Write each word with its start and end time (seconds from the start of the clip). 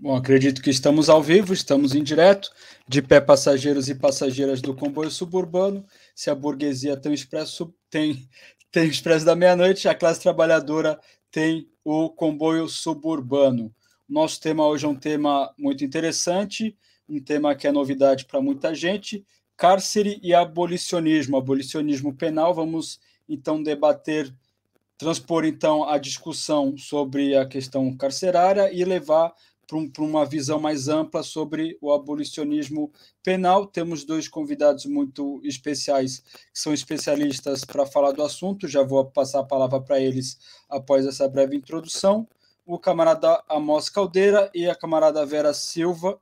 Bom, 0.00 0.14
acredito 0.14 0.62
que 0.62 0.70
estamos 0.70 1.08
ao 1.08 1.20
vivo, 1.20 1.52
estamos 1.52 1.92
em 1.92 2.04
direto, 2.04 2.52
de 2.86 3.02
pé 3.02 3.20
passageiros 3.20 3.88
e 3.88 3.96
passageiras 3.96 4.62
do 4.62 4.72
comboio 4.72 5.10
suburbano. 5.10 5.84
Se 6.14 6.30
a 6.30 6.36
burguesia 6.36 6.96
tem 6.96 7.10
o 7.10 7.14
expresso, 7.14 7.74
tem, 7.90 8.28
tem 8.70 8.84
o 8.84 8.90
expresso 8.92 9.26
da 9.26 9.34
meia-noite, 9.34 9.88
a 9.88 9.96
classe 9.96 10.20
trabalhadora 10.20 11.00
tem 11.32 11.68
o 11.82 12.10
comboio 12.10 12.68
suburbano. 12.68 13.74
Nosso 14.08 14.40
tema 14.40 14.64
hoje 14.68 14.86
é 14.86 14.88
um 14.88 14.94
tema 14.94 15.52
muito 15.58 15.84
interessante, 15.84 16.76
um 17.08 17.20
tema 17.20 17.56
que 17.56 17.66
é 17.66 17.72
novidade 17.72 18.24
para 18.24 18.40
muita 18.40 18.72
gente: 18.76 19.26
cárcere 19.56 20.20
e 20.22 20.32
abolicionismo, 20.32 21.36
abolicionismo 21.36 22.14
penal. 22.14 22.54
Vamos 22.54 23.00
então 23.28 23.60
debater, 23.60 24.32
transpor 24.96 25.44
então 25.44 25.88
a 25.88 25.98
discussão 25.98 26.78
sobre 26.78 27.36
a 27.36 27.44
questão 27.44 27.92
carcerária 27.96 28.72
e 28.72 28.84
levar 28.84 29.34
para 29.68 30.02
uma 30.02 30.24
visão 30.24 30.58
mais 30.58 30.88
ampla 30.88 31.22
sobre 31.22 31.76
o 31.82 31.92
abolicionismo 31.92 32.90
penal. 33.22 33.66
Temos 33.66 34.02
dois 34.02 34.26
convidados 34.26 34.86
muito 34.86 35.40
especiais, 35.44 36.20
que 36.20 36.58
são 36.58 36.72
especialistas 36.72 37.64
para 37.64 37.84
falar 37.84 38.12
do 38.12 38.22
assunto. 38.22 38.66
Já 38.66 38.82
vou 38.82 39.04
passar 39.04 39.40
a 39.40 39.44
palavra 39.44 39.78
para 39.78 40.00
eles 40.00 40.38
após 40.70 41.06
essa 41.06 41.28
breve 41.28 41.54
introdução. 41.54 42.26
O 42.64 42.78
camarada 42.78 43.42
Amos 43.48 43.90
Caldeira 43.90 44.50
e 44.54 44.66
a 44.66 44.74
camarada 44.74 45.24
Vera 45.26 45.52
Silva, 45.52 46.18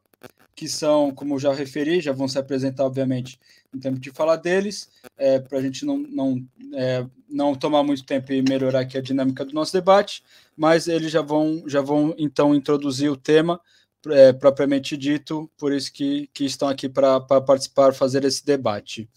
que 0.56 0.68
são, 0.68 1.12
como 1.14 1.38
já 1.38 1.52
referi, 1.52 2.00
já 2.00 2.12
vão 2.12 2.26
se 2.26 2.38
apresentar, 2.38 2.84
obviamente, 2.84 3.38
no 3.76 3.80
tempo 3.80 4.00
de 4.00 4.10
falar 4.10 4.36
deles, 4.36 4.88
é, 5.16 5.38
para 5.38 5.58
a 5.58 5.62
gente 5.62 5.84
não, 5.84 5.98
não, 5.98 6.44
é, 6.74 7.06
não 7.28 7.54
tomar 7.54 7.82
muito 7.82 8.04
tempo 8.04 8.32
e 8.32 8.42
melhorar 8.42 8.80
aqui 8.80 8.98
a 8.98 9.02
dinâmica 9.02 9.44
do 9.44 9.52
nosso 9.52 9.72
debate, 9.72 10.22
mas 10.56 10.88
eles 10.88 11.12
já 11.12 11.22
vão, 11.22 11.62
já 11.66 11.80
vão 11.80 12.14
então 12.18 12.54
introduzir 12.54 13.10
o 13.10 13.16
tema 13.16 13.60
é, 14.08 14.32
propriamente 14.32 14.96
dito, 14.96 15.50
por 15.58 15.72
isso 15.72 15.92
que, 15.92 16.28
que 16.32 16.44
estão 16.44 16.68
aqui 16.68 16.88
para 16.88 17.20
participar, 17.20 17.92
fazer 17.92 18.24
esse 18.24 18.44
debate. 18.44 19.08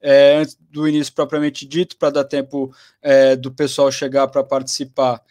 É, 0.00 0.36
antes 0.36 0.56
do 0.70 0.86
início 0.86 1.12
propriamente 1.14 1.66
dito, 1.66 1.96
para 1.96 2.10
dar 2.10 2.24
tempo 2.24 2.74
é, 3.00 3.34
do 3.36 3.50
pessoal 3.50 3.90
chegar 3.90 4.28
para 4.28 4.44
participar, 4.44 5.22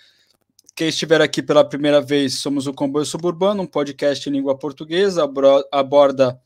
quem 0.75 0.89
estiver 0.89 1.21
aqui 1.21 1.43
pela 1.43 1.63
primeira 1.63 2.01
vez, 2.01 2.39
somos 2.39 2.65
o 2.65 2.73
Comboio 2.73 3.05
Suburbano, 3.05 3.61
um 3.61 3.67
podcast 3.67 4.27
em 4.27 4.33
língua 4.33 4.57
portuguesa, 4.57 5.29
aborda 5.71 6.39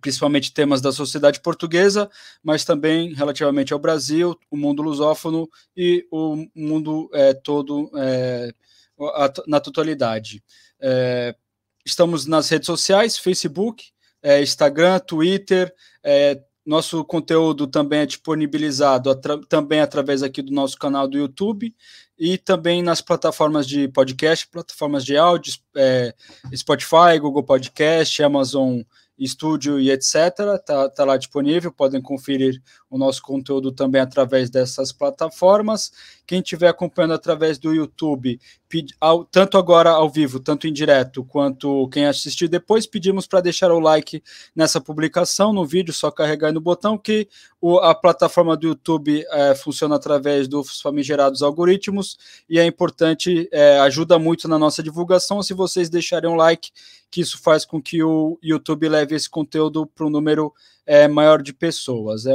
principalmente 0.00 0.52
temas 0.52 0.80
da 0.80 0.92
sociedade 0.92 1.40
portuguesa, 1.40 2.10
mas 2.42 2.64
também 2.64 3.12
relativamente 3.14 3.72
ao 3.72 3.78
Brasil, 3.78 4.38
o 4.50 4.56
mundo 4.56 4.82
lusófono 4.82 5.48
e 5.76 6.06
o 6.10 6.46
mundo 6.54 7.10
é, 7.12 7.34
todo 7.34 7.90
é, 7.96 8.52
na 9.46 9.60
totalidade. 9.60 10.42
É, 10.80 11.34
estamos 11.84 12.26
nas 12.26 12.48
redes 12.48 12.66
sociais, 12.66 13.18
Facebook, 13.18 13.84
é, 14.22 14.40
Instagram, 14.42 14.98
Twitter, 15.00 15.72
é, 16.02 16.40
nosso 16.64 17.04
conteúdo 17.04 17.66
também 17.66 18.00
é 18.00 18.06
disponibilizado 18.06 19.10
atra 19.10 19.40
também 19.48 19.80
através 19.80 20.22
aqui 20.22 20.40
do 20.40 20.52
nosso 20.52 20.78
canal 20.78 21.08
do 21.08 21.18
YouTube 21.18 21.74
e 22.16 22.38
também 22.38 22.82
nas 22.82 23.00
plataformas 23.00 23.66
de 23.66 23.88
podcast, 23.88 24.46
plataformas 24.46 25.04
de 25.04 25.16
áudio, 25.16 25.54
é, 25.76 26.14
Spotify, 26.54 27.18
Google 27.20 27.42
Podcast, 27.42 28.22
Amazon 28.22 28.80
Studio 29.20 29.78
e 29.78 29.90
etc. 29.90 30.14
Está 30.54 30.88
tá 30.88 31.04
lá 31.04 31.16
disponível, 31.16 31.72
podem 31.72 32.00
conferir 32.00 32.62
o 32.92 32.98
nosso 32.98 33.22
conteúdo 33.22 33.72
também 33.72 34.02
através 34.02 34.50
dessas 34.50 34.92
plataformas. 34.92 35.90
Quem 36.26 36.40
estiver 36.40 36.68
acompanhando 36.68 37.14
através 37.14 37.58
do 37.58 37.72
YouTube, 37.72 38.38
tanto 39.30 39.56
agora 39.56 39.90
ao 39.90 40.10
vivo, 40.10 40.38
tanto 40.38 40.66
em 40.66 40.72
direto, 40.72 41.24
quanto 41.24 41.88
quem 41.88 42.04
assistir 42.04 42.48
depois, 42.48 42.86
pedimos 42.86 43.26
para 43.26 43.40
deixar 43.40 43.72
o 43.72 43.80
like 43.80 44.22
nessa 44.54 44.78
publicação, 44.78 45.54
no 45.54 45.64
vídeo, 45.64 45.92
só 45.92 46.10
carregar 46.10 46.52
no 46.52 46.60
botão 46.60 46.98
que 46.98 47.26
o, 47.58 47.78
a 47.78 47.94
plataforma 47.94 48.58
do 48.58 48.66
YouTube 48.66 49.24
é, 49.30 49.54
funciona 49.54 49.96
através 49.96 50.46
dos 50.46 50.78
famigerados 50.78 51.42
algoritmos 51.42 52.18
e 52.46 52.58
é 52.58 52.66
importante, 52.66 53.48
é, 53.50 53.78
ajuda 53.78 54.18
muito 54.18 54.46
na 54.46 54.58
nossa 54.58 54.82
divulgação 54.82 55.42
se 55.42 55.54
vocês 55.54 55.88
deixarem 55.88 56.28
um 56.28 56.36
like, 56.36 56.70
que 57.10 57.22
isso 57.22 57.40
faz 57.42 57.64
com 57.64 57.80
que 57.80 58.02
o 58.02 58.38
YouTube 58.42 58.86
leve 58.86 59.14
esse 59.14 59.30
conteúdo 59.30 59.86
para 59.86 60.06
um 60.06 60.10
número 60.10 60.52
é, 60.86 61.08
maior 61.08 61.42
de 61.42 61.52
pessoas. 61.52 62.26
É, 62.26 62.34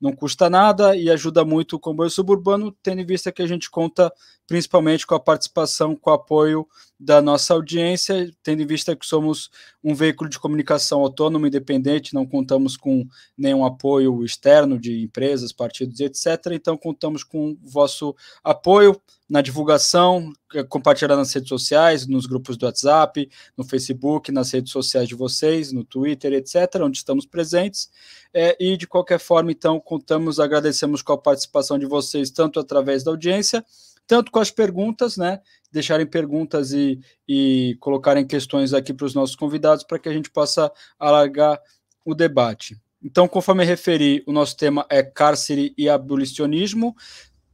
não 0.00 0.12
custa 0.12 0.50
nada 0.50 0.96
e 0.96 1.10
ajuda 1.10 1.44
muito 1.44 1.76
o 1.76 1.80
comboio 1.80 2.10
suburbano, 2.10 2.72
tendo 2.82 3.00
em 3.00 3.06
vista 3.06 3.32
que 3.32 3.42
a 3.42 3.46
gente 3.46 3.70
conta 3.70 4.12
principalmente 4.46 5.06
com 5.06 5.14
a 5.14 5.20
participação, 5.20 5.96
com 5.96 6.10
o 6.10 6.14
apoio 6.14 6.66
da 6.98 7.20
nossa 7.20 7.52
audiência, 7.54 8.30
tendo 8.42 8.62
em 8.62 8.66
vista 8.66 8.94
que 8.94 9.04
somos 9.04 9.50
um 9.82 9.94
veículo 9.94 10.30
de 10.30 10.38
comunicação 10.38 11.00
autônomo, 11.00 11.46
independente, 11.46 12.14
não 12.14 12.24
contamos 12.24 12.76
com 12.76 13.06
nenhum 13.36 13.64
apoio 13.64 14.24
externo 14.24 14.78
de 14.78 15.02
empresas, 15.02 15.52
partidos, 15.52 16.00
etc. 16.00 16.52
Então, 16.52 16.76
contamos 16.76 17.24
com 17.24 17.50
o 17.50 17.58
vosso 17.62 18.14
apoio 18.42 19.00
na 19.28 19.40
divulgação, 19.40 20.32
é, 20.54 20.62
compartilhar 20.62 21.16
nas 21.16 21.32
redes 21.32 21.48
sociais, 21.48 22.06
nos 22.06 22.26
grupos 22.26 22.56
do 22.56 22.66
WhatsApp, 22.66 23.28
no 23.56 23.64
Facebook, 23.64 24.30
nas 24.30 24.50
redes 24.52 24.70
sociais 24.70 25.08
de 25.08 25.14
vocês, 25.14 25.72
no 25.72 25.84
Twitter, 25.84 26.32
etc., 26.32 26.80
onde 26.82 26.98
estamos 26.98 27.26
presentes. 27.26 27.90
É, 28.32 28.56
e, 28.60 28.76
de 28.76 28.86
qualquer 28.86 29.18
forma, 29.18 29.50
então, 29.50 29.80
contamos, 29.80 30.38
agradecemos 30.38 31.02
com 31.02 31.12
a 31.12 31.18
participação 31.18 31.78
de 31.78 31.86
vocês, 31.86 32.30
tanto 32.30 32.60
através 32.60 33.02
da 33.02 33.10
audiência, 33.10 33.64
tanto 34.06 34.30
com 34.30 34.38
as 34.38 34.50
perguntas, 34.50 35.16
né? 35.16 35.40
Deixarem 35.72 36.06
perguntas 36.06 36.72
e, 36.72 37.00
e 37.28 37.76
colocarem 37.80 38.26
questões 38.26 38.72
aqui 38.72 38.92
para 38.92 39.06
os 39.06 39.14
nossos 39.14 39.36
convidados 39.36 39.84
para 39.84 39.98
que 39.98 40.08
a 40.08 40.12
gente 40.12 40.30
possa 40.30 40.70
alargar 40.98 41.60
o 42.04 42.14
debate. 42.14 42.76
Então, 43.02 43.28
conforme 43.28 43.64
referi, 43.64 44.22
o 44.26 44.32
nosso 44.32 44.56
tema 44.56 44.86
é 44.88 45.02
cárcere 45.02 45.74
e 45.76 45.88
abolicionismo 45.88 46.94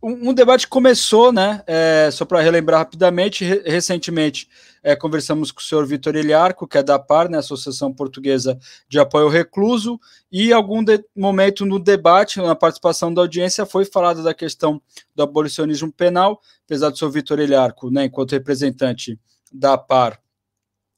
um, 0.03 0.31
um, 0.31 0.35
debate 0.35 0.67
começou, 0.67 1.33
né? 1.33 1.63
É, 1.67 2.09
só 2.13 2.25
para 2.25 2.41
relembrar 2.41 2.81
rapidamente, 2.81 3.45
re 3.45 3.63
recentemente 3.65 4.49
é, 4.83 4.97
conversamos 4.97 5.53
com 5.53 5.61
o 5.61 5.63
senhor 5.63 5.87
Vitor 5.87 6.17
Eliarco, 6.17 6.67
que 6.67 6.79
é 6.79 6.83
da 6.83 6.99
PAR, 6.99 7.29
né, 7.29 7.39
Associação 7.39 7.93
Portuguesa 7.93 8.59
de 8.89 8.99
Apoio 8.99 9.27
ao 9.27 9.31
Recluso, 9.31 10.01
e 10.33 10.53
algum 10.53 10.83
momento 11.15 11.67
no 11.67 11.79
debate, 11.79 12.41
na 12.41 12.55
participação 12.55 13.13
da 13.13 13.21
audiência, 13.21 13.67
foi 13.67 13.85
falada 13.85 14.23
da 14.23 14.33
questão 14.33 14.81
do 15.15 15.23
abolicionismo 15.23 15.93
penal, 15.93 16.41
apesar 16.65 16.91
do 16.91 16.99
senhor 16.99 17.11
Vitor 17.11 17.39
Eliarco, 17.39 17.91
né, 17.91 18.05
enquanto 18.05 18.33
representante 18.33 19.19
da 19.53 19.77
PAR, 19.77 20.19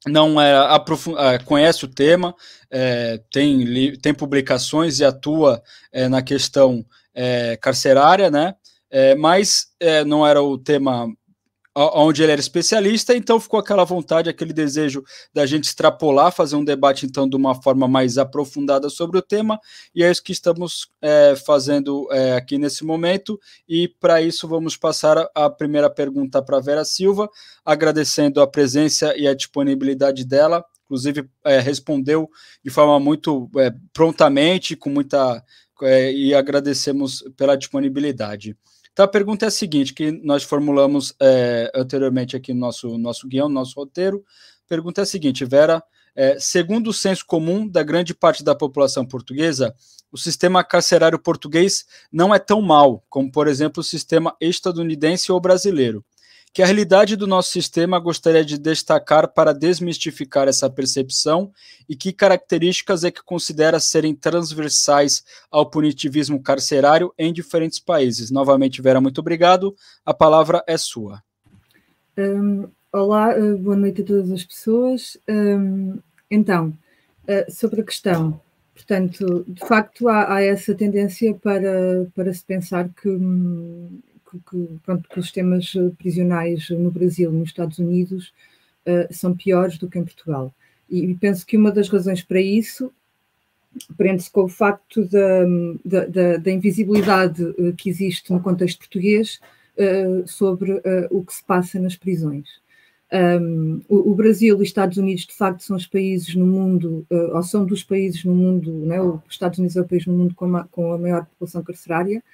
não 0.07 0.41
é, 0.41 0.53
é, 1.19 1.39
conhece 1.39 1.85
o 1.85 1.89
tema, 1.89 2.35
é, 2.71 3.21
tem, 3.31 3.97
tem 3.99 4.13
publicações 4.13 4.99
e 4.99 5.05
atua 5.05 5.63
é, 5.93 6.09
na 6.09 6.21
questão 6.23 6.85
é, 7.15 7.57
carcerária, 7.57 8.29
né? 8.31 8.57
É, 8.93 9.15
mas 9.15 9.69
é, 9.81 10.05
não 10.05 10.25
era 10.25 10.43
o 10.43 10.59
tema 10.59 11.09
onde 11.75 12.23
ele 12.23 12.33
era 12.33 12.41
especialista, 12.41 13.17
então 13.17 13.41
ficou 13.41 13.59
aquela 13.59 13.83
vontade, 13.83 14.29
aquele 14.29 14.53
desejo 14.53 15.03
da 15.33 15.47
gente 15.47 15.65
extrapolar, 15.65 16.31
fazer 16.31 16.55
um 16.55 16.65
debate 16.65 17.07
então 17.07 17.27
de 17.27 17.35
uma 17.35 17.55
forma 17.55 17.89
mais 17.89 18.19
aprofundada 18.19 18.91
sobre 18.91 19.17
o 19.17 19.23
tema, 19.23 19.59
e 19.95 20.05
é 20.05 20.11
isso 20.11 20.23
que 20.23 20.33
estamos 20.33 20.91
é, 21.01 21.35
fazendo 21.35 22.07
é, 22.13 22.35
aqui 22.35 22.59
nesse 22.59 22.85
momento, 22.85 23.41
e 23.67 23.89
para 23.89 24.21
isso 24.21 24.47
vamos 24.47 24.77
passar 24.77 25.27
a, 25.35 25.49
primeira 25.49 25.89
pergunta 25.89 26.43
para 26.43 26.61
Vera 26.61 26.85
Silva, 26.85 27.27
agradecendo 27.65 28.43
a 28.43 28.47
presença 28.47 29.17
e 29.17 29.27
a 29.27 29.33
disponibilidade 29.33 30.27
dela, 30.27 30.63
inclusive 30.85 31.27
é, 31.43 31.59
respondeu 31.59 32.29
de 32.63 32.71
forma 32.71 33.01
muito 33.01 33.51
é, 33.57 33.73
prontamente, 33.95 34.77
com 34.77 34.91
muita 34.91 35.43
é, 35.83 36.13
e 36.13 36.35
agradecemos 36.35 37.25
pela 37.37 37.57
disponibilidade. 37.57 38.57
Então 38.93 39.05
a 39.05 39.09
pergunta 39.09 39.47
é 39.47 39.49
a 39.49 39.51
seguinte, 39.51 39.95
que 39.95 40.13
nós 40.13 40.43
formulamos 40.43 41.15
é, 41.21 41.71
anteriormente 41.75 42.37
aqui 42.37 42.53
no 42.53 42.61
nosso, 42.61 42.99
nosso 42.99 43.27
guião, 43.27 43.49
no 43.49 43.55
nosso 43.55 43.75
roteiro. 43.75 44.25
A 44.67 44.69
pergunta 44.69 45.01
é 45.01 45.03
a 45.03 45.07
seguinte, 45.07 45.45
Vera, 45.45 45.83
é, 46.15 46.39
segundo 46.39 46.89
o 46.89 46.93
senso 46.93 47.25
comum 47.25 47.67
da 47.67 47.83
grande 47.83 48.15
parte 48.15 48.45
da 48.45 48.55
população 48.55 49.07
portuguesa, 49.07 49.75
o 50.11 50.19
sistema 50.19 50.63
carcerário 50.63 51.19
português 51.19 51.87
não 52.13 52.35
é 52.35 52.39
tão 52.39 52.61
mal 52.61 53.03
como, 53.09 53.33
por 53.33 53.49
exemplo, 53.49 53.81
o 53.81 53.85
sistema 53.85 54.37
estadunidense 54.41 55.33
ou 55.33 55.41
brasileiro 55.41 56.05
que 56.53 56.63
a 56.63 56.67
realidade 56.67 57.17
do 57.17 57.27
nosso 57.27 57.51
sistema 57.51 57.99
gostaria 57.99 58.45
de 58.45 58.59
destacar 58.59 59.27
para 59.33 59.55
desmistificar 59.55 60.49
essa 60.49 60.69
percepção 60.69 61.51
e 61.89 61.97
que 61.97 62.13
características 62.13 63.05
é 63.05 63.11
que 63.11 63.23
considera 63.23 63.81
serem 63.81 64.15
transversais 64.15 65.25
ao 65.51 65.69
punitivismo 65.69 66.43
carcerário 66.43 67.13
em 67.19 67.33
diferentes 67.33 67.79
países. 67.79 68.31
Novamente, 68.31 68.83
Vera, 68.83 69.01
muito 69.01 69.19
obrigado. 69.19 69.75
A 70.05 70.13
palavra 70.13 70.63
é 70.67 70.77
sua. 70.77 71.23
Um, 72.19 72.69
olá, 72.93 73.33
eh, 73.33 73.55
boa 73.55 73.77
noite 73.77 74.03
a 74.03 74.05
todas 74.05 74.31
as 74.31 74.45
pessoas. 74.45 75.17
Um, 75.27 75.99
então, 76.31 76.77
uh, 77.25 77.51
sobre 77.51 77.81
a 77.81 77.85
questão, 77.85 78.39
portanto, 78.75 79.45
de 79.49 79.67
facto 79.67 80.07
há, 80.07 80.35
há, 80.35 80.43
essa 80.43 80.75
tendência 80.75 81.33
para, 81.35 82.07
para 82.15 82.33
se 82.35 82.45
pensar 82.45 82.91
que 82.91 83.09
hum, 83.09 84.01
que, 84.33 84.51
que, 84.51 84.79
pronto, 84.85 85.09
que 85.09 85.19
os 85.19 85.27
sistemas 85.27 85.73
prisionais 85.99 86.69
no 86.71 86.91
Brasil 86.91 87.31
e 87.31 87.35
nos 87.35 87.51
Estados 87.51 87.79
Unidos 87.79 88.33
são 89.11 89.37
piores 89.37 89.79
do 89.79 89.89
que 89.89 89.99
em 89.99 90.05
Portugal. 90.05 90.53
E 90.91 91.15
penso 91.15 91.47
que 91.47 91.57
uma 91.57 91.71
das 91.71 91.89
razões 91.89 92.21
para 92.21 92.41
isso 92.41 92.93
prende-se 93.97 94.31
com 94.31 94.43
o 94.43 94.49
facto 94.49 95.05
da, 95.05 96.07
da, 96.09 96.37
da, 96.39 96.51
invisibilidade 96.51 97.45
que 97.77 97.89
existe 97.89 98.33
no 98.33 98.41
contexto 98.41 98.79
português 98.79 99.39
sobre 100.27 100.83
o 101.11 101.25
que 101.25 101.33
se 101.33 101.45
passa 101.45 101.79
nas 101.79 101.95
prisões. 101.95 102.49
Um, 103.13 103.83
o, 103.91 104.11
o, 104.11 104.15
Brasil 104.15 104.59
e 104.59 104.65
Estados 104.65 104.97
Unidos, 104.97 105.27
de 105.27 105.35
facto, 105.35 105.63
são 105.63 105.77
os 105.77 105.87
países 105.87 106.35
no 106.35 106.47
mundo, 106.47 107.07
uh, 107.11 107.37
ou 107.37 107.43
são 107.43 107.67
dos 107.67 107.85
países 107.85 108.25
no 108.25 108.35
mundo, 108.35 108.73
né? 108.87 109.03
os 109.03 109.21
Estados 109.29 109.59
Unidos 109.59 109.77
é 109.77 109.83
o 109.83 109.87
país 109.87 110.07
no 110.07 110.15
mundo 110.15 110.35
com 110.35 110.57
a, 110.57 110.65
com 110.65 110.95
a 110.95 110.99
maior 110.99 111.27
população 111.27 111.63
carcerária, 111.63 112.25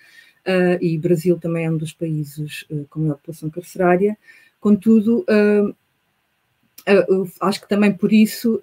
uh, 0.49 0.83
e 0.83 0.97
Brasil 0.97 1.39
também 1.39 1.67
é 1.67 1.71
um 1.71 1.77
dos 1.77 1.93
países 1.93 2.65
uh, 2.71 2.87
com 2.89 3.00
maior 3.00 3.17
população 3.17 3.50
carcerária. 3.50 4.17
Contudo, 4.59 5.25
uh, 5.29 5.75
acho 7.41 7.61
que 7.61 7.69
também 7.69 7.93
por 7.93 8.11
isso 8.15 8.62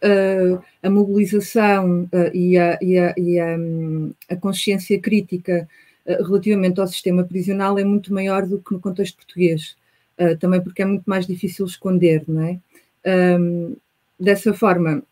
a 0.82 0.90
mobilização 0.90 2.10
e, 2.34 2.58
a, 2.58 2.76
e, 2.82 2.98
a, 2.98 3.14
e 3.16 3.40
a, 3.40 3.56
a, 4.30 4.36
consciência 4.36 5.00
crítica 5.00 5.70
relativamente 6.08 6.80
ao 6.80 6.88
sistema 6.88 7.24
prisional 7.24 7.78
é 7.78 7.84
muito 7.84 8.12
maior 8.12 8.48
do 8.48 8.58
que 8.58 8.74
no 8.74 8.80
contexto 8.80 9.18
português, 9.18 9.78
também 10.40 10.60
porque 10.60 10.82
é 10.82 10.86
muito 10.86 11.04
mais 11.06 11.28
difícil 11.28 11.68
esconder, 11.68 12.24
não 12.28 12.42
é? 12.42 12.60
Um, 13.40 13.76
dessa 14.20 14.56
forma, 14.56 15.04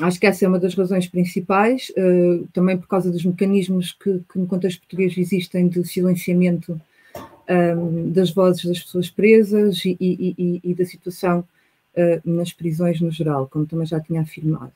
Acho 0.00 0.20
que 0.20 0.26
essa 0.26 0.44
é 0.44 0.48
uma 0.48 0.58
das 0.58 0.74
razões 0.74 1.06
principais, 1.06 1.90
uh, 1.96 2.46
também 2.52 2.76
por 2.76 2.86
causa 2.86 3.10
dos 3.10 3.24
mecanismos 3.24 3.92
que, 3.92 4.20
que, 4.30 4.38
no 4.38 4.46
contexto 4.46 4.80
português 4.80 5.16
existem 5.16 5.68
de 5.68 5.82
silenciamento 5.86 6.78
um, 7.14 7.22
ehm, 7.48 8.12
das 8.12 8.30
vozes 8.30 8.66
das 8.66 8.80
pessoas 8.80 9.08
presas 9.08 9.82
e, 9.86 9.96
e, 9.98 10.34
e, 10.36 10.60
e 10.62 10.74
da 10.74 10.84
situação 10.84 11.40
uh, 11.40 12.30
nas 12.30 12.52
prisões 12.52 13.00
no 13.00 13.10
geral, 13.10 13.48
como 13.50 13.64
também 13.64 13.86
já 13.86 13.98
tinha 13.98 14.20
afirmado. 14.20 14.72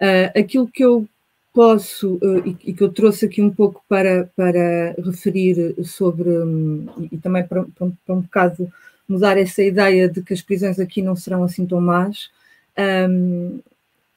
Uh, 0.00 0.38
aquilo 0.38 0.68
que 0.68 0.84
eu 0.84 1.08
posso 1.52 2.20
e, 2.44 2.72
que 2.72 2.82
eu 2.82 2.92
trouxe 2.92 3.26
aqui 3.26 3.40
um 3.42 3.50
pouco 3.50 3.82
para, 3.88 4.28
para 4.36 4.94
referir 5.04 5.74
sobre, 5.84 6.28
um, 6.28 6.86
e 7.10 7.18
também 7.18 7.44
para, 7.44 7.64
para, 7.64 7.90
para, 8.04 8.14
um 8.14 8.20
bocado 8.20 8.72
mudar 9.08 9.36
essa 9.36 9.62
ideia 9.62 10.08
de 10.08 10.22
que 10.22 10.32
as 10.32 10.42
prisões 10.42 10.78
aqui 10.78 11.02
não 11.02 11.14
serão 11.14 11.44
assim 11.44 11.66
tão 11.66 11.80
más, 11.80 12.30
um, 12.78 12.82
ehm, 12.82 13.60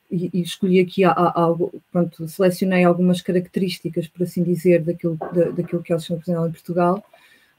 e, 0.10 0.30
e 0.34 0.42
escolhi 0.42 0.80
aqui 0.80 1.04
algo, 1.04 1.72
pronto, 1.92 2.28
selecionei 2.28 2.84
algumas 2.84 3.22
características, 3.22 4.08
por 4.08 4.24
assim 4.24 4.44
dizer, 4.44 4.82
daquilo, 4.82 5.18
da, 5.34 5.50
daquilo 5.52 5.84
que 5.84 5.92
é 5.92 5.96
o 5.96 6.00
sistema 6.00 6.20
prisional 6.20 6.48
em 6.48 6.52
Portugal. 6.52 7.04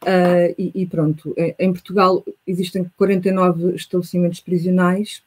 Uh, 0.03 0.55
e, 0.57 0.71
e, 0.83 0.87
pronto, 0.87 1.35
em 1.59 1.73
Portugal 1.73 2.25
existem 2.47 2.89
49 2.97 3.75
estabelecimentos 3.75 4.41
prisionais, 4.41 5.23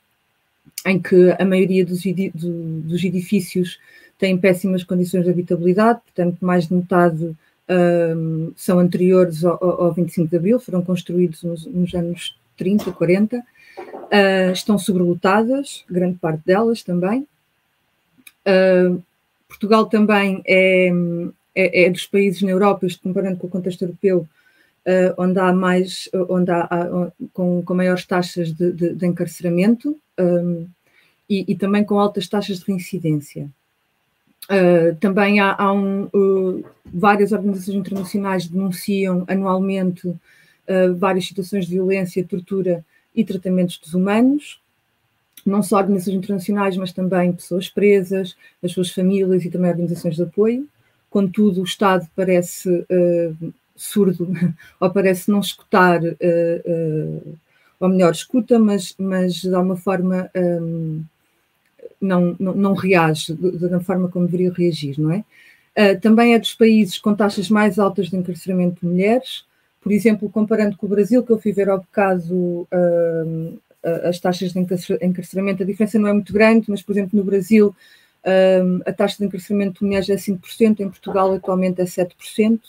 em 0.85 0.99
que 0.99 1.35
a 1.37 1.45
maioria 1.45 1.85
dos, 1.85 2.03
dos 2.33 3.03
edifícios 3.03 3.79
tem 4.17 4.37
péssimas 4.37 4.83
condições 4.83 5.23
de 5.23 5.31
habitabilidade, 5.31 5.99
portanto, 6.05 6.37
mais 6.41 6.67
de 6.67 6.73
metade 6.75 7.25
uh, 7.25 8.53
são 8.55 8.79
anteriores 8.79 9.43
ao, 9.43 9.63
ao 9.63 9.93
25 9.93 10.29
de 10.29 10.37
Abril, 10.37 10.59
foram 10.59 10.81
construídos 10.83 11.43
nos, 11.43 11.65
nos 11.65 11.93
anos 11.93 12.37
30, 12.55 12.91
40. 12.91 13.43
Uh, 13.79 14.51
estão 14.51 14.77
sobrelotadas, 14.77 15.85
grande 15.89 16.17
parte 16.17 16.41
delas 16.45 16.83
também. 16.83 17.25
Uh, 18.45 19.01
Portugal 19.47 19.85
também 19.85 20.41
é, 20.45 20.89
é, 21.55 21.85
é, 21.85 21.89
dos 21.89 22.05
países 22.07 22.41
na 22.41 22.51
Europa, 22.51 22.85
isto 22.85 23.01
comparando 23.01 23.37
com 23.37 23.47
o 23.47 23.49
contexto 23.49 23.83
europeu, 23.83 24.27
uh, 24.85 25.13
onde 25.17 25.39
há 25.39 25.53
mais, 25.53 26.09
onde 26.29 26.51
há, 26.51 26.67
há 26.69 27.11
com, 27.33 27.61
com, 27.63 27.73
maiores 27.73 28.05
taxas 28.05 28.51
de, 28.51 28.73
de, 28.73 28.93
de 28.95 29.05
encarceramento 29.05 29.97
um, 30.19 30.67
e, 31.29 31.45
e, 31.47 31.55
também 31.55 31.85
com 31.85 31.97
altas 31.97 32.27
taxas 32.27 32.59
de 32.59 32.65
reincidência. 32.65 33.47
Também 34.99 35.39
há, 35.39 35.55
há 35.57 35.71
um, 35.71 36.09
várias 36.85 37.31
organizações 37.31 37.77
internacionais 37.77 38.47
denunciam 38.47 39.23
anualmente 39.25 40.13
várias 40.97 41.25
situações 41.25 41.67
de 41.67 41.75
violência, 41.75 42.25
tortura 42.25 42.83
e 43.15 43.23
tratamentos 43.23 43.79
desumanos, 43.83 44.59
não 45.45 45.63
só 45.63 45.77
organizações 45.77 46.17
internacionais, 46.17 46.77
mas 46.77 46.91
também 46.91 47.33
pessoas 47.33 47.69
presas, 47.69 48.35
as 48.63 48.71
suas 48.71 48.91
famílias 48.91 49.43
e 49.43 49.49
também 49.49 49.71
organizações 49.71 50.15
de 50.15 50.23
apoio. 50.23 50.67
Contudo, 51.09 51.61
o 51.61 51.65
Estado 51.65 52.07
parece 52.15 52.69
uh, 52.69 53.53
surdo, 53.75 54.31
ou 54.79 54.89
parece 54.89 55.29
não 55.29 55.39
escutar, 55.39 56.01
uh, 56.01 56.15
uh, 56.15 57.37
ou 57.79 57.89
melhor, 57.89 58.11
escuta, 58.11 58.59
mas, 58.59 58.95
mas 58.97 59.35
de 59.35 59.53
alguma 59.53 59.75
forma 59.75 60.29
um, 60.35 61.03
não, 61.99 62.35
não, 62.39 62.53
não, 62.53 62.73
reage 62.73 63.33
da 63.33 63.79
forma 63.79 64.07
como 64.07 64.25
deveria 64.25 64.51
reagir, 64.51 64.99
não 64.99 65.11
é? 65.11 65.23
também 66.01 66.33
é 66.33 66.39
dos 66.39 66.53
países 66.53 66.97
com 66.97 67.15
taxas 67.15 67.49
mais 67.49 67.79
altas 67.79 68.09
de 68.09 68.17
encarceramento 68.17 68.81
de 68.81 68.87
mulheres, 68.87 69.45
por 69.81 69.91
exemplo, 69.91 70.29
comparando 70.29 70.77
com 70.77 70.85
o 70.85 70.89
Brasil, 70.89 71.23
que 71.23 71.31
eu 71.31 71.39
fui 71.39 71.51
ver 71.51 71.69
ao 71.69 71.79
bocado 71.79 72.67
uh, 72.71 73.59
as 74.03 74.19
taxas 74.19 74.53
de 74.53 74.59
encarceramento, 74.59 75.63
a 75.63 75.65
diferença 75.65 75.97
não 75.97 76.09
é 76.09 76.13
muito 76.13 76.31
grande, 76.31 76.69
mas, 76.69 76.81
por 76.81 76.91
exemplo, 76.91 77.17
no 77.17 77.25
Brasil 77.25 77.75
uh, 78.23 78.81
a 78.85 78.93
taxa 78.93 79.17
de 79.17 79.25
encarceramento 79.25 79.79
de 79.79 79.85
mulheres 79.85 80.09
é 80.09 80.15
5%, 80.15 80.79
em 80.79 80.89
Portugal 80.89 81.33
atualmente 81.33 81.81
é 81.81 81.85
7%. 81.85 82.59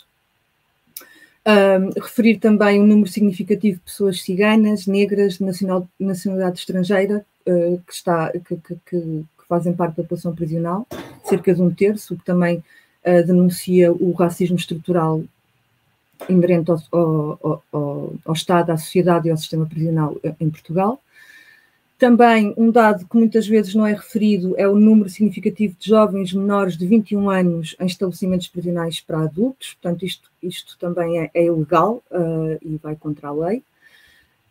Uh, 1.44 2.00
referir 2.00 2.38
também 2.38 2.80
um 2.80 2.86
número 2.86 3.10
significativo 3.10 3.76
de 3.78 3.82
pessoas 3.82 4.22
ciganas, 4.22 4.86
negras, 4.86 5.38
de 5.38 5.44
nacional, 5.44 5.88
nacionalidade 5.98 6.60
estrangeira, 6.60 7.26
uh, 7.46 7.82
que, 7.86 7.92
está, 7.92 8.30
que, 8.30 8.56
que, 8.56 8.76
que, 8.86 9.24
fazem 9.48 9.74
parte 9.74 9.96
da 9.96 10.02
população 10.02 10.34
prisional, 10.34 10.86
cerca 11.24 11.52
de 11.54 11.60
um 11.60 11.70
terço, 11.70 12.14
o 12.14 12.16
que 12.16 12.24
também 12.24 12.64
uh, 13.04 13.26
denuncia 13.26 13.92
o 13.92 14.12
racismo 14.12 14.56
estrutural 14.56 15.22
inerente 16.28 16.70
ao, 16.70 16.82
ao, 16.90 17.62
ao, 17.72 18.14
ao, 18.24 18.32
Estado, 18.32 18.70
à 18.70 18.76
sociedade 18.76 19.28
e 19.28 19.30
ao 19.30 19.36
sistema 19.36 19.66
prisional 19.66 20.16
em 20.40 20.50
Portugal. 20.50 21.00
Também 21.98 22.52
um 22.56 22.70
dado 22.70 23.06
que 23.06 23.16
muitas 23.16 23.46
vezes 23.46 23.74
não 23.74 23.86
é 23.86 23.92
referido 23.92 24.54
é 24.58 24.66
o 24.66 24.74
número 24.74 25.08
significativo 25.08 25.76
de 25.78 25.88
jovens 25.88 26.32
menores 26.32 26.76
de 26.76 26.84
21 26.84 27.30
anos 27.30 27.76
em 27.80 27.86
estabelecimentos 27.86 28.48
prisionais 28.48 29.00
para 29.00 29.20
adultos, 29.20 29.74
portanto, 29.74 30.04
isto, 30.04 30.28
isto 30.42 30.76
também 30.78 31.20
é, 31.20 31.30
é 31.32 31.44
ilegal 31.44 32.02
uh, 32.10 32.58
e 32.60 32.76
vai 32.82 32.96
contra 32.96 33.28
a 33.28 33.32
lei. 33.32 33.62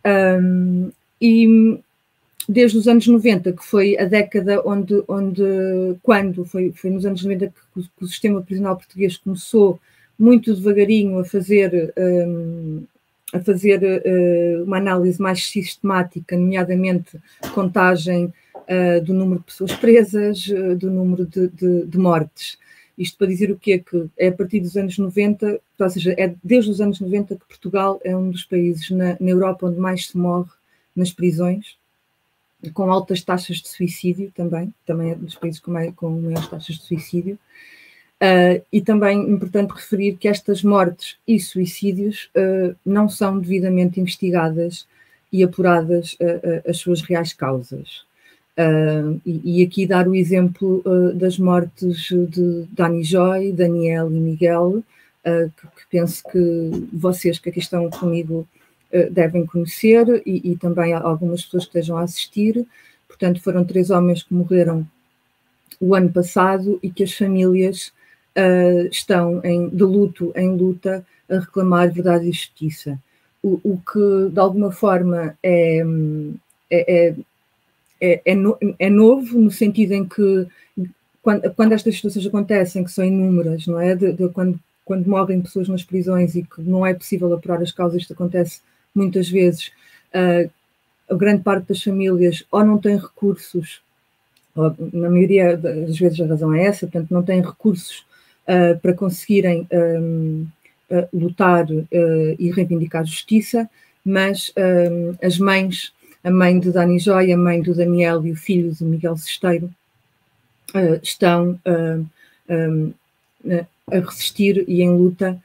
Um, 0.06 0.92
e 1.20 1.78
desde 2.48 2.78
os 2.78 2.88
anos 2.88 3.06
90, 3.06 3.52
que 3.54 3.66
foi 3.66 3.98
a 3.98 4.06
década 4.06 4.62
onde, 4.66 5.04
onde 5.08 5.44
quando, 6.01 6.46
foi, 6.46 6.72
foi 6.72 6.90
nos 6.90 7.06
anos 7.06 7.24
90 7.24 7.48
que, 7.48 7.82
que 7.82 8.04
o 8.04 8.08
sistema 8.08 8.42
prisional 8.42 8.78
português 8.78 9.18
começou 9.18 9.80
muito 10.22 10.54
devagarinho 10.54 11.18
a 11.18 11.25
fazer, 11.25 11.92
um, 11.98 12.84
a 13.34 13.40
fazer 13.40 13.82
uh, 13.82 14.63
uma 14.63 14.78
análise 14.78 15.20
mais 15.20 15.50
sistemática, 15.50 16.38
nomeadamente 16.38 17.20
contagem 17.56 18.32
uh, 18.56 19.04
do 19.04 19.16
número 19.16 19.40
de 19.40 19.46
pessoas 19.48 19.74
presas, 19.74 20.48
uh, 20.48 20.75
do 20.75 20.92
número 20.92 21.25
de, 21.25 21.48
de, 21.48 21.86
de, 21.88 21.98
mortes. 21.98 22.60
Isto 22.96 23.18
para 23.18 23.28
dizer 23.28 23.50
o 23.50 23.58
quê? 23.58 23.80
Que 23.80 24.08
é 24.16 24.28
a 24.28 24.32
partir 24.32 24.60
dos 24.60 24.78
anos 24.78 24.96
90, 24.96 25.60
ou 25.80 25.90
seja, 25.90 26.13
é 26.16 26.36
desde 26.44 26.70
os 26.70 26.80
anos 26.80 27.00
90 27.00 27.36
que 27.36 27.48
Portugal 27.48 28.00
é 28.04 28.16
um 28.16 28.30
dos 28.30 28.44
países 28.44 28.92
na, 28.92 29.18
na 29.20 29.30
Europa 29.30 29.66
onde 29.66 29.80
mais 29.80 30.08
se 30.08 30.18
morre 30.18 30.51
nas 30.96 31.12
prisões, 31.12 31.78
com 32.75 32.92
altas 32.92 33.24
taxas 33.24 33.58
de 33.58 33.70
suicídio 33.70 34.32
também, 34.36 34.72
também 34.86 35.12
é 35.12 35.16
dos 35.16 35.34
países 35.34 35.60
com, 35.60 35.72
mais, 35.72 35.92
com 35.96 36.12
maiores 36.12 36.48
taxas 36.48 36.75
de 36.75 36.84
suicídio. 36.84 37.40
Uh, 38.22 38.62
e 38.72 38.82
também 38.82 39.20
importante 39.32 39.72
referir 39.72 40.16
que 40.16 40.28
estas 40.28 40.62
mortes 40.62 41.18
e 41.28 41.40
suicídios 41.40 42.30
uh, 42.36 42.75
não 42.86 43.10
são 43.10 43.40
devidamente 43.40 44.00
investigadas 44.00 44.86
e 45.34 45.44
apuradas 45.44 46.13
uh, 46.22 46.70
as 46.70 46.78
suas 46.78 47.01
reais 47.01 47.34
causas. 47.34 48.04
E, 49.25 49.42
e, 49.44 49.63
aqui 49.63 49.88
dar 49.88 50.08
o 50.08 50.13
exemplo 50.13 50.84
das 51.16 51.40
mortes 51.40 52.10
de 52.10 52.68
Dani 52.72 53.04
Joy, 53.04 53.54
Daniel 53.54 54.12
e 54.12 54.20
Miguel, 54.20 54.84
que, 55.24 55.68
que, 55.68 55.90
penso 55.90 56.22
que 56.32 56.88
vocês 56.94 57.40
que 57.40 57.50
aqui 57.50 57.58
estão 57.58 57.90
comigo 57.90 58.48
devem 59.10 59.48
conhecer 59.48 60.22
e, 60.28 60.51
e 60.51 60.56
também 60.58 60.94
algumas 60.94 61.44
pessoas 61.44 61.63
que 61.63 61.70
estejam 61.70 61.98
a 61.98 62.04
assistir. 62.04 62.63
Portanto, 63.08 63.42
foram 63.42 63.66
três 63.66 63.90
homens 63.90 64.22
que 64.22 64.34
morreram 64.34 64.88
o 65.80 65.96
ano 65.96 66.12
passado 66.12 66.78
e 66.84 66.92
que 66.92 67.04
as 67.04 67.13
famílias 67.13 67.92
uh, 68.38 68.88
estão 68.92 69.42
em, 69.44 69.70
de 69.70 69.84
luto 69.84 70.32
em 70.36 70.56
luta 70.56 71.06
a 71.30 71.40
reclamar 71.40 71.92
verdade 71.92 72.28
e 72.28 72.32
justiça. 72.32 73.00
O, 73.42 73.60
o 73.64 73.78
que, 73.78 74.30
de 74.32 74.40
alguma 74.40 74.72
forma, 74.72 75.38
é, 75.42 75.82
é, 76.70 77.08
é, 77.10 77.16
é, 78.00 78.22
é, 78.26 78.36
no, 78.36 78.58
é 78.78 78.90
novo, 78.90 79.40
no 79.40 79.50
sentido 79.50 79.94
em 79.94 80.08
que, 80.08 80.48
quando, 81.24 81.52
quando, 81.54 81.74
estas 81.74 81.96
situações 81.96 82.26
acontecem, 82.26 82.84
que 82.84 82.92
são 82.92 83.06
inúmeras, 83.06 83.66
não 83.66 83.80
é? 83.80 83.96
De, 83.96 84.12
de, 84.14 84.30
quando, 84.30 84.60
quando 84.86 85.08
morrem 85.08 85.42
pessoas 85.42 85.68
nas 85.68 85.84
prisões 85.84 86.36
e 86.36 86.44
que 86.44 86.62
não 86.62 86.86
é 86.86 86.94
possível 86.94 87.34
apurar 87.34 87.62
as 87.62 87.72
causas, 87.72 88.02
isto 88.02 88.14
acontece 88.14 88.62
muitas 88.94 89.30
vezes. 89.30 89.72
Uh, 90.14 90.52
a 91.10 91.16
grande 91.16 91.44
parte 91.44 91.68
das 91.68 91.82
famílias 91.82 92.44
ou 92.52 92.64
não 92.64 92.78
tem 92.78 92.98
recursos, 92.98 93.82
ou, 94.56 94.76
na 94.94 95.10
maioria 95.10 95.58
das 95.58 95.98
vezes 95.98 96.20
a 96.20 96.28
razão 96.28 96.54
é 96.54 96.64
essa, 96.64 96.88
portanto, 96.88 97.12
não 97.12 97.24
têm 97.24 97.42
recursos 97.42 98.06
uh, 98.51 98.79
para 98.79 98.93
conseguirem 98.93 99.67
um, 99.72 100.46
uh, 100.89 101.08
lutar 101.13 101.65
uh, 101.72 102.36
e 102.38 102.51
reivindicar 102.51 103.05
justiça, 103.05 103.70
mas 104.03 104.51
as 105.22 105.38
mães, 105.38 105.93
a 106.24 106.31
mãe 106.31 106.60
de 106.60 106.72
Dani 106.72 106.98
Joy, 106.98 107.31
a 107.31 107.38
mãe 107.38 107.62
do 107.62 107.75
Daniel 107.75 108.25
e 108.25 108.31
o 108.31 108.36
filho 108.36 108.72
de 108.72 108.84
Miguel 108.84 109.15
Sesteiro, 109.15 109.70
estão 111.03 111.60
um, 112.50 112.91
a 113.91 114.00
resistir 114.00 114.65
e 114.67 114.81
em 114.81 114.89
luta 114.89 115.39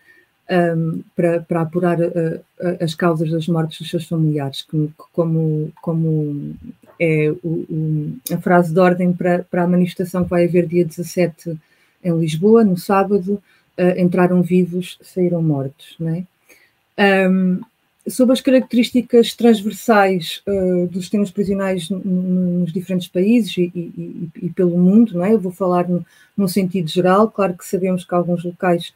um, 0.50 1.02
para, 1.14 1.40
para, 1.40 1.60
apurar 1.62 2.00
uh, 2.00 2.40
as 2.80 2.94
causas 2.94 3.30
das 3.30 3.46
mortes 3.48 3.78
dos 3.78 3.90
seus 3.90 4.06
familiares, 4.06 4.62
que, 4.62 4.90
como, 5.12 5.72
como 5.82 6.54
é 6.98 7.30
o, 7.42 7.48
o, 7.48 8.16
a 8.32 8.38
frase 8.38 8.72
de 8.72 8.80
ordem 8.80 9.12
para, 9.12 9.44
para 9.44 9.64
a 9.64 9.68
manifestação 9.68 10.24
que 10.24 10.30
vai 10.30 10.46
haver 10.46 10.66
dia 10.66 10.84
17 10.84 11.58
em 12.06 12.18
Lisboa, 12.18 12.64
no 12.64 12.76
sábado, 12.76 13.42
uh, 13.78 14.00
entraram 14.00 14.42
vivos, 14.42 14.98
saíram 15.02 15.42
mortos. 15.42 15.96
Não 15.98 16.08
é? 16.08 17.28
Um, 17.28 17.60
sobre 18.08 18.32
as 18.32 18.40
características 18.40 19.34
transversais 19.34 20.42
uh, 20.46 20.86
dos 20.86 21.02
sistemas 21.02 21.30
prisionais 21.30 21.90
nos 21.90 22.72
diferentes 22.72 23.08
países 23.08 23.56
e, 23.58 23.72
e, 23.74 24.28
e, 24.42 24.50
pelo 24.50 24.78
mundo, 24.78 25.14
não 25.14 25.24
é? 25.24 25.32
eu 25.32 25.40
vou 25.40 25.52
falar 25.52 25.88
no, 25.88 26.06
no, 26.36 26.48
sentido 26.48 26.88
geral, 26.88 27.28
claro 27.28 27.54
que 27.54 27.66
sabemos 27.66 28.04
que 28.04 28.14
alguns 28.14 28.44
locais, 28.44 28.94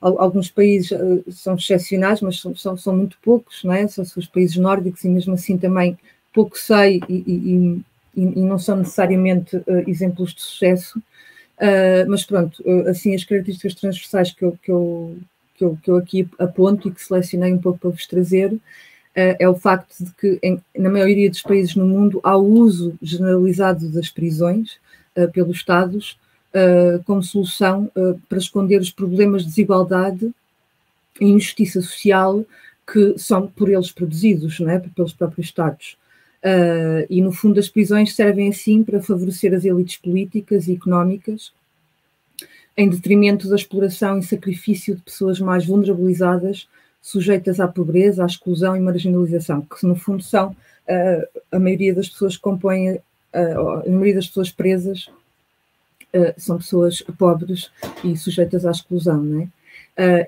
alguns 0.00 0.50
países 0.50 0.90
uh, 0.90 1.24
são 1.30 1.54
excepcionais, 1.54 2.20
mas 2.20 2.40
são, 2.40 2.54
são, 2.56 2.76
são, 2.76 2.96
muito 2.96 3.16
poucos, 3.22 3.62
não 3.62 3.72
é? 3.72 3.86
são 3.86 4.04
os 4.16 4.26
países 4.26 4.56
nórdicos 4.56 5.04
e 5.04 5.08
mesmo 5.08 5.34
assim 5.34 5.56
também 5.56 5.96
pouco 6.32 6.58
sei 6.58 7.00
e, 7.08 7.82
não 8.16 8.58
são 8.58 8.76
necessariamente 8.76 9.56
uh, 9.56 9.84
exemplos 9.86 10.34
de 10.34 10.42
sucesso, 10.42 11.00
mas 12.08 12.24
pronto, 12.24 12.62
assim 12.88 13.14
as 13.14 13.24
características 13.24 13.74
transversais 13.74 14.32
que 14.32 14.44
eu, 14.44 14.58
que 14.62 14.70
eu 14.70 15.18
que 15.58 15.64
eu, 15.64 15.78
que 15.82 15.90
eu 15.90 15.96
aqui 15.96 16.28
aponto 16.38 16.88
e 16.88 16.92
que 16.92 17.02
selecionei 17.02 17.52
um 17.52 17.58
pouco 17.58 17.80
para 17.80 17.90
vos 17.90 18.06
trazer, 18.06 18.52
uh, 18.52 18.60
é 19.14 19.48
o 19.48 19.54
facto 19.54 19.92
de 20.02 20.10
que, 20.12 20.38
em, 20.42 20.62
na 20.76 20.88
maioria 20.88 21.28
dos 21.28 21.42
países 21.42 21.74
no 21.74 21.84
mundo, 21.84 22.20
há 22.22 22.36
o 22.36 22.46
uso 22.46 22.96
generalizado 23.02 23.88
das 23.90 24.08
prisões 24.08 24.78
uh, 25.16 25.30
pelos 25.32 25.56
Estados 25.56 26.16
uh, 26.54 27.02
como 27.04 27.22
solução 27.22 27.90
para 28.28 28.38
esconder 28.38 28.80
os 28.80 28.90
problemas 28.90 29.42
de 29.42 29.48
desigualdade 29.48 30.32
e 31.20 31.26
injustiça 31.26 31.82
social 31.82 32.44
que 32.90 33.18
são 33.18 33.48
por 33.48 33.68
eles 33.68 33.90
produzidos, 33.90 34.60
não 34.60 34.70
é? 34.70 34.78
pelos 34.78 35.12
próprios 35.12 35.48
Estados. 35.48 35.98
Uh, 36.44 37.04
e, 37.10 37.20
no 37.20 37.32
fundo, 37.32 37.58
as 37.58 37.68
prisões 37.68 38.14
servem 38.14 38.48
assim 38.48 38.84
para 38.84 39.02
favorecer 39.02 39.52
as 39.52 39.64
elites 39.64 39.96
políticas 39.96 40.68
e 40.68 40.74
económicas 40.74 41.52
em 42.78 42.88
detrimento 42.88 43.48
da 43.48 43.56
exploração 43.56 44.20
e 44.20 44.22
sacrifício 44.22 44.94
de 44.94 45.02
pessoas 45.02 45.40
mais 45.40 45.66
vulnerabilizadas, 45.66 46.68
sujeitas 47.02 47.58
à 47.58 47.66
pobreza, 47.66 48.22
à 48.22 48.26
exclusão 48.26 48.76
e 48.76 48.80
marginalização, 48.80 49.62
que 49.62 49.84
no 49.84 49.96
fundo 49.96 50.22
são 50.22 50.50
uh, 50.50 51.40
a 51.50 51.58
maioria 51.58 51.92
das 51.92 52.08
pessoas 52.08 52.36
que 52.36 52.42
compõem, 52.42 52.92
uh, 52.92 53.00
a 53.84 53.90
maioria 53.90 54.14
das 54.14 54.28
pessoas 54.28 54.52
presas 54.52 55.08
uh, 56.14 56.32
são 56.36 56.58
pessoas 56.58 57.02
pobres 57.18 57.68
e 58.04 58.16
sujeitas 58.16 58.64
à 58.64 58.70
exclusão, 58.70 59.20
não 59.24 59.42
é? 59.42 59.48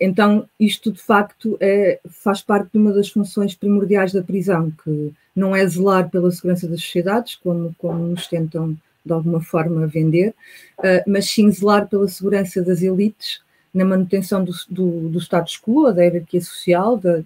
então, 0.00 0.48
isto 0.58 0.90
de 0.90 1.00
facto 1.00 1.56
é, 1.60 2.00
faz 2.08 2.42
parte 2.42 2.72
de 2.72 2.78
uma 2.78 2.92
das 2.92 3.08
funções 3.08 3.54
primordiais 3.54 4.12
da 4.12 4.20
prisão, 4.20 4.72
que 4.82 5.12
não 5.40 5.56
é 5.56 5.66
zelar 5.66 6.10
pela 6.10 6.30
segurança 6.30 6.68
das 6.68 6.82
sociedades, 6.82 7.34
como, 7.36 7.74
como 7.78 7.98
nos 8.06 8.26
tentam 8.26 8.76
de 9.04 9.12
alguma 9.12 9.40
forma 9.40 9.86
vender, 9.86 10.34
uh, 10.78 11.02
mas 11.06 11.30
sim 11.30 11.50
zelar 11.50 11.88
pela 11.88 12.06
segurança 12.06 12.62
das 12.62 12.82
elites, 12.82 13.40
na 13.72 13.84
manutenção 13.84 14.44
do, 14.44 14.52
do, 14.68 15.08
do 15.08 15.18
status 15.20 15.56
quo, 15.56 15.90
da 15.92 16.02
hierarquia 16.02 16.40
social, 16.40 16.98
da, 16.98 17.22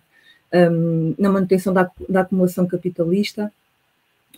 um, 0.53 1.15
na 1.19 1.31
manutenção 1.31 1.73
da, 1.73 1.91
da, 2.09 2.21
acumulação 2.21 2.67
capitalista 2.67 3.51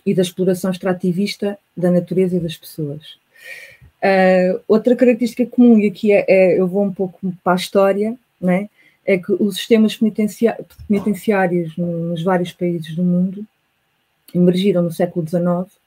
e 0.05 0.13
da 0.13 0.21
exploração 0.21 0.71
extrativista 0.71 1.59
da 1.75 1.91
natureza 1.91 2.37
e 2.37 2.39
das 2.39 2.57
pessoas. 2.57 3.17
Uh, 4.01 4.59
outra 4.67 4.95
característica 4.95 5.45
comum, 5.45 5.77
e 5.77 5.87
aqui 5.87 6.11
é, 6.11 6.25
é, 6.27 6.59
eu 6.59 6.67
vou 6.67 6.83
um 6.83 6.93
pouco 6.93 7.19
para 7.43 7.53
a 7.53 7.57
história, 7.57 8.17
né, 8.39 8.69
é 9.05 9.17
que 9.17 9.31
os 9.33 9.57
sistemas 9.57 9.99
penitenciários 10.87 11.77
nos 11.77 12.23
vários 12.23 12.51
países 12.51 12.95
do 12.95 13.03
mundo 13.03 13.45
emergiram 14.33 14.81
no 14.81 14.91
século 14.91 15.27
XIX 15.27 15.77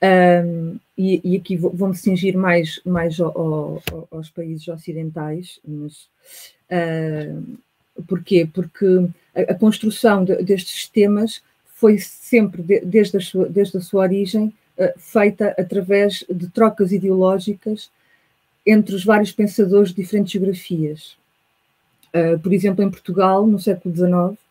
um, 0.00 0.78
e, 0.96 1.20
e, 1.24 1.36
aqui 1.36 1.56
vou-me 1.56 1.96
cingir 1.96 2.36
mais, 2.36 2.80
mais 2.84 3.18
ao, 3.18 3.36
ao, 3.36 4.08
aos 4.12 4.30
países 4.30 4.66
ocidentais, 4.68 5.58
mas 5.66 6.08
uh, 6.70 7.58
porquê? 8.06 8.48
Porque 8.52 9.08
a, 9.34 9.52
a 9.52 9.54
construção 9.54 10.24
de, 10.24 10.36
destes 10.36 10.72
sistemas 10.72 11.42
foi 11.74 11.98
sempre, 11.98 12.62
de, 12.62 12.80
desde, 12.80 13.16
a 13.16 13.20
sua, 13.20 13.48
desde 13.48 13.78
a 13.78 13.80
sua 13.80 14.02
origem, 14.02 14.54
uh, 14.78 14.98
feita 14.98 15.54
através 15.58 16.24
de 16.30 16.48
trocas 16.48 16.92
ideológicas 16.92 17.90
entre 18.64 18.94
os 18.94 19.04
vários 19.04 19.32
pensadores 19.32 19.90
de 19.90 19.96
diferentes 19.96 20.32
geografias. 20.32 21.16
Uh, 22.14 22.38
por 22.38 22.52
exemplo, 22.52 22.84
em 22.84 22.90
Portugal, 22.90 23.46
no 23.46 23.58
século 23.58 23.94
XIX, 23.94 24.47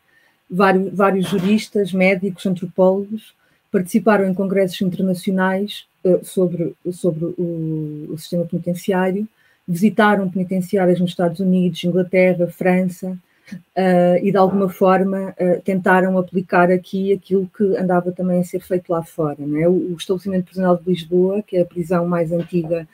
vários, 0.50 0.94
vários 0.94 1.28
juristas, 1.28 1.92
médicos, 1.94 2.46
antropólogos 2.46 3.36
participaram 3.72 4.28
em 4.28 4.34
congressos 4.34 4.82
internacionais 4.82 5.86
uh, 6.04 6.24
sobre, 6.24 6.76
sobre 6.92 7.26
o, 7.26 8.08
o, 8.12 8.18
sistema 8.18 8.46
penitenciário, 8.46 9.28
visitaram 9.68 10.30
penitenciárias 10.30 11.00
nos 11.00 11.12
Estados 11.12 11.40
Unidos, 11.40 11.84
Inglaterra, 11.84 12.48
França, 12.48 13.18
uh, 13.52 14.18
e 14.22 14.32
de 14.32 14.38
alguma 14.38 14.70
forma 14.70 15.36
uh, 15.40 15.62
tentaram 15.64 16.18
aplicar 16.18 16.72
aqui 16.72 17.14
aquilo 17.14 17.50
que 17.56 17.64
andava 17.78 18.12
também 18.12 18.40
a 18.40 18.44
ser 18.44 18.62
feito 18.62 18.90
lá 18.92 19.04
fora. 19.04 19.38
É? 19.62 19.68
O, 19.68 19.94
o, 19.94 19.96
estabelecimento 19.98 20.46
prisional 20.46 20.78
de 20.78 20.90
Lisboa, 20.90 21.44
que 21.44 21.58
é 21.58 21.62
a 21.62 21.66
prisão 21.66 22.08
mais 22.08 22.32
antiga 22.32 22.88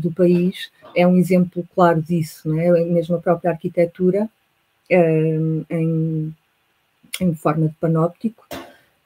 do 0.00 0.10
país, 0.10 0.72
é 0.92 1.06
um 1.06 1.16
exemplo 1.16 1.64
claro 1.72 2.02
disso, 2.02 2.48
não 2.48 2.58
é? 2.58 2.68
mesmo 2.82 3.14
a 3.14 3.20
própria 3.20 3.52
arquitetura, 3.52 4.28
em, 4.90 6.34
em 7.20 7.34
forma 7.34 7.68
de 7.68 7.74
panóptico, 7.74 8.46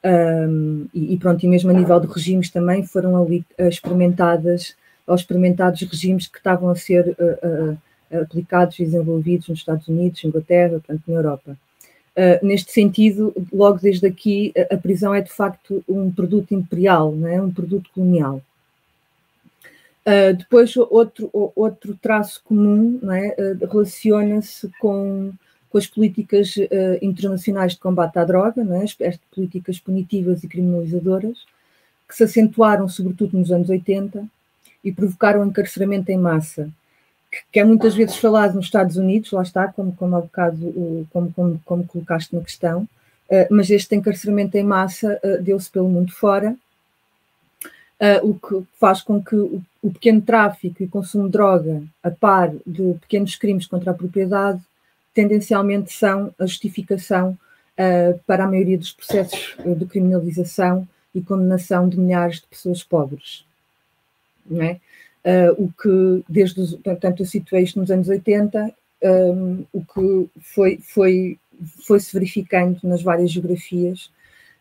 um, 0.03 0.85
e, 0.93 1.13
e, 1.13 1.17
pronto, 1.17 1.43
e 1.43 1.47
mesmo 1.47 1.71
a 1.71 1.73
nível 1.73 1.97
de 1.99 2.07
regimes 2.07 2.49
também 2.49 2.83
foram 2.85 3.15
ali 3.21 3.45
uh, 3.57 3.67
experimentadas, 3.67 4.75
ou 5.07 5.15
experimentados 5.15 5.81
regimes 5.81 6.27
que 6.27 6.37
estavam 6.37 6.69
a 6.69 6.75
ser 6.75 7.15
uh, 7.19 7.73
uh, 8.11 8.21
aplicados 8.21 8.77
e 8.79 8.85
desenvolvidos 8.85 9.47
nos 9.47 9.59
Estados 9.59 9.87
Unidos, 9.87 10.23
Inglaterra, 10.23 10.71
portanto, 10.71 11.01
na 11.07 11.15
Europa. 11.15 11.57
neste 12.43 12.71
sentido, 12.71 13.33
logo 13.51 13.79
desde 13.79 14.05
aqui, 14.05 14.53
a, 14.55 14.75
a, 14.75 14.77
prisão 14.77 15.15
é 15.15 15.21
de 15.21 15.31
facto 15.31 15.83
um 15.87 16.11
produto 16.11 16.53
imperial, 16.53 17.11
não 17.11 17.27
é? 17.27 17.41
um 17.41 17.51
produto 17.51 17.89
colonial. 17.91 18.39
depois, 20.37 20.77
outro, 20.77 21.31
outro 21.55 21.97
traço 21.99 22.43
comum 22.45 22.99
é? 23.11 23.35
relaciona-se 23.65 24.69
com 24.79 25.33
com 25.73 25.79
as 25.79 25.87
políticas 25.87 26.55
uh, 26.55 26.69
internacionais 27.01 27.71
de 27.71 27.79
combate 27.79 28.19
à 28.19 28.23
droga, 28.23 28.63
né, 28.63 28.83
as, 28.83 28.95
as, 29.01 29.17
políticas 29.33 29.79
punitivas 29.79 30.43
e 30.43 30.47
criminalizadoras, 30.47 31.39
que 32.07 32.15
se 32.15 32.23
acentuaram 32.23 32.87
sobretudo 32.87 33.39
nos 33.39 33.51
anos 33.51 33.69
80 33.69 34.23
e 34.83 34.91
provocaram 34.91 35.43
encarceramento 35.43 36.11
em 36.11 36.17
massa, 36.17 36.69
que, 37.31 37.39
que 37.53 37.59
é 37.59 37.63
muitas 37.63 37.95
vezes 37.95 38.17
falado 38.17 38.53
nos 38.53 38.65
Estados 38.65 38.97
Unidos, 38.97 39.31
lá 39.31 39.41
está, 39.41 39.67
como, 39.67 39.91
como 39.95 40.21
bocado, 40.21 41.07
como, 41.11 41.33
como, 41.33 41.61
como, 41.65 41.87
colocaste 41.87 42.35
na 42.35 42.41
questão, 42.43 42.83
uh, 42.83 43.47
mas 43.49 43.71
este 43.71 43.95
encarceramento 43.95 44.55
em 44.55 44.63
massa 44.63 45.19
uh, 45.23 45.41
deu-se 45.41 45.71
pelo 45.71 45.89
mundo 45.89 46.11
fora, 46.11 46.55
o 48.21 48.33
que 48.33 48.67
faz 48.77 49.01
com 49.01 49.23
que 49.23 49.33
o, 49.33 49.61
o 49.81 49.89
pequeno 49.89 50.21
tráfico 50.21 50.83
e 50.83 50.87
consumo 50.89 51.23
de 51.25 51.31
droga, 51.31 51.81
a 52.03 52.11
par 52.11 52.51
de 52.67 52.95
pequenos 52.99 53.37
crimes 53.37 53.65
contra 53.65 53.91
a 53.91 53.93
propriedade, 53.93 54.61
tendencialmente 55.13 55.91
são 55.93 56.33
a 56.39 56.45
justificação 56.45 57.37
uh, 57.77 58.19
para 58.25 58.45
a 58.45 58.47
maioria 58.47 58.77
dos 58.77 58.91
processos 58.91 59.55
de 59.63 59.85
criminalização 59.85 60.87
e 61.13 61.21
condenação 61.21 61.87
de 61.87 61.99
milhares 61.99 62.37
de 62.37 62.47
pessoas 62.47 62.83
pobres. 62.83 63.45
Não 64.45 64.61
é? 64.61 64.79
Uh, 65.23 65.63
o 65.63 65.71
que, 65.71 66.23
desde 66.27 66.59
os, 66.59 66.75
portanto, 66.75 67.21
eu 67.21 67.25
situei 67.25 67.63
isto 67.63 67.79
nos 67.79 67.89
anos 67.89 68.09
80, 68.09 68.73
um, 69.03 69.65
o 69.71 69.81
que 69.85 70.29
foi, 70.41 70.77
foi, 70.77 71.37
foi 71.85 71.99
se 71.99 72.13
verificando 72.13 72.79
nas 72.83 73.01
várias 73.01 73.31
geografias 73.31 74.11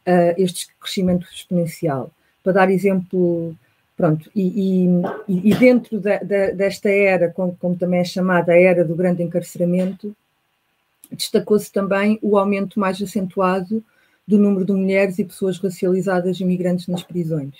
uh, 0.06 0.34
este 0.36 0.68
crescimento 0.80 1.26
exponencial. 1.32 2.10
Para 2.44 2.52
dar 2.52 2.70
exemplo, 2.70 3.56
pronto, 3.96 4.30
e, 4.34 4.86
e, 5.28 5.50
e 5.50 5.54
dentro 5.54 6.00
desta 6.00 6.88
era, 6.88 7.30
como, 7.30 7.56
como, 7.56 7.76
também 7.76 8.00
é 8.00 8.04
chamada 8.04 8.52
a 8.52 8.60
era 8.60 8.84
do 8.84 8.94
grande 8.94 9.22
encarceramento, 9.22 10.14
destacou-se 11.16 11.70
também 11.72 12.18
o 12.22 12.38
aumento 12.38 12.78
mais 12.78 13.00
acentuado 13.00 13.82
do 14.26 14.38
número 14.38 14.64
de 14.64 14.72
mulheres 14.72 15.18
e 15.18 15.24
pessoas 15.24 15.58
racializadas 15.58 16.40
imigrantes 16.40 16.86
nas 16.86 17.02
prisões. 17.02 17.54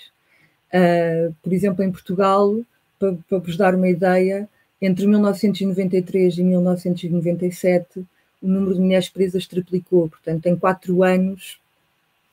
Uh, 0.73 1.33
por 1.41 1.53
exemplo, 1.53 1.83
em 1.83 1.91
Portugal, 1.91 2.59
para, 2.97 3.15
para 3.29 3.37
vos 3.37 3.57
dar 3.57 3.75
uma 3.75 3.89
ideia, 3.89 4.49
entre 4.81 5.05
1993 5.05 6.37
e 6.37 6.43
1997, 6.43 7.99
o 8.41 8.47
número 8.47 8.73
de 8.75 8.81
mulheres 8.81 9.09
presas 9.09 9.45
triplicou. 9.45 10.09
Portanto, 10.09 10.45
em 10.47 10.55
quatro 10.55 11.03
anos, 11.03 11.59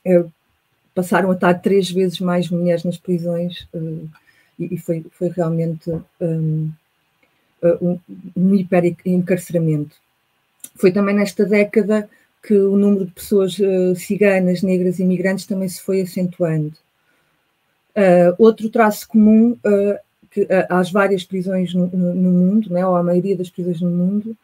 uh, 0.05 0.31
passaram 0.95 1.31
a 1.31 1.35
estar 1.35 1.53
três 1.55 1.89
vezes 1.89 2.19
mais 2.19 2.49
mulheres 2.49 2.83
nas 2.83 2.97
prisões 2.97 3.67
uh, 3.73 4.09
e, 4.57 4.75
e 4.75 4.77
foi, 4.77 5.05
foi 5.11 5.29
realmente 5.29 5.91
um, 6.19 6.71
um, 7.81 7.99
um 8.35 8.55
hiper-encarceramento. 8.55 9.95
Foi 10.75 10.91
também 10.91 11.15
nesta 11.15 11.45
década 11.45 12.09
que 12.41 12.55
o 12.55 12.75
número 12.75 13.05
de 13.05 13.11
pessoas 13.11 13.57
uh, 13.59 13.95
ciganas, 13.95 14.63
negras 14.63 14.99
e 14.99 15.03
imigrantes 15.03 15.45
também 15.45 15.69
se 15.69 15.81
foi 15.81 16.01
acentuando. 16.01 16.73
Uh, 17.95 18.33
outro 18.37 18.69
traço 18.69 19.07
comum 19.07 19.51
uh, 19.51 19.99
que, 20.31 20.47
às 20.69 20.91
várias 20.91 21.23
prisões 21.23 21.73
no, 21.73 21.87
no, 21.87 22.15
no, 22.15 22.31
mundo, 22.31 22.73
né, 22.73 22.85
ou 22.85 22.95
à 22.95 23.03
maioria 23.03 23.35
das 23.35 23.49
prisões 23.49 23.81
no 23.81 23.89
mundo, 23.89 24.35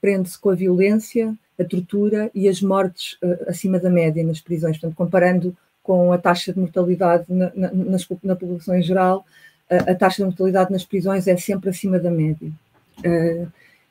prende-se 0.00 0.36
com 0.36 0.50
a 0.50 0.54
violência, 0.56 1.32
a 1.56 1.62
tortura 1.62 2.28
e 2.34 2.48
as 2.48 2.60
mortes 2.60 3.16
acima 3.46 3.78
da 3.78 3.88
média 3.88 4.24
nas 4.24 4.40
prisões. 4.40 4.76
Portanto, 4.76 4.96
comparando 4.96 5.56
com 5.84 6.12
a 6.12 6.18
taxa 6.18 6.52
de 6.52 6.58
mortalidade 6.58 7.26
na, 7.28 7.52
na, 7.54 7.70
na 8.24 8.34
população 8.34 8.74
em 8.74 8.82
geral, 8.82 9.24
a, 9.70 9.92
a, 9.92 9.94
taxa 9.94 10.16
de 10.16 10.24
mortalidade 10.24 10.72
nas 10.72 10.84
prisões 10.84 11.28
é 11.28 11.36
sempre 11.36 11.70
acima 11.70 12.00
da 12.00 12.10
média. 12.10 12.50
Uh, 12.98 13.46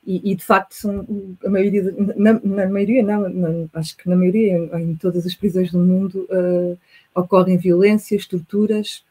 e, 0.05 0.31
e, 0.31 0.35
de 0.35 0.43
facto 0.43 0.73
são 0.73 1.05
a 1.45 1.49
maioria, 1.49 1.93
na, 2.15 2.33
na 2.33 2.67
maioria 2.67 3.01
não, 3.03 3.29
na, 3.29 3.67
acho 3.73 3.95
que 3.95 4.09
na 4.09 4.15
maioria, 4.15 4.57
em, 4.57 4.95
todas 4.95 5.25
as 5.25 5.33
prisões 5.33 5.71
do 5.71 5.79
mundo, 5.79 6.27
uh, 6.29 6.77
ocorrem 7.15 7.57
violências, 7.57 8.25
torturas 8.25 9.03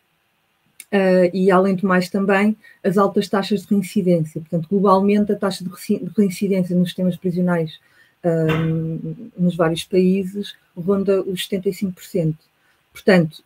uh, 0.93 1.31
e 1.33 1.51
além 1.51 1.75
do 1.75 1.87
mais 1.87 2.11
também 2.11 2.57
as 2.85 2.99
altas 2.99 3.29
taxas 3.29 3.63
de 3.63 3.69
reincidência. 3.69 4.41
Portanto, 4.41 4.69
globalmente 4.69 5.33
a 5.33 5.37
taxa 5.37 5.65
de 5.65 5.71
reincidência 6.17 6.77
nos 6.77 6.89
sistemas 6.89 7.17
prisionais 7.17 7.79
uh, 8.25 9.31
nos 9.39 9.57
vários 9.57 9.85
países 9.85 10.55
ronda 10.77 11.23
os 11.23 11.49
75%. 11.49 12.35
Portanto, 12.93 13.43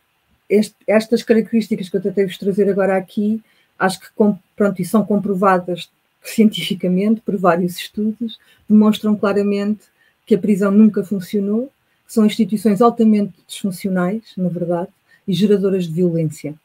este, 0.49 0.75
estas 0.85 1.23
características 1.23 1.89
que 1.89 1.97
eu 1.97 2.01
tentei 2.01 2.25
vos 2.25 2.37
trazer 2.37 2.69
agora 2.69 2.97
aqui, 2.97 3.41
acho 3.79 3.99
que 3.99 4.07
pronto, 4.55 4.81
e 4.81 4.85
são 4.85 5.05
comprovadas 5.05 5.89
cientificamente 6.29 7.21
por 7.21 7.37
vários 7.37 7.77
estudos, 7.77 8.39
demonstram 8.69 9.15
claramente 9.15 9.85
que 10.25 10.35
a 10.35 10.37
prisão 10.37 10.71
nunca 10.71 11.03
funcionou, 11.03 11.71
que 12.05 12.13
são 12.13 12.25
instituições 12.25 12.81
altamente 12.81 13.33
disfuncionais, 13.47 14.23
na 14.35 14.49
verdade, 14.49 14.89
e 15.27 15.33
geradoras 15.33 15.85
de 15.85 15.93
violência. 15.93 16.55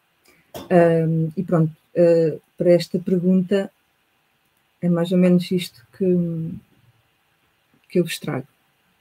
Um, 0.71 1.31
e 1.37 1.43
pronto, 1.43 1.73
uh, 1.97 2.41
para 2.57 2.71
esta 2.71 2.99
pergunta 2.99 3.71
é 4.81 4.89
mais 4.89 5.13
ou 5.13 5.19
menos 5.19 5.51
isto 5.51 5.87
que, 5.97 6.05
que 7.89 8.01
eu 8.01 8.05
vos 8.05 8.19
trago. 8.19 8.47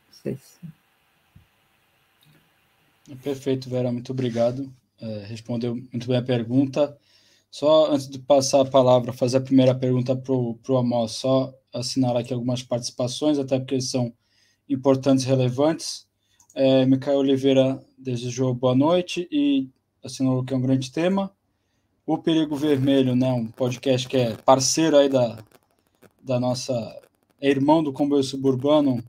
Não 0.07 0.21
sei 0.21 0.37
se... 0.37 0.59
Perfeito, 3.17 3.69
Vera, 3.69 3.91
muito 3.91 4.11
obrigado. 4.11 4.71
É, 5.01 5.25
respondeu 5.27 5.75
muito 5.75 6.07
bem 6.07 6.17
a 6.17 6.21
pergunta. 6.21 6.95
Só 7.51 7.91
antes 7.91 8.07
de 8.07 8.17
passar 8.17 8.61
a 8.61 8.65
palavra, 8.65 9.11
fazer 9.11 9.37
a 9.37 9.41
primeira 9.41 9.75
pergunta 9.75 10.15
para 10.15 10.33
o 10.33 10.57
Amos, 10.69 11.11
só 11.11 11.53
assinalar 11.73 12.21
aqui 12.21 12.33
algumas 12.33 12.63
participações, 12.63 13.37
até 13.37 13.59
porque 13.59 13.81
são 13.81 14.13
importantes 14.69 15.25
e 15.25 15.27
relevantes. 15.27 16.07
É, 16.55 16.85
Micael 16.85 17.19
Oliveira 17.19 17.83
desejou 17.97 18.53
boa 18.53 18.73
noite 18.73 19.27
e 19.29 19.69
assinou 20.01 20.45
que 20.45 20.53
é 20.53 20.57
um 20.57 20.61
grande 20.61 20.91
tema. 20.91 21.29
O 22.05 22.17
Perigo 22.17 22.55
Vermelho, 22.55 23.15
né, 23.17 23.31
um 23.33 23.47
podcast 23.47 24.07
que 24.07 24.15
é 24.15 24.35
parceiro 24.37 24.97
aí 24.97 25.09
da, 25.09 25.37
da 26.23 26.39
nossa. 26.39 26.73
É 27.41 27.49
irmão 27.49 27.83
do 27.83 27.91
Comboio 27.91 28.23
Suburbano. 28.23 29.03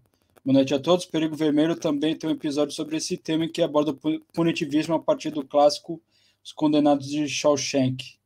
Boa 0.44 0.54
noite 0.54 0.74
a 0.74 0.80
todos. 0.80 1.04
Perigo 1.04 1.36
Vermelho 1.36 1.76
também 1.76 2.16
tem 2.16 2.28
um 2.28 2.32
episódio 2.32 2.74
sobre 2.74 2.96
esse 2.96 3.16
tema 3.16 3.46
que 3.46 3.62
aborda 3.62 3.92
o 3.92 4.20
punitivismo 4.32 4.94
a 4.94 5.00
partir 5.00 5.30
do 5.30 5.46
clássico 5.46 6.02
Os 6.42 6.52
Condenados 6.52 7.08
de 7.08 7.28
Shawshank. 7.28 8.21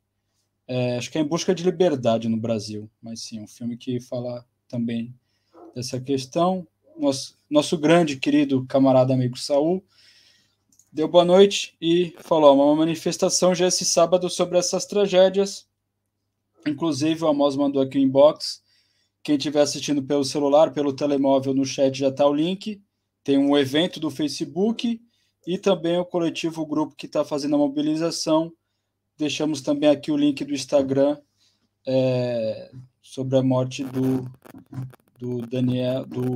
É, 0.67 0.97
acho 0.97 1.09
que 1.09 1.17
é 1.17 1.21
Em 1.21 1.25
Busca 1.25 1.55
de 1.55 1.63
Liberdade 1.63 2.27
no 2.27 2.37
Brasil, 2.37 2.89
mas 3.01 3.21
sim, 3.21 3.39
é 3.39 3.41
um 3.41 3.47
filme 3.47 3.77
que 3.77 3.99
fala 3.99 4.45
também 4.67 5.13
dessa 5.73 5.99
questão. 5.99 6.67
Nosso, 6.97 7.35
nosso 7.49 7.77
grande, 7.77 8.17
querido 8.17 8.65
camarada 8.65 9.13
amigo 9.13 9.37
Saul 9.37 9.83
deu 10.91 11.07
boa 11.07 11.25
noite 11.25 11.75
e 11.79 12.15
falou 12.21 12.55
uma 12.55 12.75
manifestação 12.75 13.53
já 13.53 13.67
esse 13.67 13.85
sábado 13.85 14.29
sobre 14.29 14.57
essas 14.57 14.85
tragédias. 14.85 15.67
Inclusive, 16.65 17.23
o 17.23 17.27
Amos 17.27 17.55
mandou 17.55 17.81
aqui 17.81 17.97
o 17.97 18.01
inbox. 18.01 18.63
Quem 19.21 19.35
estiver 19.35 19.61
assistindo 19.61 20.01
pelo 20.01 20.23
celular, 20.23 20.71
pelo 20.71 20.91
telemóvel, 20.93 21.53
no 21.53 21.65
chat 21.65 21.95
já 21.95 22.07
está 22.07 22.25
o 22.25 22.33
link. 22.33 22.81
Tem 23.23 23.37
um 23.37 23.57
evento 23.57 23.99
do 23.99 24.09
Facebook 24.09 24.99
e 25.45 25.57
também 25.57 25.97
o 25.99 26.05
coletivo, 26.05 26.61
o 26.61 26.65
grupo 26.65 26.95
que 26.95 27.05
está 27.05 27.23
fazendo 27.23 27.55
a 27.55 27.59
mobilização 27.59 28.51
Deixamos 29.17 29.61
também 29.61 29.89
aqui 29.89 30.11
o 30.11 30.17
link 30.17 30.45
do 30.45 30.53
Instagram 30.53 31.17
é, 31.85 32.69
sobre 33.01 33.37
a 33.37 33.41
morte 33.41 33.83
do, 33.83 34.29
do 35.17 35.41
Daniel, 35.47 36.05
do. 36.05 36.35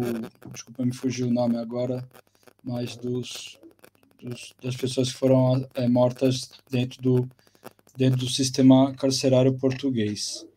Desculpa, 0.51 0.85
me 0.85 0.93
fugiu 0.93 1.27
o 1.27 1.33
nome 1.33 1.57
agora, 1.57 2.07
mas 2.63 2.95
dos, 2.95 3.59
dos 4.19 4.53
das 4.63 4.75
pessoas 4.75 5.11
que 5.11 5.19
foram 5.19 5.67
é, 5.75 5.87
mortas 5.87 6.49
dentro 6.69 7.01
do, 7.01 7.29
dentro 7.95 8.19
do 8.19 8.29
sistema 8.29 8.93
carcerário 8.93 9.57
português. 9.57 10.47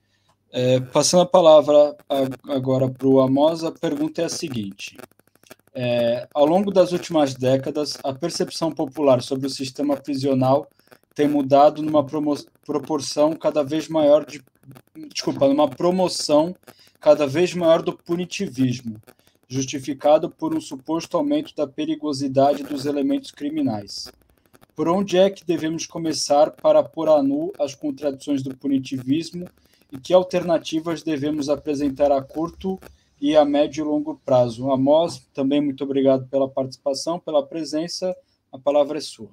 É, 0.50 0.80
passando 0.80 1.22
a 1.22 1.26
palavra 1.26 1.96
agora 2.48 2.88
para 2.88 3.08
o 3.08 3.20
Amos, 3.20 3.64
a 3.64 3.72
pergunta 3.72 4.22
é 4.22 4.26
a 4.26 4.30
seguinte: 4.30 4.96
é, 5.74 6.28
ao 6.32 6.46
longo 6.46 6.70
das 6.70 6.92
últimas 6.92 7.34
décadas, 7.34 7.98
a 8.04 8.14
percepção 8.14 8.70
popular 8.70 9.20
sobre 9.20 9.48
o 9.48 9.50
sistema 9.50 9.96
prisional 9.96 10.66
tem 11.14 11.29
mudado 11.29 11.83
numa 11.83 12.05
proporção 12.64 13.35
cada 13.35 13.62
vez 13.62 13.88
maior 13.88 14.27
de 14.27 14.42
desculpa, 15.12 15.48
numa 15.48 15.68
promoção 15.68 16.55
cada 17.00 17.27
vez 17.27 17.55
maior 17.55 17.83
do 17.83 17.92
punitivismo, 17.92 19.00
justificado 19.46 20.31
por 20.31 20.55
um 20.55 20.61
suposto 20.61 21.16
aumento 21.16 21.55
da 21.55 21.66
perigosidade 21.66 22.62
dos 22.62 22.87
elementos 22.87 23.31
criminais. 23.31 24.11
Por 24.74 24.88
onde 24.88 25.16
é 25.16 25.31
que 25.31 25.44
devemos 25.44 25.87
começar 25.87 26.50
para 26.50 26.83
pôr 26.83 27.09
a 27.09 27.22
nu 27.22 27.53
as 27.61 27.74
contradições 27.74 28.42
do 28.42 28.57
punitivismo 28.57 29.46
e 29.92 29.98
que 29.98 30.12
alternativas 30.12 31.03
devemos 31.03 31.48
apresentar 31.48 32.11
a 32.11 32.20
curto 32.20 32.81
e 33.20 33.37
a 33.37 33.44
médio 33.44 33.85
e 33.85 33.88
longo 33.88 34.20
prazo? 34.24 34.72
Amos, 34.72 35.18
também 35.33 35.61
muito 35.61 35.85
obrigado 35.85 36.27
pela 36.27 36.48
participação, 36.48 37.20
pela 37.20 37.46
presença. 37.46 38.16
A 38.50 38.59
palavra 38.59 38.98
é 38.98 39.00
sua. 39.00 39.31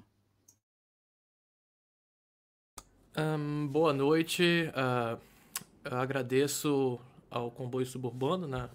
Um, 3.17 3.67
boa 3.67 3.91
noite. 3.91 4.71
Uh, 4.71 5.19
agradeço 5.83 6.97
ao 7.29 7.51
Comboio 7.51 7.85
Suburbano, 7.85 8.47
na, 8.47 8.69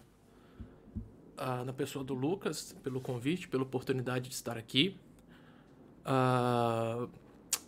uh, 1.39 1.65
na 1.65 1.73
pessoa 1.73 2.05
do 2.05 2.13
Lucas, 2.13 2.77
pelo 2.83 3.01
convite, 3.01 3.49
pela 3.49 3.63
oportunidade 3.63 4.29
de 4.29 4.35
estar 4.35 4.59
aqui. 4.59 4.95
Uh, 6.05 7.09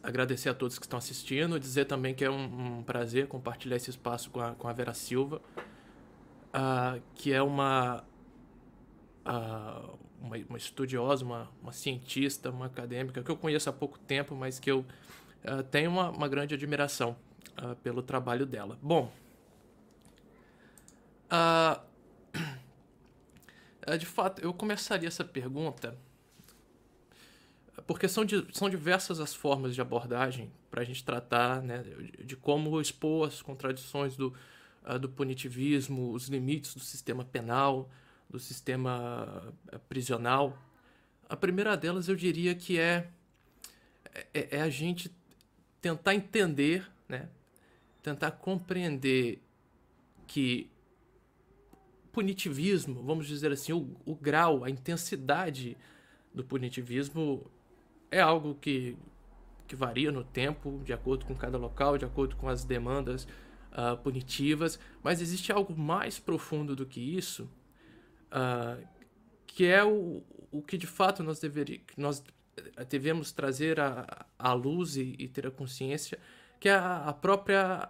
agradecer 0.02 0.50
a 0.50 0.54
todos 0.54 0.78
que 0.78 0.84
estão 0.84 0.98
assistindo, 0.98 1.58
dizer 1.58 1.86
também 1.86 2.14
que 2.14 2.22
é 2.22 2.30
um, 2.30 2.80
um 2.80 2.82
prazer 2.82 3.28
compartilhar 3.28 3.76
esse 3.76 3.88
espaço 3.88 4.28
com 4.28 4.40
a, 4.40 4.54
com 4.54 4.68
a 4.68 4.72
Vera 4.74 4.92
Silva, 4.92 5.40
que 7.14 7.32
é 7.32 7.42
uma, 7.42 8.04
uma, 10.20 10.36
uma, 10.48 10.58
estudiosa, 10.58 11.24
uma, 11.24 11.48
uma 11.62 11.72
cientista, 11.72 12.50
uma 12.50 12.66
acadêmica 12.66 13.22
que 13.22 13.30
eu 13.30 13.36
conheço 13.36 13.70
há 13.70 13.72
pouco 13.72 13.98
tempo, 13.98 14.34
mas 14.34 14.58
que 14.58 14.70
eu 14.70 14.84
uh, 15.44 15.62
tenho 15.64 15.90
uma, 15.90 16.10
uma, 16.10 16.28
grande 16.28 16.54
admiração 16.54 17.16
uh, 17.62 17.76
pelo 17.76 18.02
trabalho 18.02 18.46
dela. 18.46 18.78
Bom, 18.82 19.12
uh, 21.32 21.80
de 23.96 24.06
fato, 24.06 24.42
eu 24.42 24.52
começaria 24.52 25.08
essa 25.08 25.24
pergunta 25.24 25.96
porque 27.86 28.06
são, 28.06 28.24
são 28.52 28.68
diversas 28.68 29.18
as 29.18 29.34
formas 29.34 29.74
de 29.74 29.80
abordagem 29.80 30.52
para 30.70 30.82
a 30.82 30.84
gente 30.84 31.02
tratar 31.02 31.62
né, 31.62 31.82
de 32.22 32.36
como 32.36 32.78
expor 32.80 33.28
as 33.28 33.40
contradições 33.40 34.14
do, 34.14 34.34
do 35.00 35.08
punitivismo, 35.08 36.12
os 36.12 36.28
limites 36.28 36.74
do 36.74 36.80
sistema 36.80 37.24
penal, 37.24 37.88
do 38.28 38.38
sistema 38.38 39.54
prisional. 39.88 40.58
A 41.28 41.36
primeira 41.36 41.76
delas 41.76 42.08
eu 42.08 42.16
diria 42.16 42.54
que 42.54 42.78
é, 42.78 43.08
é, 44.34 44.56
é 44.56 44.60
a 44.60 44.68
gente 44.68 45.10
tentar 45.80 46.14
entender, 46.14 46.88
né? 47.08 47.28
tentar 48.02 48.32
compreender 48.32 49.42
que 50.26 50.70
punitivismo, 52.12 53.02
vamos 53.02 53.26
dizer 53.26 53.52
assim, 53.52 53.72
o, 53.72 53.96
o 54.04 54.14
grau, 54.14 54.64
a 54.64 54.70
intensidade 54.70 55.76
do 56.34 56.42
punitivismo 56.44 57.48
é 58.10 58.20
algo 58.20 58.54
que, 58.54 58.96
que 59.66 59.76
varia 59.76 60.10
no 60.10 60.24
tempo, 60.24 60.80
de 60.84 60.92
acordo 60.92 61.26
com 61.26 61.34
cada 61.34 61.58
local, 61.58 61.96
de 61.96 62.04
acordo 62.04 62.36
com 62.36 62.48
as 62.48 62.64
demandas 62.64 63.26
uh, 63.72 63.96
punitivas, 64.02 64.78
mas 65.02 65.20
existe 65.20 65.52
algo 65.52 65.76
mais 65.76 66.18
profundo 66.18 66.74
do 66.74 66.86
que 66.86 67.00
isso, 67.00 67.48
uh, 68.32 68.84
que 69.46 69.66
é 69.66 69.84
o, 69.84 70.22
o 70.50 70.62
que 70.62 70.76
de 70.76 70.86
fato 70.86 71.22
nós, 71.22 71.38
deveria, 71.38 71.80
nós 71.96 72.22
devemos 72.88 73.32
trazer 73.32 73.78
à, 73.80 74.52
luz 74.52 74.96
e, 74.96 75.14
e, 75.18 75.28
ter 75.28 75.46
a 75.46 75.50
consciência, 75.50 76.18
que 76.60 76.68
a, 76.68 77.04
a 77.04 77.12
própria 77.12 77.88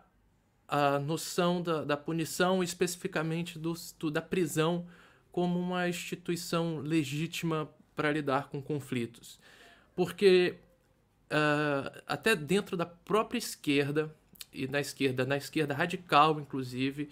a 0.69 0.99
noção 0.99 1.63
da, 1.63 1.83
da 1.83 1.97
punição, 1.97 2.63
especificamente 2.63 3.59
do, 3.59 3.73
do, 3.99 4.11
da 4.11 4.21
prisão, 4.21 4.87
como 5.33 5.59
uma 5.59 5.89
instituição 5.89 6.79
legítima 6.81 7.71
para 7.97 8.13
lidar 8.13 8.49
com 8.49 8.61
conflitos. 8.61 9.41
Porque 9.97 10.57
uh, 11.31 12.03
até 12.07 12.37
dentro 12.37 12.77
da 12.77 12.85
própria 12.85 13.39
esquerda, 13.39 14.15
e 14.53 14.69
na 14.69 14.81
esquerda, 14.81 15.25
na 15.25 15.39
esquerda 15.39 15.75
radical, 15.75 16.39
inclusive, 16.39 17.09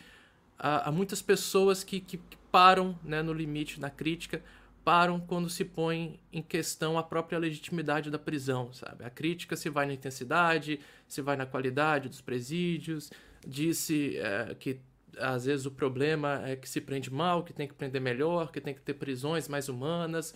há, 0.58 0.88
há 0.88 0.92
muitas 0.92 1.22
pessoas 1.22 1.82
que, 1.82 1.98
que, 2.00 2.18
que 2.18 2.36
param 2.52 2.98
né, 3.02 3.22
no 3.22 3.32
limite, 3.32 3.80
na 3.80 3.90
crítica, 3.90 4.42
param 4.86 5.18
quando 5.18 5.50
se 5.50 5.64
põe 5.64 6.20
em 6.32 6.40
questão 6.40 6.96
a 6.96 7.02
própria 7.02 7.40
legitimidade 7.40 8.08
da 8.08 8.20
prisão, 8.20 8.72
sabe? 8.72 9.04
A 9.04 9.10
crítica 9.10 9.56
se 9.56 9.68
vai 9.68 9.84
na 9.84 9.92
intensidade, 9.92 10.78
se 11.08 11.20
vai 11.20 11.36
na 11.36 11.44
qualidade 11.44 12.08
dos 12.08 12.20
presídios, 12.20 13.10
disse 13.44 14.16
é, 14.16 14.54
que 14.54 14.80
às 15.18 15.44
vezes 15.44 15.66
o 15.66 15.72
problema 15.72 16.40
é 16.46 16.54
que 16.54 16.68
se 16.68 16.80
prende 16.80 17.12
mal, 17.12 17.42
que 17.42 17.52
tem 17.52 17.66
que 17.66 17.74
prender 17.74 18.00
melhor, 18.00 18.52
que 18.52 18.60
tem 18.60 18.72
que 18.72 18.80
ter 18.80 18.94
prisões 18.94 19.48
mais 19.48 19.68
humanas, 19.68 20.32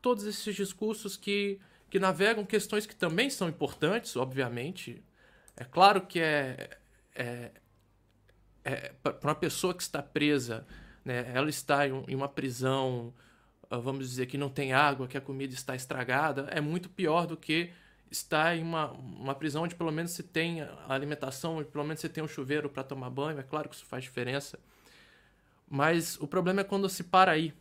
todos 0.00 0.22
esses 0.26 0.54
discursos 0.54 1.16
que, 1.16 1.58
que 1.90 1.98
navegam 1.98 2.44
questões 2.44 2.86
que 2.86 2.94
também 2.94 3.28
são 3.28 3.48
importantes, 3.48 4.14
obviamente. 4.14 5.02
É 5.56 5.64
claro 5.64 6.02
que 6.02 6.20
é, 6.20 6.78
é, 7.16 7.50
é 8.64 8.92
para 9.02 9.18
uma 9.24 9.34
pessoa 9.34 9.74
que 9.74 9.82
está 9.82 10.00
presa, 10.00 10.64
né, 11.04 11.32
ela 11.34 11.50
está 11.50 11.88
em, 11.88 12.14
uma 12.14 12.28
prisão 12.28 13.12
vamos 13.70 14.08
dizer, 14.08 14.26
que 14.26 14.38
não 14.38 14.48
tem 14.48 14.72
água, 14.72 15.06
que 15.06 15.18
a 15.18 15.20
comida 15.20 15.52
está 15.54 15.74
estragada, 15.74 16.48
é 16.50 16.60
muito 16.60 16.88
pior 16.88 17.26
do 17.26 17.36
que 17.36 17.70
estar 18.10 18.56
em 18.56 18.62
uma, 18.62 18.90
uma 18.92 19.34
prisão 19.34 19.64
onde 19.64 19.74
pelo 19.74 19.92
menos 19.92 20.12
se 20.12 20.22
tem 20.22 20.62
alimentação, 20.88 21.58
onde 21.58 21.68
pelo 21.68 21.84
menos 21.84 22.00
você 22.00 22.08
tem 22.08 22.24
um 22.24 22.28
chuveiro 22.28 22.68
para 22.68 22.82
tomar 22.82 23.10
banho. 23.10 23.38
É 23.38 23.42
claro 23.42 23.68
que 23.68 23.74
isso 23.74 23.84
faz 23.84 24.02
diferença. 24.04 24.58
Mas 25.68 26.18
o 26.20 26.26
problema 26.26 26.62
é 26.62 26.64
quando 26.64 26.88
se 26.88 27.04
para 27.04 27.32
aí, 27.32 27.52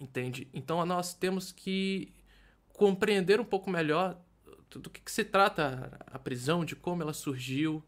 entende? 0.00 0.48
Então 0.54 0.84
nós 0.86 1.12
temos 1.12 1.52
que 1.52 2.12
compreender 2.72 3.38
um 3.38 3.44
pouco 3.44 3.70
melhor 3.70 4.16
do 4.70 4.88
que, 4.88 5.00
que 5.00 5.10
se 5.10 5.24
trata 5.24 5.98
a 6.06 6.18
prisão, 6.18 6.64
de 6.64 6.74
como 6.74 7.02
ela 7.02 7.12
surgiu, 7.12 7.84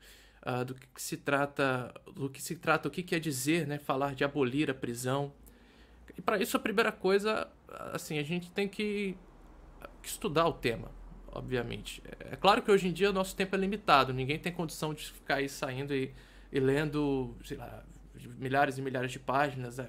uh, 0.47 0.65
do 0.65 0.75
que, 0.75 0.87
que, 0.87 1.01
se 1.01 1.17
trata, 1.17 1.95
do 2.15 2.29
que 2.29 2.43
se 2.43 2.57
trata, 2.57 2.89
o 2.89 2.91
que 2.91 3.03
quer 3.03 3.21
dizer, 3.21 3.67
né, 3.67 3.79
falar 3.79 4.15
de 4.15 4.25
abolir 4.25 4.71
a 4.71 4.75
prisão. 4.75 5.33
E 6.17 6.21
para 6.21 6.39
isso 6.39 6.57
a 6.57 6.61
primeira 6.61 6.93
coisa, 6.93 7.49
assim, 7.93 8.19
a 8.19 8.23
gente 8.23 8.51
tem 8.51 8.69
que, 8.69 9.17
que 10.03 10.09
estudar 10.09 10.47
o 10.47 10.53
tema, 10.53 10.91
obviamente. 11.31 12.03
É 12.31 12.37
claro 12.37 12.63
que 12.63 12.71
hoje 12.71 12.89
em 12.89 12.93
dia 12.93 13.11
o 13.11 13.13
nosso 13.13 13.35
tempo 13.35 13.55
é 13.55 13.59
limitado, 13.59 14.13
ninguém 14.13 14.39
tem 14.39 14.53
condição 14.53 14.93
de 14.93 15.11
ficar 15.11 15.37
aí 15.37 15.49
saindo 15.49 15.95
e, 15.95 16.13
e 16.51 16.61
lendo, 16.61 17.35
sei 17.45 17.57
lá, 17.57 17.83
milhares 18.39 18.79
e 18.79 18.83
milhares 18.83 19.11
de 19.11 19.19
páginas. 19.19 19.79
É, 19.79 19.89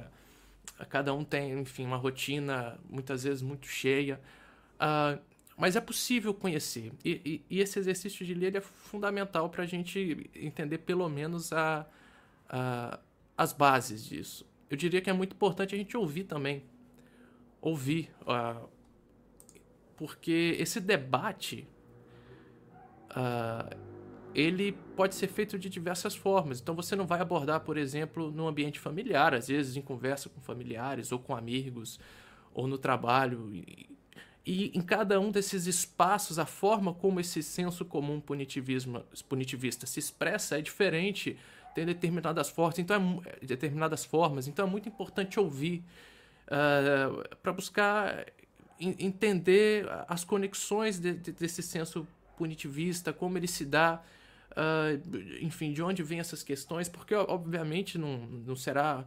cada 0.90 1.14
um 1.14 1.24
tem, 1.24 1.60
enfim, 1.60 1.86
uma 1.86 1.98
rotina 1.98 2.80
muitas 2.90 3.24
vezes 3.24 3.42
muito 3.42 3.68
cheia. 3.68 4.20
Uh, 4.76 5.22
mas 5.58 5.76
é 5.76 5.82
possível 5.82 6.34
conhecer. 6.34 6.92
E, 7.06 7.22
e, 7.24 7.46
e, 7.58 7.60
esse 7.60 7.78
exercício 7.78 8.26
de 8.26 8.34
ler 8.34 8.56
é 8.56 8.62
fundamental 8.62 9.50
para 9.50 9.64
a 9.64 9.68
gente 9.68 10.30
entender 10.36 10.80
pelo 10.80 11.08
menos 11.08 11.54
a, 11.54 11.86
a, 12.50 13.00
as 13.38 13.54
bases 13.54 14.04
disso 14.04 14.52
eu 14.74 14.78
diria 14.78 15.02
que 15.02 15.10
é 15.10 15.14
muito 15.14 15.34
importante 15.34 15.76
a 15.76 15.78
gente 15.78 15.96
ouvir 15.96 16.24
também. 16.24 16.64
Ouvir. 17.62 18.12
Uh, 18.22 18.68
porque 19.96 20.56
esse 20.60 20.80
debate. 20.80 21.68
Uh, 23.12 23.94
ele 24.34 24.72
pode 24.96 25.14
ser 25.14 25.28
feito 25.28 25.60
de 25.60 25.70
diversas 25.70 26.16
formas. 26.16 26.60
Então 26.60 26.74
você 26.74 26.96
não 26.96 27.06
vai 27.06 27.22
abordar, 27.22 27.60
por 27.60 27.78
exemplo, 27.78 28.32
no 28.32 28.48
ambiente 28.48 28.80
familiar, 28.80 29.36
às 29.36 29.48
vezes 29.48 29.78
em 29.78 29.82
conversa 29.82 30.28
com 30.28 30.42
familiares 30.42 31.12
ou 31.12 31.20
com 31.20 31.36
amigos 31.36 32.00
ou 32.52 32.66
no 32.66 32.80
trabalho. 32.80 33.54
E, 33.54 33.88
e 34.44 34.72
em 34.76 34.82
cada 34.82 35.20
um 35.20 35.30
desses 35.30 35.68
espaços, 35.68 36.40
a 36.40 36.48
forma 36.48 36.96
como 36.96 37.20
esse 37.20 37.44
senso 37.44 37.86
comum 37.86 38.20
punitivismo, 38.20 39.06
punitivista 39.30 39.86
se 39.86 40.00
expressa 40.00 40.58
é 40.58 40.62
diferente 40.62 41.38
tem 41.74 41.86
determinadas 41.86 42.50
formas, 42.50 42.80
então 42.80 43.22
é, 43.26 43.46
determinadas 43.46 44.06
formas, 44.06 44.48
então 44.48 44.68
é 44.68 44.70
muito 44.70 44.88
importante 44.88 45.40
ouvir 45.40 45.84
uh, 46.48 47.24
eh, 47.24 47.36
para 47.42 47.54
buscar 47.54 48.26
entender 48.80 49.88
as 50.08 50.24
conexões 50.24 51.00
de, 51.00 51.14
de, 51.14 51.32
desse 51.32 51.62
senso 51.62 52.08
punitivista, 52.38 53.14
como 53.14 53.38
ele 53.38 53.48
se 53.48 53.66
dá, 53.66 54.02
uh, 54.52 55.42
enfim, 55.42 55.72
de 55.72 55.82
onde 55.82 56.04
vêm 56.04 56.20
essas 56.20 56.44
questões, 56.44 56.90
porque 56.90 57.16
obviamente 57.16 57.98
não, 57.98 58.18
não 58.18 58.56
será 58.56 59.06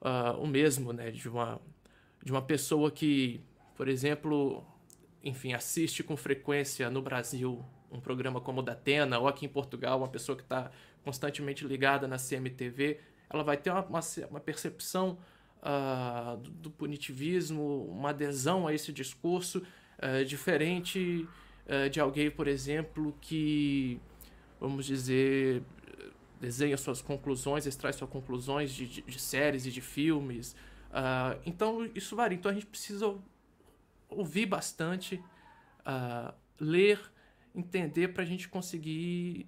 uh, 0.00 0.40
o 0.40 0.46
mesmo, 0.46 0.92
né, 0.92 1.10
de 1.10 1.28
uma 1.28 1.60
de 2.22 2.30
uma 2.30 2.42
pessoa 2.42 2.90
que, 2.90 3.40
por 3.74 3.88
exemplo, 3.88 4.64
enfim, 5.22 5.52
assiste 5.52 6.02
com 6.02 6.16
frequência 6.16 6.90
no 6.90 7.02
Brasil 7.02 7.64
um 7.90 8.00
programa 8.00 8.40
como 8.40 8.60
o 8.60 8.62
da 8.62 8.72
Atena, 8.72 9.18
ou 9.18 9.26
aqui 9.26 9.46
em 9.46 9.48
Portugal, 9.48 9.98
uma 9.98 10.08
pessoa 10.08 10.36
que 10.36 10.42
está 10.42 10.70
constantemente 11.04 11.66
ligada 11.66 12.06
na 12.06 12.16
CMTV, 12.16 13.00
ela 13.28 13.42
vai 13.42 13.56
ter 13.56 13.70
uma, 13.70 13.84
uma, 13.84 14.00
uma 14.30 14.40
percepção 14.40 15.18
uh, 15.62 16.36
do, 16.38 16.50
do, 16.50 16.70
punitivismo, 16.70 17.86
uma 17.86 18.10
adesão 18.10 18.66
a 18.66 18.74
esse 18.74 18.92
discurso 18.92 19.62
uh, 19.98 20.24
diferente 20.24 21.28
uh, 21.66 21.88
de 21.88 22.00
alguém, 22.00 22.30
por 22.30 22.48
exemplo, 22.48 23.16
que, 23.20 24.00
vamos 24.58 24.86
dizer, 24.86 25.62
desenha 26.40 26.76
suas 26.76 27.00
conclusões, 27.00 27.66
extrai 27.66 27.92
suas 27.92 28.10
conclusões 28.10 28.72
de, 28.72 28.86
de, 28.86 29.02
de 29.02 29.20
séries 29.20 29.66
e 29.66 29.70
de 29.70 29.80
filmes. 29.80 30.56
então, 31.44 31.88
isso 31.94 32.16
varia. 32.16 32.36
Então, 32.36 32.50
a 32.50 32.54
gente 32.54 32.66
precisa 32.66 33.14
ouvir 34.08 34.46
bastante, 34.46 35.22
ler, 36.58 36.98
entender 37.54 38.08
para 38.08 38.22
a 38.22 38.26
gente 38.26 38.48
conseguir 38.48 39.46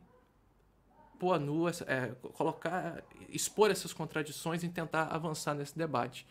pôr 1.22 1.34
a 1.34 1.38
nu, 1.38 1.68
é, 1.68 2.16
colocar, 2.32 3.00
expor 3.28 3.70
essas 3.70 3.92
contradições 3.92 4.64
e 4.64 4.68
tentar 4.68 5.04
avançar 5.04 5.54
nesse 5.54 5.78
debate. 5.78 6.26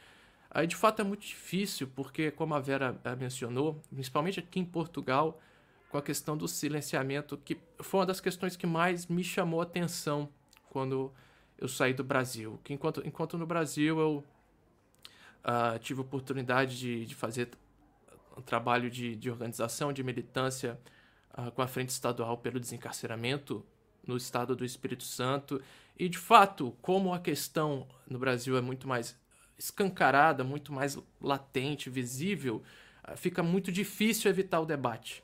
Aí, 0.50 0.68
de 0.68 0.76
fato, 0.76 1.02
é 1.02 1.06
muito 1.06 1.26
difícil, 1.26 1.88
porque, 1.96 2.30
como 2.30 2.54
a 2.54 2.60
Vera 2.60 3.00
eh, 3.06 3.16
mencionou, 3.16 3.82
principalmente 3.90 4.42
aqui 4.42 4.60
em 4.60 4.66
Portugal, 4.66 5.40
com 5.90 5.98
a 5.98 6.02
questão 6.02 6.36
do 6.36 6.46
silenciamento, 6.46 7.38
que 7.38 7.58
foi 7.80 8.02
uma 8.02 8.06
das 8.06 8.20
questões 8.20 8.58
que 8.58 8.68
mais 8.68 9.08
me 9.08 9.24
chamou 9.24 9.62
a 9.62 9.64
atenção 9.64 10.28
quando 10.70 11.10
eu 11.58 11.70
saí 11.70 11.94
do 11.94 12.04
Brasil. 12.04 12.60
Que 12.62 12.74
enquanto, 12.74 13.02
enquanto 13.08 13.38
no 13.38 13.46
Brasil 13.46 13.98
eu 13.98 14.26
uh, 15.46 15.80
tive 15.80 16.02
oportunidade 16.02 16.78
de, 16.78 17.06
de 17.06 17.16
fazer 17.16 17.50
um 18.36 18.42
trabalho 18.42 18.92
de, 18.92 19.16
de 19.16 19.32
organização, 19.32 19.94
de 19.94 20.04
militância 20.04 20.78
uh, 21.38 21.50
com 21.52 21.62
a 21.62 21.68
Frente 21.68 21.92
Estadual 21.92 22.38
pelo 22.40 22.60
Desencarceramento, 22.60 23.66
no 24.06 24.18
estado 24.18 24.56
do 24.56 24.66
Espírito 24.66 25.04
Santo. 25.04 25.62
E 25.98 26.10
de 26.10 26.18
fato, 26.18 26.76
como 26.82 27.14
a 27.14 27.20
questão 27.20 27.88
no 28.10 28.18
Brasil 28.18 28.58
é 28.58 28.62
muito 28.62 28.88
mais 28.88 29.20
escancarada, 29.58 30.44
muito 30.44 30.74
mais 30.74 30.98
latente, 31.22 31.90
visível, 31.90 32.64
ah, 33.04 33.16
fica 33.16 33.44
muito 33.44 33.72
difícil 33.72 34.30
evitar 34.30 34.60
o 34.60 34.66
debate. 34.66 35.24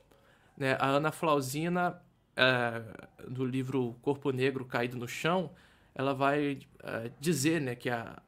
Né? 0.55 0.77
A 0.79 0.87
Ana 0.87 1.11
Flausina, 1.11 2.01
é, 2.35 2.83
do 3.27 3.43
livro 3.43 3.95
Corpo 4.01 4.31
Negro 4.31 4.63
Caído 4.63 4.95
no 4.95 5.07
Chão, 5.07 5.51
ela 5.95 6.13
vai 6.13 6.59
é, 6.83 7.11
dizer 7.19 7.59
né, 7.59 7.73
que 7.73 7.89
a, 7.89 8.21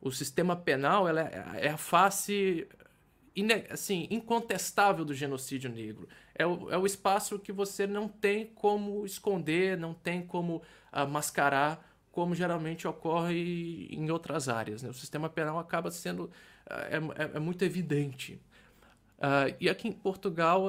o 0.00 0.10
sistema 0.12 0.54
penal 0.54 1.08
é, 1.08 1.30
é 1.56 1.70
a 1.70 1.78
face 1.78 2.68
assim, 3.70 4.06
incontestável 4.10 5.04
do 5.04 5.14
genocídio 5.14 5.70
negro. 5.70 6.08
É 6.34 6.46
o, 6.46 6.70
é 6.70 6.78
o 6.78 6.86
espaço 6.86 7.38
que 7.38 7.52
você 7.52 7.86
não 7.86 8.08
tem 8.08 8.46
como 8.46 9.04
esconder, 9.04 9.76
não 9.76 9.92
tem 9.92 10.24
como 10.24 10.62
uh, 10.92 11.06
mascarar, 11.08 11.84
como 12.12 12.34
geralmente 12.34 12.86
ocorre 12.86 13.88
em 13.90 14.10
outras 14.10 14.48
áreas. 14.48 14.82
Né? 14.82 14.90
O 14.90 14.94
sistema 14.94 15.28
penal 15.28 15.58
acaba 15.58 15.90
sendo 15.90 16.24
uh, 16.24 16.30
é, 17.16 17.36
é, 17.36 17.40
muito 17.40 17.64
evidente. 17.64 18.40
Uh, 19.18 19.54
e 19.58 19.68
aqui 19.68 19.88
em 19.88 19.92
Portugal 19.92 20.68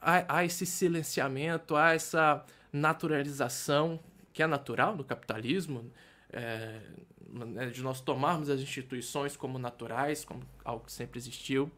há, 0.00 0.38
há 0.38 0.44
esse 0.44 0.64
silenciamento, 0.64 1.76
há 1.76 1.92
essa 1.92 2.44
naturalização 2.72 4.00
que 4.32 4.42
é 4.42 4.46
natural 4.46 4.96
no 4.96 5.04
capitalismo, 5.04 5.90
é, 6.32 6.80
de 7.72 7.82
nós 7.82 8.00
tomarmos 8.00 8.48
as 8.48 8.60
instituições 8.60 9.36
como 9.36 9.58
naturais, 9.58 10.24
como 10.24 10.42
algo 10.64 10.84
que 10.84 10.92
sempre 10.92 11.18
existiu. 11.18 11.70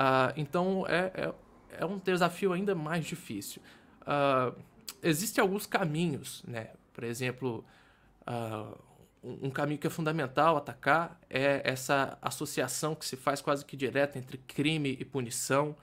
Uh, 0.00 0.32
então 0.34 0.86
é, 0.88 1.12
é, 1.14 1.34
é, 1.78 1.84
um 1.84 1.98
desafio 1.98 2.54
ainda 2.54 2.74
mais 2.74 3.04
difícil. 3.04 3.60
Uh, 4.00 4.58
existem 5.02 5.42
alguns 5.42 5.66
caminhos, 5.66 6.42
né? 6.48 6.70
Por 6.94 7.04
exemplo, 7.04 7.62
uh, 8.22 8.78
um 9.22 9.50
caminho 9.50 9.78
que 9.78 9.86
é 9.86 9.90
fundamental 9.90 10.56
atacar 10.56 11.20
é 11.28 11.60
essa 11.62 12.16
associação 12.22 12.94
que 12.94 13.04
se 13.04 13.14
faz 13.14 13.42
quase 13.42 13.62
que 13.62 13.76
direta 13.76 14.18
entre 14.18 14.38
crime 14.38 14.96
e 14.98 15.04
punição, 15.04 15.76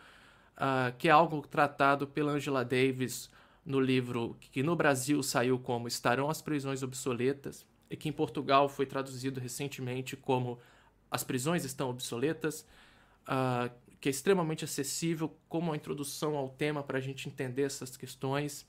que 0.98 1.08
é 1.08 1.12
algo 1.12 1.46
tratado 1.46 2.08
pela 2.08 2.32
Angela 2.32 2.66
Davis 2.66 3.30
no 3.64 3.80
livro 3.80 4.36
que 4.40 4.64
no 4.64 4.76
Brasil 4.76 5.22
saiu 5.22 5.60
como 5.60 5.88
Estarão 5.88 6.32
as 6.32 6.42
Prisões 6.42 6.82
Obsoletas 6.82 7.64
e 7.92 7.96
que 7.96 8.10
em 8.10 8.12
Portugal 8.12 8.68
foi 8.68 8.88
traduzido 8.88 9.40
recentemente 9.40 10.18
como 10.18 10.58
As 11.12 11.24
Prisões 11.24 11.64
Estão 11.64 11.92
Obsoletas, 11.92 12.66
uh, 13.28 13.70
que 14.00 14.10
é 14.10 14.12
extremamente 14.12 14.64
acessível 14.64 15.36
como 15.50 15.72
uma 15.72 15.76
introdução 15.76 16.36
ao 16.36 16.50
tema 16.50 16.84
para 16.84 16.98
a 16.98 17.02
gente 17.02 17.28
entender 17.28 17.64
essas 17.64 17.98
questões, 17.98 18.66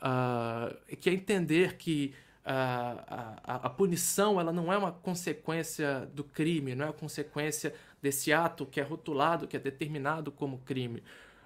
uh, 0.00 0.96
que 0.96 1.10
é 1.10 1.12
entender 1.12 1.76
que 1.76 2.14
a, 2.44 3.36
a, 3.44 3.54
a, 3.66 3.70
punição 3.70 4.40
ela 4.40 4.52
não 4.52 4.72
é 4.72 4.76
uma 4.76 4.92
consequência 4.92 6.08
do 6.14 6.24
crime, 6.24 6.74
não 6.74 6.86
é 6.86 6.88
uma 6.88 6.94
consequência 6.94 7.74
desse 8.00 8.32
ato 8.32 8.64
que 8.64 8.80
é 8.80 8.82
rotulado, 8.82 9.46
que 9.46 9.56
é 9.56 9.60
determinado 9.60 10.32
como 10.32 10.58
crime. 10.58 11.02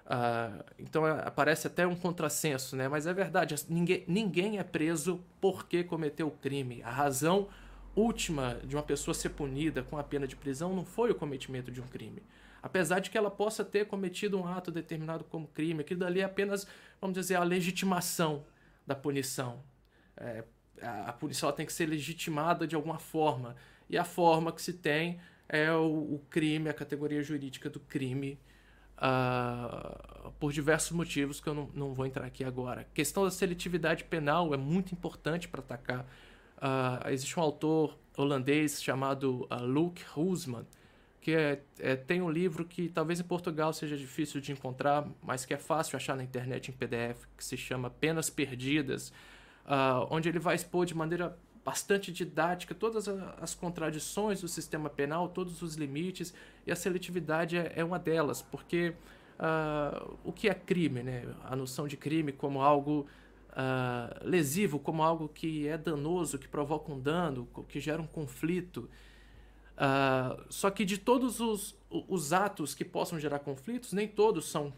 Uh, 0.06 0.62
então 0.78 1.06
é, 1.06 1.22
aparece 1.26 1.66
até 1.66 1.86
um 1.86 1.96
contrassenso, 1.96 2.76
né? 2.76 2.88
Mas 2.88 3.06
é 3.06 3.14
verdade, 3.14 3.54
ninguém, 3.68 4.04
ninguém 4.06 4.58
é 4.58 4.62
preso 4.62 5.20
porque 5.40 5.82
cometeu 5.82 6.28
o 6.28 6.30
crime. 6.30 6.82
A 6.82 6.90
razão 6.90 7.48
última 7.96 8.60
de 8.64 8.76
uma 8.76 8.82
pessoa 8.82 9.14
ser 9.14 9.30
punida 9.30 9.82
com 9.82 9.96
a 9.98 10.04
pena 10.04 10.26
de 10.26 10.36
prisão 10.36 10.74
não 10.74 10.84
foi 10.84 11.10
o 11.10 11.14
cometimento 11.14 11.70
de 11.70 11.80
um 11.80 11.86
crime. 11.86 12.22
Apesar 12.64 12.98
de 12.98 13.10
que 13.10 13.18
ela 13.18 13.30
possa 13.30 13.62
ter 13.62 13.84
cometido 13.84 14.40
um 14.40 14.48
ato 14.48 14.70
determinado 14.70 15.22
como 15.24 15.46
crime, 15.46 15.82
aquilo 15.82 16.00
dali 16.00 16.20
é 16.20 16.24
apenas, 16.24 16.66
vamos 16.98 17.12
dizer, 17.12 17.34
a 17.34 17.44
legitimação 17.44 18.42
da 18.86 18.94
punição. 18.94 19.62
É, 20.16 20.42
a 20.80 21.12
punição 21.12 21.52
tem 21.52 21.66
que 21.66 21.72
ser 21.74 21.84
legitimada 21.84 22.66
de 22.66 22.74
alguma 22.74 22.98
forma. 22.98 23.54
E 23.86 23.98
a 23.98 24.04
forma 24.04 24.50
que 24.50 24.62
se 24.62 24.72
tem 24.72 25.20
é 25.46 25.70
o, 25.72 26.14
o 26.14 26.22
crime, 26.30 26.70
a 26.70 26.72
categoria 26.72 27.22
jurídica 27.22 27.68
do 27.68 27.78
crime, 27.80 28.40
uh, 28.96 30.32
por 30.40 30.50
diversos 30.50 30.92
motivos 30.92 31.42
que 31.42 31.48
eu 31.50 31.54
não, 31.54 31.68
não 31.74 31.92
vou 31.92 32.06
entrar 32.06 32.24
aqui 32.24 32.44
agora. 32.44 32.80
A 32.80 32.84
questão 32.84 33.24
da 33.24 33.30
seletividade 33.30 34.04
penal 34.04 34.54
é 34.54 34.56
muito 34.56 34.94
importante 34.94 35.48
para 35.48 35.60
atacar. 35.60 36.00
Uh, 36.56 37.10
existe 37.10 37.38
um 37.38 37.42
autor 37.42 37.98
holandês 38.16 38.82
chamado 38.82 39.46
uh, 39.50 39.62
Luke 39.66 40.02
Hoosman, 40.16 40.64
que 41.24 41.34
é, 41.34 41.62
é, 41.78 41.96
tem 41.96 42.20
um 42.20 42.30
livro 42.30 42.66
que 42.66 42.86
talvez 42.86 43.18
em 43.18 43.24
Portugal 43.24 43.72
seja 43.72 43.96
difícil 43.96 44.42
de 44.42 44.52
encontrar, 44.52 45.08
mas 45.22 45.46
que 45.46 45.54
é 45.54 45.56
fácil 45.56 45.96
achar 45.96 46.14
na 46.14 46.22
internet 46.22 46.70
em 46.70 46.74
PDF, 46.74 47.24
que 47.34 47.42
se 47.42 47.56
chama 47.56 47.88
Penas 47.88 48.28
Perdidas, 48.28 49.08
uh, 49.64 50.06
onde 50.10 50.28
ele 50.28 50.38
vai 50.38 50.54
expor 50.54 50.84
de 50.84 50.94
maneira 50.94 51.34
bastante 51.64 52.12
didática 52.12 52.74
todas 52.74 53.08
as 53.08 53.54
contradições 53.54 54.42
do 54.42 54.48
sistema 54.48 54.90
penal, 54.90 55.30
todos 55.30 55.62
os 55.62 55.76
limites, 55.76 56.34
e 56.66 56.70
a 56.70 56.76
seletividade 56.76 57.56
é, 57.56 57.72
é 57.74 57.82
uma 57.82 57.98
delas, 57.98 58.42
porque 58.42 58.92
uh, 59.38 60.18
o 60.22 60.30
que 60.30 60.46
é 60.46 60.52
crime? 60.52 61.02
Né? 61.02 61.24
A 61.44 61.56
noção 61.56 61.88
de 61.88 61.96
crime 61.96 62.32
como 62.32 62.60
algo 62.60 63.06
uh, 63.52 64.28
lesivo, 64.28 64.78
como 64.78 65.02
algo 65.02 65.26
que 65.26 65.66
é 65.66 65.78
danoso, 65.78 66.38
que 66.38 66.46
provoca 66.46 66.92
um 66.92 67.00
dano, 67.00 67.48
que 67.66 67.80
gera 67.80 68.02
um 68.02 68.06
conflito. 68.06 68.90
Uh, 69.74 70.44
só 70.48 70.70
que 70.70 70.84
de 70.84 70.98
todos 70.98 71.40
os, 71.40 71.76
os 71.90 72.32
atos 72.32 72.74
que 72.74 72.84
possam 72.84 73.18
gerar 73.18 73.40
conflitos, 73.40 73.92
nem 73.92 74.06
todos 74.06 74.48
são, 74.48 74.72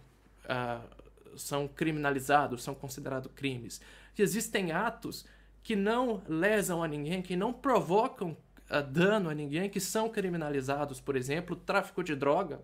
são 1.36 1.68
criminalizados, 1.68 2.62
são 2.62 2.74
considerados 2.74 3.30
crimes. 3.34 3.80
E 4.18 4.22
existem 4.22 4.72
atos 4.72 5.26
que 5.62 5.76
não 5.76 6.22
lesam 6.28 6.82
a 6.82 6.88
ninguém, 6.88 7.20
que 7.20 7.36
não 7.36 7.52
provocam 7.52 8.36
uh, 8.70 8.82
dano 8.82 9.28
a 9.28 9.34
ninguém, 9.34 9.68
que 9.68 9.80
são 9.80 10.08
criminalizados, 10.08 11.00
por 11.00 11.16
exemplo, 11.16 11.56
tráfico 11.56 12.02
de 12.02 12.14
droga. 12.14 12.60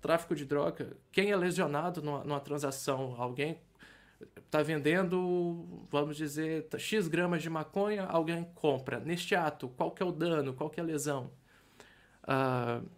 Tráfico 0.00 0.34
de 0.34 0.44
droga. 0.44 0.96
Quem 1.10 1.30
é 1.30 1.36
lesionado 1.36 2.02
numa, 2.02 2.22
numa 2.24 2.40
transação? 2.40 3.14
Alguém 3.16 3.58
está 4.36 4.62
vendendo, 4.62 5.86
vamos 5.90 6.16
dizer, 6.16 6.66
X 6.76 7.08
gramas 7.08 7.42
de 7.42 7.48
maconha, 7.48 8.04
alguém 8.04 8.44
compra. 8.54 9.00
Neste 9.00 9.34
ato, 9.34 9.68
qual 9.68 9.90
que 9.90 10.02
é 10.02 10.06
o 10.06 10.12
dano, 10.12 10.52
qual 10.52 10.68
que 10.68 10.78
é 10.78 10.82
a 10.82 10.86
lesão? 10.86 11.30
Uh, 12.24 12.88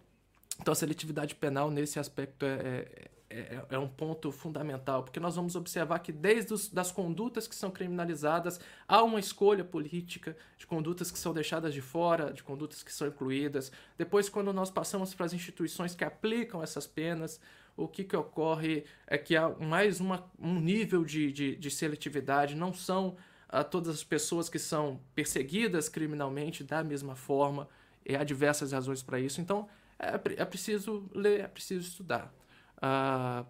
então, 0.59 0.71
a 0.71 0.75
seletividade 0.75 1.35
penal, 1.35 1.69
nesse 1.69 1.99
aspecto, 1.99 2.45
é, 2.45 2.49
é 2.49 3.07
é, 3.29 3.39
é, 3.39 3.65
é, 3.71 3.77
um 3.77 3.89
ponto 3.89 4.31
fundamental, 4.31 5.03
porque 5.03 5.19
nós 5.19 5.35
vamos 5.35 5.53
observar 5.57 5.99
que 5.99 6.13
desde 6.13 6.53
os, 6.53 6.69
das 6.69 6.93
condutas 6.93 7.45
que 7.45 7.55
são 7.55 7.69
criminalizadas, 7.69 8.57
há 8.87 9.03
uma 9.03 9.19
escolha 9.19 9.65
política 9.65 10.37
de 10.57 10.65
condutas 10.65 11.11
que 11.11 11.19
são 11.19 11.33
deixadas 11.33 11.73
de 11.73 11.81
fora, 11.81 12.31
de 12.31 12.41
condutas 12.41 12.83
que 12.83 12.93
são 12.93 13.05
incluídas. 13.05 13.69
Depois, 13.97 14.29
quando 14.29 14.53
nós 14.53 14.71
passamos 14.71 15.13
para 15.13 15.25
as 15.25 15.33
instituições 15.33 15.93
que 15.93 16.05
aplicam 16.05 16.63
essas 16.63 16.87
penas, 16.87 17.37
o 17.75 17.85
que, 17.85 18.05
que 18.05 18.15
ocorre 18.15 18.85
é 19.05 19.17
que 19.17 19.35
há 19.35 19.49
mais 19.49 19.99
uma, 19.99 20.25
um 20.39 20.57
nível 20.57 21.03
de, 21.03 21.29
de, 21.33 21.55
de 21.57 21.69
seletividade, 21.69 22.55
não 22.55 22.73
são 22.73 23.17
ah, 23.49 23.61
todas 23.61 23.93
as 23.93 24.03
pessoas 24.05 24.47
que 24.47 24.57
são 24.57 25.01
perseguidas 25.13 25.89
criminalmente 25.89 26.63
da 26.63 26.81
mesma 26.81 27.15
forma, 27.15 27.67
e 28.07 28.15
há 28.15 28.23
diversas 28.23 28.71
razões 28.71 29.03
para 29.03 29.19
isso. 29.19 29.41
Então, 29.41 29.67
é, 29.99 30.41
é 30.41 30.45
preciso 30.45 31.09
ler, 31.13 31.41
é 31.41 31.47
preciso 31.47 31.85
estudar. 31.85 32.33
Uh, 32.77 33.45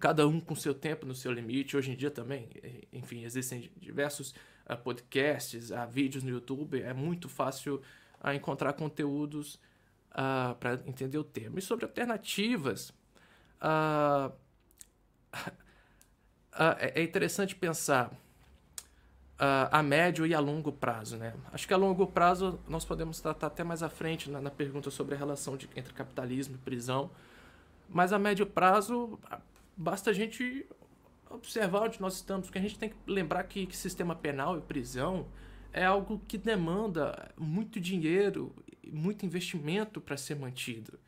cada 0.00 0.26
um 0.26 0.40
com 0.40 0.54
seu 0.56 0.74
tempo, 0.74 1.06
no 1.06 1.14
seu 1.14 1.30
limite. 1.32 1.76
Hoje 1.76 1.92
em 1.92 1.96
dia 1.96 2.10
também, 2.10 2.50
enfim, 2.92 3.24
existem 3.24 3.70
diversos 3.76 4.34
uh, 4.68 4.76
podcasts, 4.82 5.70
uh, 5.70 5.88
vídeos 5.88 6.24
no 6.24 6.30
YouTube. 6.30 6.82
É 6.82 6.92
muito 6.92 7.28
fácil 7.28 7.80
uh, 8.22 8.32
encontrar 8.32 8.72
conteúdos 8.72 9.54
uh, 10.10 10.54
para 10.56 10.74
entender 10.86 11.18
o 11.18 11.24
tema. 11.24 11.60
E 11.60 11.62
sobre 11.62 11.84
alternativas, 11.84 12.92
é 16.78 17.02
interessante 17.02 17.54
pensar 17.54 18.10
a 19.40 19.82
médio 19.82 20.26
e 20.26 20.34
a 20.34 20.40
longo 20.40 20.70
prazo. 20.70 21.16
Né? 21.16 21.32
Acho 21.52 21.66
que 21.66 21.72
a 21.72 21.76
longo 21.76 22.06
prazo 22.06 22.60
nós 22.68 22.84
podemos 22.84 23.20
tratar 23.20 23.46
até 23.46 23.64
mais 23.64 23.82
à 23.82 23.88
frente 23.88 24.30
na, 24.30 24.40
na 24.40 24.50
pergunta 24.50 24.90
sobre 24.90 25.14
a 25.14 25.18
relação 25.18 25.56
de, 25.56 25.68
entre 25.74 25.94
capitalismo 25.94 26.56
e 26.56 26.58
prisão. 26.58 27.10
Mas 27.88 28.12
a 28.12 28.18
médio 28.18 28.46
prazo, 28.46 29.18
basta 29.76 30.10
a 30.10 30.12
gente 30.12 30.66
observar 31.30 31.84
onde 31.84 32.00
nós 32.00 32.16
estamos, 32.16 32.46
porque 32.46 32.58
a 32.58 32.62
gente 32.62 32.78
tem 32.78 32.90
que 32.90 32.96
lembrar 33.06 33.44
que, 33.44 33.66
que 33.66 33.76
sistema 33.76 34.14
penal 34.14 34.58
e 34.58 34.60
prisão 34.60 35.26
é 35.72 35.84
algo 35.84 36.20
que 36.28 36.36
demanda 36.36 37.32
muito 37.38 37.80
dinheiro, 37.80 38.54
muito 38.86 39.24
investimento 39.24 40.00
para 40.00 40.16
ser 40.16 40.36
mantido. 40.36 40.98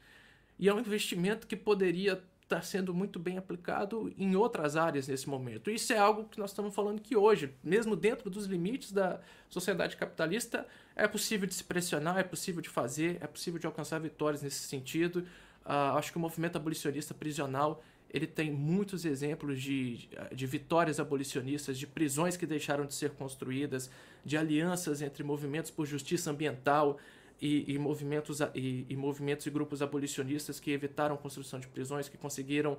E 0.58 0.68
é 0.68 0.74
um 0.74 0.78
investimento 0.78 1.46
que 1.46 1.56
poderia 1.56 2.22
estar 2.42 2.57
tá 2.57 2.62
sendo 2.62 2.92
muito 2.92 3.18
bem 3.18 3.38
aplicado 3.38 4.12
em 4.18 4.37
outras 4.37 4.76
áreas 4.76 5.09
nesse 5.09 5.28
momento. 5.28 5.70
Isso 5.70 5.92
é 5.92 5.98
algo 5.98 6.24
que 6.24 6.38
nós 6.38 6.50
estamos 6.50 6.74
falando 6.74 7.00
que 7.00 7.16
hoje, 7.16 7.55
mesmo 7.62 7.96
dentro 7.96 8.28
dos 8.28 8.46
limites 8.46 8.92
da 8.92 9.20
sociedade 9.48 9.96
capitalista, 9.96 10.66
é 10.94 11.09
possível 11.09 11.46
de 11.46 11.55
se 11.55 11.64
pressionar, 11.64 12.18
é 12.18 12.22
possível 12.22 12.61
de 12.61 12.68
fazer, 12.68 13.18
é 13.20 13.26
possível 13.26 13.59
de 13.59 13.66
alcançar 13.66 13.98
vitórias 13.98 14.42
nesse 14.42 14.61
sentido. 14.61 15.20
Uh, 15.64 15.96
acho 15.96 16.11
que 16.11 16.18
o 16.18 16.20
movimento 16.20 16.57
abolicionista 16.57 17.14
prisional 17.14 17.83
ele 18.12 18.26
tem 18.26 18.50
muitos 18.52 19.07
exemplos 19.07 19.61
de, 19.61 20.09
de 20.35 20.46
vitórias 20.46 21.00
abolicionistas, 21.00 21.78
de 21.78 21.87
prisões 21.87 22.37
que 22.37 22.44
deixaram 22.44 22.85
de 22.85 22.92
ser 22.92 23.11
construídas, 23.12 23.90
de 24.22 24.37
alianças 24.37 25.00
entre 25.00 25.24
movimentos 25.24 25.70
por 25.70 25.87
justiça 25.87 26.31
ambiental 26.31 26.98
e, 27.42 27.74
e 27.74 27.78
movimentos, 27.78 28.40
e, 28.55 28.87
e, 28.88 28.96
movimentos 28.96 29.44
e 29.44 29.50
grupos 29.50 29.83
abolicionistas 29.83 30.59
que 30.59 30.70
evitaram 30.70 31.16
construção 31.16 31.59
de 31.59 31.66
prisões, 31.66 32.09
que 32.09 32.16
conseguiram 32.16 32.74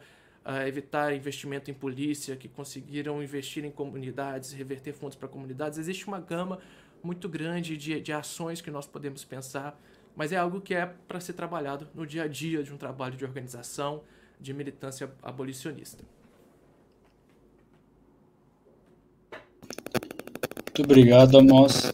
uh, 0.46 0.66
evitar 0.66 1.14
investimento 1.14 1.70
em 1.70 1.74
polícia, 1.74 2.36
que 2.36 2.48
conseguiram 2.48 3.22
investir 3.22 3.66
em 3.66 3.72
comunidades, 3.72 4.54
reverter 4.54 4.94
fundos 4.94 5.16
para 5.16 5.28
comunidades. 5.28 5.78
Existe 5.78 6.08
uma 6.08 6.20
gama 6.20 6.60
muito 7.04 7.30
grande 7.30 7.78
de, 7.78 8.00
de 8.00 8.14
ações 8.14 8.62
que 8.62 8.72
nós 8.72 8.88
podemos 8.88 9.24
pensar 9.24 9.78
mas 10.16 10.32
é 10.32 10.38
algo 10.38 10.62
que 10.62 10.74
é 10.74 10.86
para 11.08 11.20
ser 11.20 11.34
trabalhado 11.34 11.88
no 11.94 12.06
dia 12.06 12.24
a 12.24 12.28
dia 12.28 12.64
de 12.64 12.74
um 12.74 12.78
trabalho 12.78 13.16
de 13.16 13.26
organização, 13.26 14.02
de 14.40 14.54
militância 14.54 15.12
abolicionista. 15.22 16.04
Muito 19.32 20.84
obrigado, 20.84 21.38
Amos. 21.38 21.94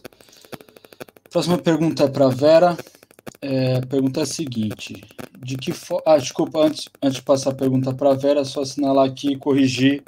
Próxima 1.30 1.56
pergunta 1.58 2.10
para 2.10 2.28
Vera. 2.28 2.76
É, 3.40 3.80
pergunta 3.82 4.18
é 4.18 4.22
a 4.24 4.26
seguinte: 4.26 5.00
de 5.38 5.56
que. 5.56 5.72
Ah, 6.04 6.18
desculpa, 6.18 6.58
antes, 6.58 6.88
antes 7.00 7.18
de 7.18 7.22
passar 7.22 7.50
a 7.50 7.54
pergunta 7.54 7.94
para 7.94 8.10
a 8.10 8.14
Vera, 8.14 8.44
só 8.44 8.62
assinalar 8.62 9.08
aqui 9.08 9.32
e 9.32 9.36
corrigir 9.36 10.02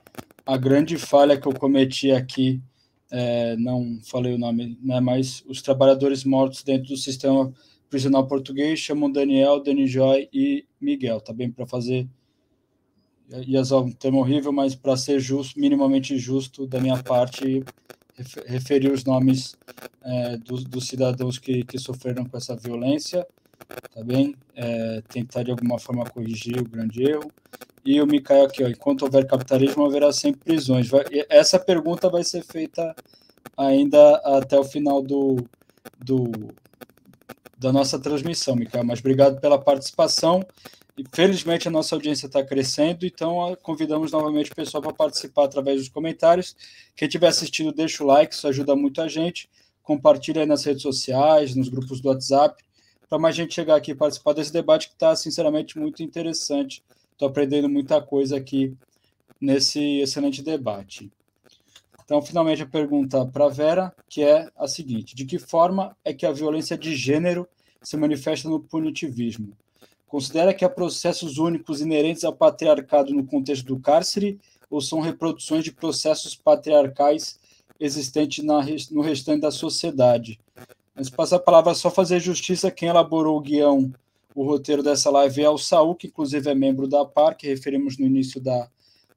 a 0.44 0.56
grande 0.56 0.98
falha 0.98 1.40
que 1.40 1.46
eu 1.46 1.54
cometi 1.54 2.10
aqui. 2.10 2.60
É, 3.08 3.56
não 3.56 4.00
falei 4.02 4.34
o 4.34 4.38
nome, 4.38 4.76
né, 4.82 4.98
mas 4.98 5.44
os 5.46 5.62
trabalhadores 5.62 6.24
mortos 6.24 6.64
dentro 6.64 6.88
do 6.88 6.96
sistema 6.96 7.52
prisional 7.88 8.26
português, 8.26 8.80
chamam 8.80 9.12
Daniel, 9.12 9.62
Dani 9.62 9.86
Joy 9.86 10.28
e 10.32 10.64
Miguel, 10.80 11.20
tá 11.20 11.32
bem? 11.32 11.52
Para 11.52 11.66
fazer. 11.66 12.08
Ia 13.46 13.60
usar 13.60 13.78
um 13.78 13.92
termo 13.92 14.18
horrível, 14.18 14.50
mas 14.50 14.74
para 14.74 14.96
ser 14.96 15.20
justo, 15.20 15.60
minimamente 15.60 16.18
justo 16.18 16.66
da 16.66 16.80
minha 16.80 17.00
parte, 17.00 17.62
referir 18.46 18.92
os 18.92 19.04
nomes 19.04 19.56
é, 20.02 20.36
dos, 20.36 20.64
dos, 20.64 20.86
cidadãos 20.86 21.38
que, 21.38 21.64
que 21.64 21.78
sofreram 21.78 22.24
com 22.24 22.36
essa 22.36 22.54
violência, 22.56 23.26
tá 23.94 24.02
bem? 24.02 24.34
É, 24.54 25.02
tentar 25.08 25.42
de 25.42 25.50
alguma 25.50 25.78
forma 25.78 26.04
corrigir 26.04 26.60
o 26.60 26.68
grande 26.68 27.02
erro. 27.02 27.30
E 27.84 28.00
o 28.00 28.06
Mikael 28.06 28.44
aqui, 28.44 28.62
ó, 28.62 28.68
enquanto 28.68 29.02
houver 29.02 29.26
capitalismo, 29.26 29.84
haverá 29.84 30.12
sempre 30.12 30.42
prisões. 30.44 30.88
Vai, 30.88 31.04
essa 31.28 31.58
pergunta 31.58 32.08
vai 32.08 32.22
ser 32.22 32.44
feita 32.44 32.94
ainda 33.56 34.16
até 34.18 34.58
o 34.58 34.64
final 34.64 35.02
do, 35.02 35.36
do, 35.98 36.30
da 37.58 37.72
nossa 37.72 37.98
transmissão, 37.98 38.54
Mikael. 38.54 38.84
Mas 38.84 39.00
obrigado 39.00 39.40
pela 39.40 39.58
participação. 39.58 40.44
E 40.96 41.04
felizmente 41.10 41.66
a 41.66 41.70
nossa 41.70 41.94
audiência 41.94 42.26
está 42.26 42.44
crescendo, 42.44 43.06
então 43.06 43.56
convidamos 43.62 44.12
novamente 44.12 44.52
o 44.52 44.54
pessoal 44.54 44.82
para 44.82 44.92
participar 44.92 45.44
através 45.44 45.80
dos 45.80 45.88
comentários. 45.88 46.54
Quem 46.94 47.08
estiver 47.08 47.28
assistindo, 47.28 47.72
deixa 47.72 48.04
o 48.04 48.06
like, 48.06 48.34
isso 48.34 48.46
ajuda 48.46 48.76
muito 48.76 49.00
a 49.00 49.08
gente. 49.08 49.48
Compartilha 49.82 50.44
nas 50.44 50.64
redes 50.64 50.82
sociais, 50.82 51.54
nos 51.54 51.70
grupos 51.70 52.00
do 52.00 52.08
WhatsApp, 52.08 52.62
para 53.08 53.18
mais 53.18 53.34
gente 53.34 53.54
chegar 53.54 53.76
aqui 53.76 53.92
e 53.92 53.94
participar 53.94 54.34
desse 54.34 54.52
debate 54.52 54.88
que 54.88 54.94
está, 54.94 55.16
sinceramente, 55.16 55.78
muito 55.78 56.02
interessante. 56.02 56.84
Estou 57.12 57.28
aprendendo 57.28 57.70
muita 57.70 58.00
coisa 58.02 58.36
aqui 58.36 58.76
nesse 59.40 60.00
excelente 60.00 60.42
debate. 60.42 61.10
Então, 62.04 62.20
finalmente, 62.20 62.62
a 62.62 62.66
pergunta 62.66 63.24
para 63.24 63.48
Vera, 63.48 63.94
que 64.10 64.22
é 64.22 64.50
a 64.56 64.68
seguinte: 64.68 65.14
de 65.14 65.24
que 65.24 65.38
forma 65.38 65.96
é 66.04 66.12
que 66.12 66.26
a 66.26 66.32
violência 66.32 66.76
de 66.76 66.94
gênero 66.94 67.48
se 67.82 67.96
manifesta 67.96 68.48
no 68.48 68.60
punitivismo? 68.60 69.56
Considera 70.12 70.52
que 70.52 70.62
há 70.62 70.68
processos 70.68 71.38
únicos 71.38 71.80
inerentes 71.80 72.22
ao 72.22 72.34
patriarcado 72.34 73.14
no 73.14 73.24
contexto 73.24 73.64
do 73.64 73.80
cárcere 73.80 74.38
ou 74.68 74.78
são 74.78 75.00
reproduções 75.00 75.64
de 75.64 75.72
processos 75.72 76.36
patriarcais 76.36 77.40
existentes 77.80 78.44
na, 78.44 78.60
no 78.90 79.00
restante 79.00 79.40
da 79.40 79.50
sociedade? 79.50 80.38
Mas 80.94 81.08
passar 81.08 81.36
a 81.36 81.38
palavra 81.38 81.72
só 81.72 81.90
fazer 81.90 82.20
justiça 82.20 82.70
quem 82.70 82.90
elaborou 82.90 83.38
o 83.38 83.40
guião, 83.40 83.90
o 84.34 84.44
roteiro 84.44 84.82
dessa 84.82 85.08
live 85.08 85.44
é 85.44 85.48
o 85.48 85.56
Saul, 85.56 85.94
que 85.94 86.08
inclusive 86.08 86.50
é 86.50 86.54
membro 86.54 86.86
da 86.86 87.06
PAR, 87.06 87.34
que 87.34 87.48
referimos 87.48 87.96
no 87.96 88.04
início 88.04 88.38
da, 88.38 88.68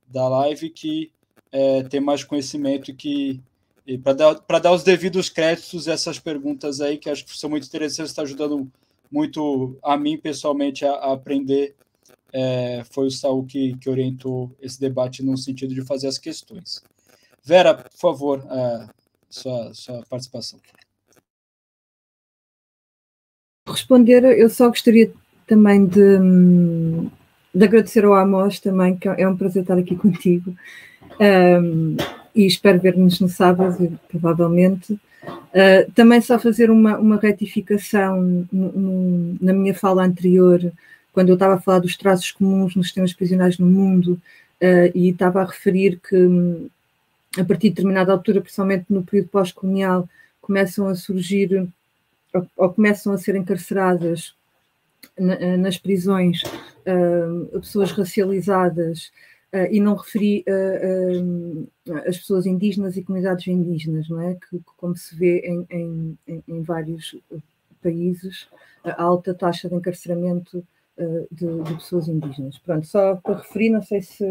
da 0.07 0.29
live, 0.29 0.69
que 0.69 1.11
é, 1.51 1.83
tem 1.83 1.99
mais 1.99 2.23
conhecimento 2.23 2.95
que 2.95 3.41
para 4.01 4.13
dar, 4.13 4.59
dar 4.61 4.71
os 4.71 4.81
devidos 4.81 5.27
créditos 5.27 5.89
essas 5.89 6.19
perguntas 6.19 6.79
aí, 6.79 6.97
que 6.97 7.09
acho 7.09 7.25
que 7.25 7.37
são 7.37 7.49
muito 7.49 7.67
interessantes, 7.67 8.11
está 8.11 8.21
ajudando 8.21 8.71
muito 9.15 9.77
a 9.81 9.95
mim 9.95 10.17
pessoalmente 10.17 10.83
a, 10.83 10.91
a 10.91 11.13
aprender. 11.13 11.73
É, 12.33 12.83
foi 12.91 13.07
o 13.07 13.11
Saul 13.11 13.45
que, 13.45 13.77
que 13.77 13.89
orientou 13.89 14.53
esse 14.61 14.77
debate 14.77 15.23
no 15.23 15.37
sentido 15.37 15.73
de 15.73 15.85
fazer 15.85 16.09
as 16.09 16.17
questões. 16.17 16.83
Vera, 17.41 17.73
por 17.73 17.97
favor, 17.97 18.45
é, 18.51 18.87
sua, 19.29 19.73
sua 19.73 20.03
participação. 20.09 20.59
Responder, 23.65 24.23
eu 24.37 24.49
só 24.49 24.67
gostaria 24.67 25.13
também 25.47 25.85
de, 25.85 26.19
de 27.53 27.63
agradecer 27.63 28.03
ao 28.03 28.15
Amos 28.15 28.59
também, 28.59 28.97
que 28.97 29.07
é 29.07 29.27
um 29.27 29.37
prazer 29.37 29.61
estar 29.61 29.77
aqui 29.77 29.95
contigo. 29.95 30.53
Um, 31.19 31.95
e 32.35 32.45
espero 32.45 32.79
ver-nos 32.79 33.19
no 33.19 33.29
sábado, 33.29 33.97
provavelmente. 34.09 34.93
Uh, 35.23 35.89
também 35.95 36.19
só 36.19 36.37
fazer 36.37 36.69
uma, 36.69 36.97
uma 36.97 37.17
retificação 37.17 38.45
na 38.51 39.53
minha 39.53 39.73
fala 39.73 40.03
anterior, 40.03 40.71
quando 41.13 41.29
eu 41.29 41.35
estava 41.35 41.55
a 41.55 41.61
falar 41.61 41.79
dos 41.79 41.95
traços 41.95 42.31
comuns 42.31 42.75
nos 42.75 42.87
sistemas 42.87 43.13
prisionais 43.13 43.57
no 43.57 43.65
mundo, 43.65 44.21
uh, 44.61 44.91
e 44.93 45.09
estava 45.09 45.41
a 45.41 45.45
referir 45.45 45.99
que 46.07 46.15
um, 46.15 46.67
a 47.37 47.43
partir 47.43 47.69
de 47.69 47.75
determinada 47.75 48.11
altura, 48.11 48.41
principalmente 48.41 48.85
no 48.89 49.03
período 49.03 49.29
pós-colonial, 49.29 50.07
começam 50.41 50.87
a 50.87 50.95
surgir 50.95 51.67
ou, 52.33 52.47
ou, 52.57 52.69
começam 52.69 53.13
a 53.13 53.17
ser 53.17 53.35
encarceradas 53.35 54.33
na, 55.17 55.57
nas 55.57 55.77
prisões 55.77 56.43
uh, 56.43 57.59
pessoas 57.59 57.91
racializadas 57.91 59.11
Uh, 59.55 59.71
e 59.71 59.79
não 59.79 59.95
referi 59.95 60.43
uh, 60.49 61.61
uh, 61.87 61.97
as 62.09 62.17
pessoas 62.17 62.45
indígenas 62.45 62.97
e 62.97 63.03
comunidades 63.03 63.47
indígenas, 63.47 64.09
não 64.09 64.19
é? 64.19 64.35
Que, 64.35 64.59
como 64.75 64.97
se 64.97 65.15
vê 65.15 65.39
em, 65.47 65.65
em, 66.27 66.43
em 66.45 66.61
vários 66.61 67.15
países, 67.81 68.49
a 68.83 69.01
alta 69.01 69.33
taxa 69.33 69.69
de 69.69 69.75
encarceramento 69.75 70.61
de, 71.31 71.63
de, 71.63 71.73
pessoas 71.75 72.09
indígenas. 72.09 72.57
Pronto, 72.57 72.85
só 72.85 73.15
para 73.15 73.37
referir, 73.37 73.69
não 73.69 73.81
sei 73.81 74.01
se, 74.01 74.25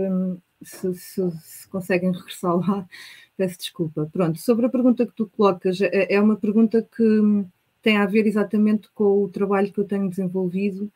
se, 0.62 0.94
se, 0.94 1.30
se, 1.40 1.68
conseguem 1.68 2.12
regressar 2.12 2.56
lá, 2.56 2.86
peço 3.34 3.58
desculpa. 3.58 4.06
Pronto, 4.12 4.38
sobre 4.38 4.66
a 4.66 4.70
pergunta 4.70 5.06
que 5.06 5.14
tu 5.14 5.26
colocas, 5.26 5.80
é, 5.80 6.12
é 6.12 6.20
uma 6.20 6.36
pergunta 6.36 6.82
que 6.82 7.46
tem 7.80 7.96
a 7.96 8.04
ver 8.04 8.26
exatamente 8.26 8.90
com 8.92 9.22
o 9.22 9.28
trabalho 9.28 9.72
que 9.72 9.80
eu 9.80 9.84
tenho 9.84 10.10
desenvolvido 10.10 10.92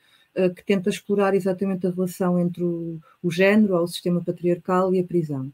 que 0.54 0.64
tenta 0.64 0.90
explorar 0.90 1.34
exatamente 1.34 1.86
a 1.86 1.90
relação 1.90 2.38
entre 2.38 2.62
o, 2.62 3.00
o 3.22 3.30
género, 3.30 3.76
o 3.76 3.86
sistema 3.86 4.22
patriarcal 4.24 4.94
e 4.94 5.00
a 5.00 5.04
prisão. 5.04 5.52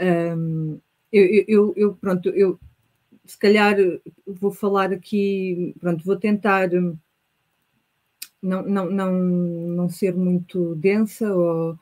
Um, 0.00 0.78
eu, 1.12 1.44
eu, 1.46 1.74
eu, 1.76 1.94
pronto, 1.94 2.28
eu 2.30 2.58
se 3.24 3.38
calhar 3.38 3.76
vou 4.26 4.50
falar 4.50 4.92
aqui, 4.92 5.74
pronto, 5.80 6.04
vou 6.04 6.16
tentar 6.16 6.68
não, 8.42 8.62
não, 8.62 8.90
não, 8.90 9.12
não 9.12 9.88
ser 9.88 10.14
muito 10.14 10.74
densa, 10.74 11.34
ou, 11.34 11.78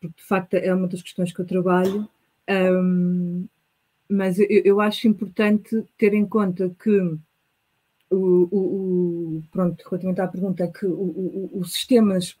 porque 0.00 0.16
de 0.16 0.22
facto 0.22 0.54
é 0.54 0.72
uma 0.72 0.86
das 0.86 1.02
questões 1.02 1.32
que 1.32 1.40
eu 1.40 1.46
trabalho, 1.46 2.08
um, 2.48 3.48
mas 4.08 4.38
eu, 4.38 4.46
eu 4.48 4.80
acho 4.80 5.08
importante 5.08 5.84
ter 5.98 6.14
em 6.14 6.24
conta 6.24 6.74
que 6.78 7.18
o, 8.10 8.16
o, 8.16 9.42
pronto, 9.50 9.82
relativamente 9.88 10.20
à 10.20 10.28
pergunta, 10.28 10.64
é 10.64 10.68
que 10.68 10.86
os 10.86 11.72
sistemas 11.72 12.36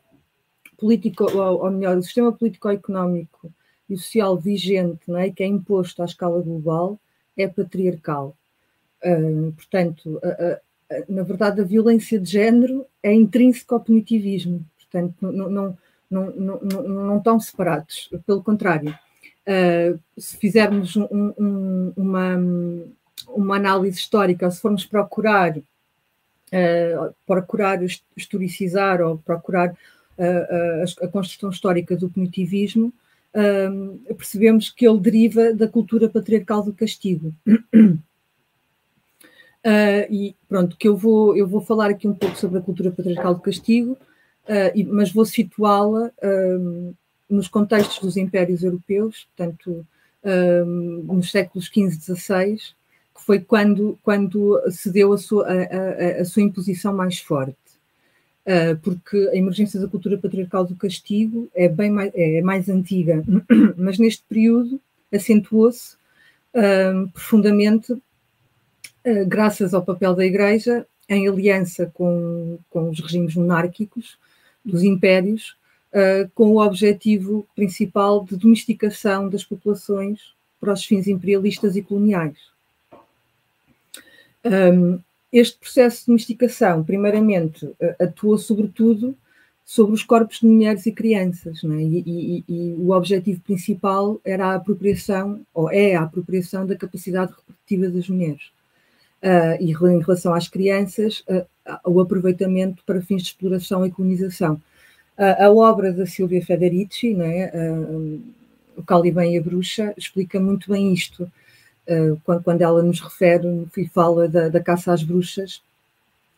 político, 0.76 1.24
ou, 1.24 1.70
melhor, 1.70 1.96
o 1.96 2.02
sistema 2.02 2.32
político-económico 2.32 3.50
e 3.88 3.96
social 3.96 4.36
vigente, 4.36 5.00
não 5.08 5.18
é, 5.18 5.30
que 5.30 5.42
é 5.42 5.46
imposto 5.46 6.02
à 6.02 6.04
escala 6.04 6.40
global, 6.42 6.98
é 7.36 7.48
patriarcal. 7.48 8.36
Uh, 9.04 9.52
portanto, 9.52 10.20
na 11.08 11.22
verdade, 11.22 11.60
a 11.60 11.64
violência 11.64 12.18
de 12.18 12.30
género 12.30 12.86
é 13.02 13.12
intrínseca 13.12 13.74
ao 13.74 13.80
punitivismo, 13.80 14.64
portanto, 14.76 15.14
não, 15.20 15.50
não, 15.50 15.78
não, 16.10 16.30
não, 16.30 16.60
não, 16.60 17.18
estão 17.18 17.40
separados, 17.40 18.08
pelo 18.26 18.42
contrário. 18.42 18.96
Uh, 19.46 19.98
se 20.18 20.36
fizermos 20.36 20.96
um, 20.96 21.32
um, 21.38 21.92
uma, 21.96 22.36
uma 23.28 23.56
análise 23.56 23.98
histórica, 23.98 24.50
se 24.50 24.60
formos 24.60 24.84
procurar, 24.84 25.56
uh, 25.56 27.14
procurar 27.26 27.80
historicizar 28.16 29.00
ou 29.00 29.18
procurar 29.18 29.70
uh, 29.70 31.04
a, 31.04 31.08
construção 31.08 31.50
histórica 31.50 31.96
do 31.96 32.08
punitivismo, 32.08 32.92
uh, 33.34 34.14
percebemos 34.14 34.70
que 34.70 34.86
ele 34.86 35.00
deriva 35.00 35.52
da 35.52 35.68
cultura 35.68 36.08
patriarcal 36.08 36.62
do 36.62 36.72
castigo. 36.72 37.34
e 40.08 40.34
pronto, 40.48 40.76
que 40.76 40.86
eu 40.86 40.96
vou, 40.96 41.36
eu 41.36 41.46
vou 41.46 41.60
falar 41.60 41.90
aqui 41.90 42.06
um 42.06 42.14
pouco 42.14 42.36
sobre 42.36 42.58
a 42.58 42.62
cultura 42.62 42.90
patriarcal 42.90 43.34
do 43.34 43.40
castigo, 43.40 43.98
mas 44.92 45.10
vou 45.10 45.24
situá-la 45.24 46.12
nos 47.28 47.48
contextos 47.48 47.98
dos 47.98 48.16
impérios 48.16 48.62
europeus, 48.62 49.26
portanto, 49.36 49.84
nos 51.08 51.32
séculos 51.32 51.66
XV 51.66 51.88
e 51.88 51.90
XVI, 51.90 52.75
que 53.16 53.22
foi 53.22 53.40
quando, 53.40 53.98
quando 54.02 54.60
se 54.70 54.90
deu 54.90 55.12
a 55.12 55.18
sua, 55.18 55.46
a, 55.46 55.52
a, 55.52 56.20
a 56.20 56.24
sua 56.24 56.42
imposição 56.42 56.94
mais 56.94 57.18
forte. 57.18 57.56
Uh, 58.46 58.76
porque 58.80 59.16
a 59.32 59.36
emergência 59.36 59.80
da 59.80 59.88
cultura 59.88 60.16
patriarcal 60.16 60.64
do 60.64 60.76
castigo 60.76 61.50
é 61.52 61.68
bem 61.68 61.90
mais, 61.90 62.12
é 62.14 62.40
mais 62.42 62.68
antiga, 62.68 63.24
mas 63.76 63.98
neste 63.98 64.22
período 64.28 64.80
acentuou-se 65.12 65.96
uh, 66.54 67.08
profundamente 67.12 67.92
uh, 67.92 69.26
graças 69.26 69.74
ao 69.74 69.84
papel 69.84 70.14
da 70.14 70.24
Igreja 70.24 70.86
em 71.08 71.26
aliança 71.26 71.90
com, 71.92 72.58
com 72.70 72.88
os 72.88 73.00
regimes 73.00 73.34
monárquicos 73.34 74.16
dos 74.64 74.82
impérios, 74.82 75.56
com 76.34 76.50
o 76.50 76.60
objetivo 76.60 77.46
principal 77.54 78.24
de 78.24 78.36
domesticação 78.36 79.30
das 79.30 79.44
populações 79.44 80.34
para 80.60 80.72
os 80.72 80.84
fins 80.84 81.06
imperialistas 81.06 81.76
e 81.76 81.82
coloniais. 81.82 82.36
Um, 84.46 85.00
este 85.32 85.58
processo 85.58 86.00
de 86.00 86.06
domesticação, 86.06 86.84
primeiramente, 86.84 87.68
atua 87.98 88.38
sobretudo 88.38 89.16
sobre 89.66 89.94
os 89.94 90.04
corpos 90.04 90.38
de 90.38 90.46
mulheres 90.46 90.86
e 90.86 90.92
crianças, 90.92 91.64
é? 91.64 91.68
e, 91.68 92.04
e, 92.06 92.44
e, 92.48 92.74
o 92.78 92.92
objetivo 92.92 93.40
principal 93.40 94.20
era 94.24 94.46
a 94.46 94.54
apropriação, 94.54 95.40
ou 95.52 95.68
é 95.70 95.96
a 95.96 96.02
apropriação 96.02 96.64
da 96.64 96.76
capacidade 96.76 97.32
reprodutiva 97.32 97.88
das 97.88 98.08
mulheres. 98.08 98.52
uh, 99.22 99.60
e 99.60 99.72
em 99.72 100.00
relação 100.00 100.32
às 100.32 100.46
crianças, 100.46 101.24
uh, 101.28 101.44
o 101.84 102.00
aproveitamento 102.00 102.84
para 102.86 103.02
fins 103.02 103.22
de 103.22 103.28
exploração 103.30 103.84
e 103.84 103.90
colonização. 103.90 104.62
a 105.18 105.50
obra 105.50 105.92
da 105.92 106.06
Silvia 106.06 106.44
Federici, 106.44 107.14
né, 107.14 107.50
o 108.76 108.82
Caliban 108.84 109.26
e 109.26 109.38
a 109.38 109.42
Bruxa, 109.42 109.94
explica 109.96 110.38
muito 110.38 110.70
bem 110.70 110.92
isto, 110.92 111.30
quando, 112.24 112.42
quando, 112.42 112.62
ela 112.62 112.82
nos 112.82 113.00
refere 113.00 113.66
e 113.76 113.88
fala 113.88 114.28
da, 114.28 114.48
da 114.48 114.60
caça 114.60 114.92
às 114.92 115.02
bruxas, 115.02 115.62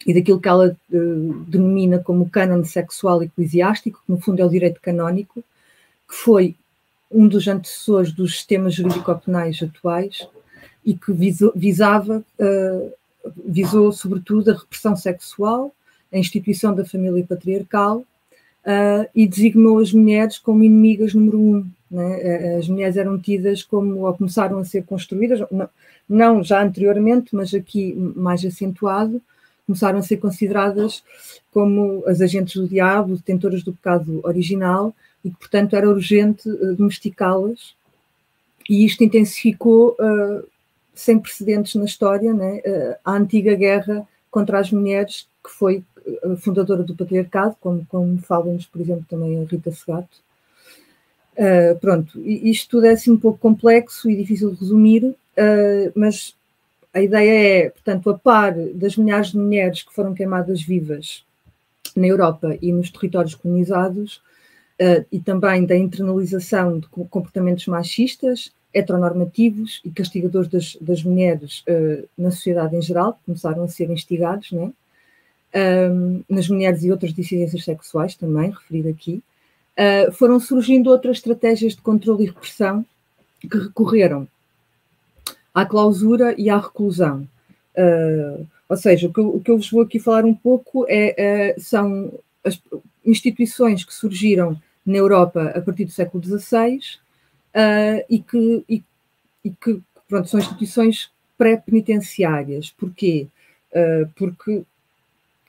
e 0.07 0.15
daquilo 0.15 0.41
que 0.41 0.49
ela 0.49 0.77
uh, 0.91 1.45
denomina 1.47 1.99
como 1.99 2.31
cânon 2.31 2.65
sexual 2.65 3.23
eclesiástico, 3.23 4.01
que 4.05 4.13
no 4.13 4.21
fundo 4.21 4.41
é 4.41 4.45
o 4.45 4.49
direito 4.49 4.81
canónico, 4.81 5.43
que 6.09 6.15
foi 6.15 6.55
um 7.11 7.27
dos 7.27 7.49
antecessores 7.49 8.13
dos 8.13 8.37
sistemas 8.37 8.75
jurídico-penais 8.75 9.63
atuais 9.63 10.27
e 10.85 10.95
que 10.95 11.13
visava, 11.55 12.25
uh, 12.39 12.93
visou 13.45 13.91
sobretudo 13.93 14.51
a 14.51 14.55
repressão 14.55 14.95
sexual, 14.95 15.75
a 16.13 16.19
instituição 16.19 16.75
da 16.75 16.85
família 16.85 17.25
patriarcal 17.27 18.05
e 19.15 19.27
designou 19.27 19.79
as 19.79 19.95
mulheres 19.95 20.37
como 20.37 20.63
inimigas 20.63 21.15
número 21.15 21.39
um. 21.41 21.67
Né? 21.91 22.57
As 22.57 22.69
mulheres 22.69 22.97
eram 22.97 23.19
tidas 23.19 23.63
como, 23.63 24.07
ou 24.07 24.15
começaram 24.15 24.59
a 24.59 24.65
ser 24.65 24.85
construídas, 24.85 25.41
não, 25.51 25.69
não 26.09 26.43
já 26.43 26.63
anteriormente, 26.63 27.35
mas 27.35 27.55
aqui 27.55 27.95
mais 28.15 28.45
acentuado, 28.45 29.21
começaram 29.67 29.99
a 29.99 30.03
ser 30.03 30.17
consideradas 30.17 31.03
como 31.53 32.03
as 32.07 32.21
agentes 32.21 32.57
do 32.57 32.67
diabo, 32.67 33.17
detentoras 33.17 33.63
do 33.63 33.73
pecado 33.73 34.21
original, 34.25 34.95
e 35.25 35.31
que, 35.31 35.37
portanto, 35.37 35.75
era 35.75 35.89
urgente 35.89 36.49
uh, 36.49 36.75
domesticá-las. 36.75 37.75
E 38.69 38.85
isto 38.85 39.03
intensificou, 39.05 39.97
uh, 40.01 40.47
sem 40.95 41.19
precedentes 41.19 41.75
na 41.75 41.85
história, 41.85 42.33
né, 42.33 42.63
uh, 42.65 42.97
a 43.05 43.13
antiga 43.13 43.55
guerra 43.55 44.07
contra 44.31 44.59
as 44.59 44.71
mulheres, 44.71 45.27
que 45.45 45.51
foi 45.51 45.83
fundadora 46.39 46.83
do 46.83 46.95
patriarcado, 46.95 47.55
como, 47.61 47.85
como 47.87 48.19
fala-nos, 48.19 48.65
por 48.67 48.81
exemplo, 48.81 49.05
também 49.09 49.39
a 49.39 49.45
Rita 49.45 49.71
Segato. 49.71 50.28
Uh, 51.39 51.79
pronto, 51.79 52.21
isto 52.21 52.71
tudo 52.71 52.87
é 52.87 52.91
assim 52.91 53.13
um 53.13 53.17
pouco 53.17 53.39
complexo 53.39 54.11
e 54.11 54.17
difícil 54.17 54.51
de 54.51 54.59
resumir, 54.59 55.05
uh, 55.05 55.93
mas 55.95 56.35
a 56.93 57.01
ideia 57.01 57.67
é, 57.67 57.71
portanto, 57.71 58.11
a 58.11 58.19
par 58.19 58.55
das 58.75 58.97
milhares 58.97 59.29
de 59.29 59.39
mulheres 59.39 59.85
que 59.85 59.95
foram 59.95 60.15
queimadas 60.15 60.61
vivas 60.61 61.25
na 61.95 62.09
Europa 62.09 62.59
e 62.61 62.73
nos 62.73 62.91
territórios 62.91 63.37
colonizados, 63.37 64.17
uh, 64.81 65.07
e 65.13 65.21
também 65.21 65.65
da 65.65 65.77
internalização 65.77 66.81
de 66.81 66.89
comportamentos 66.89 67.67
machistas, 67.69 68.51
heteronormativos 68.75 69.81
e 69.85 69.91
castigadores 69.91 70.49
das, 70.49 70.77
das 70.81 71.05
mulheres 71.05 71.63
uh, 71.69 72.09
na 72.19 72.33
sociedade 72.33 72.75
em 72.75 72.83
geral, 72.83 73.13
que 73.13 73.27
começaram 73.27 73.63
a 73.63 73.69
ser 73.69 73.89
instigados, 73.91 74.51
né? 74.51 74.73
Nas 76.29 76.47
mulheres 76.47 76.85
e 76.85 76.91
outras 76.91 77.13
dissidências 77.15 77.65
sexuais 77.65 78.15
também, 78.15 78.51
referido 78.51 78.91
aqui, 78.91 79.23
uh, 79.79 80.13
foram 80.13 80.41
surgindo 80.41 80.91
outras 80.91 81.19
estratégias 81.19 81.75
de 81.75 81.83
controle 81.83 82.25
e 82.25 82.27
repressão 82.27 82.85
que 83.41 83.57
recorreram 83.57 84.27
à 85.55 85.65
clausura 85.65 86.35
e 86.37 86.51
à 86.51 86.59
reclusão. 86.59 87.29
Uh, 87.77 88.47
ou 88.69 88.77
seja, 88.77 89.09
o 89.09 89.13
que, 89.13 89.21
eu, 89.21 89.29
o 89.29 89.41
que, 89.41 89.51
eu, 89.51 89.57
vos 89.57 89.71
vou 89.71 89.83
aqui 89.83 89.99
falar 89.99 90.25
um 90.25 90.35
pouco 90.35 90.85
é, 90.89 91.15
é, 91.17 91.59
são 91.59 92.13
as 92.45 92.61
instituições 93.05 93.85
que 93.85 93.95
surgiram 93.95 94.61
na 94.85 94.97
Europa 94.97 95.53
a 95.55 95.61
partir 95.61 95.85
do 95.85 95.91
século 95.91 96.23
XVI 96.23 96.79
uh, 97.55 98.05
e 98.11 98.19
que, 98.19 98.65
e, 98.69 98.83
e 99.45 99.51
que 99.51 99.81
pronto, 100.09 100.29
são 100.29 100.41
instituições 100.41 101.11
pré-penitenciárias. 101.37 102.71
Porquê? 102.71 103.29
Uh, 103.73 104.11
porque, 104.17 104.65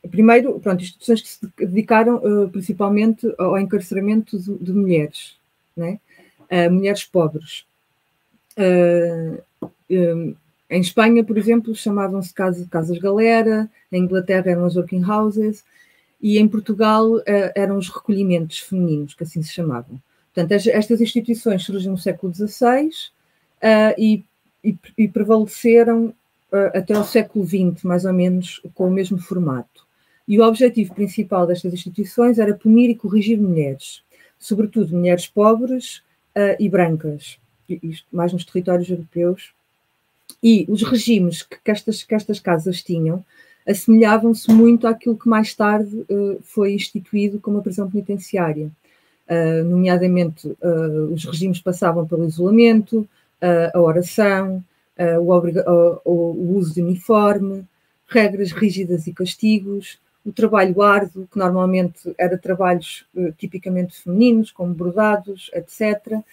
primeiro, 0.07 0.59
pronto, 0.59 0.81
instituições 0.81 1.21
que 1.21 1.27
se 1.29 1.39
dedicaram 1.57 2.17
uh, 2.17 2.49
principalmente 2.49 3.31
ao 3.37 3.59
encarceramento 3.59 4.37
de, 4.37 4.57
de 4.57 4.73
mulheres, 4.73 5.35
né? 5.75 5.99
mulheres 6.71 7.03
pobres. 7.03 7.65
Um, 8.57 10.35
em 10.69 10.81
Espanha, 10.81 11.23
por 11.23 11.37
exemplo, 11.37 11.73
chamavam-se 11.73 12.33
casas, 12.33 12.67
casas 12.67 12.97
galera, 12.99 13.69
em 13.91 14.03
Inglaterra 14.03 14.51
eram 14.51 14.65
as 14.65 14.75
working 14.75 15.03
houses, 15.03 15.63
e 16.21 16.37
em 16.37 16.47
Portugal 16.47 17.15
uh, 17.15 17.23
eram 17.55 17.77
os 17.77 17.89
recolhimentos 17.89 18.59
femininos, 18.59 19.13
que 19.13 19.23
assim 19.23 19.41
se 19.41 19.51
chamavam. 19.51 19.99
Portanto, 20.33 20.51
estas 20.51 21.01
instituições 21.01 21.63
surgem 21.63 21.89
no 21.89 21.97
século 21.97 22.33
XVI 22.33 22.87
uh, 22.87 23.95
e, 23.97 24.23
e, 24.63 24.77
e, 24.97 25.07
prevaleceram 25.07 26.13
uh, 26.51 26.77
até 26.77 26.97
o 26.97 27.03
século 27.03 27.45
XX, 27.45 27.83
mais 27.83 28.05
ou 28.05 28.13
menos, 28.13 28.61
com 28.75 28.87
o 28.87 28.91
mesmo 28.91 29.17
formato. 29.17 29.87
E 30.29 30.39
o 30.39 30.47
objetivo 30.47 30.93
principal 30.93 31.45
destas 31.45 31.73
instituições 31.73 32.39
era 32.39 32.53
punir 32.53 32.89
e 32.89 32.95
corrigir 32.95 33.37
mulheres, 33.37 34.03
sobretudo 34.37 34.95
mulheres 34.95 35.27
pobres 35.27 36.03
e 36.59 36.69
brancas, 36.69 37.37
isto 37.67 38.07
mais 38.13 38.31
nos 38.31 38.45
territórios 38.45 38.89
europeus 38.89 39.51
e 40.41 40.65
os 40.69 40.83
regimes 40.83 41.41
que, 41.41 41.57
que, 41.61 41.71
estas, 41.71 42.03
que 42.03 42.15
estas 42.15 42.39
casas 42.39 42.81
tinham 42.83 43.25
assemelhavam-se 43.69 44.51
muito 44.51 44.87
àquilo 44.87 45.17
que 45.17 45.29
mais 45.29 45.53
tarde 45.53 45.95
uh, 46.09 46.39
foi 46.41 46.73
instituído 46.73 47.39
como 47.39 47.59
a 47.59 47.61
prisão 47.61 47.89
penitenciária. 47.89 48.71
Uh, 49.29 49.63
nomeadamente, 49.63 50.47
uh, 50.47 51.13
os 51.13 51.23
regimes 51.25 51.61
passavam 51.61 52.07
pelo 52.07 52.25
isolamento, 52.25 53.07
a 53.73 53.79
oração, 53.79 54.61
o, 55.21 56.01
o, 56.03 56.57
uso 56.57 56.73
de 56.73 56.81
uniforme, 56.81 57.65
regras 58.05 58.51
rígidas 58.51 59.07
e 59.07 59.13
castigos, 59.13 59.97
o 60.29 60.33
trabalho 60.33 60.81
árduo, 60.81 61.27
que 61.31 61.37
normalmente 61.37 62.13
era 62.17 62.37
trabalhos 62.37 63.05
tipicamente 63.37 64.01
femininos, 64.01 64.51
como 64.51 64.73
bordados, 64.73 65.51
etc 65.53 66.23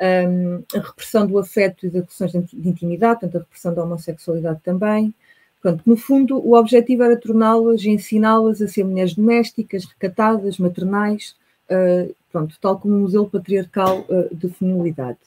um, 0.00 0.62
a 0.74 0.80
repressão 0.80 1.26
do 1.26 1.38
afeto 1.38 1.86
e 1.86 1.90
das 1.90 2.06
questões 2.06 2.32
de 2.32 2.68
intimidade, 2.68 3.20
portanto, 3.20 3.36
a 3.36 3.40
repressão 3.40 3.74
da 3.74 3.84
homossexualidade 3.84 4.60
também. 4.62 5.14
Portanto, 5.60 5.82
no 5.86 5.96
fundo, 5.96 6.38
o 6.38 6.54
objetivo 6.56 7.02
era 7.02 7.16
torná-las 7.16 7.82
e 7.82 7.90
ensiná-las 7.90 8.60
a 8.60 8.68
ser 8.68 8.84
mulheres 8.84 9.14
domésticas, 9.14 9.84
recatadas, 9.84 10.58
maternais, 10.58 11.34
uh, 11.70 12.14
pronto, 12.30 12.56
tal 12.60 12.78
como 12.78 12.94
o 12.94 13.00
modelo 13.00 13.28
patriarcal 13.28 14.04
uh, 14.08 14.34
de 14.34 14.48
feminilidade. 14.50 15.18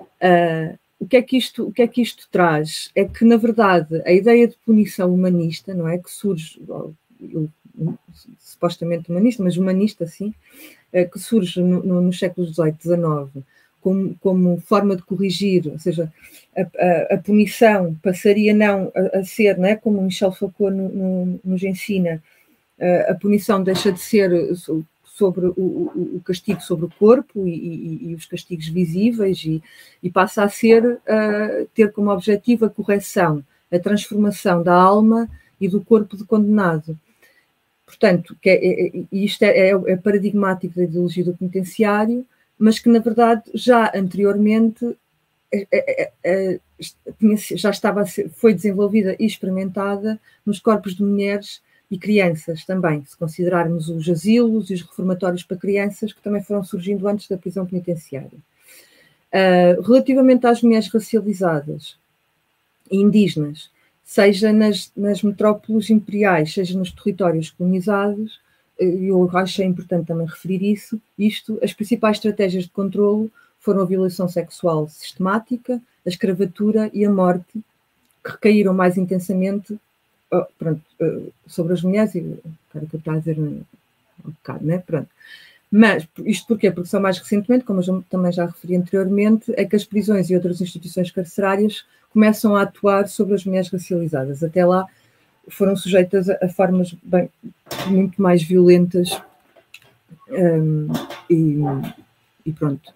Uh, 0.00 0.78
o 0.98 1.06
que, 1.06 1.16
é 1.16 1.22
que 1.22 1.36
isto, 1.36 1.66
o 1.66 1.72
que 1.72 1.82
é 1.82 1.88
que 1.88 2.00
isto 2.00 2.28
traz? 2.30 2.90
É 2.94 3.04
que, 3.04 3.24
na 3.24 3.36
verdade, 3.36 4.00
a 4.06 4.12
ideia 4.12 4.46
de 4.46 4.56
punição 4.64 5.12
humanista, 5.12 5.74
não 5.74 5.88
é? 5.88 5.98
Que 5.98 6.10
surge, 6.10 6.62
eu, 7.20 7.50
supostamente 8.38 9.10
humanista, 9.10 9.42
mas 9.42 9.56
humanista, 9.56 10.06
sim, 10.06 10.34
que 11.10 11.18
surge 11.18 11.60
no, 11.60 11.82
no, 11.82 12.00
nos 12.02 12.18
séculos 12.18 12.54
XVIII, 12.54 12.76
XIX, 12.80 13.44
como, 13.80 14.14
como 14.20 14.60
forma 14.60 14.94
de 14.94 15.02
corrigir, 15.02 15.66
ou 15.68 15.78
seja, 15.78 16.12
a, 16.56 16.60
a, 16.60 17.14
a 17.14 17.18
punição 17.18 17.96
passaria 18.02 18.54
não 18.54 18.92
a, 18.94 19.18
a, 19.18 19.24
ser, 19.24 19.58
né, 19.58 19.74
como 19.74 20.02
Michel 20.02 20.32
Foucault 20.32 20.76
no, 20.76 20.88
no, 20.88 21.40
nos 21.42 21.62
ensina, 21.62 22.22
a 23.08 23.14
punição 23.14 23.62
deixa 23.62 23.92
de 23.92 24.00
ser 24.00 24.30
sobre 25.12 25.46
o, 25.46 25.52
o, 26.16 26.22
castigo 26.24 26.60
sobre 26.62 26.86
o 26.86 26.90
corpo 26.98 27.46
e, 27.46 27.54
e, 27.54 28.10
e 28.10 28.14
os 28.14 28.24
castigos 28.24 28.66
visíveis 28.68 29.44
e, 29.44 29.62
e 30.02 30.10
passa 30.10 30.42
a 30.42 30.48
ser 30.48 30.84
uh, 30.84 31.68
ter 31.74 31.92
como 31.92 32.10
objetivo 32.10 32.64
a 32.64 32.70
correção, 32.70 33.44
a 33.70 33.78
transformação 33.78 34.62
da 34.62 34.74
alma 34.74 35.28
e 35.60 35.68
do 35.68 35.82
corpo 35.82 36.16
do 36.16 36.26
condenado. 36.26 36.98
Portanto, 37.92 38.34
que 38.40 38.48
é, 38.48 38.54
é, 38.54 38.86
é 38.86 39.04
isto 39.12 39.42
é, 39.42 39.68
é, 39.68 39.70
é 39.70 39.96
paradigmático 39.96 40.74
da 40.74 40.84
ideologia 40.84 41.24
do 41.24 41.36
penitenciário, 41.36 42.26
mas 42.58 42.78
que 42.78 42.88
na 42.88 43.00
verdade 43.00 43.42
já 43.52 43.92
anteriormente 43.94 44.96
é, 45.52 46.58
já 47.54 47.68
estava 47.68 48.06
ser, 48.06 48.30
foi 48.30 48.54
desenvolvida 48.54 49.14
e 49.20 49.26
experimentada 49.26 50.18
nos 50.46 50.58
corpos 50.58 50.94
de 50.94 51.02
mulheres 51.02 51.60
e 51.90 51.98
crianças 51.98 52.64
também, 52.64 53.04
se 53.04 53.14
considerarmos 53.14 53.90
os 53.90 54.08
asilos 54.08 54.70
e 54.70 54.74
os 54.74 54.80
reformatórios 54.80 55.42
para 55.42 55.58
crianças 55.58 56.14
que 56.14 56.22
também 56.22 56.42
foram 56.42 56.64
surgindo 56.64 57.06
antes 57.06 57.28
da 57.28 57.36
prisão 57.36 57.66
penitenciária. 57.66 58.38
Uh, 59.30 59.82
relativamente 59.82 60.46
às 60.46 60.62
mulheres 60.62 60.88
racializadas 60.88 61.98
e 62.90 62.96
indígenas, 62.96 63.70
seja 64.12 64.52
nas, 64.52 64.92
nas 64.94 65.22
metrópoles 65.22 65.88
imperiais, 65.88 66.52
seja 66.52 66.78
nos 66.78 66.92
territórios 66.92 67.50
colonizados, 67.50 68.42
eu 68.78 69.30
acho 69.38 69.62
é 69.62 69.64
importante 69.64 70.08
também 70.08 70.26
referir 70.26 70.62
isso, 70.62 71.00
isto, 71.18 71.58
as 71.62 71.72
principais 71.72 72.18
estratégias 72.18 72.64
de 72.64 72.70
controlo 72.70 73.30
foram 73.58 73.80
a 73.80 73.86
violação 73.86 74.28
sexual 74.28 74.86
sistemática, 74.86 75.80
a 76.04 76.08
escravatura 76.10 76.90
e 76.92 77.06
a 77.06 77.10
morte, 77.10 77.64
que 78.22 78.30
recaíram 78.32 78.74
mais 78.74 78.98
intensamente 78.98 79.80
oh, 80.30 80.44
pronto, 80.58 80.82
uh, 81.00 81.32
sobre 81.46 81.72
as 81.72 81.80
mulheres, 81.80 82.14
e 82.14 82.20
que 82.20 82.38
eu 82.92 82.98
estava 82.98 83.16
a 83.16 83.20
dizer 83.20 83.38
um 83.38 83.62
bocado, 84.24 84.66
né? 84.66 84.76
Pronto. 84.76 85.08
Mas 85.74 86.06
isto 86.26 86.48
porquê? 86.48 86.70
Porque 86.70 86.90
só 86.90 87.00
mais 87.00 87.18
recentemente, 87.18 87.64
como 87.64 87.80
eu 87.80 88.04
também 88.10 88.30
já 88.30 88.44
referi 88.44 88.76
anteriormente, 88.76 89.50
é 89.56 89.64
que 89.64 89.74
as 89.74 89.86
prisões 89.86 90.28
e 90.28 90.34
outras 90.34 90.60
instituições 90.60 91.10
carcerárias 91.10 91.86
começam 92.10 92.54
a 92.54 92.62
atuar 92.62 93.08
sobre 93.08 93.34
as 93.34 93.44
mulheres 93.46 93.70
racializadas. 93.70 94.44
Até 94.44 94.66
lá 94.66 94.86
foram 95.48 95.74
sujeitas 95.74 96.28
a, 96.28 96.46
formas 96.48 96.94
bem, 97.02 97.30
muito 97.86 98.20
mais 98.20 98.42
violentas 98.42 99.18
um, 100.28 100.88
e, 101.30 101.56
e, 102.44 102.52
pronto. 102.52 102.92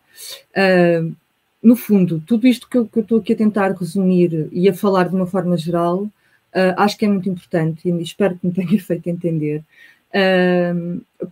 Um, 1.03 1.15
no 1.63 1.77
fundo, 1.77 2.23
tudo 2.27 2.47
isto 2.47 2.69
que 2.69 2.77
eu, 2.77 2.87
que 2.87 2.99
eu, 2.99 3.03
estou 3.03 3.19
aqui 3.19 3.33
a 3.33 3.37
tentar 3.37 3.73
resumir 3.73 4.49
e 4.53 4.69
a 4.69 4.75
falar 4.75 5.09
de 5.09 5.15
uma 5.15 5.27
forma 5.27 5.57
geral, 5.57 6.03
uh, 6.03 6.11
acho 6.77 6.99
que 6.99 7.07
é 7.07 7.09
muito 7.09 7.29
importante 7.29 7.89
e 7.89 8.03
espero 8.03 8.37
que 8.37 8.47
me 8.47 8.53
tenha 8.53 8.79
feito 8.85 9.09
entender, 9.09 9.65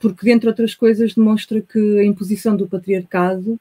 porque, 0.01 0.27
dentre 0.27 0.49
outras 0.49 0.75
coisas, 0.75 1.15
demonstra 1.15 1.61
que 1.61 1.99
a 1.99 2.05
imposição 2.05 2.57
do 2.57 2.69
patriarcado, 2.69 3.59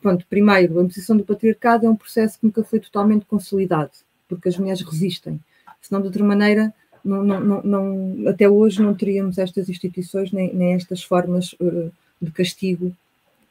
pronto, 0.00 0.24
primeiro, 0.28 0.78
a 0.78 0.82
imposição 0.82 1.16
do 1.16 1.24
patriarcado 1.24 1.86
é 1.86 1.90
um 1.90 1.96
processo 1.96 2.38
que 2.38 2.46
nunca 2.46 2.64
foi 2.64 2.80
totalmente 2.80 3.26
consolidado, 3.26 3.92
porque 4.28 4.48
as 4.48 4.58
mulheres 4.58 4.82
resistem, 4.82 5.38
senão, 5.80 6.00
de 6.00 6.08
outra 6.08 6.24
maneira, 6.24 6.72
não, 7.04 7.22
não, 7.22 7.62
não, 7.62 8.28
até 8.28 8.48
hoje 8.48 8.82
não 8.82 8.94
teríamos 8.94 9.36
estas 9.36 9.68
instituições 9.68 10.32
nem, 10.32 10.54
nem 10.54 10.72
estas 10.72 11.02
formas 11.02 11.52
uh, 11.60 11.92
de 12.20 12.30
castigo 12.30 12.86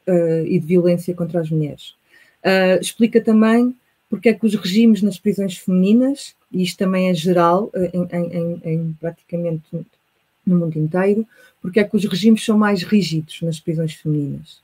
uh, 0.08 0.44
e 0.46 0.58
de 0.58 0.66
violência 0.66 1.14
contra 1.14 1.40
as 1.40 1.48
mulheres. 1.48 1.94
Uh, 2.42 2.80
explica 2.80 3.20
também 3.20 3.74
porque 4.10 4.28
é 4.28 4.34
que 4.34 4.44
os 4.44 4.54
regimes 4.54 5.02
nas 5.02 5.18
prisões 5.18 5.56
femininas, 5.56 6.34
e 6.52 6.62
isto 6.62 6.78
também 6.78 7.08
é 7.08 7.14
geral 7.14 7.70
em, 7.92 8.06
em, 8.12 8.60
em 8.64 8.96
praticamente 9.00 9.64
no 10.46 10.56
mundo 10.56 10.78
inteiro, 10.78 11.26
porque 11.60 11.80
é 11.80 11.84
que 11.84 11.96
os 11.96 12.04
regimes 12.04 12.44
são 12.44 12.58
mais 12.58 12.82
rígidos 12.82 13.40
nas 13.42 13.58
prisões 13.58 13.94
femininas. 13.94 14.62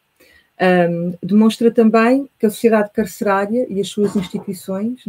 Um, 0.61 1.15
demonstra 1.23 1.71
também 1.71 2.29
que 2.39 2.45
a 2.45 2.51
sociedade 2.51 2.91
carcerária 2.93 3.67
e 3.71 3.81
as 3.81 3.89
suas 3.89 4.15
instituições 4.15 5.03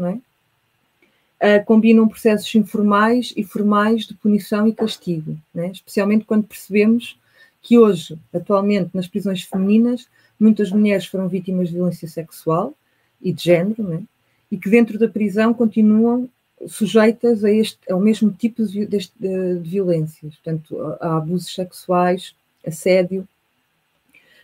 é, 1.42 1.58
uh, 1.58 1.66
combinam 1.66 2.08
processos 2.08 2.56
informais 2.56 3.34
e 3.36 3.44
formais 3.44 4.06
de 4.06 4.14
punição 4.14 4.66
e 4.66 4.74
castigo, 4.74 5.38
né? 5.54 5.68
especialmente 5.74 6.24
quando 6.24 6.46
percebemos 6.46 7.20
que 7.62 7.78
hoje, 7.78 8.18
atualmente, 8.34 8.92
nas 8.94 9.10
prisões 9.10 9.44
femininas, 9.44 10.08
muitas 10.40 10.72
mulheres 10.72 11.06
foram 11.06 11.28
vítimas 11.28 11.68
de 11.68 11.76
violência 11.76 12.08
sexual 12.08 12.74
e 13.22 13.34
de 13.34 13.44
género, 13.44 13.84
né? 13.84 14.02
e 14.50 14.58
que 14.58 14.70
dentro 14.70 14.98
da 14.98 15.10
prisão 15.10 15.54
continuam 15.54 16.30
sujeitas 16.68 17.44
a 17.44 17.52
este, 17.52 17.80
ao 17.92 18.00
mesmo 18.00 18.32
tipo 18.32 18.66
de, 18.66 18.86
de, 18.86 19.10
de 19.20 19.60
violências, 19.62 20.36
portanto, 20.36 20.80
a, 20.80 21.08
a, 21.08 21.18
abusos 21.18 21.54
sexuais, 21.54 22.36
assédio, 22.66 23.28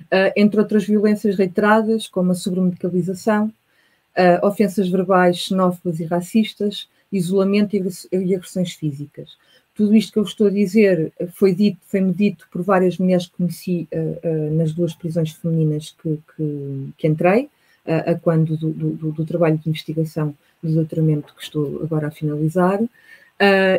uh, 0.05 0.31
entre 0.35 0.59
outras 0.59 0.85
violências 0.85 1.35
reiteradas, 1.35 2.07
como 2.07 2.31
a 2.31 2.35
sobremedicalização, 2.35 3.47
uh, 3.47 4.45
ofensas 4.45 4.89
verbais 4.89 5.37
xenófobas 5.37 5.99
e 5.99 6.05
racistas, 6.05 6.89
isolamento 7.11 7.75
e 7.75 8.35
agressões 8.35 8.73
físicas. 8.73 9.37
Tudo 9.73 9.95
isto 9.95 10.11
que 10.11 10.19
eu 10.19 10.23
estou 10.23 10.47
a 10.47 10.51
dizer 10.51 11.13
foi 11.33 11.53
dito, 11.53 11.77
foi-me 11.83 12.11
dito 12.11 12.47
por 12.51 12.63
várias 12.63 12.97
mulheres 12.97 13.27
que 13.27 13.37
conheci 13.37 13.87
uh, 13.93 14.53
nas 14.55 14.73
duas 14.73 14.93
prisões 14.93 15.31
femininas 15.31 15.95
que, 16.01 16.19
que, 16.35 16.89
que 16.97 17.07
entrei, 17.07 17.49
a 17.87 18.15
quando 18.15 18.57
do, 18.57 18.69
do, 18.71 19.11
do, 19.11 19.25
trabalho 19.25 19.57
de 19.57 19.69
investigação 19.69 20.35
do 20.61 20.73
doutoramento 20.73 21.33
que 21.35 21.43
estou 21.43 21.81
agora 21.83 22.07
a 22.07 22.11
finalizar, 22.11 22.81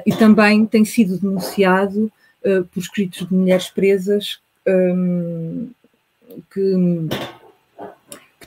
e 0.07 0.13
também 0.19 0.65
tem 0.65 0.85
sido 0.85 1.19
denunciado 1.19 2.11
por 2.73 2.81
escritos 2.81 3.29
de 3.29 3.35
mulheres 3.35 3.69
presas 3.69 4.41
um, 4.67 5.69
que 6.53 7.09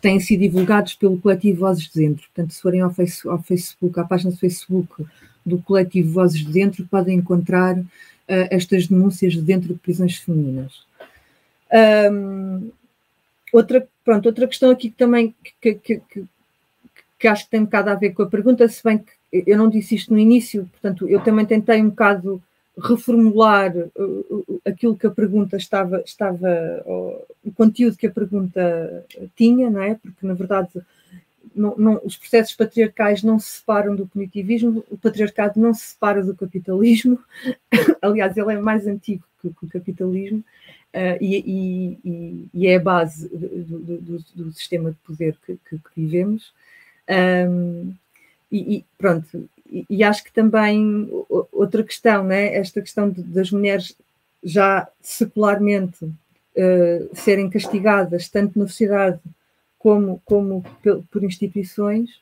têm 0.02 0.20
sido 0.20 0.42
divulgados 0.42 0.96
pelo 0.96 1.20
coletivo 1.20 1.62
Vozes 1.62 1.88
de 1.90 2.02
Dentro. 2.02 2.28
Portanto, 2.34 2.54
se 2.54 2.62
forem 2.62 2.82
ao, 2.82 2.92
face, 2.92 3.28
ao 3.28 3.42
Facebook, 3.42 4.00
à 4.00 4.04
página 4.04 4.32
do 4.32 4.38
Facebook 4.38 5.06
do 5.46 5.60
coletivo 5.60 6.12
Vozes 6.12 6.40
de 6.40 6.52
Dentro, 6.52 6.86
podem 6.90 7.18
encontrar 7.18 7.78
uh, 7.78 7.86
estas 8.28 8.88
denúncias 8.88 9.34
de 9.34 9.42
dentro 9.42 9.74
de 9.74 9.80
prisões 9.80 10.18
femininas. 10.18 10.84
Um, 12.12 12.72
outra, 13.54 13.88
pronto, 14.04 14.26
outra 14.26 14.48
questão 14.48 14.72
aqui 14.72 14.90
que 14.90 14.98
também 14.98 15.36
que, 15.62 15.76
que, 15.76 16.00
que, 16.00 16.24
que, 17.20 17.28
acho 17.28 17.46
que 17.46 17.52
tem 17.52 17.62
um 17.62 17.66
bocado 17.66 17.90
a 17.90 17.96
ver 17.96 18.14
com 18.14 18.24
a 18.24 18.30
pergunta, 18.30 18.68
se 18.68 18.84
bem 18.84 18.98
que 18.98 19.12
eu 19.32 19.58
não 19.58 19.70
disse 19.70 19.96
isto 19.96 20.12
no 20.12 20.20
início, 20.20 20.68
portanto, 20.72 21.08
eu 21.08 21.22
também 21.22 21.46
tentei 21.46 21.82
um 21.82 21.90
bocado 21.90 22.42
reformular 22.78 23.76
uh, 23.78 24.62
aquilo 24.66 24.96
que 24.96 25.08
a 25.08 25.12
pergunta 25.12 25.58
estava, 25.58 26.02
estava 26.06 26.48
uh, 26.86 27.24
o 27.44 27.52
conteúdo 27.54 27.98
que 27.98 28.08
a 28.08 28.12
pergunta 28.12 29.06
tinha, 29.36 29.70
não 29.70 29.82
é? 29.82 29.96
Porque, 29.96 30.26
na 30.26 30.34
verdade, 30.34 30.70
não, 31.56 31.76
não, 31.78 32.02
os 32.04 32.18
processos 32.18 32.56
patriarcais 32.56 33.24
não 33.24 33.40
se 33.40 33.58
separam 33.58 33.96
do 33.96 34.08
punitivismo, 34.08 34.84
o 34.90 34.98
patriarcado 34.98 35.60
não 35.60 35.74
se 35.74 35.88
separa 35.88 36.24
do 36.24 36.36
capitalismo, 36.36 37.20
aliás, 38.02 38.36
ele 38.38 38.54
é 38.54 38.60
mais 38.60 38.88
antigo 38.88 39.24
que, 39.42 39.50
que 39.50 39.66
o 39.66 39.70
capitalismo 39.70 40.44
uh, 40.94 41.18
e, 41.22 41.98
e, 42.06 42.50
e, 42.54 42.68
é 42.68 42.76
a 42.76 42.80
base 42.80 43.28
do, 43.30 43.80
do, 43.80 44.26
do 44.36 44.54
sistema 44.54 44.92
de 44.92 44.98
poder 44.98 45.36
que, 45.46 45.58
que, 45.70 45.78
que 45.78 45.92
vivemos. 45.96 46.54
Um, 47.10 47.94
e, 48.52 48.78
e, 48.78 48.86
pronto, 48.98 49.50
e, 49.90 50.04
acho 50.04 50.24
que 50.24 50.34
também 50.34 51.10
outra 51.52 51.84
questão, 51.84 52.24
né, 52.24 52.56
esta 52.56 52.82
questão 52.82 53.10
de, 53.10 53.24
das 53.24 53.52
mulheres 53.52 53.96
já 54.44 54.88
secularmente 55.02 56.04
uh, 56.04 57.16
serem 57.16 57.50
castigadas, 57.50 58.28
tanto 58.28 58.60
na 58.60 58.68
sociedade 58.68 59.20
como, 59.80 60.22
como 60.26 60.64
por 61.10 61.24
instituições, 61.24 62.20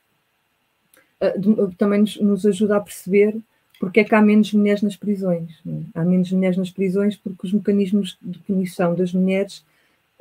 uh, 1.19 1.39
de, 1.39 1.75
também 1.75 2.01
nos, 2.01 2.17
nos, 2.17 2.45
ajuda 2.45 2.77
a 2.77 2.81
perceber 2.81 3.35
porque 3.79 4.01
é 4.01 4.03
que 4.03 4.13
há 4.13 4.21
menos 4.21 4.51
mulheres 4.53 4.81
nas 4.81 4.95
prisões. 4.95 5.51
Né? 5.63 5.83
Há 5.95 6.03
menos 6.03 6.31
mulheres 6.31 6.57
nas 6.57 6.69
prisões 6.69 7.15
porque 7.15 7.47
os 7.47 7.53
mecanismos 7.53 8.17
de 8.21 8.37
punição 8.39 8.93
das 8.93 9.13
mulheres 9.13 9.63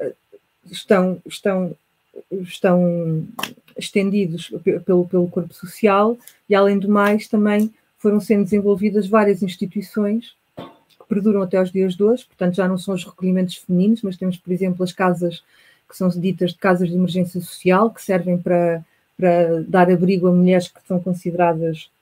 uh, 0.00 0.14
estão, 0.70 1.20
estão 1.26 1.76
estão 2.30 3.26
estendidos 3.76 4.52
pelo, 4.84 5.06
pelo 5.06 5.28
corpo 5.28 5.54
social 5.54 6.18
e, 6.48 6.54
além 6.54 6.78
do 6.78 6.88
mais, 6.88 7.28
também 7.28 7.72
foram 7.98 8.20
sendo 8.20 8.44
desenvolvidas 8.44 9.06
várias 9.06 9.42
instituições 9.42 10.34
que 10.56 11.09
perduram 11.09 11.42
até 11.42 11.56
aos 11.56 11.70
dias 11.70 11.94
de 11.94 12.02
hoje, 12.02 12.24
portanto 12.26 12.54
já 12.54 12.68
não 12.68 12.78
são 12.78 12.94
os 12.94 13.04
recolhimentos 13.04 13.56
femininos, 13.56 14.02
mas 14.02 14.16
temos, 14.16 14.36
por 14.36 14.52
exemplo, 14.52 14.82
as 14.82 14.92
casas 14.92 15.42
que 15.88 15.96
são 15.96 16.09
ditas 16.09 16.52
de 16.52 16.59
casas 16.59 16.88
de 16.88 16.94
emergência 16.94 17.40
social, 17.40 17.90
que 17.90 18.02
servem 18.02 18.36
para, 18.38 18.84
para 19.16 19.62
dar 19.62 19.90
abrigo 19.90 20.26
a 20.26 20.32
mulheres 20.32 20.68
que 20.68 20.86
são 20.86 21.00
consideradas 21.00 21.90
eh, 21.90 21.97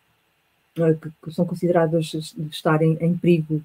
que, 1.01 1.11
que 1.25 1.33
são 1.33 1.45
consideradas 1.45 2.07
de 2.07 2.49
estarem 2.51 2.99
em 3.01 3.17
perigo 3.17 3.63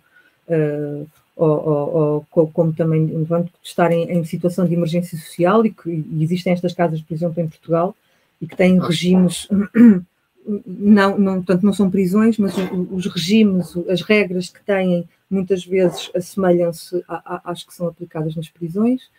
uh, 0.48 1.08
ou, 1.36 1.70
ou, 1.70 2.26
ou, 2.32 2.48
como 2.48 2.74
também 2.74 3.06
de 3.08 3.26
estarem 3.64 4.12
em 4.12 4.24
situação 4.24 4.66
de 4.66 4.74
emergência 4.74 5.18
social 5.18 5.66
e 5.66 5.72
que 5.72 5.90
e 5.90 6.24
existem 6.24 6.54
estas 6.54 6.74
casas, 6.74 7.02
por 7.02 7.14
exemplo, 7.14 7.42
em 7.42 7.48
Portugal, 7.48 7.96
e 8.42 8.48
que 8.48 8.56
têm 8.56 8.80
regimes, 8.80 9.48
não, 10.66 11.18
não, 11.18 11.36
portanto, 11.36 11.64
não 11.64 11.74
são 11.74 11.90
prisões, 11.90 12.38
mas 12.38 12.54
os 12.92 13.06
regimes, 13.08 13.76
as 13.88 14.02
regras 14.02 14.50
que 14.50 14.64
têm, 14.64 15.08
muitas 15.30 15.66
vezes 15.66 16.12
assemelham-se 16.16 17.04
às 17.08 17.64
que 17.64 17.74
são 17.74 17.88
aplicadas 17.88 18.36
nas 18.36 18.50
prisões. 18.50 19.10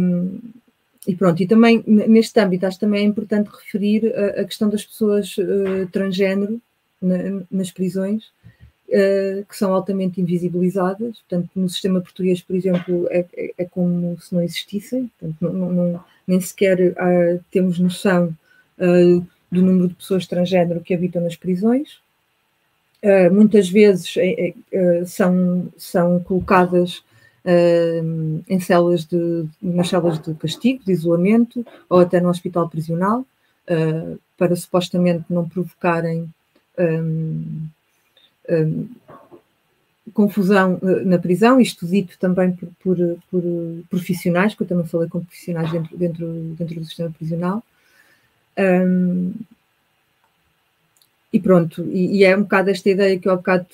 Um, 0.00 0.40
e 1.06 1.14
pronto, 1.14 1.40
e 1.40 1.46
também 1.46 1.84
neste 1.86 2.38
âmbito 2.40 2.66
acho 2.66 2.80
também 2.80 3.04
é 3.04 3.06
importante 3.06 3.48
referir 3.48 4.12
a, 4.12 4.40
a 4.40 4.44
questão 4.44 4.68
das 4.68 4.84
pessoas 4.84 5.36
uh, 5.38 5.86
transgênero 5.92 6.60
na, 7.00 7.42
nas 7.50 7.70
prisões, 7.70 8.24
uh, 8.88 9.44
que 9.48 9.56
são 9.56 9.72
altamente 9.72 10.20
invisibilizadas. 10.20 11.18
Portanto, 11.20 11.50
no 11.54 11.68
sistema 11.68 12.00
português, 12.00 12.40
por 12.40 12.56
exemplo, 12.56 13.06
é, 13.10 13.24
é, 13.36 13.54
é 13.58 13.64
como 13.64 14.18
se 14.20 14.34
não 14.34 14.42
existissem, 14.42 15.10
portanto, 15.18 15.36
não, 15.40 15.72
não, 15.72 16.04
nem 16.26 16.40
sequer 16.40 16.78
uh, 16.80 17.44
temos 17.50 17.78
noção 17.78 18.36
uh, 18.78 19.26
do 19.50 19.62
número 19.62 19.88
de 19.88 19.94
pessoas 19.94 20.26
transgênero 20.26 20.80
que 20.80 20.94
habitam 20.94 21.22
nas 21.22 21.36
prisões. 21.36 22.00
muitas 23.30 23.68
vezes 23.68 24.12
são, 25.06 25.68
são 25.78 26.18
colocadas 26.18 27.04
em 28.48 28.58
celas 28.58 29.04
de, 29.04 29.46
nas 29.62 29.88
celas 29.88 30.18
de 30.20 30.34
castigo, 30.34 30.84
de 30.84 30.90
isolamento, 30.90 31.64
ou 31.88 32.00
até 32.00 32.20
no 32.20 32.28
hospital 32.28 32.68
prisional, 32.68 33.24
para 34.36 34.56
supostamente 34.56 35.24
não 35.30 35.48
provocarem 35.48 36.28
um, 36.78 37.68
um, 38.48 38.88
confusão 40.12 40.78
uh, 40.82 41.04
na 41.04 41.18
prisão, 41.18 41.60
isto 41.60 41.86
dito 41.86 42.18
também 42.18 42.52
por, 42.52 42.68
por, 42.80 42.96
por, 43.30 43.42
profissionais, 43.90 44.54
que 44.54 44.62
eu 44.62 44.66
também 44.66 44.86
falei 44.86 45.08
com 45.08 45.24
profissionais 45.24 45.70
dentro, 45.70 45.96
dentro, 45.96 46.26
dentro 46.58 46.74
do 46.76 46.84
sistema 46.84 47.10
prisional. 47.10 47.62
Um, 48.58 49.34
e 51.32 51.40
pronto, 51.40 51.84
e, 51.90 52.18
e, 52.18 52.24
é 52.24 52.36
um 52.36 52.42
bocado 52.42 52.70
esta 52.70 52.88
ideia 52.88 53.18
que 53.18 53.28
eu 53.28 53.32
há 53.32 53.36
bocado 53.36 53.66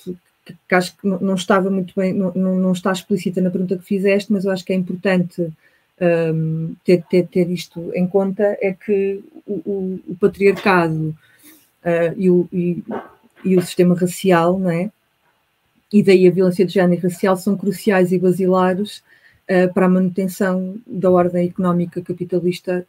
que 0.44 0.74
acho 0.74 0.96
que 0.96 1.06
não 1.06 1.34
estava 1.34 1.70
muito 1.70 1.94
bem, 1.94 2.12
não, 2.12 2.32
não 2.32 2.72
está 2.72 2.90
explícita 2.90 3.40
na 3.40 3.50
pergunta 3.50 3.76
que 3.76 3.84
fizeste, 3.84 4.32
mas 4.32 4.44
eu 4.44 4.50
acho 4.50 4.64
que 4.64 4.72
é 4.72 4.76
importante 4.76 5.52
um, 6.00 6.74
ter, 6.84 7.04
ter, 7.08 7.26
ter 7.28 7.50
isto 7.50 7.92
em 7.94 8.06
conta, 8.06 8.58
é 8.60 8.72
que 8.72 9.22
o, 9.46 9.52
o, 9.54 10.00
o 10.08 10.14
patriarcado 10.16 11.14
uh, 11.84 12.14
e, 12.16 12.30
o, 12.30 12.48
e, 12.52 12.82
e, 13.44 13.56
o 13.56 13.62
sistema 13.62 13.94
racial, 13.94 14.58
não 14.58 14.70
é? 14.70 14.90
e 15.92 16.02
daí 16.02 16.26
a 16.26 16.30
violência 16.30 16.64
de 16.64 16.72
género 16.72 17.00
e 17.00 17.02
racial 17.02 17.36
são 17.36 17.56
cruciais 17.56 18.12
e 18.12 18.18
basilares 18.18 19.02
uh, 19.50 19.72
para 19.74 19.86
a 19.86 19.90
manutenção 19.90 20.76
da 20.86 21.10
ordem 21.10 21.46
económica 21.46 22.00
capitalista 22.00 22.86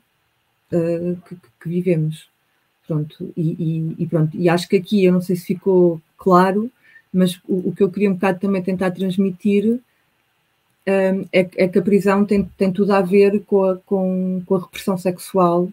uh, 0.71 1.17
que, 1.27 1.35
que, 1.61 1.69
vivemos. 1.69 2.31
Pronto, 2.87 3.33
e, 3.37 3.95
e, 3.97 4.05
pronto, 4.07 4.35
e 4.35 4.49
acho 4.49 4.67
que 4.67 4.75
aqui, 4.75 5.05
eu 5.05 5.13
não 5.13 5.21
sei 5.21 5.37
se 5.37 5.45
ficou 5.45 6.01
claro, 6.17 6.69
mas 7.13 7.39
o, 7.47 7.69
o 7.69 7.73
que 7.73 7.81
eu 7.81 7.89
queria 7.89 8.09
um 8.09 8.15
bocado 8.15 8.39
também 8.39 8.61
tentar 8.61 8.91
transmitir 8.91 9.79
é, 10.85 11.25
é, 11.31 11.67
que 11.67 11.79
a 11.79 11.81
prisão 11.81 12.25
tem, 12.25 12.43
tem 12.57 12.71
tudo 12.71 12.91
a 12.91 13.01
ver 13.01 13.39
com 13.45 13.63
a, 13.63 13.77
com, 13.77 14.43
com 14.45 14.55
a 14.55 14.59
repressão 14.59 14.97
sexual 14.97 15.69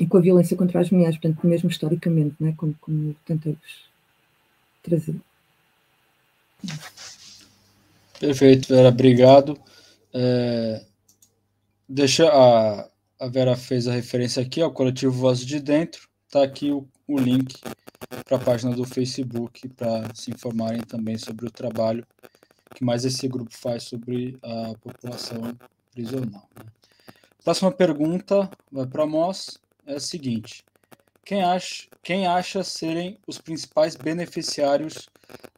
e 0.00 0.06
com 0.06 0.16
a 0.16 0.20
violência 0.20 0.56
contra 0.56 0.80
as 0.80 0.90
mulheres, 0.90 1.18
portanto, 1.18 1.46
mesmo 1.46 1.68
historicamente, 1.68 2.34
né, 2.40 2.54
como, 2.56 2.74
como 2.80 3.14
tentei 3.26 3.56
trazer. 4.82 5.14
Perfeito, 8.18 8.68
Vera, 8.68 8.88
obrigado. 8.88 9.60
É, 10.12 10.82
deixa 11.86 12.28
a, 12.28 12.88
a 13.18 13.28
Vera 13.28 13.54
fez 13.56 13.86
a 13.86 13.92
referência 13.92 14.42
aqui 14.42 14.62
ao 14.62 14.72
coletivo 14.72 15.12
Voz 15.12 15.40
de 15.44 15.60
Dentro. 15.60 16.08
Está 16.26 16.44
aqui 16.44 16.70
o, 16.70 16.88
o 17.06 17.18
link 17.18 17.60
para 18.24 18.36
a 18.38 18.40
página 18.40 18.74
do 18.74 18.86
Facebook 18.86 19.68
para 19.68 20.14
se 20.14 20.30
informarem 20.30 20.80
também 20.80 21.18
sobre 21.18 21.46
o 21.46 21.50
trabalho 21.50 22.06
que 22.74 22.84
mais 22.84 23.04
esse 23.04 23.28
grupo 23.28 23.52
faz 23.52 23.82
sobre 23.82 24.38
a 24.42 24.72
população 24.80 25.54
prisional. 25.92 26.48
Né? 26.56 26.64
Próxima 27.44 27.72
pergunta 27.72 28.50
vai 28.70 28.86
para 28.86 29.06
nós 29.06 29.58
é 29.90 29.96
a 29.96 30.00
seguinte: 30.00 30.64
quem 31.24 31.42
acha, 31.42 31.88
quem 32.02 32.26
acha 32.26 32.64
serem 32.64 33.18
os 33.26 33.38
principais 33.38 33.96
beneficiários 33.96 35.08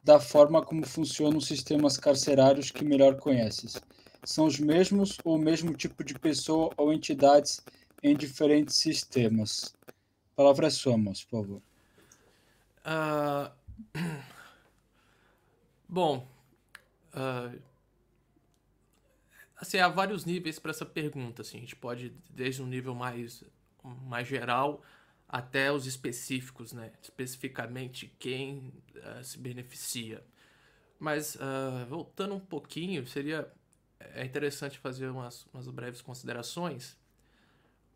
da 0.03 0.19
forma 0.19 0.63
como 0.63 0.85
funcionam 0.85 1.37
os 1.37 1.47
sistemas 1.47 1.97
carcerários 1.97 2.71
que 2.71 2.83
melhor 2.83 3.17
conheces? 3.17 3.81
São 4.23 4.45
os 4.45 4.59
mesmos 4.59 5.17
ou 5.23 5.35
o 5.35 5.39
mesmo 5.39 5.73
tipo 5.73 6.03
de 6.03 6.13
pessoa 6.13 6.71
ou 6.77 6.93
entidades 6.93 7.61
em 8.01 8.15
diferentes 8.15 8.75
sistemas? 8.75 9.75
A 9.87 10.35
palavra 10.35 10.67
é 10.67 10.69
sua, 10.69 10.97
moço, 10.97 11.27
por 11.27 11.41
favor. 11.41 11.61
Uh... 12.85 13.51
Bom, 15.87 16.27
uh... 17.13 17.59
assim, 19.57 19.77
há 19.77 19.87
vários 19.87 20.25
níveis 20.25 20.57
para 20.57 20.71
essa 20.71 20.85
pergunta. 20.85 21.41
Assim, 21.41 21.57
a 21.57 21.61
gente 21.61 21.75
pode, 21.75 22.13
desde 22.29 22.61
um 22.61 22.67
nível 22.67 22.95
mais, 22.95 23.43
mais 23.83 24.27
geral 24.27 24.81
até 25.27 25.71
os 25.71 25.87
específicos, 25.87 26.73
né? 26.73 26.91
especificamente 27.01 28.07
quem 28.19 28.71
uh, 28.95 29.23
se 29.23 29.37
beneficia. 29.39 30.23
Mas 30.99 31.35
uh, 31.35 31.85
voltando 31.89 32.35
um 32.35 32.39
pouquinho, 32.39 33.05
seria 33.07 33.51
é 33.99 34.23
interessante 34.23 34.77
fazer 34.77 35.07
umas, 35.07 35.45
umas 35.53 35.67
breves 35.67 36.01
considerações 36.01 36.97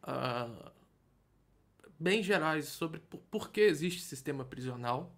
uh, 0.04 0.72
bem 2.00 2.24
gerais 2.24 2.70
sobre 2.70 3.00
por, 3.02 3.20
por, 3.30 3.52
que 3.52 3.62
existe 3.62 4.02
sistema 4.02 4.46
prisional, 4.46 5.16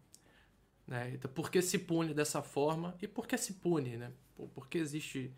né? 0.87 1.11
Então, 1.13 1.31
por 1.31 1.49
que 1.49 1.61
se 1.61 1.77
pune 1.77 2.13
dessa 2.13 2.41
forma 2.41 2.97
e 3.01 3.07
por 3.07 3.27
que 3.27 3.37
se 3.37 3.53
pune, 3.53 3.97
né? 3.97 4.11
Por, 4.35 4.49
por 4.49 4.67
que 4.67 4.77
existe, 4.77 5.31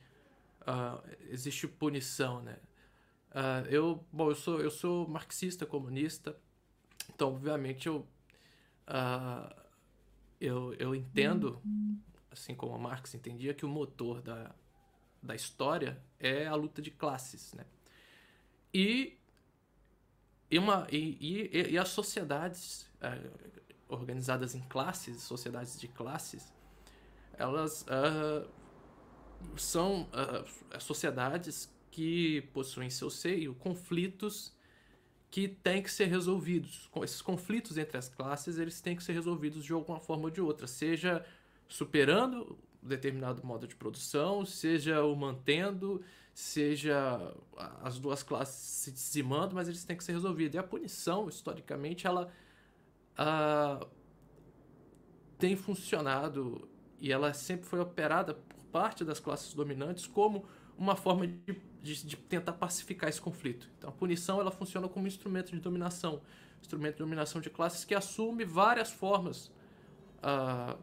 existe 1.30 1.68
punição, 1.68 2.42
né? 2.42 2.58
Eu, 3.70 4.04
bom, 4.12 4.30
eu 4.30 4.36
sou, 4.36 4.60
eu 4.60 4.72
sou 4.72 5.08
marxista 5.08 5.66
comunista, 5.66 6.36
então, 7.14 7.30
obviamente, 7.30 7.88
eu, 7.88 8.08
uh, 8.88 9.54
eu, 10.40 10.74
eu 10.76 10.96
entendo, 10.96 11.62
assim 12.32 12.56
como 12.56 12.78
Marx 12.80 13.14
entendia, 13.14 13.54
que 13.54 13.66
o 13.66 13.70
motor 13.70 14.22
da, 14.22 14.54
da 15.22 15.36
história 15.36 16.02
é 16.20 16.48
a 16.48 16.56
luta 16.56 16.82
de 16.82 16.90
classes, 16.90 17.54
né? 17.54 17.66
E, 18.74 19.20
e, 20.50 20.58
uma, 20.58 20.88
e, 20.92 21.18
e, 21.52 21.72
e 21.74 21.78
as 21.78 21.90
sociedades 21.90 22.90
uh, 23.02 23.62
organizadas 23.88 24.56
em 24.56 24.62
classes, 24.62 25.22
sociedades 25.22 25.80
de 25.80 25.88
classes, 25.88 26.54
elas 27.34 27.84
uh, 27.84 28.50
são 29.58 30.04
uh, 30.04 30.80
sociedades 30.80 31.70
que 31.92 32.42
possuem 32.54 32.88
em 32.88 32.90
seu 32.90 33.10
seio 33.10 33.54
conflitos 33.54 34.56
que 35.30 35.48
têm 35.48 35.84
que 35.84 35.92
ser 35.92 36.06
resolvidos. 36.06 36.90
Esses 37.04 37.22
conflitos 37.22 37.78
entre 37.78 37.98
as 37.98 38.10
classes, 38.10 38.58
eles 38.58 38.82
têm 38.82 38.96
que 38.96 39.04
ser 39.04 39.14
resolvidos 39.14 39.64
de 39.64 39.74
alguma 39.74 40.00
forma 40.00 40.24
ou 40.24 40.30
de 40.30 40.42
outra, 40.42 40.68
seja 40.68 41.26
superando 41.68 42.58
determinado 42.82 43.46
modo 43.46 43.68
de 43.68 43.76
produção, 43.76 44.46
seja 44.46 45.04
o 45.04 45.16
mantendo, 45.16 46.02
seja 46.34 47.34
as 47.82 48.00
duas 48.00 48.24
classes 48.24 48.56
se 48.56 48.92
dizimando, 48.92 49.56
mas 49.56 49.68
eles 49.68 49.84
têm 49.84 49.96
que 49.96 50.04
ser 50.04 50.14
resolvidos. 50.14 50.56
E 50.56 50.58
a 50.58 50.64
punição, 50.64 51.30
historicamente, 51.30 52.08
ela 52.08 52.32
uh, 53.20 53.88
tem 55.38 55.56
funcionado 55.56 56.68
e 57.00 57.12
ela 57.12 57.34
sempre 57.34 57.66
foi 57.66 57.80
operada 57.80 58.34
por 58.34 58.66
parte 58.66 59.04
das 59.04 59.20
classes 59.20 59.54
dominantes 59.54 60.08
como 60.08 60.46
uma 60.78 60.96
forma 60.96 61.28
de 61.28 61.54
de, 61.82 62.06
de, 62.06 62.16
tentar 62.16 62.54
pacificar 62.54 63.10
esse 63.10 63.20
conflito. 63.20 63.70
Então, 63.78 63.90
a 63.90 63.94
punição 63.94 64.40
ela 64.40 64.52
funciona 64.52 64.88
como 64.88 65.08
instrumento 65.08 65.52
de 65.52 65.60
dominação, 65.60 66.22
instrumento 66.62 66.94
de 66.94 67.00
dominação 67.00 67.42
de 67.42 67.50
classes 67.50 67.84
que 67.84 67.96
assume 67.96 68.46
várias 68.46 68.92
formas, 68.92 69.48
uh, 70.22 70.78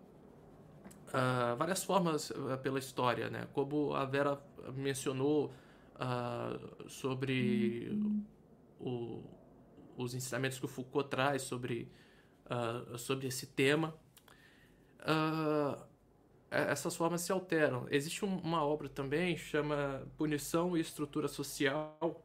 uh, 1.08 1.56
várias 1.56 1.84
formas 1.84 2.30
uh, 2.30 2.58
pela 2.62 2.78
história, 2.78 3.30
né? 3.30 3.46
Como 3.52 3.94
a 3.94 4.04
Vera 4.04 4.40
mencionou 4.74 5.52
sobre 6.86 7.90
o, 8.78 9.20
os 9.96 10.14
ensinamentos 10.14 10.56
que 10.60 10.64
o 10.64 10.68
Foucault 10.68 11.10
traz 11.10 11.42
sobre 11.42 11.90
sobre 12.96 13.26
esse 13.26 13.48
tema. 13.48 13.94
Uh, 15.00 15.87
essas 16.50 16.96
formas 16.96 17.20
se 17.20 17.32
alteram. 17.32 17.86
Existe 17.90 18.24
uma 18.24 18.64
obra 18.64 18.88
também 18.88 19.36
chama 19.36 20.06
Punição 20.16 20.76
e 20.76 20.80
Estrutura 20.80 21.28
Social, 21.28 22.24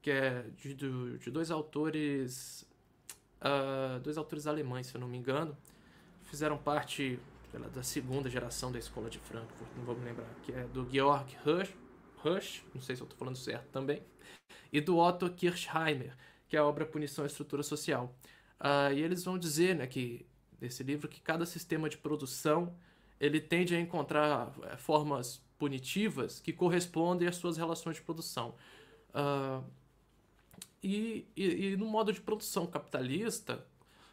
que 0.00 0.10
é 0.10 0.42
de, 0.56 0.74
de 0.74 1.30
dois 1.30 1.50
autores, 1.50 2.66
uh, 3.40 3.98
dois 4.00 4.16
autores 4.16 4.46
alemães, 4.46 4.86
se 4.86 4.94
eu 4.94 5.00
não 5.00 5.08
me 5.08 5.18
engano, 5.18 5.56
fizeram 6.22 6.56
parte 6.56 7.18
da 7.74 7.82
segunda 7.82 8.28
geração 8.28 8.70
da 8.70 8.78
escola 8.78 9.08
de 9.08 9.18
Frankfurt, 9.18 9.70
não 9.76 9.84
vou 9.84 9.96
me 9.96 10.04
lembrar, 10.04 10.28
que 10.42 10.52
é 10.52 10.64
do 10.64 10.88
Georg 10.90 11.36
Rush, 11.44 11.74
Rush 12.18 12.64
não 12.74 12.82
sei 12.82 12.94
se 12.94 13.02
eu 13.02 13.06
estou 13.06 13.18
falando 13.18 13.36
certo 13.36 13.68
também, 13.70 14.02
e 14.72 14.80
do 14.80 14.98
Otto 14.98 15.30
Kirchheimer, 15.30 16.14
que 16.48 16.56
é 16.56 16.60
a 16.60 16.64
obra 16.64 16.84
Punição 16.84 17.24
e 17.24 17.28
Estrutura 17.28 17.62
Social. 17.62 18.14
Uh, 18.60 18.92
e 18.92 19.02
eles 19.02 19.24
vão 19.24 19.38
dizer 19.38 19.74
né, 19.74 19.86
que 19.86 20.26
desse 20.58 20.82
livro 20.82 21.08
que 21.08 21.20
cada 21.20 21.44
sistema 21.46 21.88
de 21.88 21.96
produção 21.96 22.74
ele 23.20 23.40
tende 23.40 23.74
a 23.74 23.80
encontrar 23.80 24.52
eh, 24.62 24.76
formas 24.76 25.42
punitivas 25.58 26.40
que 26.40 26.52
correspondem 26.52 27.26
às 27.26 27.36
suas 27.36 27.56
relações 27.56 27.96
de 27.96 28.02
produção. 28.02 28.54
Uh, 29.10 29.64
e, 30.82 31.26
e, 31.34 31.72
e, 31.72 31.76
no 31.76 31.86
modo 31.86 32.12
de 32.12 32.20
produção 32.20 32.66
capitalista 32.66 33.66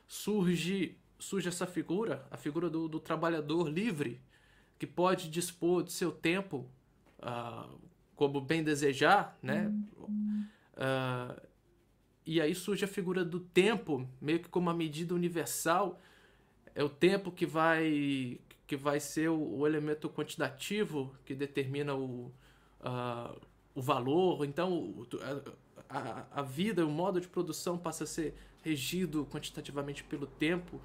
surge, 0.07 0.97
surge 1.19 1.49
essa 1.49 1.67
figura, 1.67 2.25
a 2.31 2.37
figura 2.37 2.69
do, 2.69 2.87
do 2.87 2.99
trabalhador 2.99 3.67
livre, 3.67 4.21
que 4.79 4.87
pode 4.87 5.29
dispor 5.29 5.83
de 5.83 5.91
seu 5.91 6.11
tempo 6.11 6.65
uh, 7.19 7.77
como 8.15 8.39
bem 8.39 8.63
desejar, 8.63 9.37
né? 9.41 9.71
Uh, 10.73 11.41
e 12.25 12.39
aí 12.39 12.55
surge 12.55 12.85
a 12.85 12.87
figura 12.87 13.25
do 13.25 13.39
tempo, 13.39 14.07
meio 14.21 14.39
que 14.39 14.47
como 14.47 14.67
uma 14.67 14.73
medida 14.73 15.13
universal 15.13 15.99
é 16.76 16.84
o 16.84 16.89
tempo 16.89 17.32
que 17.32 17.45
vai 17.45 18.39
que 18.65 18.78
vai 18.78 18.99
ser 18.99 19.30
o, 19.30 19.57
o 19.57 19.67
elemento 19.67 20.09
quantitativo 20.09 21.13
que 21.26 21.36
determina 21.36 21.93
o, 21.93 22.32
uh, 22.80 23.41
o 23.76 23.82
valor. 23.82 24.45
Então, 24.45 25.05
a, 25.89 26.26
a, 26.32 26.41
vida, 26.41 26.86
o 26.86 26.89
modo 26.89 27.19
de 27.19 27.28
produção 27.28 27.78
passa 27.78 28.05
a 28.05 28.07
ser 28.07 28.34
regido 28.63 29.28
quantitativamente 29.30 30.03
pelo 30.03 30.26
tempo. 30.26 30.82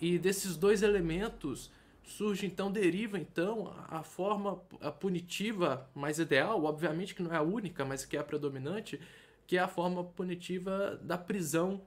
E 0.00 0.18
desses 0.18 0.56
dois 0.56 0.82
elementos 0.82 1.70
surge 2.02 2.46
então, 2.46 2.70
deriva 2.70 3.18
então 3.18 3.74
a, 3.88 4.02
forma 4.02 4.56
punitiva 5.00 5.88
mais 5.94 6.18
ideal, 6.18 6.64
obviamente 6.64 7.14
que 7.14 7.22
não 7.22 7.32
é 7.32 7.36
a 7.36 7.42
única, 7.42 7.84
mas 7.84 8.04
que 8.04 8.16
é 8.16 8.20
a 8.20 8.24
predominante, 8.24 9.00
que 9.46 9.56
é 9.56 9.60
a 9.60 9.68
forma 9.68 10.04
punitiva 10.04 10.98
da 11.02 11.18
prisão 11.18 11.82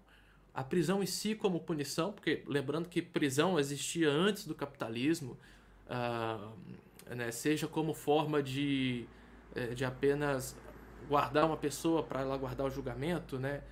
a 0.60 0.64
prisão 0.64 1.02
em 1.02 1.06
si 1.06 1.36
como 1.36 1.62
punição, 1.62 2.12
porque 2.12 2.44
lembrando 2.46 2.90
que 2.90 3.02
prisão 3.02 3.58
existia 3.58 4.10
antes 4.10 4.46
do 4.46 4.54
capitalismo, 4.54 5.38
uh, 5.88 7.16
né, 7.16 7.32
seja 7.32 7.66
como 7.66 7.94
forma 7.94 8.44
de, 8.44 9.06
eh, 9.56 9.68
de 9.68 9.86
apenas 9.86 10.58
guardar 11.08 11.46
uma 11.46 11.56
pessoa 11.56 12.04
para 12.04 12.20
ela 12.20 12.36
guardar 12.36 12.68
o 12.68 12.70
julgamento, 12.70 13.40
né? 13.40 13.64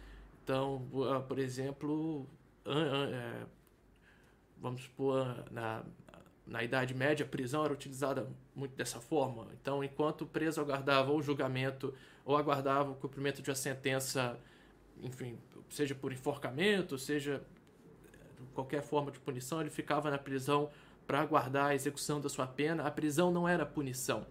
Então, 0.42 0.88
uh, 0.94 1.22
por 1.28 1.38
exemplo, 1.40 2.22
uh, 2.66 3.48
vamos 4.58 4.84
supor, 4.84 5.44
na, 5.52 5.84
na 6.46 6.64
Idade 6.64 6.94
Média, 6.94 7.26
a 7.26 7.30
prisão 7.30 7.66
era 7.66 7.74
utilizada 7.74 8.30
muito 8.56 8.78
dessa 8.78 9.02
forma. 9.02 9.46
Então, 9.62 9.84
enquanto 9.84 10.22
o 10.22 10.26
preso 10.26 10.62
aguardava 10.62 11.12
o 11.12 11.22
julgamento 11.22 11.94
ou 12.24 12.38
aguardava 12.38 12.92
o 12.92 12.96
cumprimento 12.96 13.42
de 13.42 13.50
uma 13.50 13.58
sentença, 13.58 14.40
enfim, 15.04 15.38
seja 15.70 15.96
por 15.96 16.12
enforcamento, 16.12 16.98
seja 16.98 17.42
qualquer 18.54 18.82
forma 18.82 19.12
de 19.12 19.20
punição, 19.20 19.62
ele 19.62 19.70
ficava 19.70 20.10
na 20.10 20.18
prisão 20.18 20.70
para 21.06 21.22
aguardar 21.22 21.68
a 21.68 21.76
execução 21.76 22.20
da 22.20 22.28
sua 22.28 22.46
pena, 22.46 22.84
a 22.84 22.92
prisão 22.92 23.32
não 23.32 23.48
era 23.48 23.66
punição. 23.66 24.26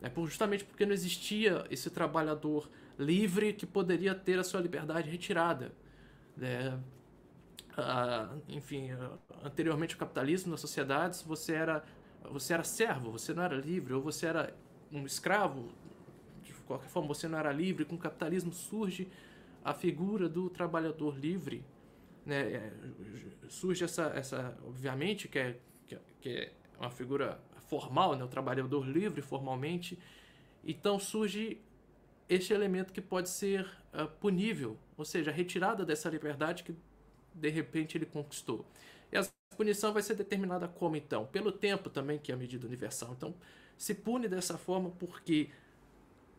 Né? 0.00 0.10
Justamente 0.24 0.64
porque 0.64 0.84
não 0.84 0.92
existia 0.92 1.64
esse 1.70 1.90
trabalhador 1.90 2.68
livre 2.98 3.52
que 3.52 3.66
poderia 3.66 4.14
ter 4.14 4.38
a 4.38 4.44
sua 4.44 4.60
liberdade 4.60 5.08
retirada. 5.08 5.72
Né? 6.36 6.78
Ah, 7.76 8.34
enfim, 8.48 8.90
anteriormente 9.44 9.94
ao 9.94 10.00
capitalismo, 10.00 10.50
nas 10.50 10.60
sociedades, 10.60 11.22
você 11.22 11.52
era, 11.52 11.84
você 12.30 12.54
era 12.54 12.64
servo, 12.64 13.12
você 13.12 13.32
não 13.32 13.42
era 13.42 13.54
livre, 13.54 13.92
ou 13.92 14.02
você 14.02 14.26
era 14.26 14.52
um 14.90 15.04
escravo, 15.06 15.68
de 16.42 16.52
qualquer 16.66 16.88
forma, 16.88 17.06
você 17.06 17.28
não 17.28 17.38
era 17.38 17.52
livre. 17.52 17.84
Com 17.84 17.94
o 17.94 17.98
capitalismo 17.98 18.52
surge 18.52 19.08
a 19.68 19.74
figura 19.74 20.28
do 20.28 20.48
trabalhador 20.48 21.16
livre. 21.18 21.62
Né? 22.24 22.52
É, 22.52 22.72
surge 23.48 23.84
essa, 23.84 24.12
essa 24.14 24.58
obviamente, 24.66 25.28
que 25.28 25.38
é 25.38 25.58
que 26.20 26.30
é 26.30 26.52
uma 26.78 26.90
figura 26.90 27.40
formal, 27.68 28.16
né, 28.16 28.24
o 28.24 28.28
trabalhador 28.28 28.86
livre 28.86 29.20
formalmente. 29.22 29.98
Então 30.64 30.98
surge 30.98 31.60
este 32.28 32.52
elemento 32.52 32.92
que 32.92 33.00
pode 33.00 33.28
ser 33.28 33.66
uh, 33.92 34.08
punível, 34.20 34.76
ou 34.96 35.04
seja, 35.04 35.30
a 35.30 35.34
retirada 35.34 35.84
dessa 35.84 36.08
liberdade 36.10 36.62
que 36.62 36.74
de 37.34 37.48
repente 37.48 37.96
ele 37.96 38.06
conquistou. 38.06 38.66
E 39.12 39.16
a 39.16 39.26
punição 39.56 39.92
vai 39.92 40.02
ser 40.02 40.14
determinada 40.14 40.66
como 40.66 40.96
então? 40.96 41.26
Pelo 41.26 41.52
tempo 41.52 41.88
também, 41.88 42.18
que 42.18 42.32
é 42.32 42.34
a 42.34 42.38
medida 42.38 42.66
universal. 42.66 43.14
Então, 43.16 43.34
se 43.76 43.94
pune 43.94 44.28
dessa 44.28 44.58
forma 44.58 44.90
porque 44.90 45.50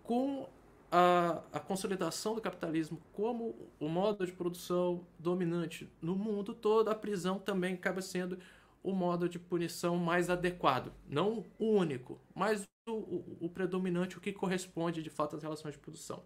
com 0.04 0.48
a, 0.92 1.44
a 1.54 1.60
consolidação 1.60 2.36
do 2.36 2.42
capitalismo 2.42 3.02
como 3.14 3.70
o 3.80 3.88
modo 3.88 4.26
de 4.26 4.32
produção 4.32 5.06
dominante 5.18 5.90
no 6.02 6.16
mundo 6.16 6.54
todo, 6.54 6.90
a 6.90 6.96
prisão 6.96 7.38
também 7.38 7.76
acaba 7.76 8.02
sendo 8.02 8.40
o 8.82 8.94
modo 8.94 9.28
de 9.30 9.38
punição 9.38 9.98
mais 9.98 10.30
adequado. 10.30 10.92
Não 11.08 11.46
o 11.60 11.72
único, 11.72 12.20
mas 12.34 12.68
o, 12.88 12.92
o, 12.92 13.38
o 13.42 13.50
predominante, 13.50 14.18
o 14.18 14.22
que 14.22 14.32
corresponde 14.32 15.04
de 15.04 15.10
fato 15.10 15.36
às 15.36 15.44
relações 15.44 15.74
de 15.74 15.80
produção. 15.80 16.24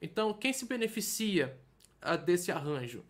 Então, 0.00 0.34
quem 0.34 0.52
se 0.52 0.66
beneficia 0.66 1.58
desse 2.24 2.50
arranjo? 2.50 3.04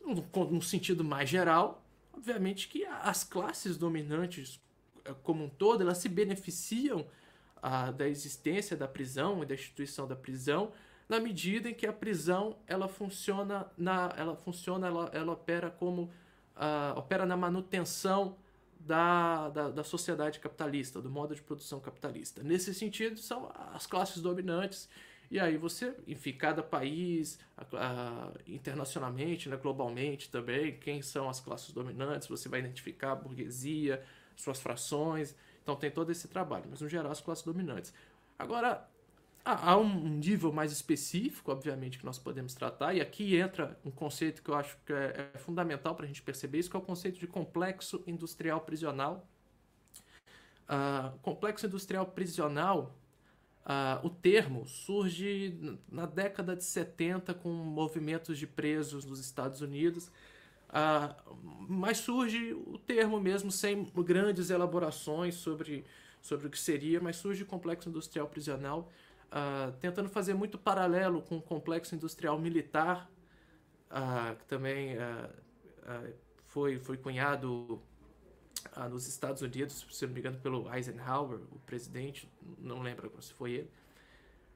No, 0.00 0.50
no 0.50 0.62
sentido 0.62 1.04
mais 1.04 1.28
geral, 1.28 1.84
obviamente 2.12 2.68
que 2.68 2.84
as 2.84 3.22
classes 3.22 3.76
dominantes 3.76 4.60
eh, 5.04 5.14
como 5.22 5.44
um 5.44 5.48
todo, 5.48 5.82
elas 5.82 5.98
se 5.98 6.08
beneficiam 6.08 7.06
ah, 7.62 7.90
da 7.90 8.08
existência 8.08 8.76
da 8.76 8.88
prisão 8.88 9.42
e 9.42 9.46
da 9.46 9.54
instituição 9.54 10.06
da 10.06 10.16
prisão 10.16 10.72
na 11.08 11.20
medida 11.20 11.68
em 11.68 11.74
que 11.74 11.86
a 11.86 11.92
prisão 11.92 12.56
ela 12.66 12.88
funciona 12.88 13.70
na 13.76 14.12
ela 14.16 14.34
funciona 14.34 14.86
ela, 14.86 15.10
ela 15.12 15.32
opera 15.32 15.70
como 15.70 16.10
uh, 16.56 16.98
opera 16.98 17.26
na 17.26 17.36
manutenção 17.36 18.36
da, 18.80 19.48
da, 19.50 19.70
da, 19.70 19.84
sociedade 19.84 20.40
capitalista, 20.40 21.00
do 21.00 21.08
modo 21.08 21.34
de 21.34 21.42
produção 21.42 21.78
capitalista. 21.78 22.42
Nesse 22.42 22.74
sentido, 22.74 23.16
são 23.18 23.52
as 23.72 23.86
classes 23.86 24.20
dominantes. 24.20 24.88
E 25.30 25.38
aí 25.38 25.56
você, 25.56 25.94
enfim, 26.06 26.32
cada 26.32 26.62
país, 26.62 27.38
uh, 27.58 28.38
internacionalmente, 28.46 29.48
né, 29.48 29.56
globalmente 29.56 30.30
também, 30.30 30.76
quem 30.78 31.00
são 31.00 31.28
as 31.28 31.40
classes 31.40 31.72
dominantes, 31.72 32.26
você 32.26 32.48
vai 32.48 32.60
identificar 32.60 33.12
a 33.12 33.16
burguesia, 33.16 34.02
suas 34.36 34.60
frações. 34.60 35.34
Então 35.62 35.76
tem 35.76 35.90
todo 35.90 36.10
esse 36.10 36.28
trabalho, 36.28 36.64
mas 36.68 36.80
no 36.80 36.88
geral 36.88 37.12
as 37.12 37.20
classes 37.20 37.44
dominantes. 37.44 37.92
Agora, 38.38 38.88
Há 39.44 39.76
um 39.76 40.08
nível 40.08 40.52
mais 40.52 40.70
específico, 40.70 41.50
obviamente, 41.50 41.98
que 41.98 42.04
nós 42.04 42.16
podemos 42.16 42.54
tratar, 42.54 42.94
e 42.94 43.00
aqui 43.00 43.34
entra 43.36 43.76
um 43.84 43.90
conceito 43.90 44.40
que 44.40 44.48
eu 44.48 44.54
acho 44.54 44.78
que 44.86 44.92
é, 44.92 45.30
é 45.34 45.38
fundamental 45.38 45.96
para 45.96 46.04
a 46.04 46.06
gente 46.06 46.22
perceber 46.22 46.60
isso, 46.60 46.70
que 46.70 46.76
é 46.76 46.78
o 46.78 46.82
conceito 46.82 47.18
de 47.18 47.26
complexo 47.26 48.04
industrial 48.06 48.60
prisional. 48.60 49.26
Uh, 50.68 51.18
complexo 51.22 51.66
industrial 51.66 52.06
prisional, 52.06 52.94
uh, 53.66 54.06
o 54.06 54.10
termo 54.10 54.64
surge 54.64 55.76
na 55.90 56.06
década 56.06 56.54
de 56.54 56.62
70 56.62 57.34
com 57.34 57.48
movimentos 57.48 58.38
de 58.38 58.46
presos 58.46 59.04
nos 59.04 59.18
Estados 59.18 59.60
Unidos, 59.60 60.08
uh, 60.72 61.36
mas 61.68 61.98
surge 61.98 62.54
o 62.54 62.78
termo 62.78 63.20
mesmo 63.20 63.52
sem 63.52 63.84
grandes 63.84 64.50
elaborações 64.50 65.34
sobre, 65.34 65.84
sobre 66.20 66.46
o 66.46 66.50
que 66.50 66.58
seria, 66.58 67.00
mas 67.00 67.16
surge 67.16 67.44
complexo 67.44 67.88
industrial 67.88 68.26
prisional 68.28 68.90
uh, 69.32 69.72
tentando 69.80 70.08
fazer 70.08 70.34
muito 70.34 70.58
paralelo 70.58 71.22
com 71.22 71.38
o 71.38 71.42
complexo 71.42 71.94
industrial 71.94 72.38
militar, 72.38 73.10
uh, 73.90 74.36
que 74.36 74.44
também 74.46 74.96
foi, 76.46 76.78
foi 76.78 76.96
cunhado 76.96 77.80
nos 78.90 79.06
Estados 79.08 79.42
Unidos, 79.42 79.84
se 79.90 80.06
não 80.06 80.14
me 80.14 80.20
engano, 80.20 80.38
pelo 80.38 80.72
Eisenhower, 80.72 81.40
o 81.50 81.58
presidente, 81.66 82.30
não 82.58 82.80
lembro 82.80 83.12
se 83.20 83.32
foi 83.32 83.52
ele. 83.52 83.70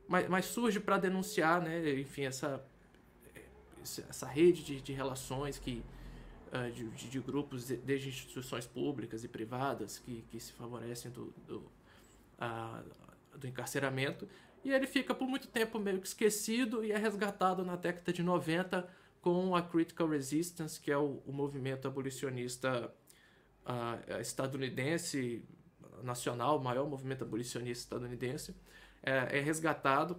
Mas, 0.07 0.29
mas 0.29 0.45
surge 0.47 0.79
para 0.79 0.99
denunciar, 0.99 1.61
né, 1.61 1.99
enfim, 1.99 2.23
essa, 2.23 2.65
essa 4.09 4.27
rede 4.27 4.63
de, 4.63 4.81
de 4.81 4.93
relações 4.93 5.59
que, 5.59 5.83
de, 6.73 6.89
de, 6.91 7.09
de, 7.09 7.21
grupos, 7.21 7.65
desde 7.65 8.09
instituições 8.09 8.67
públicas 8.67 9.25
e 9.25 9.29
privadas, 9.29 9.99
que, 9.99 10.23
que 10.31 10.41
se 10.41 10.53
favorecem 10.53 11.11
do, 11.11 11.33
do, 11.47 11.71
do 13.37 13.47
encarceramento, 13.47 14.29
e 14.65 14.73
ele 14.73 14.87
fica 14.87 15.15
por 15.15 15.29
muito 15.29 15.47
tempo 15.47 15.79
meio 15.79 16.01
que 16.01 16.09
esquecido 16.09 16.85
e 16.85 16.91
é 16.91 16.97
resgatado 16.97 17.65
na 17.65 17.77
década 17.77 18.13
de 18.13 18.23
90 18.23 18.89
com 19.21 19.55
a 19.55 19.63
Critical 19.63 20.09
Resistance, 20.09 20.81
que 20.81 20.91
é 20.91 20.97
o, 20.97 21.23
o 21.27 21.33
movimento 21.33 21.87
abolicionista 21.87 22.93
uh, 23.65 24.21
estadunidense 24.21 25.45
nacional, 26.03 26.59
o 26.59 26.63
maior 26.63 26.89
movimento 26.89 27.25
abolicionista 27.25 27.85
estadunidense, 27.85 28.55
é, 29.03 29.39
é 29.39 29.41
resgatado 29.41 30.15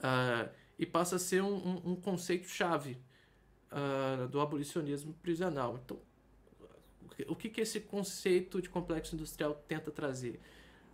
uh, 0.00 0.50
e 0.78 0.86
passa 0.86 1.16
a 1.16 1.18
ser 1.18 1.42
um, 1.42 1.54
um, 1.54 1.92
um 1.92 1.96
conceito-chave 1.96 2.98
uh, 3.74 4.28
do 4.28 4.40
abolicionismo 4.40 5.12
prisional. 5.14 5.78
Então, 5.84 5.98
o 7.28 7.36
que, 7.36 7.48
que 7.48 7.60
esse 7.60 7.80
conceito 7.80 8.62
de 8.62 8.68
complexo 8.68 9.14
industrial 9.14 9.54
tenta 9.68 9.90
trazer? 9.90 10.40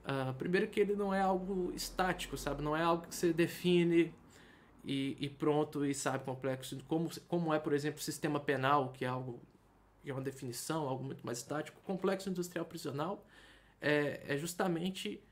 Uh, 0.04 0.32
primeiro 0.34 0.66
que 0.66 0.80
ele 0.80 0.96
não 0.96 1.14
é 1.14 1.20
algo 1.20 1.72
estático, 1.74 2.36
sabe? 2.36 2.62
Não 2.62 2.76
é 2.76 2.82
algo 2.82 3.06
que 3.06 3.14
você 3.14 3.32
define 3.32 4.12
e, 4.84 5.16
e, 5.20 5.28
pronto 5.28 5.84
e 5.84 5.94
sabe 5.94 6.24
complexo. 6.24 6.78
Como, 6.88 7.10
como 7.28 7.52
é, 7.54 7.58
por 7.58 7.72
exemplo, 7.72 8.00
o 8.00 8.02
sistema 8.02 8.40
penal, 8.40 8.90
que 8.92 9.04
é 9.04 9.08
algo 9.08 9.40
que 10.02 10.10
é 10.10 10.14
uma 10.14 10.22
definição, 10.22 10.88
algo 10.88 11.04
muito 11.04 11.24
mais 11.24 11.38
estático. 11.38 11.78
O 11.78 11.84
complexo 11.84 12.30
industrial 12.30 12.64
prisional 12.64 13.24
é, 13.80 14.22
é 14.26 14.36
justamente 14.38 15.22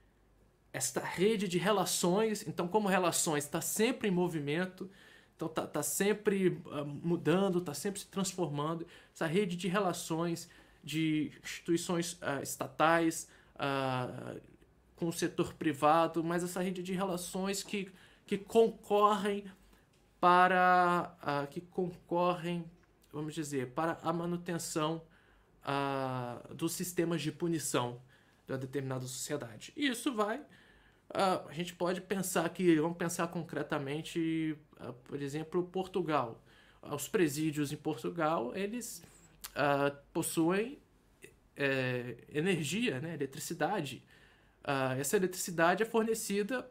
esta 0.73 1.01
rede 1.01 1.49
de 1.49 1.57
relações. 1.59 2.47
Então, 2.47 2.69
como 2.69 2.89
relações 2.89 3.45
está 3.45 3.63
sempre 3.63 4.09
em 4.09 4.11
movimento, 4.11 4.91
então 5.39 5.47
está 5.47 5.65
tá 5.69 5.83
sempre 5.85 6.49
uh, 6.67 6.85
mudando, 6.85 7.61
está 7.61 7.73
sempre 7.73 8.01
se 8.01 8.09
transformando. 8.09 8.85
Essa 9.15 9.25
rede 9.25 9.57
de 9.57 9.69
relações 9.69 10.51
de 10.83 11.31
instituições 11.45 12.15
uh, 12.15 12.43
estatais, 12.43 13.29
uh, 13.55 14.41
com 14.97 15.07
o 15.07 15.13
setor 15.13 15.55
privado, 15.55 16.25
mas 16.25 16.43
essa 16.43 16.61
rede 16.61 16.83
de 16.83 16.93
relações 16.93 17.63
que, 17.63 17.89
que 18.27 18.37
concorrem 18.37 19.45
para 20.19 21.17
uh, 21.23 21.47
que 21.47 21.61
concorrem, 21.61 22.69
vamos 23.13 23.33
dizer, 23.33 23.69
para 23.69 23.97
a 24.03 24.13
manutenção 24.13 25.01
dos 26.55 26.73
sistemas 26.73 27.21
de 27.21 27.31
punição 27.31 28.01
uma 28.49 28.57
determinada 28.57 29.03
sociedade. 29.03 29.71
E 29.77 29.89
isso 29.89 30.15
vai 30.15 30.41
a 31.13 31.53
gente 31.53 31.75
pode 31.75 32.01
pensar 32.01 32.49
que, 32.51 32.77
vamos 32.77 32.97
pensar 32.97 33.29
concretamente, 33.29 34.57
uh, 34.81 34.93
por 35.05 35.21
exemplo, 35.23 35.63
Portugal. 35.65 36.41
Uh, 36.83 36.95
os 36.95 37.09
presídios 37.09 37.73
em 37.73 37.77
Portugal, 37.77 38.55
eles 38.55 39.03
possuem 40.13 40.79
é, 41.57 42.17
energia, 42.33 43.01
né, 43.01 43.15
eletricidade 43.15 44.05
uh, 44.69 45.01
essa 45.01 45.17
eletricidade 45.17 45.83
é 45.83 45.87
fornecida 45.87 46.69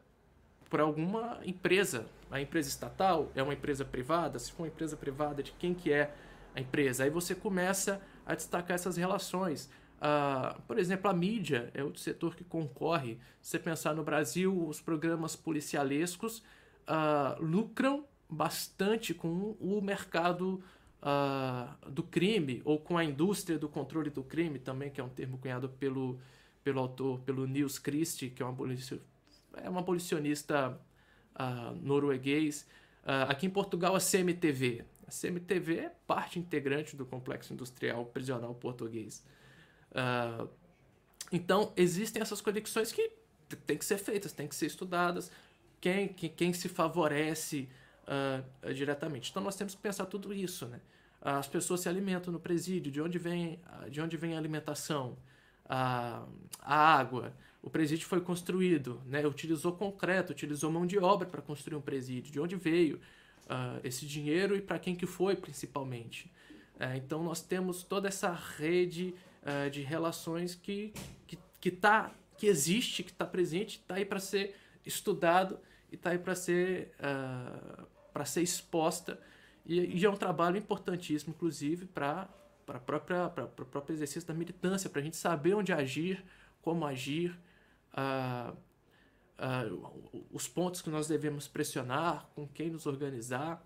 por 0.69 0.79
alguma 0.79 1.39
empresa, 1.45 2.05
A 2.29 2.41
empresa 2.41 2.67
estatal 2.67 3.31
é 3.33 3.41
uma 3.41 3.53
empresa 3.53 3.85
privada? 3.85 4.37
Se 4.37 4.51
for 4.51 4.63
uma 4.63 4.67
empresa 4.67 4.97
privada, 4.97 5.41
de 5.41 5.53
quem 5.53 5.73
que 5.73 5.93
é 5.93 6.13
a 6.53 6.59
empresa? 6.59 7.05
Aí 7.05 7.09
você 7.09 7.33
começa 7.33 8.01
a 8.25 8.35
destacar 8.35 8.75
essas 8.75 8.97
relações. 8.97 9.69
Uh, 9.97 10.61
por 10.63 10.77
exemplo, 10.77 11.09
a 11.09 11.13
mídia 11.13 11.71
é 11.73 11.83
outro 11.83 11.99
setor 11.99 12.35
que 12.35 12.43
concorre. 12.43 13.17
Se 13.41 13.51
você 13.51 13.59
pensar 13.59 13.95
no 13.95 14.03
Brasil, 14.03 14.67
os 14.67 14.79
programas 14.79 15.35
policialescos 15.35 16.39
uh, 16.87 17.41
lucram 17.43 18.05
bastante 18.29 19.13
com 19.13 19.55
o 19.59 19.81
mercado 19.81 20.63
uh, 21.01 21.89
do 21.89 22.03
crime 22.03 22.61
ou 22.63 22.79
com 22.79 22.97
a 22.97 23.03
indústria 23.03 23.57
do 23.57 23.67
controle 23.67 24.09
do 24.09 24.23
crime 24.23 24.59
também, 24.59 24.91
que 24.91 25.01
é 25.01 25.03
um 25.03 25.09
termo 25.09 25.37
cunhado 25.39 25.67
pelo, 25.69 26.19
pelo 26.63 26.79
autor, 26.79 27.19
pelo 27.21 27.47
Nils 27.47 27.79
Christie, 27.79 28.29
que 28.29 28.43
é 28.43 28.45
um 28.45 28.49
abolicionista, 28.49 29.07
é 29.63 29.69
um 29.69 29.77
abolicionista 29.77 30.79
norueguês. 31.83 32.65
aqui 33.29 33.45
em 33.45 33.49
Portugal, 33.49 33.95
a 33.95 33.99
CMTV. 33.99 34.83
A 35.07 35.11
CMTV 35.11 35.77
é 35.77 35.91
parte 36.07 36.39
integrante 36.39 36.95
do 36.95 37.05
complexo 37.05 37.53
industrial 37.53 38.05
prisional 38.05 38.55
português. 38.55 39.23
Uh, 39.91 40.47
então, 41.31 41.73
existem 41.75 42.21
essas 42.21 42.41
conexões 42.41 42.91
que 42.91 43.11
têm 43.65 43.77
que 43.77 43.85
ser 43.85 43.97
feitas, 43.97 44.31
têm 44.31 44.47
que 44.47 44.55
ser 44.55 44.67
estudadas, 44.67 45.31
quem, 45.79 46.07
quem, 46.09 46.29
quem 46.29 46.53
se 46.53 46.69
favorece 46.69 47.69
uh, 48.03 48.73
diretamente. 48.73 49.29
Então, 49.31 49.43
nós 49.43 49.55
temos 49.55 49.75
que 49.75 49.81
pensar 49.81 50.05
tudo 50.05 50.33
isso. 50.33 50.65
Né? 50.67 50.79
As 51.21 51.47
pessoas 51.47 51.81
se 51.81 51.89
alimentam 51.89 52.31
no 52.31 52.39
presídio, 52.39 52.91
de 52.91 53.01
onde 53.01 53.17
vem, 53.17 53.59
de 53.89 54.01
onde 54.01 54.15
vem 54.17 54.35
a 54.35 54.37
alimentação, 54.37 55.17
a, 55.67 56.25
a 56.61 56.97
água. 56.97 57.33
O 57.61 57.69
presídio 57.69 58.07
foi 58.07 58.21
construído, 58.21 59.01
né? 59.05 59.25
utilizou 59.27 59.73
concreto, 59.73 60.31
utilizou 60.31 60.71
mão 60.71 60.85
de 60.85 60.97
obra 60.97 61.27
para 61.27 61.41
construir 61.41 61.75
um 61.75 61.81
presídio. 61.81 62.31
De 62.31 62.39
onde 62.39 62.55
veio 62.55 62.99
uh, 63.47 63.79
esse 63.83 64.05
dinheiro 64.05 64.55
e 64.55 64.61
para 64.61 64.79
quem 64.79 64.95
que 64.95 65.05
foi, 65.05 65.35
principalmente. 65.35 66.31
Uh, 66.75 66.95
então, 66.95 67.23
nós 67.23 67.41
temos 67.41 67.83
toda 67.83 68.07
essa 68.07 68.31
rede 68.31 69.13
uh, 69.47 69.69
de 69.69 69.81
relações 69.81 70.53
que, 70.53 70.93
que, 71.25 71.39
que, 71.59 71.71
tá, 71.71 72.11
que 72.37 72.47
existe, 72.47 73.03
que 73.03 73.11
está 73.11 73.25
presente, 73.25 73.77
está 73.77 73.95
aí 73.95 74.05
para 74.05 74.19
ser 74.19 74.55
estudado 74.85 75.59
e 75.91 75.95
está 75.95 76.11
aí 76.11 76.19
para 76.19 76.35
ser, 76.35 76.93
uh, 76.99 77.87
para 78.11 78.25
ser 78.25 78.41
exposta. 78.41 79.19
E, 79.65 79.99
e, 79.99 80.05
é 80.05 80.09
um 80.09 80.15
trabalho 80.15 80.57
importantíssimo, 80.57 81.33
inclusive, 81.35 81.85
para 81.85 82.29
para 82.67 83.45
o 83.45 83.65
próprio 83.65 83.93
exercício 83.93 84.27
da 84.27 84.33
militância, 84.33 84.89
para 84.89 84.99
a 84.99 85.03
gente 85.03 85.15
saber 85.15 85.53
onde 85.53 85.71
agir, 85.71 86.21
como 86.61 86.85
agir, 86.85 87.39
uh, 87.93 88.53
uh, 89.39 90.25
os 90.31 90.49
pontos 90.49 90.81
que 90.81 90.89
nós 90.89 91.07
devemos 91.07 91.47
pressionar, 91.47 92.29
com 92.35 92.45
quem 92.45 92.69
nos 92.69 92.85
organizar. 92.85 93.65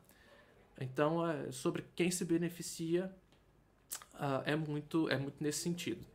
Então, 0.80 1.28
é 1.28 1.52
sobre 1.52 1.84
quem 1.96 2.12
se 2.12 2.24
beneficia 2.24 3.12
uh, 4.16 4.42
é, 4.46 4.56
muito, 4.56 5.10
é 5.10 5.18
muito 5.18 5.36
nesse 5.42 5.60
sentido. 5.60 6.06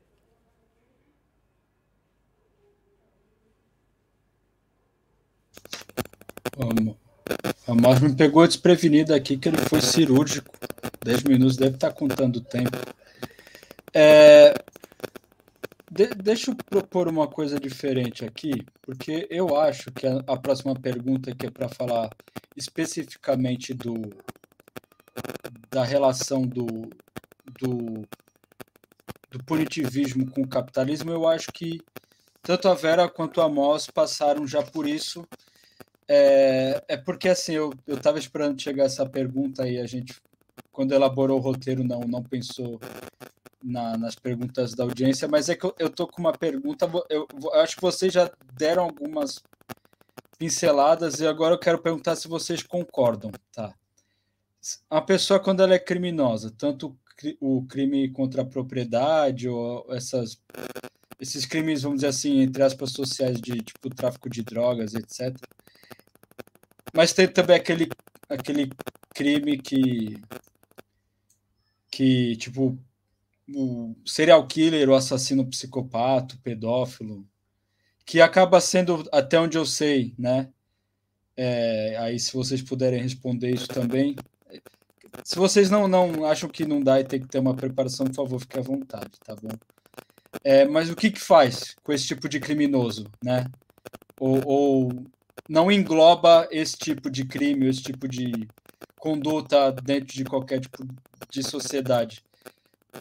A 7.66 7.74
Mós 7.74 8.01
me 8.01 8.14
pegou 8.14 8.47
desprevenido 8.47 9.12
aqui 9.14 9.37
que 9.37 9.49
ele 9.49 9.59
foi 9.59 9.81
cirúrgico. 9.83 10.51
10 11.05 11.24
minutos 11.24 11.57
deve 11.57 11.74
estar 11.74 11.93
contando 11.93 12.37
o 12.37 12.41
tempo. 12.41 12.77
É, 13.93 14.55
de, 15.91 16.09
deixa 16.09 16.51
eu 16.51 16.55
propor 16.55 17.09
uma 17.09 17.27
coisa 17.27 17.59
diferente 17.59 18.24
aqui, 18.24 18.53
porque 18.83 19.27
eu 19.31 19.57
acho 19.57 19.91
que 19.93 20.07
a, 20.07 20.22
a 20.27 20.37
próxima 20.37 20.74
pergunta 20.74 21.35
que 21.35 21.47
é 21.47 21.51
para 21.51 21.68
falar 21.68 22.11
especificamente 22.57 23.72
do 23.72 23.95
da 25.70 25.83
relação 25.83 26.43
do, 26.43 26.91
do, 27.61 28.07
do 29.31 29.45
punitivismo 29.45 30.31
com 30.31 30.43
o 30.43 30.49
capitalismo, 30.49 31.11
eu 31.11 31.27
acho 31.27 31.53
que 31.53 31.81
tanto 32.43 32.69
a 32.69 32.75
Vera 32.75 33.09
quanto 33.09 33.41
a 33.41 33.49
Moss 33.49 33.89
passaram 33.89 34.47
já 34.47 34.63
por 34.63 34.87
isso. 34.87 35.27
É, 36.09 36.83
é 36.87 36.97
porque 36.97 37.29
assim, 37.29 37.55
eu 37.55 37.73
estava 37.89 38.19
esperando 38.19 38.63
chegar 38.63 38.85
essa 38.85 39.05
pergunta 39.05 39.69
e 39.69 39.81
a 39.81 39.87
gente, 39.87 40.15
quando 40.71 40.93
elaborou 40.93 41.39
o 41.39 41.43
roteiro, 41.43 41.83
não, 41.83 42.01
não 42.01 42.23
pensou 42.23 42.79
na, 43.63 43.97
nas 43.97 44.15
perguntas 44.15 44.75
da 44.75 44.85
audiência, 44.85 45.27
mas 45.27 45.49
é 45.49 45.57
que 45.57 45.67
eu, 45.67 45.75
eu 45.79 45.91
tô 45.91 46.07
com 46.07 46.21
uma 46.21 46.33
pergunta, 46.33 46.89
eu, 47.11 47.27
eu 47.43 47.55
acho 47.55 47.75
que 47.75 47.83
vocês 47.83 48.13
já 48.13 48.31
deram 48.53 48.85
algumas 48.85 49.43
pinceladas 50.39 51.19
e 51.19 51.27
agora 51.27 51.55
eu 51.55 51.59
quero 51.59 51.83
perguntar 51.83 52.15
se 52.15 52.29
vocês 52.29 52.63
concordam, 52.63 53.33
tá? 53.53 53.75
A 54.89 55.01
pessoa 55.01 55.41
quando 55.41 55.63
ela 55.63 55.75
é 55.75 55.79
criminosa, 55.79 56.53
tanto 56.57 56.97
o 57.41 57.64
crime 57.67 58.11
contra 58.11 58.43
a 58.43 58.47
propriedade 58.47 59.49
ou 59.49 59.87
essas 59.95 60.41
esses 61.19 61.47
crimes, 61.47 61.83
vamos 61.83 61.99
dizer 61.99 62.09
assim, 62.09 62.41
entre 62.41 62.62
aspas, 62.62 62.93
sociais 62.93 63.41
de 63.41 63.62
tipo 63.62 63.89
tráfico 63.89 64.29
de 64.29 64.43
drogas, 64.43 64.95
etc. 64.95 65.35
Mas 66.93 67.12
tem 67.12 67.27
também 67.27 67.57
aquele, 67.57 67.89
aquele 68.29 68.71
crime 69.14 69.59
que 69.59 70.21
que 71.91 72.37
tipo 72.37 72.79
o 73.55 73.95
serial 74.05 74.47
killer, 74.47 74.89
o 74.89 74.95
assassino 74.95 75.47
psicopata, 75.47 76.37
pedófilo, 76.43 77.27
que 78.05 78.21
acaba 78.21 78.61
sendo, 78.61 79.09
até 79.12 79.39
onde 79.41 79.57
eu 79.57 79.64
sei, 79.64 80.14
né? 80.19 80.51
É, 81.37 81.97
aí 81.99 82.19
se 82.19 82.33
vocês 82.33 82.61
puderem 82.62 83.01
responder 83.01 83.51
isso 83.51 83.69
também, 83.69 84.17
se 85.25 85.37
vocês 85.37 85.71
não, 85.71 85.89
não 85.89 86.25
acham 86.25 86.49
que 86.49 86.64
não 86.64 86.83
dá 86.83 87.01
e 87.01 87.05
tem 87.05 87.21
que 87.21 87.29
ter 87.29 87.39
uma 87.39 87.55
preparação, 87.55 88.07
por 88.07 88.14
favor, 88.14 88.41
fique 88.41 88.59
à 88.59 88.62
vontade, 88.62 89.12
tá 89.25 89.35
bom? 89.35 89.51
É, 90.45 90.64
mas 90.64 90.91
o 90.91 90.97
que 90.97 91.11
que 91.11 91.21
faz 91.21 91.75
com 91.83 91.93
esse 91.93 92.07
tipo 92.07 92.29
de 92.29 92.39
criminoso, 92.39 93.07
né? 93.23 93.47
Ou, 94.19 94.41
ou 94.47 95.05
não 95.49 95.71
engloba 95.71 96.49
esse 96.51 96.77
tipo 96.77 97.11
de 97.11 97.25
crime, 97.25 97.69
esse 97.69 97.83
tipo 97.83 98.09
de 98.09 98.49
conduta 98.99 99.73
dentro 99.73 100.14
de 100.14 100.25
qualquer 100.25 100.61
tipo 100.61 100.87
de 101.31 101.43
sociedade? 101.43 102.23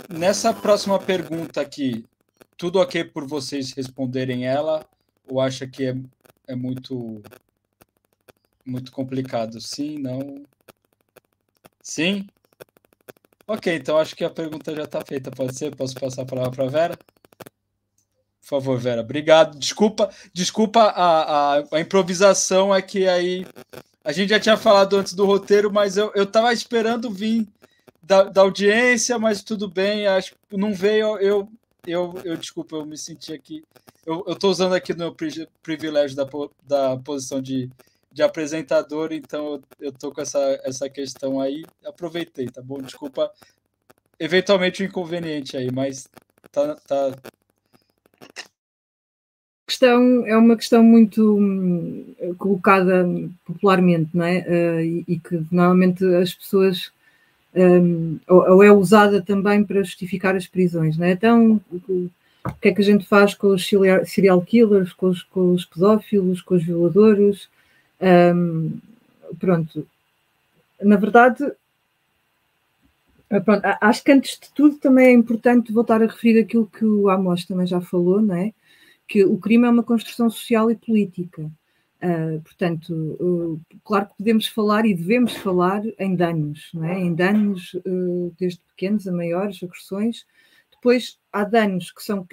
Nessa 0.10 0.54
próxima 0.54 1.00
pergunta 1.00 1.62
aqui, 1.62 2.06
tudo 2.58 2.80
ok 2.80 3.04
por 3.06 3.28
vocês 3.28 3.72
responderem 3.74 4.46
ela? 4.46 4.86
Ou 5.28 5.40
acha 5.40 5.68
que 5.68 5.86
é, 5.86 5.96
é 6.48 6.56
muito 6.56 7.22
muito 8.66 8.92
complicado? 8.92 9.62
Sim, 9.62 10.00
não? 10.00 10.44
Sim? 11.86 12.28
Ok, 13.48 13.76
então 13.76 14.00
acho 14.00 14.16
que 14.16 14.24
a 14.24 14.30
pergunta 14.30 14.76
já 14.76 14.84
está 14.84 15.06
feita. 15.06 15.30
Pode 15.30 15.56
ser? 15.56 15.76
Posso 15.76 15.94
passar 15.94 16.24
a 16.24 16.26
palavra 16.26 16.52
para 16.52 16.66
a 16.66 16.68
Vera? 16.68 16.98
Por 18.42 18.48
favor, 18.48 18.80
Vera. 18.80 19.02
Obrigado. 19.02 19.60
Desculpa, 19.60 20.10
desculpa 20.34 20.82
a, 20.82 21.58
a, 21.60 21.64
a, 21.74 21.80
improvisação 21.80 22.74
é 22.74 22.82
que 22.82 23.08
aí 23.08 23.46
a 24.04 24.12
gente 24.12 24.30
já 24.30 24.40
tinha 24.40 24.58
falado 24.58 24.98
antes 24.98 25.14
do 25.14 25.28
roteiro, 25.28 25.72
mas 25.72 25.96
eu 25.96 26.12
estava 26.16 26.52
esperando 26.52 27.12
vir 27.12 27.48
da, 28.02 28.24
da, 28.24 28.42
audiência, 28.42 29.20
mas 29.20 29.44
tudo 29.44 29.70
bem. 29.70 30.08
Acho 30.08 30.36
não 30.52 30.74
veio. 30.74 31.20
Eu, 31.20 31.48
eu, 31.86 32.20
eu 32.24 32.36
desculpa, 32.36 32.78
eu 32.78 32.86
me 32.86 32.98
senti 32.98 33.32
aqui. 33.32 33.64
Eu 34.04 34.26
estou 34.28 34.50
usando 34.50 34.74
aqui 34.74 34.96
no 34.96 35.16
privilégio 35.62 36.18
da, 36.18 36.26
da 36.64 36.98
posição 36.98 37.40
de 37.40 37.70
de 38.16 38.24
apresentador, 38.24 39.12
então 39.12 39.62
eu 39.78 39.92
tô 39.92 40.10
com 40.10 40.22
essa, 40.22 40.40
essa 40.64 40.90
questão 40.90 41.42
aí. 41.42 41.66
Aproveitei, 41.86 42.46
tá 42.46 42.62
bom? 42.62 42.82
Desculpa, 42.82 43.30
eventualmente 44.18 44.82
o 44.82 44.86
um 44.86 44.88
inconveniente 44.88 45.58
aí, 45.58 45.70
mas 45.70 46.08
tá, 46.50 46.76
tá. 46.88 47.14
Questão, 49.68 50.26
é 50.26 50.38
uma 50.38 50.56
questão 50.56 50.82
muito 50.82 51.38
hum, 51.38 52.16
colocada 52.38 53.06
popularmente, 53.44 54.12
não 54.14 54.24
é? 54.24 54.40
Uh, 54.48 54.80
e, 54.80 55.06
e, 55.10 55.20
que 55.20 55.46
normalmente 55.52 56.06
as 56.16 56.34
pessoas 56.34 56.94
um, 57.54 58.18
ou, 58.30 58.50
ou, 58.50 58.64
é 58.64 58.72
usada 58.72 59.22
também 59.22 59.62
para 59.62 59.84
justificar 59.84 60.38
as 60.38 60.48
prisões, 60.48 60.98
não 60.98 61.06
é? 61.06 61.12
Então, 61.12 61.60
o, 61.70 62.10
o 62.46 62.54
que 62.62 62.70
é 62.70 62.74
que 62.74 62.82
a 62.82 62.86
gente 62.86 63.06
faz 63.06 63.34
com 63.34 63.48
os 63.48 63.68
serial 64.06 64.42
killers, 64.42 64.94
com 64.94 65.08
os, 65.08 65.22
com 65.22 65.54
os 65.54 65.66
pedófilos, 65.66 66.42
com 66.42 66.56
os 66.56 66.64
violadores? 66.64 67.50
Um, 68.02 68.80
pronto, 69.40 69.88
na 70.82 70.98
verdade, 70.98 71.44
pronto, 73.44 73.62
acho 73.82 74.04
que 74.04 74.12
antes 74.12 74.40
de 74.40 74.52
tudo 74.54 74.78
também 74.78 75.08
é 75.08 75.12
importante 75.12 75.72
voltar 75.72 76.02
a 76.02 76.08
referir 76.08 76.40
aquilo 76.40 76.68
que 76.68 76.86
o 76.86 77.10
Amos 77.10 77.46
também 77.46 77.66
já 77.66 77.82
falou, 77.82 78.22
não 78.22 78.36
é? 78.36 78.54
Que 79.08 79.24
o 79.24 79.38
crime 79.38 79.66
é 79.66 79.70
uma 79.70 79.84
construção 79.84 80.30
social 80.30 80.70
e 80.70 80.76
política. 80.76 81.50
Uh, 82.04 82.40
portanto, 82.42 82.94
uh, 82.94 83.60
claro 83.84 84.08
que 84.08 84.18
podemos 84.18 84.48
falar 84.48 84.86
e 84.86 84.94
devemos 84.94 85.34
falar 85.38 85.82
em 85.98 86.16
danos, 86.16 86.70
não 86.74 86.84
é? 86.84 87.00
em 87.00 87.16
danos 87.16 87.74
uh, 87.74 88.36
desde 88.38 88.60
pequenos 88.76 89.08
a 89.08 89.12
maiores, 89.12 89.64
agressões. 89.64 90.26
Depois 90.72 91.18
há 91.32 91.44
danos 91.44 91.92
que 91.92 92.04
são 92.04 92.28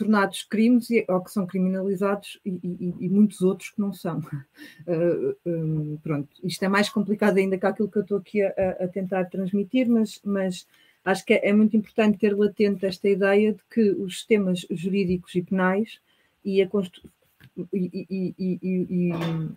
tornados 0.00 0.42
crimes 0.44 0.88
ou 1.06 1.20
que 1.20 1.30
são 1.30 1.46
criminalizados 1.46 2.40
e, 2.42 2.58
e, 2.62 2.94
e 3.00 3.08
muitos 3.10 3.42
outros 3.42 3.68
que 3.68 3.78
não 3.78 3.92
são. 3.92 4.20
Uh, 4.86 5.36
um, 5.44 5.98
pronto, 6.02 6.28
isto 6.42 6.64
é 6.64 6.68
mais 6.68 6.88
complicado 6.88 7.36
ainda 7.36 7.58
que 7.58 7.66
aquilo 7.66 7.90
que 7.90 7.98
eu 7.98 8.02
estou 8.02 8.16
aqui 8.16 8.40
a, 8.40 8.50
a 8.80 8.88
tentar 8.88 9.26
transmitir, 9.26 9.90
mas, 9.90 10.18
mas 10.24 10.66
acho 11.04 11.22
que 11.26 11.34
é, 11.34 11.50
é, 11.50 11.52
muito 11.52 11.76
importante 11.76 12.16
ter 12.16 12.34
latente 12.34 12.86
esta 12.86 13.10
ideia 13.10 13.52
de 13.52 13.60
que 13.70 13.90
os 13.90 14.16
sistemas 14.16 14.66
jurídicos 14.70 15.34
e 15.34 15.42
penais 15.42 16.00
e 16.42 16.62
a, 16.62 16.68
e, 17.74 19.10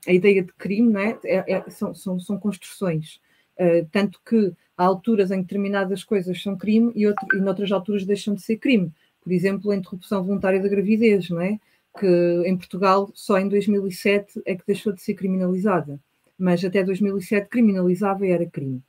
a 0.06 0.12
ideia 0.12 0.44
de 0.44 0.52
crime 0.54 0.94
é? 1.02 1.20
É, 1.24 1.54
é, 1.54 1.70
são, 1.70 1.96
são, 1.96 2.20
são 2.20 2.38
construções. 2.38 3.22
Uh, 3.58 3.88
tanto 3.92 4.20
que 4.28 4.52
há 4.76 4.84
alturas 4.84 5.32
em 5.32 5.38
que 5.38 5.44
determinadas 5.44 6.04
coisas 6.04 6.42
são 6.42 6.58
crime 6.58 6.92
e, 6.96 7.08
outro, 7.08 7.28
e 7.34 7.40
noutras 7.40 7.72
alturas 7.72 8.04
deixam 8.04 8.34
de 8.34 8.42
ser 8.42 8.58
crime 8.58 8.92
por 9.24 9.32
exemplo, 9.32 9.72
a 9.72 9.76
interrupção 9.76 10.24
voluntária 10.24 10.62
da 10.62 10.68
gravidez, 10.68 11.30
não 11.30 11.42
é? 11.42 11.60
que 12.00 12.44
em 12.46 12.58
Portugal 12.58 13.12
só 13.14 13.38
em 13.38 13.48
2007 13.48 14.42
é 14.46 14.56
que 14.56 14.66
deixou 14.66 14.94
de 14.94 15.02
ser 15.02 15.14
criminalizada, 15.14 16.00
mas 16.38 16.64
até 16.66 16.84
2007 16.84 17.48
criminalizava 17.50 18.26
e 18.26 18.32
era 18.32 18.46
crime. 18.46 18.82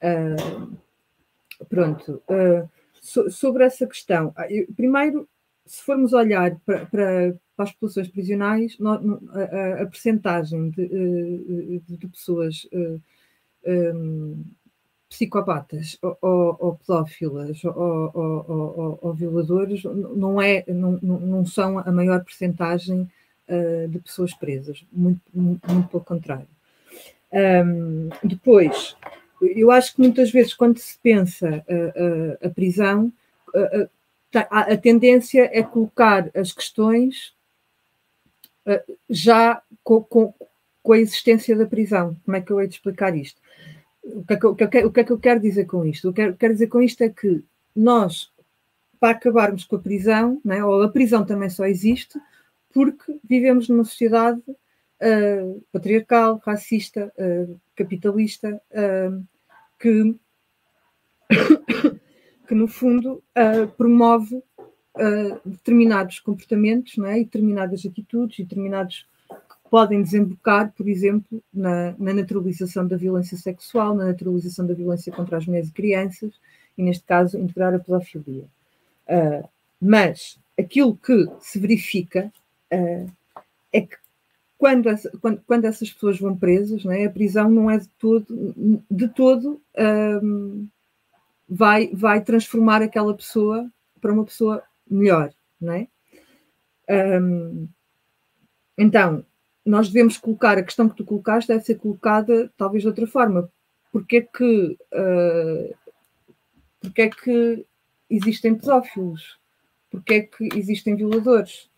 Uh, 0.00 0.76
pronto, 1.68 2.22
uh, 2.28 2.68
so, 3.00 3.30
sobre 3.30 3.64
essa 3.64 3.86
questão, 3.86 4.32
ah, 4.36 4.46
primeiro, 4.76 5.28
se 5.66 5.82
formos 5.82 6.12
olhar 6.12 6.56
para, 6.64 7.34
as 7.56 7.72
populações 7.72 8.08
prisionais, 8.08 8.78
no, 8.78 8.90
a, 9.32 9.40
a, 9.40 9.82
a 9.82 9.86
percentagem 9.86 10.70
de, 10.70 11.80
de, 11.80 11.96
de 11.96 12.08
pessoas 12.08 12.68
uh, 12.72 13.00
um, 13.66 14.44
psicopatas 15.14 15.96
ou, 16.02 16.56
ou 16.58 16.74
pedófilas 16.74 17.64
ou, 17.64 18.10
ou, 18.12 18.98
ou, 19.00 19.14
violadores 19.14 19.84
não, 19.84 20.42
é, 20.42 20.64
não, 20.66 20.98
não 21.00 21.46
são 21.46 21.78
a 21.78 21.92
maior 21.92 22.24
percentagem 22.24 23.08
uh, 23.48 23.88
de 23.88 24.00
pessoas 24.00 24.34
presas, 24.34 24.84
muito, 24.92 25.20
muito, 25.32 25.72
muito 25.72 25.88
pelo 25.88 26.04
contrário. 26.04 26.48
Um, 27.32 28.08
depois, 28.24 28.96
eu 29.40 29.70
acho 29.70 29.94
que 29.94 30.00
muitas 30.00 30.32
vezes 30.32 30.52
quando 30.52 30.78
se 30.78 30.98
pensa 30.98 31.64
uh, 31.68 32.44
uh, 32.44 32.46
a 32.48 32.50
prisão, 32.50 33.12
a, 34.50 34.60
a, 34.72 34.76
tendência 34.76 35.48
é 35.52 35.62
colocar 35.62 36.28
as 36.34 36.52
questões 36.52 37.32
já 39.08 39.62
com, 39.84 40.02
com, 40.02 40.34
com 40.82 40.92
a 40.92 40.98
existência 40.98 41.54
da 41.54 41.66
prisão. 41.66 42.16
Como 42.24 42.36
é 42.36 42.40
que 42.40 42.50
eu 42.50 42.60
hei 42.60 42.66
de 42.66 42.74
explicar 42.74 43.16
isto? 43.16 43.40
O 44.04 44.24
que, 44.24 44.64
é 44.64 44.66
que, 44.66 44.78
é, 44.78 44.86
o 44.86 44.90
que 44.92 45.00
é 45.00 45.04
que 45.04 45.12
eu 45.12 45.18
quero 45.18 45.40
dizer 45.40 45.64
com 45.64 45.84
isto? 45.84 46.10
O 46.10 46.12
que 46.12 46.20
eu 46.20 46.36
quero 46.36 46.52
dizer 46.52 46.66
com 46.66 46.82
isto 46.82 47.02
é 47.02 47.08
que 47.08 47.42
nós, 47.74 48.30
para 49.00 49.16
acabarmos 49.16 49.64
com 49.64 49.76
a 49.76 49.80
prisão, 49.80 50.40
né, 50.44 50.64
ou 50.64 50.82
a 50.82 50.88
prisão 50.88 51.24
também 51.24 51.48
só 51.48 51.64
existe 51.66 52.18
porque 52.72 53.20
vivemos 53.22 53.68
numa 53.68 53.84
sociedade 53.84 54.42
uh, 54.48 55.64
patriarcal, 55.72 56.42
racista, 56.44 57.12
uh, 57.16 57.60
capitalista, 57.76 58.60
uh, 58.72 59.24
que, 59.78 60.16
que 62.48 62.54
no 62.54 62.66
fundo 62.66 63.22
promove 63.76 64.42
determinados 65.44 66.20
comportamentos 66.20 66.96
né, 66.98 67.20
e 67.20 67.24
determinadas 67.24 67.84
atitudes 67.84 68.38
e 68.38 68.44
determinados 68.44 69.06
podem 69.70 70.02
desembocar, 70.02 70.72
por 70.76 70.88
exemplo, 70.88 71.42
na, 71.52 71.94
na, 71.98 72.14
naturalização 72.14 72.86
da 72.86 72.96
violência 72.96 73.36
sexual, 73.36 73.94
na 73.94 74.06
naturalização 74.06 74.66
da 74.66 74.74
violência 74.74 75.12
contra 75.12 75.38
as 75.38 75.46
mulheres 75.46 75.68
e 75.68 75.72
crianças, 75.72 76.32
e 76.76 76.82
neste 76.82 77.04
caso, 77.04 77.38
integrar 77.38 77.74
a 77.74 77.78
pedofilia. 77.78 78.44
Uh, 79.08 79.48
mas 79.80 80.38
aquilo 80.58 80.96
que 80.96 81.26
se 81.40 81.58
verifica 81.58 82.32
uh, 82.72 83.10
é 83.72 83.80
que 83.80 83.96
quando, 84.56 84.88
essa, 84.88 85.10
quando, 85.20 85.42
quando, 85.46 85.64
essas 85.64 85.92
pessoas 85.92 86.18
vão 86.18 86.36
presas, 86.36 86.86
é, 86.86 87.04
a 87.04 87.10
prisão 87.10 87.50
não 87.50 87.70
é 87.70 87.78
de 87.78 87.88
todo, 87.98 88.26
de 88.90 89.08
todo 89.08 89.60
um, 90.22 90.66
vai, 91.48 91.88
vai 91.92 92.22
transformar 92.22 92.80
aquela 92.80 93.14
pessoa 93.14 93.68
para 94.00 94.12
uma 94.12 94.24
pessoa 94.24 94.62
melhor. 94.88 95.32
Não 95.60 95.72
é? 95.74 95.88
Um, 97.20 97.68
então, 98.78 99.24
nós 99.64 99.88
devemos 99.88 100.18
colocar, 100.18 100.58
a 100.58 100.62
questão 100.62 100.88
que 100.88 100.96
tu 100.96 101.04
colocaste 101.04 101.48
deve 101.48 101.64
ser 101.64 101.76
colocada 101.76 102.52
talvez 102.56 102.82
de 102.82 102.88
outra 102.88 103.06
forma. 103.06 103.50
Porque 103.90 104.16
é 104.16 104.20
que, 104.20 104.76
uh, 104.92 105.74
porque 106.80 107.02
é 107.02 107.08
que 107.08 107.66
existem 108.10 108.54
pedófilos? 108.54 109.38
Porque 109.90 110.14
é 110.14 110.20
que 110.20 110.48
existem 110.56 110.96
violadores? 110.96 111.70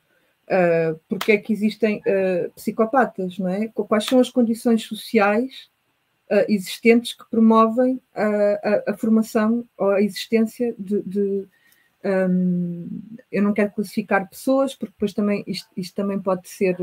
Uh, 0.46 0.98
porque 1.08 1.32
é 1.32 1.36
que 1.36 1.52
existem 1.52 1.98
uh, 1.98 2.50
psicopatas, 2.52 3.38
não 3.38 3.48
é? 3.48 3.68
Quais 3.68 4.04
são 4.04 4.20
as 4.20 4.30
condições 4.30 4.84
sociais 4.84 5.68
uh, 6.30 6.44
existentes 6.48 7.14
que 7.14 7.28
promovem 7.30 8.00
a, 8.14 8.90
a, 8.92 8.96
formação 8.96 9.64
ou 9.76 9.90
a 9.90 10.00
existência 10.00 10.74
de. 10.78 11.02
de 11.02 11.48
um, 12.04 12.88
eu 13.32 13.42
não 13.42 13.52
quero 13.52 13.72
classificar 13.72 14.28
pessoas, 14.28 14.74
porque 14.74 14.92
depois 14.92 15.12
também 15.12 15.42
isto, 15.46 15.68
isto 15.76 15.94
também 15.94 16.20
pode 16.20 16.48
ser 16.48 16.76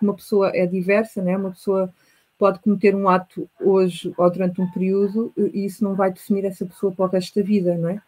uma 0.00 0.14
pessoa 0.14 0.50
é 0.54 0.66
diversa, 0.66 1.22
né? 1.22 1.36
uma 1.36 1.50
pessoa 1.50 1.92
pode 2.38 2.58
cometer 2.60 2.94
um 2.94 3.08
ato 3.08 3.48
hoje 3.60 4.12
ou 4.16 4.30
durante 4.30 4.60
um 4.60 4.70
período 4.70 5.32
e 5.36 5.64
isso 5.64 5.82
não 5.82 5.94
vai 5.94 6.12
definir 6.12 6.44
essa 6.44 6.66
pessoa 6.66 6.92
para 6.92 7.06
o 7.06 7.08
resto 7.08 7.40
da 7.40 7.46
vida, 7.46 7.76
não 7.76 7.90
é? 7.90 8.02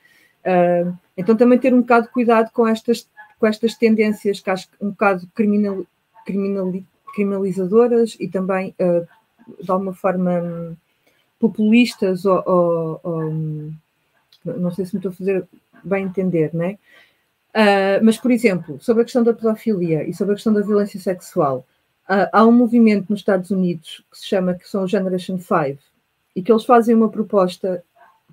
Uh, 0.44 0.96
então 1.16 1.36
também 1.36 1.58
ter 1.58 1.74
um 1.74 1.80
bocado 1.80 2.06
de 2.06 2.12
cuidado 2.12 2.50
com 2.52 2.66
estas, 2.66 3.08
com 3.38 3.46
estas 3.46 3.74
tendências 3.74 4.40
que 4.40 4.50
acho 4.50 4.68
um 4.80 4.90
bocado 4.90 5.26
criminal, 5.34 5.84
criminal, 6.24 6.72
criminalizadoras 7.14 8.16
e 8.20 8.28
também 8.28 8.74
uh, 8.80 9.06
de 9.62 9.70
alguma 9.70 9.94
forma 9.94 10.40
um, 10.40 10.76
populistas 11.40 12.24
ou, 12.24 12.42
ou, 12.46 13.00
ou, 13.02 13.32
não 14.44 14.70
sei 14.70 14.84
se 14.86 14.94
me 14.94 14.98
estou 14.98 15.10
a 15.10 15.14
fazer 15.14 15.46
bem 15.82 16.04
entender, 16.04 16.50
não 16.52 16.64
é? 16.64 16.78
Uh, 17.58 17.98
mas, 18.04 18.16
por 18.16 18.30
exemplo, 18.30 18.78
sobre 18.80 19.02
a 19.02 19.04
questão 19.04 19.24
da 19.24 19.34
pedofilia 19.34 20.08
e 20.08 20.14
sobre 20.14 20.32
a 20.32 20.36
questão 20.36 20.52
da 20.52 20.60
violência 20.60 21.00
sexual, 21.00 21.66
uh, 22.08 22.30
há 22.32 22.46
um 22.46 22.52
movimento 22.52 23.10
nos 23.10 23.18
Estados 23.18 23.50
Unidos 23.50 24.04
que 24.12 24.16
se 24.16 24.26
chama, 24.26 24.54
que 24.54 24.68
são 24.68 24.86
Generation 24.86 25.40
5, 25.40 25.82
e 26.36 26.42
que 26.42 26.52
eles 26.52 26.64
fazem 26.64 26.94
uma 26.94 27.08
proposta 27.08 27.82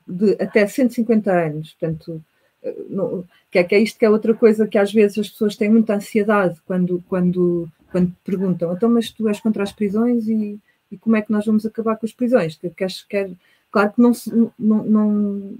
de 0.08 0.34
até 0.34 0.68
150 0.68 1.32
anos, 1.32 1.74
portanto, 1.74 2.24
uh, 2.64 3.28
que, 3.50 3.58
é, 3.58 3.64
que 3.64 3.74
é 3.74 3.80
isto 3.80 3.98
que 3.98 4.06
é 4.06 4.10
outra 4.12 4.36
coisa 4.36 4.68
que 4.68 4.78
às 4.78 4.94
vezes 4.94 5.18
as 5.18 5.30
pessoas 5.30 5.56
têm 5.56 5.72
muita 5.72 5.96
ansiedade 5.96 6.62
quando, 6.64 7.04
quando, 7.10 7.68
quando 7.92 8.16
perguntam, 8.24 8.74
então, 8.74 8.90
mas 8.90 9.10
tu 9.10 9.28
és 9.28 9.40
contra 9.40 9.64
as 9.64 9.72
prisões 9.72 10.28
e, 10.28 10.60
e 10.92 10.98
como 11.00 11.16
é 11.16 11.22
que 11.24 11.32
nós 11.32 11.48
vamos 11.48 11.66
acabar 11.66 11.96
com 11.96 12.06
as 12.06 12.14
prisões? 12.14 12.58
Que, 12.58 12.70
quer, 12.70 12.92
quer, 13.10 13.32
claro 13.72 13.92
que 13.92 14.00
não 14.00 14.14
se, 14.14 14.30
não, 14.60 14.84
não, 14.84 15.58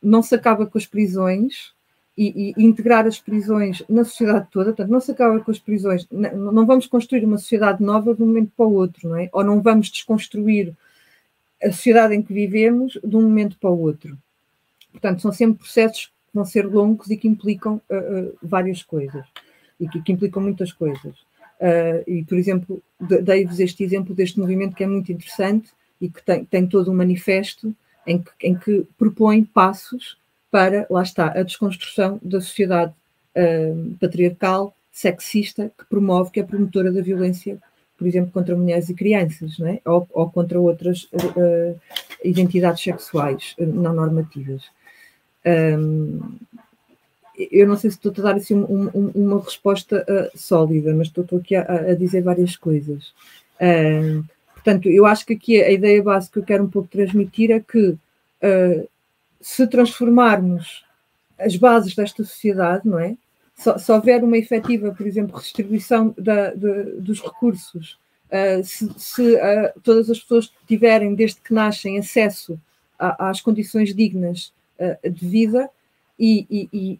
não 0.00 0.22
se 0.22 0.32
acaba 0.36 0.64
com 0.64 0.78
as 0.78 0.86
prisões, 0.86 1.73
e, 2.16 2.54
e, 2.56 2.64
integrar 2.64 3.06
as 3.06 3.18
prisões 3.18 3.82
na 3.88 4.04
sociedade 4.04 4.46
toda, 4.50 4.66
portanto, 4.66 4.90
não 4.90 5.00
se 5.00 5.10
acaba 5.10 5.40
com 5.40 5.50
as 5.50 5.58
prisões, 5.58 6.06
não, 6.10 6.52
não 6.52 6.66
vamos 6.66 6.86
construir 6.86 7.24
uma 7.24 7.38
sociedade 7.38 7.82
nova 7.82 8.14
de 8.14 8.22
um 8.22 8.26
momento 8.26 8.52
para 8.56 8.66
o 8.66 8.74
outro, 8.74 9.08
não 9.08 9.16
é? 9.16 9.28
Ou 9.32 9.42
não 9.42 9.60
vamos 9.60 9.90
desconstruir 9.90 10.72
a 11.62 11.72
sociedade 11.72 12.14
em 12.14 12.22
que 12.22 12.32
vivemos 12.32 12.98
de 13.02 13.16
um 13.16 13.22
momento 13.22 13.58
para 13.58 13.70
o 13.70 13.80
outro. 13.80 14.16
Portanto, 14.92 15.22
são 15.22 15.32
sempre 15.32 15.58
processos 15.58 16.06
que 16.06 16.12
vão 16.32 16.44
ser 16.44 16.66
longos 16.66 17.10
e 17.10 17.16
que 17.16 17.26
implicam 17.26 17.80
uh, 17.90 18.28
uh, 18.28 18.38
várias 18.42 18.82
coisas 18.82 19.24
e 19.80 19.88
que, 19.88 20.00
que 20.02 20.12
implicam 20.12 20.42
muitas 20.42 20.72
coisas. 20.72 21.16
Uh, 21.60 22.04
e, 22.06 22.24
por 22.24 22.38
exemplo, 22.38 22.82
dei-vos 23.00 23.58
este 23.58 23.82
exemplo 23.82 24.14
deste 24.14 24.38
movimento 24.38 24.76
que 24.76 24.84
é 24.84 24.86
muito 24.86 25.10
interessante 25.10 25.70
e 26.00 26.08
que 26.08 26.22
tem, 26.22 26.44
tem 26.44 26.66
todo 26.66 26.90
um 26.90 26.94
manifesto 26.94 27.74
em 28.06 28.22
que, 28.22 28.30
em 28.42 28.54
que 28.54 28.86
propõe 28.96 29.42
passos 29.42 30.16
para, 30.54 30.86
lá 30.88 31.02
está, 31.02 31.32
a 31.32 31.42
desconstrução 31.42 32.20
da 32.22 32.40
sociedade 32.40 32.92
uh, 33.34 33.96
patriarcal, 33.98 34.72
sexista, 34.92 35.72
que 35.76 35.84
promove, 35.86 36.30
que 36.30 36.38
é 36.38 36.44
promotora 36.44 36.92
da 36.92 37.02
violência, 37.02 37.58
por 37.98 38.06
exemplo, 38.06 38.30
contra 38.30 38.54
mulheres 38.54 38.88
e 38.88 38.94
crianças, 38.94 39.58
não 39.58 39.66
é? 39.66 39.80
ou, 39.84 40.08
ou 40.12 40.30
contra 40.30 40.60
outras 40.60 41.08
uh, 41.12 41.76
identidades 42.22 42.84
sexuais 42.84 43.56
uh, 43.58 43.66
não 43.66 43.92
normativas. 43.94 44.62
Um, 45.44 46.20
eu 47.50 47.66
não 47.66 47.76
sei 47.76 47.90
se 47.90 47.96
estou 47.96 48.12
a 48.16 48.30
dar 48.30 48.36
assim, 48.36 48.54
um, 48.54 48.90
um, 48.94 49.10
uma 49.12 49.42
resposta 49.42 50.06
uh, 50.08 50.38
sólida, 50.38 50.94
mas 50.94 51.08
estou, 51.08 51.24
estou 51.24 51.40
aqui 51.40 51.56
a, 51.56 51.62
a, 51.62 51.94
dizer 51.94 52.22
várias 52.22 52.56
coisas. 52.56 53.12
Uh, 53.56 54.24
portanto, 54.54 54.88
eu 54.88 55.04
acho 55.04 55.26
que 55.26 55.32
aqui 55.32 55.60
a 55.60 55.72
ideia 55.72 56.00
básica 56.00 56.34
que 56.34 56.38
eu 56.38 56.44
quero 56.44 56.62
um 56.62 56.70
pouco 56.70 56.86
transmitir 56.86 57.50
é 57.50 57.58
que 57.58 57.88
uh, 57.88 58.88
se 59.44 59.66
transformarmos 59.66 60.86
as 61.38 61.54
bases 61.54 61.94
desta 61.94 62.24
sociedade, 62.24 62.88
não 62.88 62.98
é? 62.98 63.14
Se, 63.54 63.78
se 63.78 63.92
houver 63.92 64.24
uma 64.24 64.38
efetiva, 64.38 64.90
por 64.94 65.06
exemplo, 65.06 65.36
redistribuição 65.36 66.14
da, 66.16 66.54
de, 66.54 66.98
dos 66.98 67.20
recursos, 67.20 67.98
uh, 68.30 68.64
se, 68.64 68.88
se 68.96 69.34
uh, 69.34 69.80
todas 69.82 70.08
as 70.08 70.18
pessoas 70.18 70.50
tiverem, 70.66 71.14
desde 71.14 71.42
que 71.42 71.52
nascem, 71.52 71.98
acesso 71.98 72.58
a, 72.98 73.28
às 73.28 73.42
condições 73.42 73.94
dignas 73.94 74.50
uh, 74.80 75.10
de 75.10 75.28
vida 75.28 75.68
e, 76.18 76.46
e, 76.72 76.98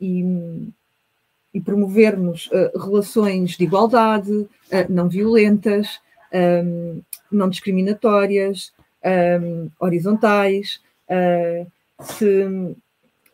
e, 0.00 0.72
e 1.54 1.60
promovermos 1.60 2.50
relações 2.74 3.56
de 3.56 3.62
igualdade, 3.64 4.48
não 4.88 5.08
violentas, 5.08 6.00
um, 6.32 7.02
não 7.30 7.48
discriminatórias, 7.48 8.72
um, 9.42 9.70
horizontais, 9.78 10.80
se, 12.00 12.76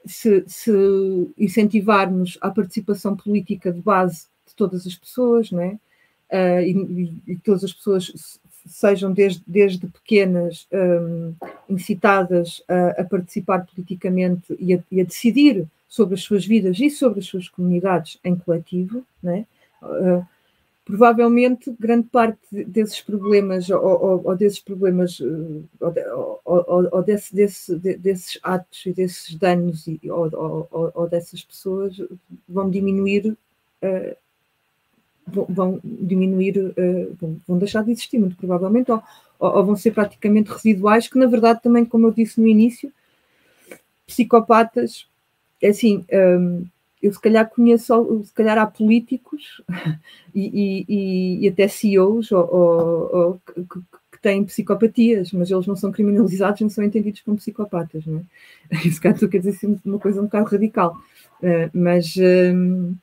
se, 0.07 0.45
se, 0.47 1.33
incentivarmos 1.39 2.39
a 2.41 2.51
participação 2.51 3.17
política 3.17 3.73
de 3.73 3.81
base 3.81 4.27
de 4.47 4.55
todas 4.55 4.87
as 4.87 4.95
pessoas, 4.95 5.51
não 5.51 5.61
é? 5.61 5.79
Uh, 6.31 6.61
e, 6.63 7.23
e, 7.29 7.37
todas 7.37 7.65
as 7.65 7.73
pessoas 7.73 8.41
sejam 8.67 9.13
desde, 9.13 9.43
desde 9.47 9.87
pequenas 9.87 10.67
um, 10.73 11.35
incitadas 11.69 12.63
a, 12.67 13.03
a, 13.03 13.05
participar 13.05 13.67
politicamente 13.67 14.57
e 14.59 14.75
a, 14.75 14.79
e 14.91 15.01
a, 15.01 15.05
decidir 15.05 15.67
sobre 15.89 16.15
as 16.15 16.23
suas 16.23 16.47
vidas 16.47 16.81
e 16.81 16.91
sobre 16.91 17.21
as 17.21 17.27
suas 17.27 17.49
comunidades 17.49 18.19
em 18.25 18.35
coletivo, 18.35 19.05
né? 19.23 19.47
Uh, 19.83 20.27
provavelmente 20.85 21.75
grande 21.81 22.09
parte 22.09 22.65
desses 22.65 23.01
problemas 23.01 23.71
ou, 23.71 23.81
ou, 23.81 24.21
ou 24.25 24.37
desses 24.37 24.61
problemas 24.61 25.19
ou, 25.21 26.41
ou 26.45 27.03
desse, 27.03 27.35
desse, 27.35 27.75
desses 27.77 28.39
atos 28.43 28.85
e 28.85 28.93
desses 28.93 29.35
danos 29.35 29.87
e, 29.87 29.99
ou, 30.11 31.09
dessas 31.11 31.43
pessoas 31.43 31.97
vão 32.47 32.69
diminuir 32.69 33.29
uh, 33.83 34.17
vão 35.49 35.81
diminuir 35.83 36.59
uh, 36.59 37.41
vão 37.49 37.59
deixar 37.59 37.83
de 37.83 37.93
existir 37.93 38.19
muito 38.19 38.37
provavelmente 38.37 38.91
ou, 38.91 39.65
vão 39.65 39.77
ser 39.77 39.93
praticamente 39.93 40.51
residuais 40.53 41.09
que 41.09 41.19
na 41.19 41.27
verdade 41.27 41.63
também 41.63 41.87
como 41.87 42.09
eu 42.09 42.13
disse 42.13 42.39
no 42.39 42.47
início 42.47 42.93
psicopatas 44.07 45.09
é 45.63 45.69
assim 45.69 46.05
eu 47.05 47.13
se 47.13 47.21
calhar 47.21 47.49
conheço, 47.51 48.23
se 48.25 48.33
calhar 48.33 48.57
há 48.57 48.67
políticos 48.67 49.61
e, 50.35 50.85
e, 50.89 51.45
e 51.45 51.49
até 51.49 51.69
CEOs 51.69 52.33
ou, 52.33 52.49
ou, 52.51 53.17
ou 53.17 53.41
que, 53.47 53.63
que, 54.13 54.23
têm 54.23 54.43
psicopatias, 54.43 55.31
mas 55.33 55.51
eles 55.51 55.67
não 55.67 55.77
são 55.77 55.93
criminalizados, 55.93 56.63
não 56.63 56.71
são 56.71 56.83
entendidos 56.83 57.21
como 57.21 57.37
psicopatas, 57.37 58.07
não 58.07 58.21
é? 58.71 58.77
Isso 58.87 59.03
cá 59.03 59.13
quer 59.13 59.37
dizer 59.37 59.51
assim, 59.51 59.79
uma 59.85 59.99
coisa 59.99 60.23
um 60.23 60.25
bocado 60.25 60.49
radical. 60.49 60.97
Uh, 61.43 61.69
mas, 61.75 62.17
uh, 62.17 62.97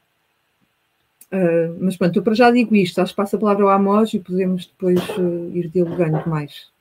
uh, 1.32 1.78
mas 1.80 1.95
pronto, 1.95 2.16
eu 2.18 2.24
para 2.24 2.34
já 2.34 2.49
digo 2.49 2.76
isto, 2.76 2.99
acho 2.99 3.14
que 3.14 3.18
passo 3.18 3.36
a 3.36 3.39
palavra 3.39 3.66
ao 3.66 3.70
Amos 3.70 4.16
e 4.16 4.20
podemos 4.20 4.66
depois 4.66 4.99
ir 5.54 5.70
dialogando 5.70 6.28
mais. 6.28 6.72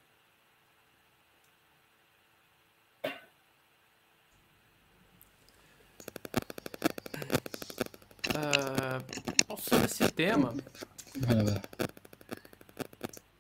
Sobre 9.71 9.87
esse 9.87 10.09
tema. 10.11 10.53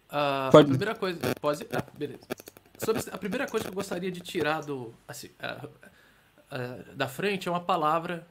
Uh, 0.08 0.48
a 0.48 0.50
primeira 0.50 0.94
coisa. 0.94 1.18
Pode. 1.40 1.66
Ah, 1.72 1.84
beleza. 1.96 2.22
Sobre 2.78 3.02
a 3.10 3.18
primeira 3.18 3.46
coisa 3.48 3.64
que 3.64 3.70
eu 3.70 3.74
gostaria 3.74 4.10
de 4.10 4.20
tirar 4.20 4.62
do, 4.62 4.94
assim, 5.06 5.28
uh, 5.28 5.66
uh, 5.66 6.94
da 6.94 7.08
frente 7.08 7.48
é 7.48 7.50
uma 7.50 7.60
palavra 7.60 8.26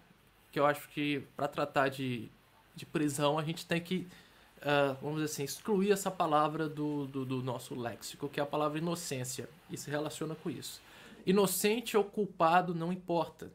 que 0.52 0.60
eu 0.60 0.66
acho 0.66 0.88
que 0.90 1.24
para 1.36 1.48
tratar 1.48 1.90
de, 1.90 2.30
de 2.76 2.86
prisão 2.86 3.38
a 3.38 3.44
gente 3.44 3.68
tem 3.68 3.80
que, 3.80 4.08
vamos 5.00 5.22
dizer 5.22 5.32
assim, 5.32 5.44
excluir 5.44 5.92
essa 5.92 6.10
palavra 6.10 6.68
do, 6.68 7.06
do, 7.06 7.24
do 7.24 7.44
nosso 7.44 7.80
léxico, 7.80 8.28
que 8.28 8.40
é 8.40 8.44
a 8.44 8.48
palavra 8.48 8.80
inocência, 8.80 9.48
e 9.70 9.78
se 9.78 9.92
relaciona 9.92 10.34
com 10.34 10.50
isso. 10.50 10.82
Inocente 11.24 11.96
ou 11.96 12.04
culpado 12.04 12.74
não 12.74 12.92
importa 12.92 13.52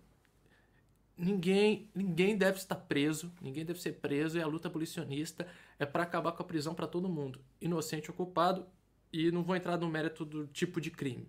ninguém, 1.16 1.88
ninguém 1.94 2.36
deve 2.36 2.58
estar 2.58 2.76
preso, 2.76 3.32
ninguém 3.40 3.64
deve 3.64 3.80
ser 3.80 3.92
preso 3.94 4.38
e 4.38 4.42
a 4.42 4.46
luta 4.46 4.68
abolicionista 4.68 5.46
é 5.78 5.86
para 5.86 6.02
acabar 6.02 6.32
com 6.32 6.42
a 6.42 6.46
prisão 6.46 6.74
para 6.74 6.86
todo 6.86 7.08
mundo, 7.08 7.40
inocente 7.60 8.10
ou 8.10 8.16
culpado, 8.16 8.66
e 9.12 9.30
não 9.30 9.42
vou 9.42 9.54
entrar 9.54 9.78
no 9.78 9.88
mérito 9.88 10.24
do 10.24 10.46
tipo 10.48 10.80
de 10.80 10.90
crime. 10.90 11.28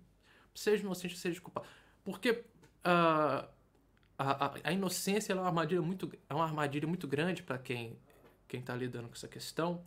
Seja 0.54 0.82
inocente 0.82 1.16
seja 1.16 1.40
culpado. 1.40 1.66
Porque 2.02 2.30
uh, 2.30 2.46
a, 2.84 3.48
a, 4.18 4.54
a, 4.64 4.72
inocência 4.72 5.32
é 5.32 5.36
uma 5.36 5.46
armadilha 5.46 5.82
muito, 5.82 6.10
é 6.28 6.34
uma 6.34 6.44
armadilha 6.44 6.88
muito 6.88 7.06
grande 7.06 7.42
para 7.42 7.58
quem 7.58 7.98
quem 8.48 8.60
está 8.60 8.74
lidando 8.74 9.08
com 9.08 9.14
essa 9.14 9.28
questão, 9.28 9.82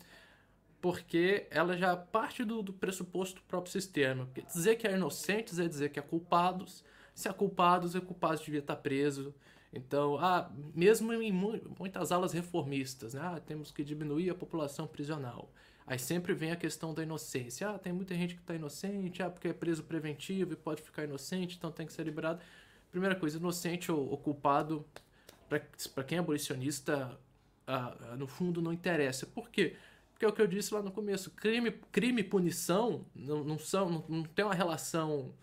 porque 0.82 1.47
ela 1.50 1.78
já 1.78 1.95
parte 1.95 2.43
do, 2.43 2.62
do 2.62 2.74
pressuposto 2.74 3.36
do 3.36 3.41
próprio 3.43 3.72
sistema. 3.72 4.26
Porque 4.26 4.41
dizer 4.41 4.76
que 4.76 4.88
é 4.88 4.93
inocentes 4.93 5.60
é 5.60 5.68
dizer 5.68 5.89
que 5.89 6.00
é 6.00 6.02
culpados. 6.02 6.84
Se 7.14 7.28
é 7.28 7.34
culpados, 7.34 7.95
é 7.95 8.02
culpado 8.02 8.41
devia 8.41 8.60
estar 8.60 8.78
preso. 8.78 9.34
Então, 9.72 10.18
ah, 10.18 10.52
mesmo 10.74 11.14
em 11.14 11.32
muitas 11.32 12.12
alas 12.12 12.34
reformistas, 12.34 13.14
né? 13.14 13.22
ah, 13.24 13.40
temos 13.40 13.72
que 13.72 13.84
diminuir 13.84 14.30
a 14.30 14.36
população 14.36 14.88
prisional. 14.88 15.52
Aí 15.86 15.98
sempre 15.98 16.34
vem 16.34 16.52
a 16.52 16.56
questão 16.56 16.94
da 16.94 17.04
inocência. 17.04 17.70
Ah, 17.70 17.80
tem 17.80 17.94
muita 17.94 18.16
gente 18.16 18.36
que 18.36 18.42
está 18.42 18.56
inocente, 18.56 19.22
ah, 19.24 19.30
porque 19.30 19.48
é 19.48 19.54
preso 19.54 19.84
preventivo 19.84 20.54
e 20.54 20.56
pode 20.56 20.82
ficar 20.82 21.04
inocente, 21.04 21.56
então 21.58 21.72
tem 21.72 21.86
que 21.86 21.94
ser 21.94 22.04
liberado. 22.04 22.40
Primeira 22.92 23.16
coisa, 23.16 23.38
inocente 23.38 23.92
ou, 23.92 24.10
ou 24.10 24.18
culpado, 24.18 24.86
para 25.48 26.04
quem 26.04 26.18
é 26.18 26.20
abolicionista, 26.20 27.20
ah, 27.68 27.96
ah, 28.12 28.16
no 28.16 28.28
fundo 28.28 28.62
não 28.62 28.74
interessa. 28.74 29.26
Por 29.26 29.50
quê? 29.50 29.76
Porque 30.12 30.26
é 30.26 30.28
o 30.28 30.34
que 30.34 30.42
eu 30.42 30.48
disse 30.48 30.74
lá 30.74 30.82
no 30.82 30.92
começo: 30.92 31.32
crime, 31.32 31.72
crime 31.92 32.22
e 32.22 32.24
punição 32.24 33.06
não, 33.16 33.44
não, 33.44 33.60
são, 33.60 33.90
não, 33.90 34.06
não 34.10 34.24
tem 34.24 34.46
uma 34.46 34.54
relação 34.54 35.34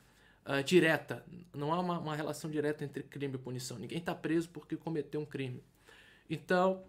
uh, 0.47 0.63
direta. 0.63 1.25
Não 1.55 1.73
há 1.73 1.81
uma, 1.81 1.99
uma, 1.99 2.17
relação 2.17 2.51
direta 2.51 2.85
entre 2.85 3.03
crime 3.03 3.35
e 3.35 3.39
punição. 3.39 3.79
Ninguém 3.79 3.99
está 3.99 4.15
preso 4.15 4.49
porque 4.51 4.77
cometeu 4.77 5.21
um 5.21 5.27
crime. 5.27 5.63
Então, 6.31 6.83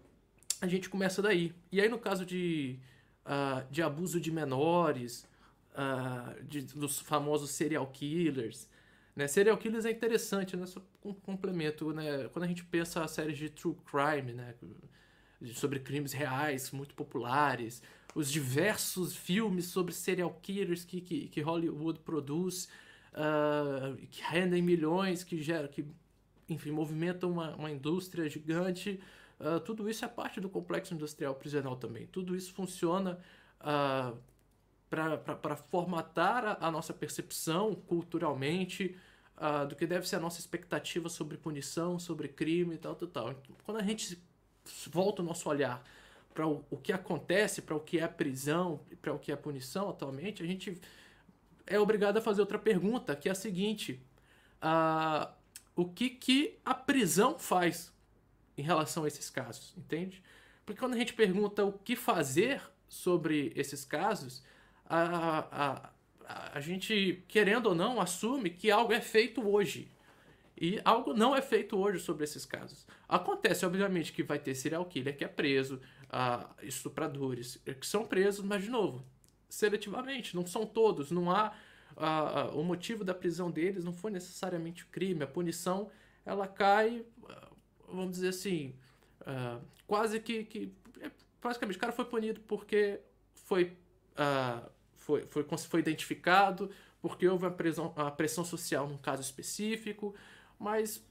a 0.60 0.66
gente 0.66 0.88
começa 0.88 1.20
daí. 1.20 1.54
E 1.70 1.80
aí, 1.80 1.88
no 1.88 1.98
caso 1.98 2.24
de, 2.24 2.78
uh, 3.26 3.70
de 3.70 3.82
abuso 3.82 4.20
de 4.20 4.30
menores, 4.30 5.26
uh, 5.72 6.42
de, 6.44 6.62
dos 6.62 7.00
famosos 7.00 7.50
serial 7.50 7.86
killers, 7.88 8.68
né? 9.18 9.26
Serial 9.26 9.58
killers 9.58 9.84
é 9.84 9.90
interessante, 9.90 10.56
né? 10.56 10.64
Só 10.64 10.80
um 11.04 11.12
complemento, 11.12 11.92
né? 11.92 12.28
Quando 12.28 12.44
a 12.44 12.46
gente 12.46 12.64
pensa 12.64 13.02
a 13.02 13.08
séries 13.08 13.36
de 13.36 13.50
true 13.50 13.76
crime, 13.84 14.32
né? 14.32 14.54
Sobre 15.54 15.80
crimes 15.80 16.12
reais, 16.12 16.70
muito 16.70 16.94
populares, 16.94 17.82
os 18.14 18.30
diversos 18.30 19.16
filmes 19.16 19.66
sobre 19.66 19.92
serial 19.92 20.32
killers 20.40 20.84
que, 20.84 21.00
que, 21.00 21.28
que 21.28 21.40
Hollywood 21.40 21.98
produz, 22.00 22.68
uh, 23.12 23.96
que 24.08 24.22
rendem 24.22 24.62
milhões, 24.62 25.24
que 25.24 25.40
geram, 25.42 25.68
que, 25.68 25.86
enfim, 26.48 26.70
movimentam 26.70 27.30
uma, 27.30 27.54
uma 27.56 27.70
indústria 27.70 28.28
gigante. 28.28 29.00
Uh, 29.38 29.60
tudo 29.60 29.88
isso 29.88 30.04
é 30.04 30.08
parte 30.08 30.40
do 30.40 30.48
complexo 30.48 30.94
industrial 30.94 31.34
prisional 31.34 31.76
também. 31.76 32.06
Tudo 32.06 32.34
isso 32.34 32.52
funciona 32.52 33.18
uh, 33.60 34.16
para 34.90 35.56
formatar 35.56 36.44
a, 36.44 36.66
a, 36.66 36.70
nossa 36.70 36.94
percepção 36.94 37.74
culturalmente 37.74 38.96
uh, 39.36 39.66
do 39.66 39.76
que 39.76 39.86
deve 39.86 40.08
ser 40.08 40.16
a 40.16 40.20
nossa 40.20 40.40
expectativa 40.40 41.08
sobre 41.08 41.36
punição, 41.36 41.98
sobre 41.98 42.28
crime 42.28 42.74
e 42.74 42.78
tal, 42.78 42.94
tal, 42.94 43.08
tal. 43.08 43.34
Quando 43.64 43.78
a 43.78 43.82
gente 43.82 44.18
volta 44.90 45.22
o 45.22 45.24
nosso 45.24 45.48
olhar 45.48 45.84
para 46.32 46.46
o, 46.46 46.64
o 46.70 46.76
que 46.76 46.92
acontece, 46.92 47.62
para 47.62 47.74
o 47.74 47.80
que 47.80 47.98
é 47.98 48.08
prisão, 48.08 48.80
para 49.02 49.12
o 49.12 49.18
que 49.18 49.30
é 49.30 49.36
punição 49.36 49.90
atualmente, 49.90 50.42
a 50.42 50.46
gente 50.46 50.80
é 51.68 51.78
obrigado 51.78 52.16
a 52.16 52.20
fazer 52.20 52.40
outra 52.40 52.58
pergunta, 52.58 53.14
que 53.14 53.28
é 53.28 53.32
a 53.32 53.34
seguinte: 53.34 54.02
uh, 54.62 55.30
o 55.76 55.86
que, 55.86 56.10
que 56.10 56.58
a 56.64 56.74
prisão 56.74 57.38
faz 57.38 57.92
em 58.56 58.62
relação 58.62 59.04
a 59.04 59.08
esses 59.08 59.30
casos, 59.30 59.74
entende? 59.76 60.22
Porque 60.64 60.80
quando 60.80 60.94
a 60.94 60.98
gente 60.98 61.12
pergunta 61.12 61.64
o 61.64 61.72
que 61.72 61.94
fazer 61.94 62.60
sobre 62.88 63.52
esses 63.54 63.84
casos, 63.84 64.42
a, 64.84 65.92
a, 66.26 66.54
a, 66.54 66.60
gente, 66.60 67.22
querendo 67.28 67.66
ou 67.66 67.74
não, 67.74 68.00
assume 68.00 68.50
que 68.50 68.70
algo 68.70 68.92
é 68.92 69.00
feito 69.00 69.46
hoje. 69.46 69.90
E 70.60 70.80
algo 70.84 71.14
não 71.14 71.36
é 71.36 71.40
feito 71.40 71.78
hoje 71.78 72.00
sobre 72.00 72.24
esses 72.24 72.44
casos. 72.44 72.84
Acontece, 73.08 73.64
obviamente, 73.64 74.12
que 74.12 74.24
vai 74.24 74.38
ter 74.38 74.54
serial 74.54 74.84
killer 74.84 75.16
que 75.16 75.24
é 75.24 75.28
preso, 75.28 75.80
uh, 76.06 76.52
estupradores 76.62 77.62
que 77.64 77.86
são 77.86 78.04
presos, 78.04 78.44
mas, 78.44 78.64
de 78.64 78.70
novo, 78.70 79.04
seletivamente, 79.48 80.36
não 80.36 80.46
são 80.46 80.66
todos, 80.66 81.10
não 81.10 81.30
há 81.30 81.54
o 82.52 82.62
motivo 82.62 83.02
da 83.02 83.12
prisão 83.12 83.50
deles 83.50 83.84
não 83.84 83.92
foi 83.92 84.10
necessariamente 84.10 84.84
o 84.84 84.86
crime, 84.86 85.24
a 85.24 85.26
punição 85.26 85.90
ela 86.24 86.46
cai, 86.46 87.04
vamos 87.88 88.12
dizer 88.12 88.28
assim, 88.28 88.74
uh, 89.22 89.60
quase 89.86 90.20
que, 90.20 90.44
que 90.44 90.72
praticamente 91.40 91.76
o 91.76 91.80
cara 91.80 91.92
foi 91.92 92.04
punido 92.04 92.40
porque 92.42 93.00
foi, 93.34 93.76
uh, 94.14 94.70
foi, 94.94 95.26
foi, 95.26 95.42
foi 95.42 95.80
identificado, 95.80 96.70
porque 97.00 97.26
houve 97.26 97.46
a, 97.46 97.50
pressão 97.50 97.92
a 97.96 98.10
pressão 98.10 98.44
social 98.44 98.86
num 98.86 98.98
caso 98.98 99.22
específico, 99.22 100.14
mas 100.58 101.02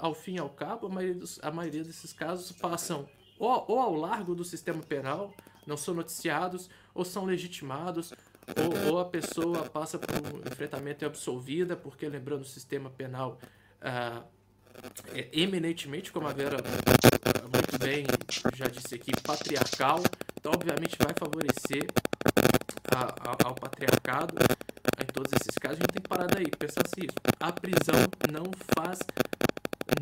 ao 0.00 0.14
fim 0.14 0.36
e 0.36 0.38
ao 0.38 0.48
cabo, 0.48 0.86
a 0.86 0.90
maioria, 0.90 1.14
dos, 1.14 1.38
a 1.42 1.50
maioria 1.50 1.84
desses 1.84 2.12
casos 2.12 2.50
passam 2.52 3.06
ou, 3.38 3.64
ou 3.68 3.78
ao 3.78 3.94
largo 3.94 4.34
do 4.34 4.44
sistema 4.44 4.82
penal, 4.82 5.34
não 5.66 5.76
são 5.76 5.94
noticiados, 5.94 6.68
ou 6.94 7.04
são 7.04 7.24
legitimados, 7.24 8.12
ou, 8.56 8.92
ou, 8.92 8.98
a 9.00 9.04
pessoa 9.04 9.64
passa 9.70 9.98
por 9.98 10.14
um 10.14 10.38
enfrentamento 10.40 11.02
e 11.02 11.04
é 11.04 11.08
absolvida, 11.08 11.76
porque 11.76 12.08
lembrando 12.08 12.42
o 12.42 12.46
sistema 12.46 12.90
penal 12.90 13.38
uh, 13.80 14.24
é, 15.14 15.28
eminentemente, 15.32 16.10
como 16.10 16.26
a 16.26 16.32
Vera 16.32 16.56
muito 16.56 17.78
bem 17.78 18.06
já 18.54 18.66
disse 18.66 18.94
aqui, 18.94 19.12
patriarcal. 19.22 20.02
Então, 20.38 20.52
obviamente, 20.52 20.96
vai 20.98 21.14
favorecer 21.18 21.86
a, 22.94 23.30
a, 23.30 23.48
ao 23.48 23.54
patriarcado 23.54 24.34
em 25.00 25.06
todos 25.06 25.32
esses 25.32 25.54
casos. 25.58 25.78
A 25.78 25.80
gente 25.82 25.92
tem 25.92 26.02
que 26.02 26.08
parar 26.08 26.26
daí, 26.26 26.46
pensar 26.58 26.86
se 26.86 27.06
isso. 27.06 27.16
A 27.38 27.52
prisão 27.52 28.00
não 28.32 28.44
faz 28.74 29.00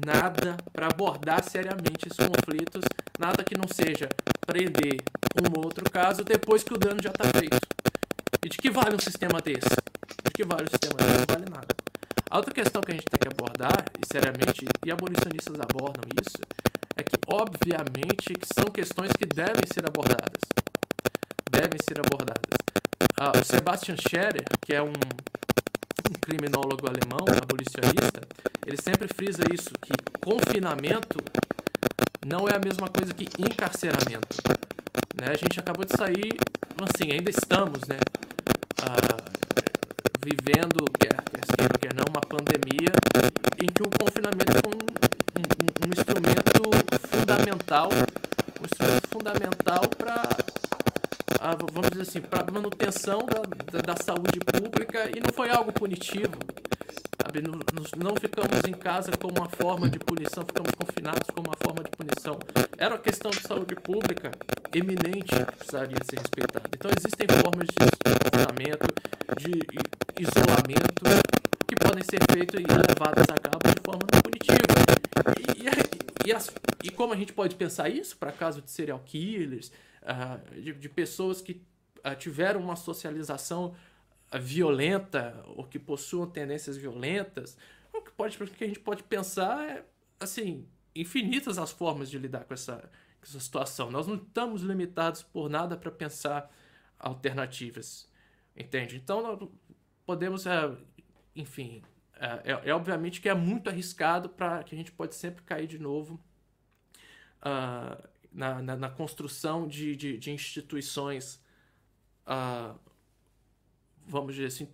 nada 0.04 0.56
para 0.72 0.86
abordar 0.86 1.42
seriamente 1.42 2.08
esses 2.08 2.26
conflitos, 2.26 2.84
nada 3.18 3.42
que 3.42 3.56
não 3.56 3.66
seja 3.66 4.08
prender 4.48 4.96
um 5.36 5.58
ou 5.58 5.66
outro 5.66 5.84
caso 5.90 6.24
depois 6.24 6.64
que 6.64 6.72
o 6.72 6.78
dano 6.78 7.02
já 7.02 7.10
está 7.10 7.24
feito. 7.38 7.60
E 8.42 8.48
de 8.48 8.56
que 8.56 8.70
vale 8.70 8.96
um 8.96 8.98
sistema 8.98 9.42
desse? 9.42 9.76
De 10.24 10.30
que 10.32 10.42
vale 10.42 10.64
um 10.64 10.70
sistema 10.70 10.96
desse? 10.96 11.18
Não 11.18 11.34
vale 11.34 11.50
nada. 11.50 11.68
A 12.30 12.36
outra 12.38 12.54
questão 12.54 12.80
que 12.80 12.92
a 12.92 12.94
gente 12.94 13.04
tem 13.04 13.20
que 13.20 13.28
abordar, 13.28 13.84
e 14.00 14.06
seriamente, 14.10 14.64
e 14.86 14.90
abolicionistas 14.90 15.54
abordam 15.60 16.02
isso, 16.18 16.40
é 16.96 17.02
que, 17.02 17.16
obviamente, 17.26 18.32
que 18.32 18.46
são 18.54 18.64
questões 18.72 19.12
que 19.12 19.26
devem 19.26 19.66
ser 19.70 19.86
abordadas. 19.86 20.42
Devem 21.50 21.78
ser 21.86 22.00
abordadas. 22.00 22.56
Ah, 23.20 23.32
o 23.36 23.44
Sebastian 23.44 23.96
Scherer, 23.96 24.44
que 24.64 24.74
é 24.74 24.82
um, 24.82 24.88
um 24.88 26.14
criminólogo 26.20 26.88
alemão, 26.88 27.24
abolicionista, 27.42 28.20
ele 28.66 28.80
sempre 28.80 29.08
frisa 29.08 29.42
isso, 29.52 29.70
que 29.80 29.92
confinamento 30.20 31.18
não 32.26 32.48
é 32.48 32.56
a 32.56 32.58
mesma 32.58 32.88
coisa 32.88 33.12
que 33.14 33.24
encarceramento. 33.40 34.36
Né? 35.14 35.26
A 35.30 35.36
gente 35.36 35.58
acabou 35.58 35.84
de 35.84 35.96
sair, 35.96 36.38
assim, 36.82 37.12
ainda 37.12 37.30
estamos, 37.30 37.80
né? 37.88 37.98
Ah, 38.82 39.18
vivendo, 40.24 40.84
quer, 40.98 41.16
quer, 41.16 41.78
quer 41.78 41.94
não, 41.94 42.04
uma 42.08 42.20
pandemia 42.20 42.92
em 43.60 43.66
que 43.66 43.82
o 43.82 43.90
confinamento 43.90 44.52
foi 44.62 44.74
um, 44.74 44.98
um, 45.40 45.86
um 45.86 45.90
instrumento 45.92 46.60
fundamental, 47.08 47.88
um 48.60 48.64
instrumento 48.64 49.08
fundamental 49.08 49.88
para 49.96 50.57
vamos 51.72 51.90
dizer 51.90 52.02
assim, 52.02 52.20
para 52.20 52.50
manutenção 52.50 53.20
da, 53.26 53.42
da, 53.72 53.94
da, 53.94 53.96
saúde 54.02 54.40
pública 54.40 55.10
e 55.16 55.20
não 55.20 55.32
foi 55.32 55.50
algo 55.50 55.72
punitivo. 55.72 56.38
Sabe? 57.20 57.42
Não, 57.42 57.58
não 57.96 58.16
ficamos 58.16 58.64
em 58.66 58.72
casa 58.72 59.12
como 59.12 59.38
uma 59.38 59.48
forma 59.48 59.88
de 59.88 59.98
punição, 59.98 60.44
ficamos 60.44 60.70
confinados 60.72 61.28
como 61.34 61.48
uma 61.48 61.56
forma 61.56 61.82
de 61.84 61.90
punição. 61.90 62.38
Era 62.76 62.94
uma 62.94 63.00
questão 63.00 63.30
de 63.30 63.40
saúde 63.40 63.74
pública 63.76 64.30
eminente 64.72 65.34
que 65.34 65.56
precisaria 65.56 65.98
ser 66.08 66.18
respeitada. 66.18 66.68
Então 66.72 66.90
existem 66.96 67.26
formas 67.42 67.68
de 67.68 67.74
confinamento, 68.08 68.86
de 69.36 70.22
isolamento 70.22 71.04
que 71.66 71.76
podem 71.76 72.02
ser 72.04 72.20
feitas 72.32 72.60
e 72.60 72.64
levadas 72.64 73.26
a 73.28 73.38
cabo 73.38 73.68
de 73.68 73.80
forma 73.84 74.06
punitiva. 74.22 74.58
E, 75.56 76.26
e, 76.26 76.28
e, 76.28 76.32
as, 76.32 76.50
e 76.82 76.90
como 76.90 77.12
a 77.12 77.16
gente 77.16 77.32
pode 77.32 77.54
pensar 77.56 77.88
isso 77.88 78.16
para 78.16 78.32
caso 78.32 78.62
de 78.62 78.70
serial 78.70 79.00
killers, 79.04 79.70
uh, 80.08 80.60
de, 80.60 80.72
de, 80.72 80.88
pessoas 80.88 81.40
que 81.40 81.62
uh, 82.04 82.16
tiveram 82.16 82.60
uma 82.60 82.76
socialização 82.76 83.76
uh, 84.32 84.40
violenta 84.40 85.44
ou 85.56 85.64
que 85.64 85.78
possuam 85.78 86.26
tendências 86.26 86.76
violentas, 86.76 87.56
o 87.92 88.00
que, 88.00 88.10
pode, 88.10 88.42
o 88.42 88.46
que 88.46 88.64
a 88.64 88.66
gente 88.66 88.80
pode 88.80 89.02
pensar 89.02 89.68
é, 89.68 89.84
assim, 90.18 90.66
infinitas 90.94 91.58
as 91.58 91.70
formas 91.70 92.10
de 92.10 92.18
lidar 92.18 92.44
com 92.44 92.54
essa, 92.54 92.76
com 92.76 93.24
essa 93.24 93.40
situação. 93.40 93.90
Nós 93.90 94.06
não 94.06 94.16
estamos 94.16 94.62
limitados 94.62 95.22
por 95.22 95.48
nada 95.48 95.76
para 95.76 95.90
pensar 95.90 96.50
alternativas, 96.98 98.10
entende? 98.56 98.96
Então, 98.96 99.22
nós 99.22 99.48
podemos, 100.04 100.44
enfim, 101.34 101.82
é, 102.20 102.60
é, 102.70 102.74
obviamente 102.74 103.20
que 103.20 103.28
é 103.28 103.34
muito 103.34 103.70
arriscado 103.70 104.28
para 104.28 104.62
que 104.64 104.74
a 104.74 104.78
gente 104.78 104.90
pode 104.90 105.14
sempre 105.14 105.42
cair 105.44 105.68
de 105.68 105.78
novo 105.78 106.20
uh, 107.40 108.08
na, 108.38 108.62
na, 108.62 108.76
na 108.76 108.88
construção 108.88 109.66
de, 109.66 109.96
de, 109.96 110.16
de 110.16 110.30
instituições, 110.30 111.42
uh, 112.24 112.78
vamos 114.06 114.36
dizer 114.36 114.46
assim, 114.46 114.68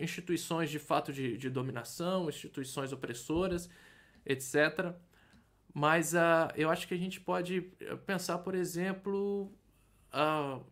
instituições 0.00 0.70
de 0.70 0.78
fato 0.78 1.12
de, 1.12 1.36
de 1.36 1.50
dominação, 1.50 2.30
instituições 2.30 2.94
opressoras, 2.94 3.68
etc. 4.24 4.94
Mas 5.74 6.14
uh, 6.14 6.48
eu 6.56 6.70
acho 6.70 6.88
que 6.88 6.94
a 6.94 6.96
gente 6.96 7.20
pode 7.20 7.60
pensar, 8.06 8.38
por 8.38 8.54
exemplo, 8.54 9.52
uh, 10.14 10.64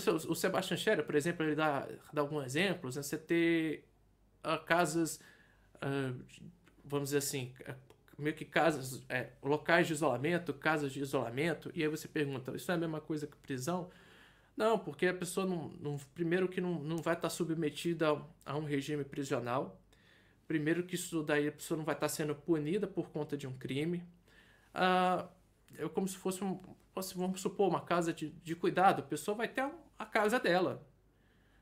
sei, 0.00 0.12
o 0.12 0.34
Sebastian 0.34 0.76
Scherer, 0.76 1.06
por 1.06 1.14
exemplo, 1.14 1.46
ele 1.46 1.54
dá, 1.54 1.88
dá 2.12 2.20
alguns 2.20 2.46
exemplos, 2.46 2.96
né? 2.96 3.02
você 3.02 3.16
ter 3.16 3.88
uh, 4.44 4.58
casas, 4.64 5.20
vamos 6.84 7.10
dizer 7.10 7.18
assim, 7.18 7.54
meio 8.22 8.34
que 8.34 8.44
casas, 8.44 9.02
é, 9.08 9.30
locais 9.42 9.86
de 9.86 9.92
isolamento, 9.92 10.54
casas 10.54 10.92
de 10.92 11.00
isolamento, 11.00 11.70
e 11.74 11.82
aí 11.82 11.88
você 11.88 12.08
pergunta, 12.08 12.54
isso 12.56 12.70
é 12.70 12.74
a 12.74 12.78
mesma 12.78 13.00
coisa 13.00 13.26
que 13.26 13.36
prisão? 13.36 13.90
Não, 14.56 14.78
porque 14.78 15.06
a 15.06 15.14
pessoa, 15.14 15.46
não, 15.46 15.68
não 15.80 15.98
primeiro 16.14 16.48
que 16.48 16.60
não, 16.60 16.74
não 16.74 16.98
vai 16.98 17.14
estar 17.14 17.30
submetida 17.30 18.18
a, 18.44 18.56
um 18.56 18.64
regime 18.64 19.04
prisional, 19.04 19.80
primeiro 20.46 20.84
que 20.84 20.94
isso 20.94 21.22
daí 21.22 21.48
a 21.48 21.52
pessoa 21.52 21.78
não 21.78 21.84
vai 21.84 21.94
estar 21.94 22.08
sendo 22.08 22.34
punida 22.34 22.86
por 22.86 23.10
conta 23.10 23.36
de 23.36 23.46
um 23.46 23.56
crime, 23.56 24.02
ah, 24.74 25.28
é 25.78 25.88
como 25.88 26.06
se 26.06 26.16
fosse 26.16 26.44
um, 26.44 26.60
vamos 27.16 27.40
supor, 27.40 27.68
uma 27.68 27.80
casa 27.80 28.12
de, 28.12 28.30
de 28.30 28.54
cuidado, 28.54 29.00
a 29.00 29.04
pessoa 29.04 29.36
vai 29.36 29.48
ter 29.48 29.62
a, 29.62 29.72
a 29.98 30.06
casa 30.06 30.38
dela, 30.38 30.86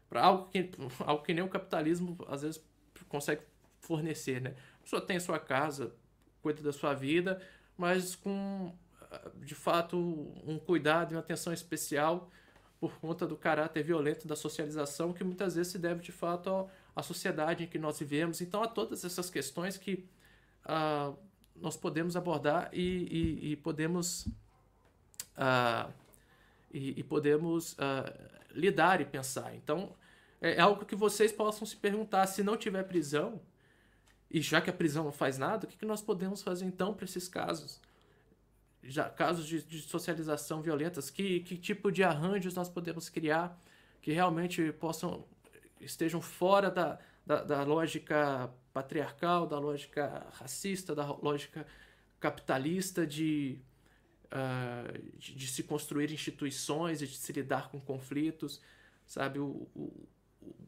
para 0.09 0.23
algo 0.23 0.49
que, 0.49 0.71
algo 1.01 1.23
que 1.23 1.33
nem 1.33 1.45
o 1.45 1.49
capitalismo 1.49 2.19
às 2.29 2.43
vezes 2.43 2.63
consegue 3.09 3.43
fornecer, 3.81 4.41
né? 4.41 4.55
A 4.79 4.83
pessoa 4.83 5.01
tem 5.01 5.17
a 5.17 5.21
sua 5.21 5.39
casa, 5.39 5.95
cuida 6.43 6.63
da 6.63 6.73
sua 6.73 6.95
vida, 6.95 7.41
mas 7.77 8.15
com 8.15 8.73
de 9.43 9.55
fato 9.55 9.97
um 10.47 10.59
cuidado 10.59 11.13
e 11.13 11.15
uma 11.15 11.21
atenção 11.21 11.53
especial 11.53 12.31
por 12.79 12.99
conta 12.99 13.27
do 13.27 13.37
caráter 13.37 13.83
violento 13.83 14.27
da 14.27 14.35
socialização 14.35 15.13
que 15.13 15.23
muitas 15.23 15.55
vezes 15.55 15.73
se 15.73 15.79
deve 15.79 16.01
de 16.01 16.13
fato 16.13 16.69
à 16.97 17.03
sociedade 17.03 17.65
em 17.65 17.67
que 17.67 17.79
nós 17.79 17.99
vivemos. 17.99 18.41
Então, 18.41 18.63
há 18.63 18.69
todas 18.69 19.05
essas 19.05 19.29
questões 19.29 19.77
que 19.77 20.09
uh, 20.65 21.17
nós 21.55 21.77
podemos 21.77 22.17
abordar 22.17 22.71
e, 22.73 22.81
e, 22.81 23.53
e 23.53 23.57
podemos 23.57 24.27
uh, 25.37 25.93
e, 26.73 27.01
e, 27.01 27.03
podemos 27.03 27.73
uh, 27.75 28.31
lidar 28.53 29.01
e 29.01 29.05
pensar. 29.05 29.55
Então, 29.55 29.95
é, 30.41 30.55
é 30.55 30.61
algo 30.61 30.87
que 30.87 30.97
vocês 30.97 31.33
possam 31.33 31.67
se 31.67 31.77
perguntar 31.77 32.27
se 32.29 32.43
não 32.43 32.57
tiver 32.57 32.85
prisão 32.85 33.41
e 34.31 34.41
já 34.41 34.61
que 34.61 34.71
a 34.71 34.73
prisão 34.73 35.05
não 35.05 35.13
faz 35.13 35.37
nada, 35.37 35.67
o 35.67 35.69
que, 35.69 35.77
que 35.77 35.85
nós 35.85 36.01
podemos 36.01 36.41
fazer 36.41 36.65
então 36.65 36.95
para 36.95 37.05
esses 37.05 37.27
casos? 37.27 37.81
Já, 38.83 39.11
casos 39.11 39.47
de, 39.47 39.63
de, 39.63 39.81
socialização 39.83 40.63
violentas, 40.63 41.11
que, 41.11 41.41
que 41.41 41.57
tipo 41.57 41.91
de 41.91 42.03
arranjos 42.05 42.55
nós 42.55 42.69
podemos 42.69 43.09
criar 43.09 43.61
que 44.01 44.13
realmente 44.13 44.73
possam 44.73 45.27
estejam 45.81 46.21
fora 46.21 46.71
da, 46.71 46.99
da, 47.27 47.43
da 47.43 47.63
lógica 47.65 48.51
patriarcal, 48.73 49.47
da 49.47 49.59
lógica 49.59 50.27
racista, 50.33 50.95
da 50.95 51.07
lógica 51.07 51.67
capitalista 52.19 53.07
de, 53.07 53.59
uh, 54.27 55.19
de, 55.19 55.35
de, 55.35 55.47
se 55.47 55.63
construir 55.63 56.13
instituições 56.13 57.03
e 57.03 57.07
de 57.07 57.17
se 57.17 57.33
lidar 57.33 57.71
com 57.71 57.81
conflitos, 57.81 58.63
sabe? 59.07 59.39
O, 59.39 59.69
o, 59.75 60.09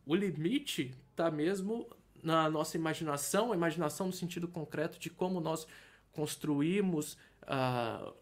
o 0.05 0.15
limite 0.15 0.95
está 1.11 1.31
mesmo 1.31 1.89
na 2.23 2.49
nossa 2.49 2.77
imaginação, 2.77 3.53
a 3.53 3.57
imaginação 3.57 4.07
no 4.07 4.13
sentido 4.13 4.47
concreto 4.47 4.99
de 4.99 5.11
como 5.11 5.41
nós 5.41 5.67
construímos, 6.13 7.15
uh, 7.43 8.13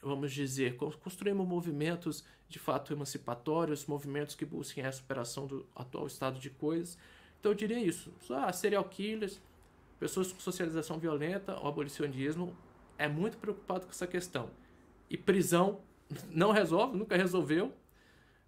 vamos 0.00 0.32
dizer, 0.32 0.76
construímos 0.76 1.46
movimentos 1.46 2.24
de 2.48 2.58
fato 2.58 2.92
emancipatórios, 2.92 3.86
movimentos 3.86 4.34
que 4.34 4.44
busquem 4.44 4.84
a 4.84 4.92
superação 4.92 5.46
do 5.46 5.66
atual 5.74 6.06
estado 6.06 6.38
de 6.38 6.50
coisas. 6.50 6.98
Então 7.40 7.50
eu 7.52 7.56
diria 7.56 7.78
isso. 7.78 8.12
Ah, 8.30 8.52
serial 8.52 8.84
killers, 8.84 9.40
pessoas 9.98 10.32
com 10.32 10.38
socialização 10.38 10.98
violenta, 10.98 11.58
o 11.60 11.66
abolicionismo 11.66 12.56
é 12.98 13.08
muito 13.08 13.38
preocupado 13.38 13.86
com 13.86 13.90
essa 13.90 14.06
questão. 14.06 14.50
E 15.08 15.16
prisão 15.16 15.80
não 16.30 16.52
resolve, 16.52 16.96
nunca 16.96 17.16
resolveu. 17.16 17.72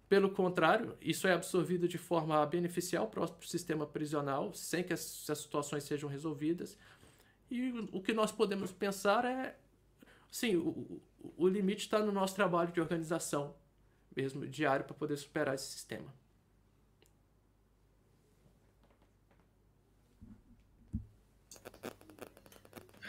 Pelo 0.07 0.29
contrário, 0.29 0.95
isso 1.01 1.27
é 1.27 1.33
absorvido 1.33 1.87
de 1.87 1.97
forma 1.97 2.41
a 2.41 2.45
beneficiar 2.45 3.03
o 3.03 3.07
próprio 3.07 3.47
sistema 3.47 3.87
prisional, 3.87 4.53
sem 4.53 4.83
que 4.83 4.93
as, 4.93 5.27
as 5.29 5.39
situações 5.39 5.83
sejam 5.83 6.07
resolvidas. 6.07 6.77
E 7.49 7.71
o, 7.71 7.97
o 7.97 8.01
que 8.01 8.13
nós 8.13 8.31
podemos 8.31 8.71
pensar 8.71 9.25
é, 9.25 9.55
sim, 10.29 10.55
o, 10.55 11.01
o 11.35 11.47
limite 11.47 11.81
está 11.81 11.99
no 11.99 12.11
nosso 12.11 12.35
trabalho 12.35 12.71
de 12.71 12.79
organização, 12.79 13.55
mesmo 14.15 14.47
diário, 14.47 14.85
para 14.85 14.93
poder 14.93 15.17
superar 15.17 15.55
esse 15.55 15.71
sistema. 15.71 16.13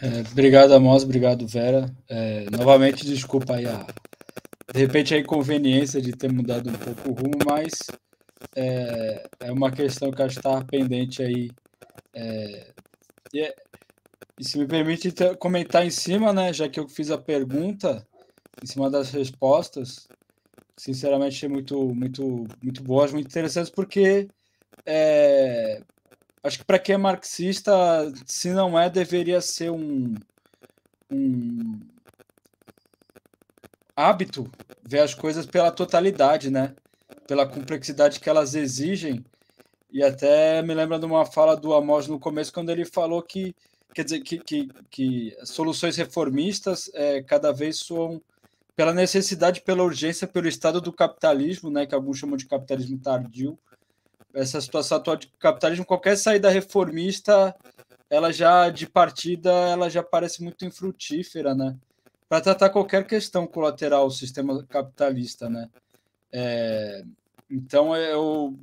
É, 0.00 0.20
obrigado, 0.30 0.72
Amos, 0.72 1.04
obrigado, 1.04 1.46
Vera. 1.46 1.94
É, 2.08 2.50
novamente, 2.50 3.04
desculpa 3.06 3.54
aí 3.54 3.66
a, 3.66 3.86
de 4.76 4.82
repente 4.82 5.14
a 5.14 5.18
inconveniência 5.18 6.02
de 6.02 6.12
ter 6.12 6.30
mudado 6.30 6.68
um 6.68 6.74
pouco 6.74 7.08
o 7.08 7.14
rumo, 7.14 7.38
mas 7.46 7.86
é, 8.54 9.26
é 9.40 9.50
uma 9.50 9.72
questão 9.72 10.10
que 10.10 10.20
acho 10.20 10.34
que 10.34 10.40
está 10.40 10.62
pendente 10.66 11.22
aí. 11.22 11.50
É, 12.12 12.74
é, 13.34 13.56
E 14.38 14.44
se 14.44 14.58
me 14.58 14.66
permite 14.66 15.14
comentar 15.38 15.86
em 15.86 15.90
cima, 15.90 16.30
né, 16.30 16.52
já 16.52 16.68
que 16.68 16.78
eu 16.78 16.86
fiz 16.86 17.10
a 17.10 17.16
pergunta, 17.16 18.06
em 18.62 18.66
cima 18.66 18.90
das 18.90 19.10
respostas, 19.10 20.08
sinceramente, 20.76 21.48
muito, 21.48 21.94
muito, 21.94 22.46
muito 22.62 22.82
boas, 22.84 23.12
muito 23.14 23.28
interessantes, 23.28 23.70
porque 23.70 24.28
é, 24.84 25.80
acho 26.44 26.58
que 26.58 26.64
para 26.66 26.78
quem 26.78 26.96
é 26.96 26.98
marxista, 26.98 27.72
se 28.26 28.50
não 28.50 28.78
é, 28.78 28.90
deveria 28.90 29.40
ser 29.40 29.70
um, 29.70 30.14
um 31.10 31.95
hábito 33.96 34.50
ver 34.84 35.00
as 35.00 35.14
coisas 35.14 35.46
pela 35.46 35.72
totalidade, 35.72 36.50
né? 36.50 36.74
Pela 37.26 37.46
complexidade 37.46 38.20
que 38.20 38.28
elas 38.28 38.54
exigem. 38.54 39.24
E 39.90 40.02
até 40.02 40.62
me 40.62 40.74
lembra 40.74 40.98
de 40.98 41.06
uma 41.06 41.24
fala 41.24 41.56
do 41.56 41.72
Amos 41.72 42.06
no 42.06 42.20
começo, 42.20 42.52
quando 42.52 42.70
ele 42.70 42.84
falou 42.84 43.22
que, 43.22 43.54
quer 43.94 44.04
dizer, 44.04 44.20
que, 44.20 44.38
que, 44.38 44.68
que 44.90 45.36
soluções 45.44 45.96
reformistas 45.96 46.90
é, 46.92 47.22
cada 47.22 47.52
vez 47.52 47.78
são 47.78 48.20
pela 48.76 48.92
necessidade, 48.92 49.62
pela 49.62 49.82
urgência, 49.82 50.26
pelo 50.26 50.46
estado 50.46 50.82
do 50.82 50.92
capitalismo, 50.92 51.70
né, 51.70 51.86
que 51.86 51.94
alguns 51.94 52.18
chamam 52.18 52.36
de 52.36 52.46
capitalismo 52.46 52.98
tardio, 52.98 53.58
essa 54.34 54.60
situação 54.60 54.98
atual 54.98 55.16
de 55.16 55.28
capitalismo, 55.38 55.86
qualquer 55.86 56.14
saída 56.16 56.50
reformista, 56.50 57.56
ela 58.10 58.30
já 58.30 58.68
de 58.68 58.86
partida, 58.86 59.50
ela 59.50 59.88
já 59.88 60.02
parece 60.02 60.42
muito 60.42 60.66
infrutífera, 60.66 61.54
né? 61.54 61.74
Para 62.28 62.40
tratar 62.40 62.70
qualquer 62.70 63.06
questão 63.06 63.46
colateral 63.46 64.08
do 64.08 64.14
sistema 64.14 64.64
capitalista, 64.64 65.48
né? 65.48 65.68
É, 66.32 67.04
então, 67.50 67.96
eu, 67.96 68.58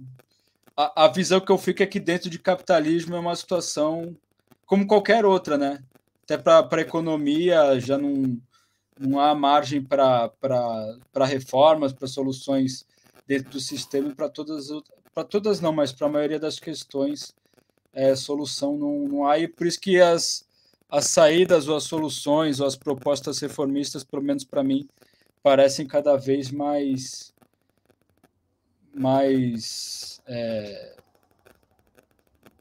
a, 0.76 1.06
a 1.06 1.08
visão 1.08 1.40
que 1.40 1.52
eu 1.52 1.58
fico 1.58 1.82
é 1.82 1.86
que 1.86 2.00
dentro 2.00 2.30
de 2.30 2.38
capitalismo 2.38 3.16
é 3.16 3.20
uma 3.20 3.36
situação 3.36 4.16
como 4.66 4.88
qualquer 4.88 5.26
outra, 5.26 5.58
né? 5.58 5.84
Até 6.24 6.38
para 6.38 6.68
a 6.72 6.82
economia 6.82 7.80
já 7.80 7.98
não, 7.98 8.38
não 9.00 9.20
há 9.20 9.36
margem 9.36 9.82
para 9.82 10.32
reformas, 11.26 11.94
para 11.94 12.08
soluções 12.08 12.86
dentro 13.28 13.52
do 13.52 13.60
sistema 13.60 14.10
e 14.10 14.16
para 14.16 14.30
todas 14.30 14.70
para 15.14 15.24
todas 15.24 15.62
não, 15.62 15.72
mas 15.72 15.92
para 15.92 16.08
a 16.08 16.12
maioria 16.12 16.40
das 16.40 16.60
questões 16.60 17.36
é, 17.94 18.16
solução 18.16 18.76
não, 18.76 19.08
não 19.08 19.28
há, 19.28 19.38
e 19.38 19.48
por 19.48 19.68
isso 19.68 19.80
que 19.80 20.02
as, 20.02 20.46
as 20.94 21.08
saídas 21.08 21.68
ou 21.68 21.76
as 21.76 21.86
soluções 21.86 22.60
ou 22.60 22.68
as 22.68 22.76
propostas 22.76 23.40
reformistas, 23.40 24.04
pelo 24.04 24.22
menos 24.22 24.44
para 24.44 24.64
mim, 24.64 24.88
parecem 25.42 25.88
cada 25.88 26.16
vez 26.16 26.52
mais 26.52 27.34
mais 28.94 30.22
é, 30.28 30.96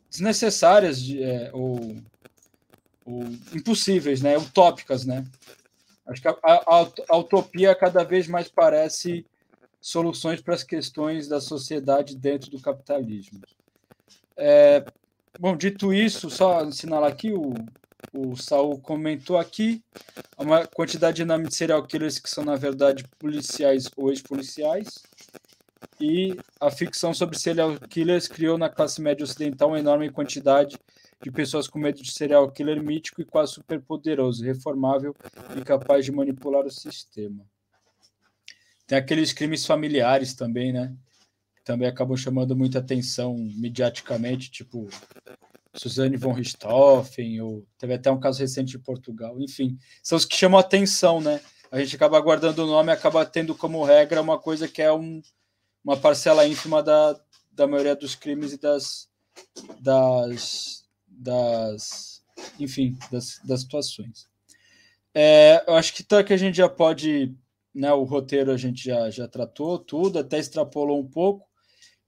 desnecessárias 0.09 0.99
de, 1.03 1.23
é, 1.23 1.51
ou, 1.53 1.95
ou, 3.05 3.25
impossíveis, 3.55 4.23
né? 4.23 4.39
utópicas. 4.39 5.05
Né? 5.05 5.27
Acho 6.07 6.23
que 6.23 6.29
a, 6.29 6.37
a, 6.43 6.89
a 7.11 7.17
utopia 7.19 7.75
cada 7.75 8.03
vez 8.03 8.27
mais 8.27 8.49
parece 8.49 9.27
soluções 9.79 10.41
para 10.41 10.55
as 10.55 10.63
questões 10.63 11.29
da 11.29 11.39
sociedade 11.39 12.17
dentro 12.17 12.51
do 12.51 12.63
capitalismo. 12.63 13.43
É, 14.35 14.83
bom, 15.39 15.55
dito 15.55 15.93
isso, 15.93 16.31
só 16.31 16.61
assinalar 16.61 17.13
aqui, 17.13 17.31
o, 17.31 17.53
o 18.13 18.37
Saul 18.37 18.79
comentou 18.81 19.39
aqui, 19.39 19.83
uma 20.37 20.67
quantidade 20.67 21.17
de 21.17 21.25
nomes 21.25 21.49
de 21.49 21.55
serial 21.57 21.83
killers 21.87 22.19
que 22.19 22.29
são, 22.29 22.45
na 22.45 22.57
verdade, 22.57 23.05
policiais 23.19 23.89
ou 23.97 24.11
ex-policiais, 24.11 25.03
e 26.01 26.37
a 26.61 26.71
ficção 26.71 27.15
sobre 27.15 27.39
serial 27.39 27.79
killers 27.89 28.29
criou 28.29 28.59
na 28.59 28.69
classe 28.69 29.01
média 29.01 29.25
ocidental 29.25 29.69
uma 29.69 29.79
enorme 29.79 30.11
quantidade 30.11 30.79
de 31.23 31.31
pessoas 31.31 31.69
com 31.69 31.79
medo 31.79 32.03
de 32.03 32.11
serial 32.11 32.51
killer 32.51 32.83
mítico 32.83 33.23
e 33.23 33.25
quase 33.25 33.53
superpoderoso, 33.53 34.45
reformável 34.45 35.15
e 35.57 35.63
capaz 35.63 36.05
de 36.05 36.11
manipular 36.13 36.67
o 36.67 36.71
sistema. 36.71 37.47
Tem 38.87 38.99
aqueles 38.99 39.33
crimes 39.33 39.65
familiares 39.65 40.35
também, 40.35 40.73
né? 40.73 40.95
Também 41.65 41.87
acabam 41.87 42.17
chamando 42.17 42.57
muita 42.57 42.81
atenção 42.81 43.37
mediaticamente, 43.55 44.51
tipo 44.51 44.89
Suzane 45.75 46.17
von 46.17 46.33
Richthofen, 46.33 47.41
ou 47.41 47.67
teve 47.79 47.95
até 47.95 48.11
um 48.11 48.21
caso 48.21 48.41
recente 48.41 48.77
em 48.77 48.81
Portugal. 48.81 49.41
Enfim, 49.41 49.79
são 50.03 50.17
os 50.17 50.25
que 50.25 50.37
chamam 50.37 50.61
atenção, 50.61 51.21
né? 51.21 51.41
A 51.71 51.79
gente 51.81 51.97
acaba 51.97 52.21
guardando 52.21 52.61
o 52.61 52.67
nome, 52.67 52.93
acaba 52.93 53.25
tendo 53.25 53.55
como 53.55 53.83
regra 53.83 54.21
uma 54.21 54.39
coisa 54.39 54.69
que 54.69 54.83
é 54.83 54.93
um, 54.93 55.23
uma 55.83 55.97
parcela 55.97 56.47
ínfima 56.47 56.83
da, 56.83 57.19
da 57.51 57.67
maioria 57.67 57.97
dos 57.97 58.15
crimes 58.15 58.53
e 58.53 58.59
das, 58.59 59.09
das, 59.81 60.85
das 61.07 62.23
enfim, 62.61 62.99
das, 63.11 63.41
das 63.43 63.61
situações. 63.61 64.29
É, 65.15 65.65
eu 65.67 65.75
acho 65.75 65.95
que 65.95 66.03
então 66.03 66.23
que 66.23 66.33
a 66.33 66.37
gente 66.37 66.57
já 66.57 66.69
pode 66.69 67.35
né, 67.75 67.93
o 67.93 68.03
roteiro 68.05 68.51
a 68.51 68.57
gente 68.57 68.85
já, 68.85 69.09
já 69.11 69.27
tratou 69.27 69.79
tudo, 69.79 70.19
até 70.19 70.39
extrapolou 70.39 71.01
um 71.01 71.09
pouco. 71.09 71.49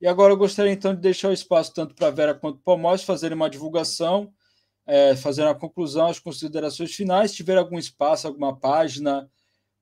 E 0.05 0.06
agora 0.06 0.35
eu 0.35 0.36
gostaria 0.36 0.70
então 0.70 0.94
de 0.94 1.01
deixar 1.01 1.31
o 1.31 1.32
espaço 1.32 1.72
tanto 1.72 1.94
para 1.94 2.09
a 2.09 2.10
Vera 2.10 2.35
quanto 2.35 2.59
para 2.59 2.74
o 2.74 2.76
Mós 2.76 3.02
fazerem 3.02 3.35
uma 3.35 3.48
divulgação, 3.48 4.31
é, 4.86 5.16
fazer 5.16 5.47
a 5.47 5.55
conclusão, 5.55 6.09
as 6.09 6.18
considerações 6.18 6.94
finais. 6.94 7.31
Se 7.31 7.39
tiver 7.39 7.56
algum 7.56 7.78
espaço, 7.78 8.26
alguma 8.26 8.55
página 8.55 9.26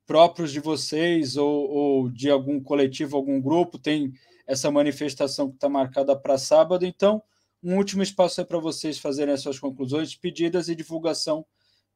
próprios 0.06 0.52
de 0.52 0.60
vocês 0.60 1.36
ou, 1.36 1.68
ou 1.68 2.08
de 2.08 2.30
algum 2.30 2.62
coletivo, 2.62 3.16
algum 3.16 3.40
grupo, 3.40 3.80
tem 3.80 4.12
essa 4.46 4.70
manifestação 4.70 5.48
que 5.48 5.56
está 5.56 5.68
marcada 5.68 6.14
para 6.14 6.38
sábado. 6.38 6.86
Então, 6.86 7.20
um 7.60 7.76
último 7.76 8.04
espaço 8.04 8.40
é 8.40 8.44
para 8.44 8.60
vocês 8.60 9.00
fazerem 9.00 9.34
as 9.34 9.40
suas 9.40 9.58
conclusões, 9.58 10.14
pedidas 10.14 10.68
e 10.68 10.76
divulgação 10.76 11.44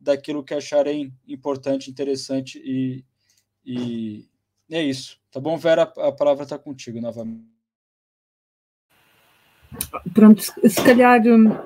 daquilo 0.01 0.43
que 0.43 0.53
acharem 0.53 1.15
importante, 1.29 1.93
interessante 1.93 2.59
e, 2.59 3.05
e 3.65 4.29
é 4.69 4.83
isso. 4.83 5.17
Tá 5.31 5.39
bom, 5.39 5.57
Vera? 5.57 5.83
A 5.83 6.11
palavra 6.11 6.43
está 6.43 6.59
contigo 6.59 7.01
novamente. 7.01 7.56
Pronto, 10.13 10.43
se 10.43 10.83
calhar 10.83 11.21
um, 11.27 11.57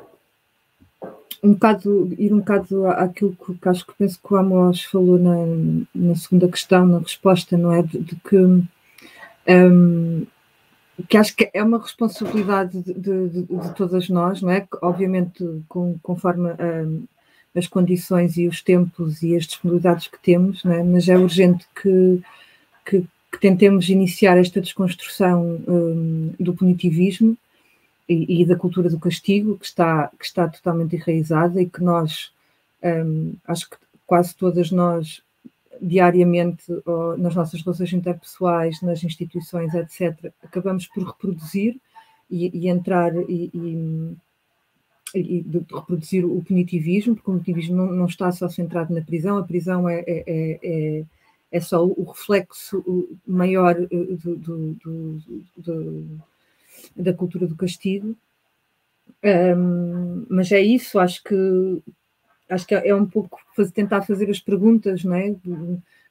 um 1.42 1.52
bocado, 1.52 2.14
ir 2.18 2.32
um 2.32 2.38
bocado 2.38 2.86
àquilo 2.86 3.36
que, 3.36 3.68
acho 3.68 3.86
que 3.86 3.94
penso 3.94 4.20
que 4.22 4.34
o 4.34 4.36
Amos 4.36 4.84
falou 4.84 5.18
na, 5.18 5.36
na 5.94 6.14
segunda 6.14 6.48
questão, 6.48 6.86
na 6.86 6.98
resposta, 6.98 7.56
não 7.56 7.72
é? 7.72 7.82
De, 7.82 7.98
de 7.98 8.16
que, 8.16 8.36
um, 8.36 10.26
que 11.08 11.16
acho 11.16 11.34
que 11.34 11.50
é 11.54 11.62
uma 11.62 11.78
responsabilidade 11.78 12.82
de, 12.82 12.92
de, 12.92 13.28
de, 13.28 13.74
todas 13.74 14.08
nós, 14.08 14.42
não 14.42 14.50
é? 14.50 14.66
Obviamente, 14.82 15.44
com, 15.68 15.98
conforme 16.02 16.50
um, 16.50 17.04
as 17.54 17.66
condições 17.66 18.36
e 18.36 18.46
os 18.46 18.62
tempos 18.62 19.22
e 19.22 19.34
as 19.34 19.46
disponibilidades 19.46 20.08
que 20.08 20.20
temos, 20.20 20.64
é? 20.64 20.82
mas 20.82 21.08
é 21.08 21.16
urgente 21.16 21.66
que, 21.80 22.22
que, 22.84 23.04
que, 23.32 23.40
tentemos 23.40 23.88
iniciar 23.88 24.38
esta 24.38 24.60
desconstrução 24.60 25.60
um, 25.66 26.32
do 26.38 26.54
punitivismo 26.54 27.36
e, 28.10 28.42
e, 28.42 28.44
da 28.44 28.56
cultura 28.56 28.90
do 28.90 28.98
castigo, 28.98 29.56
que 29.56 29.66
está, 29.66 30.10
que 30.18 30.24
está 30.24 30.48
totalmente 30.48 30.96
enraizada 30.96 31.62
e 31.62 31.70
que 31.70 31.80
nós, 31.80 32.32
um, 32.82 33.34
acho 33.46 33.70
que 33.70 33.76
quase 34.04 34.34
todas 34.34 34.72
nós, 34.72 35.22
diariamente, 35.80 36.64
nas 37.18 37.36
nossas 37.36 37.62
relações 37.62 37.92
interpessoais, 37.92 38.82
nas 38.82 39.04
instituições, 39.04 39.72
etc., 39.74 40.32
acabamos 40.42 40.86
por 40.88 41.04
reproduzir 41.04 41.76
e, 42.28 42.50
e 42.52 42.68
entrar 42.68 43.14
e, 43.14 43.50
e 43.54 44.16
e 45.12 45.42
de 45.42 45.58
reproduzir 45.58 46.24
o 46.24 46.40
punitivismo, 46.42 47.16
porque 47.16 47.28
o 47.28 47.32
punitivismo 47.32 47.76
não, 47.76 47.86
não, 47.92 48.06
está 48.06 48.30
só 48.30 48.48
centrado 48.48 48.94
na 48.94 49.02
prisão, 49.02 49.38
a 49.38 49.42
prisão 49.42 49.88
é, 49.88 50.04
é, 50.06 50.24
é, 50.24 50.58
é, 50.62 51.04
é 51.50 51.60
só 51.60 51.84
o 51.84 52.04
reflexo 52.04 53.08
maior 53.26 53.76
eh, 53.76 53.88
do, 53.90 54.36
do, 54.36 54.74
do, 54.74 55.22
do 55.56 56.20
da 56.96 57.12
cultura 57.12 57.46
do 57.46 57.56
castigo. 57.56 58.16
Um, 59.24 60.26
mas 60.28 60.50
é 60.52 60.60
isso, 60.60 60.98
acho 60.98 61.22
que 61.22 61.82
acho 62.48 62.66
que 62.66 62.74
é 62.74 62.94
um 62.94 63.06
pouco 63.06 63.40
fazer, 63.54 63.70
tentar 63.70 64.02
fazer 64.02 64.28
as 64.28 64.40
perguntas, 64.40 65.04
não 65.04 65.14
é? 65.14 65.36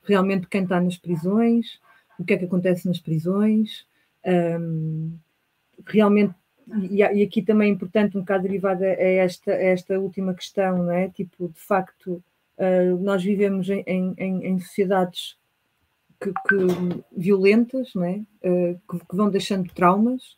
Realmente 0.04 0.48
quem 0.48 0.64
está 0.64 0.80
nas 0.80 0.98
prisões, 0.98 1.80
o 2.18 2.24
que 2.24 2.34
é 2.34 2.38
que 2.38 2.46
acontece 2.46 2.88
nas 2.88 3.00
prisões, 3.00 3.86
um, 4.26 5.18
realmente 5.86 6.34
e, 6.90 7.02
e, 7.02 7.24
aqui 7.24 7.42
também 7.42 7.70
é 7.70 7.74
importante, 7.74 8.16
um 8.16 8.22
bocado 8.22 8.44
derivada 8.44 8.86
é 8.86 9.16
esta, 9.18 9.52
é 9.52 9.72
esta 9.72 10.00
última 10.00 10.34
questão, 10.34 10.84
não 10.84 10.92
é? 10.92 11.10
Tipo, 11.10 11.50
de 11.50 11.60
facto, 11.60 12.24
uh, 12.58 12.98
nós 13.02 13.24
vivemos 13.24 13.70
em, 13.70 13.84
em, 13.88 14.46
em 14.46 14.60
sociedades 14.60 15.36
que, 16.22 16.32
que, 16.48 17.04
violentas, 17.12 17.92
não 17.96 18.04
é? 18.04 18.22
Uh, 18.44 18.80
que, 18.90 19.00
que, 19.00 19.16
vão 19.16 19.30
deixando 19.30 19.74
traumas 19.74 20.38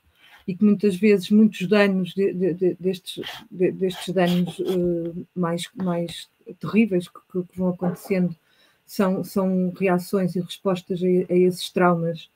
e 0.52 0.56
que 0.56 0.64
muitas 0.64 0.96
vezes 0.96 1.30
muitos 1.32 1.68
danos 1.68 2.14
de, 2.14 2.34
de, 2.34 2.54
de, 2.54 2.78
destes, 2.80 3.24
destes 3.50 4.14
danos 4.14 4.60
uh, 4.60 5.28
mais, 5.36 5.70
mais 5.76 6.30
terríveis 6.60 7.08
que, 7.08 7.20
vão 7.56 7.70
acontecendo 7.70 8.36
são, 8.86 9.24
são 9.24 9.72
reações 9.80 10.36
e 10.36 10.42
respostas 10.42 11.02
a, 11.02 11.06
a 11.06 11.38
esses 11.38 11.70
traumas 11.70 12.30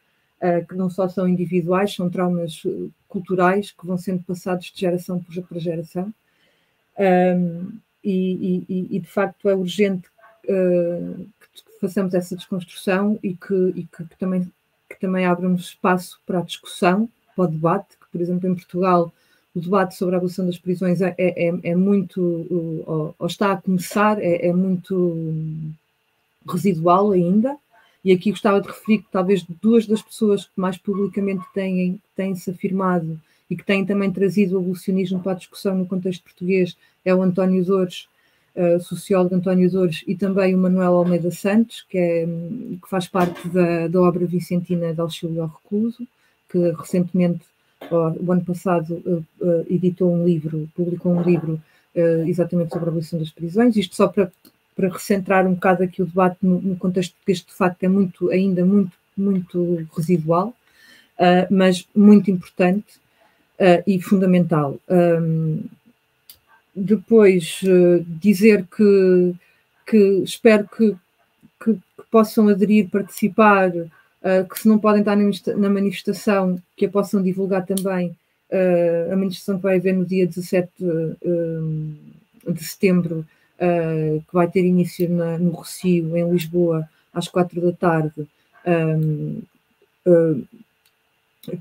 que 0.69 0.75
não 0.75 0.91
só 0.91 1.07
são 1.09 1.27
individuais, 1.27 1.95
são 1.95 2.07
traumas 2.07 2.61
culturais 3.07 3.71
que 3.71 3.87
vão 3.87 3.97
sendo 3.97 4.21
passados 4.21 4.71
de 4.71 4.79
geração 4.79 5.19
para 5.49 5.59
geração. 5.59 6.13
Um, 6.99 7.79
e, 8.03 8.63
e, 8.69 8.87
e, 8.97 8.99
de 8.99 9.07
facto 9.07 9.49
é 9.49 9.55
urgente 9.55 10.07
uh, 10.47 11.27
que 11.39 11.79
façamos 11.81 12.13
essa 12.13 12.35
desconstrução 12.35 13.19
e 13.23 13.33
que, 13.35 13.73
e 13.75 13.83
que, 13.83 14.05
que, 14.05 14.17
também, 14.17 14.51
que 14.87 14.99
também 14.99 15.25
abramos 15.25 15.61
espaço 15.69 16.21
para 16.25 16.39
a 16.39 16.43
discussão, 16.43 17.09
para 17.35 17.45
o 17.45 17.47
debate, 17.47 17.97
que 17.97 18.04
por 18.15 18.21
exemplo 18.21 18.49
em 18.49 18.55
Portugal 18.55 19.11
o 19.53 19.59
debate 19.59 19.95
sobre 19.95 20.15
a 20.15 20.17
abolição 20.17 20.45
das 20.45 20.57
prisões 20.57 21.01
é, 21.01 21.13
é, 21.17 21.53
é 21.63 21.75
muito, 21.75 22.21
ou, 22.85 23.15
ou, 23.17 23.27
está 23.27 23.51
a 23.53 23.57
começar, 23.57 24.21
é, 24.21 24.47
é 24.47 24.53
muito 24.53 25.17
residual 26.47 27.11
ainda, 27.11 27.55
e 28.03 28.11
aqui 28.11 28.31
gostava 28.31 28.61
de 28.61 28.67
referir 28.67 28.99
que 28.99 29.11
talvez 29.11 29.45
duas 29.61 29.85
das 29.87 30.01
pessoas 30.01 30.45
que 30.45 30.51
mais 30.59 30.77
publicamente 30.77 31.43
têm, 31.53 32.01
têm 32.15 32.35
se 32.35 32.51
afirmado 32.51 33.19
e 33.49 33.55
que 33.55 33.63
têm 33.63 33.85
também 33.85 34.11
trazido 34.11 34.55
o 34.55 34.59
abolicionismo 34.59 35.21
para 35.21 35.31
a 35.31 35.35
discussão 35.35 35.75
no 35.77 35.85
contexto 35.85 36.23
português 36.23 36.75
é 37.03 37.15
o 37.15 37.21
António 37.21 37.63
Dores, 37.63 38.07
uh, 38.55 38.79
sociólogo 38.81 39.35
António 39.35 39.71
Dores, 39.71 40.03
e 40.05 40.15
também 40.15 40.53
o 40.53 40.57
Manuel 40.57 40.95
Almeida 40.95 41.31
Santos, 41.31 41.85
que, 41.89 41.97
é, 41.97 42.25
que 42.25 42.89
faz 42.89 43.07
parte 43.07 43.47
da, 43.47 43.87
da 43.87 44.01
obra 44.01 44.25
vicentina 44.25 44.93
de 44.93 44.99
Auxílio 44.99 45.41
ao 45.41 45.47
Recluso, 45.47 46.05
que 46.49 46.71
recentemente, 46.71 47.45
o 47.91 48.31
ano 48.31 48.45
passado, 48.45 49.01
uh, 49.05 49.25
uh, 49.41 49.65
editou 49.69 50.13
um 50.13 50.25
livro, 50.25 50.69
publicou 50.75 51.13
um 51.13 51.21
livro 51.21 51.61
exatamente 52.27 52.73
sobre 52.73 52.87
a 52.87 52.89
abolição 52.89 53.17
das 53.17 53.31
prisões, 53.31 53.77
isto 53.77 53.95
só 53.95 54.09
para 54.09 54.29
para 54.75 54.89
recentrar 54.89 55.47
um 55.47 55.53
bocado 55.53 55.83
aqui 55.83 56.01
o 56.01 56.05
debate 56.05 56.39
no, 56.41 56.61
no 56.61 56.75
contexto 56.75 57.15
que 57.25 57.31
este 57.31 57.47
de 57.47 57.53
facto 57.53 57.81
é 57.83 57.87
muito, 57.87 58.29
ainda 58.29 58.65
muito, 58.65 58.91
muito 59.15 59.87
residual, 59.95 60.53
mas 61.49 61.87
muito 61.95 62.29
importante 62.29 62.99
e 63.87 64.01
fundamental. 64.01 64.77
Depois, 66.75 67.61
dizer 68.05 68.65
que, 68.75 69.33
que 69.87 69.97
espero 70.25 70.67
que, 70.67 70.93
que, 71.63 71.73
que, 71.73 72.03
possam 72.11 72.49
aderir, 72.49 72.89
participar, 72.89 73.71
que 74.49 74.59
se 74.59 74.67
não 74.67 74.79
podem 74.79 75.01
estar 75.01 75.15
na 75.55 75.69
manifestação, 75.69 76.59
que 76.75 76.85
a 76.85 76.89
possam 76.89 77.21
divulgar 77.21 77.65
também, 77.65 78.15
a 79.11 79.15
manifestação 79.15 79.57
que 79.57 79.63
vai 79.63 79.77
haver 79.77 79.93
no 79.93 80.05
dia 80.05 80.25
17 80.25 80.71
de 82.47 82.63
setembro 82.63 83.25
uh, 83.55 84.21
que 84.21 84.33
vai 84.33 84.49
ter 84.49 84.63
início 84.63 85.09
na, 85.09 85.37
no 85.37 85.51
Rocio, 85.51 86.15
em 86.15 86.31
Lisboa, 86.31 86.87
às 87.13 87.27
quatro 87.27 87.61
da 87.61 87.71
tarde, 87.71 88.27
um, 88.65 89.41
uh, 90.05 90.47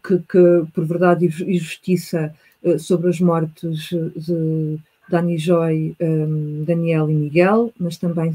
que, 0.02 0.18
que, 0.18 0.66
por 0.72 0.84
verdade 0.84 1.26
e 1.26 1.58
justiça, 1.58 2.34
uh, 2.62 2.78
sobre 2.78 3.08
as 3.08 3.20
mortes 3.20 3.90
de 4.16 4.78
Dani 5.08 5.38
Joy, 5.38 5.94
um, 6.00 6.64
Daniel 6.64 7.10
e 7.10 7.14
Miguel, 7.14 7.72
mas 7.78 7.96
também, 7.96 8.32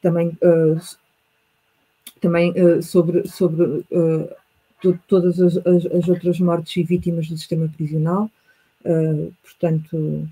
também, 0.00 0.36
também 2.20 2.54
sobre, 2.82 3.28
sobre 3.28 3.84
todas 5.06 5.40
as, 5.40 5.56
as, 5.58 5.86
as, 5.86 6.08
outras 6.08 6.40
mortes 6.40 6.76
e 6.76 6.82
vítimas 6.82 7.28
do 7.28 7.36
sistema 7.36 7.68
prisional. 7.76 8.30
portanto, 9.42 10.28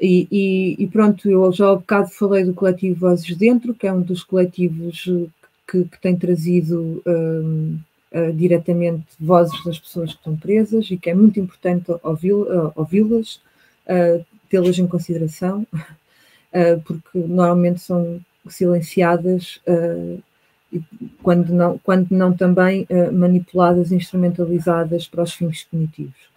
e, 0.00 0.26
e, 0.32 0.76
e, 0.82 0.86
pronto, 0.88 1.30
eu 1.30 1.52
já 1.52 1.70
há 1.70 1.76
bocado 1.76 2.10
falei 2.10 2.44
do 2.44 2.52
coletivo 2.52 2.98
Vozes 2.98 3.36
Dentro, 3.36 3.72
que 3.72 3.86
é 3.86 3.92
um 3.92 4.00
dos 4.02 4.24
coletivos 4.24 5.04
que, 5.72 5.84
que 5.84 6.00
tem 6.00 6.16
trazido 6.16 7.02
um, 7.06 7.78
uh, 8.12 8.32
diretamente 8.32 9.06
vozes 9.18 9.64
das 9.64 9.78
pessoas 9.78 10.10
que 10.10 10.18
estão 10.18 10.36
presas 10.36 10.90
e 10.90 10.96
que 10.96 11.08
é 11.08 11.14
muito 11.14 11.38
importante 11.40 11.92
ouvi-las, 12.02 12.72
ouvi 12.76 13.00
uh, 13.02 13.30
tê-las 14.50 14.78
em 14.78 14.86
consideração, 14.86 15.66
uh, 15.72 16.80
porque 16.84 17.18
normalmente 17.18 17.80
são 17.80 18.20
silenciadas 18.48 19.60
quando 21.22 21.52
não, 21.52 21.78
quando 21.78 22.10
não 22.10 22.32
também 22.32 22.86
manipuladas, 23.12 23.92
instrumentalizadas 23.92 25.06
para 25.06 25.22
os 25.22 25.32
fins 25.32 25.64
cognitivos. 25.64 26.32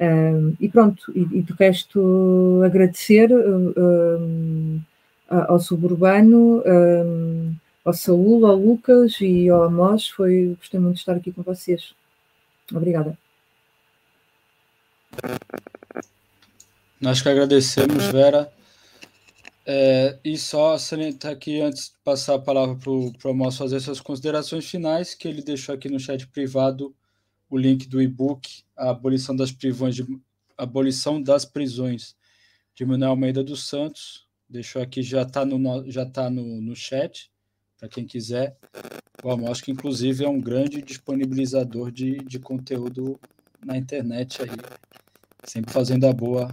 Um, 0.00 0.56
e 0.58 0.68
pronto, 0.68 1.12
e, 1.14 1.20
e 1.20 1.42
de 1.42 1.52
resto 1.52 2.60
agradecer 2.64 3.30
um, 3.32 4.80
ao 5.28 5.60
suburbano, 5.60 6.60
um, 6.66 7.54
ao 7.84 7.92
Saúl, 7.92 8.46
ao 8.46 8.56
Lucas 8.56 9.20
e 9.20 9.48
ao 9.48 9.62
Amós. 9.62 10.08
Foi, 10.08 10.56
gostei 10.58 10.80
muito 10.80 10.94
de 10.94 11.00
estar 11.00 11.14
aqui 11.14 11.30
com 11.30 11.42
vocês. 11.42 11.94
Obrigada. 12.72 13.16
Nós 17.00 17.20
que 17.20 17.28
agradecemos, 17.28 18.06
Vera. 18.06 18.50
É, 19.64 20.18
e 20.24 20.36
só 20.36 20.76
salientar 20.76 21.32
aqui, 21.32 21.60
antes 21.60 21.90
de 21.90 21.94
passar 22.02 22.34
a 22.34 22.38
palavra 22.38 22.76
para 22.76 22.90
o 22.90 23.12
Amós 23.30 23.56
fazer 23.56 23.78
suas 23.80 24.00
considerações 24.00 24.68
finais, 24.68 25.14
que 25.14 25.28
ele 25.28 25.42
deixou 25.42 25.74
aqui 25.74 25.88
no 25.88 26.00
chat 26.00 26.26
privado 26.26 26.94
o 27.48 27.56
link 27.56 27.86
do 27.86 28.00
e-book 28.00 28.64
A 28.76 28.90
Abolição 28.90 29.36
das 29.36 29.52
Prisões 29.52 29.94
de, 29.94 30.04
Abolição 30.56 31.22
das 31.22 31.44
Prisões 31.44 32.16
de 32.74 32.84
Manuel 32.84 33.10
Almeida 33.10 33.44
dos 33.44 33.68
Santos. 33.68 34.26
Deixou 34.48 34.82
aqui, 34.82 35.02
já 35.02 35.22
está 35.22 35.44
no, 35.44 35.90
já 35.90 36.04
tá 36.04 36.28
no, 36.28 36.60
no 36.60 36.74
chat, 36.74 37.30
para 37.78 37.88
quem 37.88 38.04
quiser. 38.04 38.56
O 39.22 39.30
Amos, 39.30 39.60
que 39.60 39.70
inclusive 39.70 40.24
é 40.24 40.28
um 40.28 40.40
grande 40.40 40.82
disponibilizador 40.82 41.92
de, 41.92 42.18
de 42.18 42.38
conteúdo 42.38 43.18
na 43.64 43.76
internet 43.76 44.42
aí, 44.42 44.48
sempre 45.44 45.72
fazendo 45.72 46.06
a 46.06 46.12
boa 46.12 46.52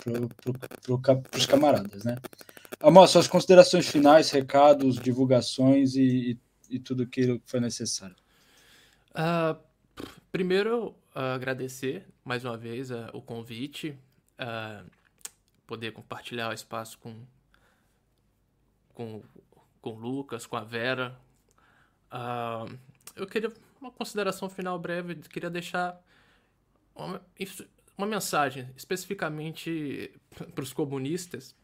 para 0.00 1.38
os 1.38 1.46
camaradas, 1.46 2.04
né? 2.04 2.16
Amos, 2.80 3.10
suas 3.10 3.28
considerações 3.28 3.86
finais, 3.88 4.30
recados, 4.30 4.98
divulgações 4.98 5.94
e, 5.96 6.38
e, 6.70 6.76
e 6.76 6.78
tudo 6.78 7.02
aquilo 7.02 7.38
que 7.38 7.50
foi 7.50 7.60
necessário. 7.60 8.16
Uh, 9.10 9.58
Primeiro, 10.30 10.94
uh, 11.14 11.34
agradecer 11.34 12.06
mais 12.24 12.44
uma 12.44 12.56
vez 12.56 12.90
uh, 12.90 13.08
o 13.12 13.20
convite, 13.20 13.98
poder 15.66 15.92
compartilhar 15.92 16.48
o 16.48 16.52
espaço 16.52 16.98
com, 16.98 17.14
com, 18.94 19.22
com 19.82 19.90
o 19.90 19.98
Lucas, 19.98 20.46
com 20.46 20.56
a 20.56 20.64
Vera. 20.64 21.14
eu 23.14 23.26
queria 23.26 23.52
uma 23.80 23.90
consideração 23.90 24.48
final 24.48 24.78
breve, 24.78 25.16
queria 25.16 25.50
deixar 25.50 26.00
uma, 28.00 28.06
mensagem 28.06 28.68
especificamente 28.76 30.12
para 30.54 30.62
os 30.62 30.72
comunistas, 30.72 31.54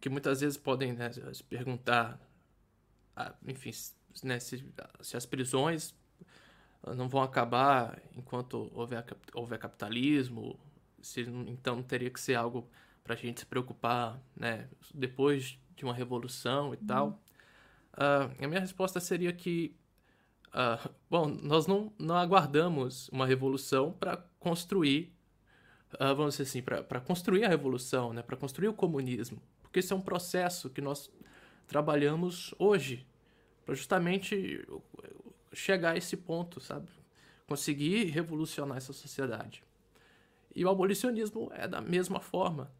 que 0.00 0.08
muitas 0.08 0.40
vezes 0.40 0.56
podem 0.56 0.92
né, 0.92 1.10
se 1.12 1.42
perguntar, 1.44 2.20
enfim, 3.46 3.72
né, 4.22 4.38
se, 4.40 4.64
se 5.00 5.16
as 5.16 5.26
prisões 5.26 5.94
não 6.96 7.08
vão 7.08 7.22
acabar 7.22 8.00
enquanto 8.16 8.70
houver, 8.74 9.04
houver 9.34 9.58
capitalismo, 9.58 10.58
se 11.02 11.22
então 11.46 11.82
teria 11.82 12.10
que 12.10 12.20
ser 12.20 12.34
algo 12.34 12.68
para 13.04 13.14
a 13.14 13.16
gente 13.16 13.40
se 13.40 13.46
preocupar 13.46 14.20
né, 14.36 14.68
depois 14.94 15.58
de 15.76 15.84
uma 15.84 15.94
revolução 15.94 16.74
e 16.74 16.76
uhum. 16.78 16.86
tal. 16.86 17.22
Uh, 17.94 18.44
a 18.44 18.48
minha 18.48 18.60
resposta 18.60 19.00
seria 19.00 19.32
que, 19.32 19.74
uh, 20.54 20.90
bom, 21.08 21.26
nós 21.28 21.66
não, 21.66 21.92
não 21.98 22.16
aguardamos 22.16 23.08
uma 23.08 23.26
revolução 23.26 23.92
para 23.92 24.16
construir, 24.38 25.12
uh, 25.94 26.14
vamos 26.14 26.36
dizer 26.36 26.44
assim, 26.44 26.62
para 26.62 27.00
construir 27.00 27.44
a 27.44 27.48
revolução, 27.48 28.12
né, 28.12 28.22
para 28.22 28.36
construir 28.36 28.68
o 28.68 28.74
comunismo, 28.74 29.40
porque 29.62 29.80
isso 29.80 29.92
é 29.94 29.96
um 29.96 30.00
processo 30.00 30.70
que 30.70 30.80
nós 30.80 31.10
trabalhamos 31.66 32.54
hoje, 32.58 33.06
para 33.64 33.74
justamente 33.74 34.66
chegar 35.52 35.92
a 35.92 35.96
esse 35.96 36.16
ponto, 36.16 36.60
sabe? 36.60 36.88
Conseguir 37.46 38.06
revolucionar 38.06 38.76
essa 38.76 38.92
sociedade. 38.92 39.62
E 40.54 40.64
o 40.64 40.68
abolicionismo 40.68 41.50
é 41.54 41.68
da 41.68 41.80
mesma 41.80 42.20
forma. 42.20 42.72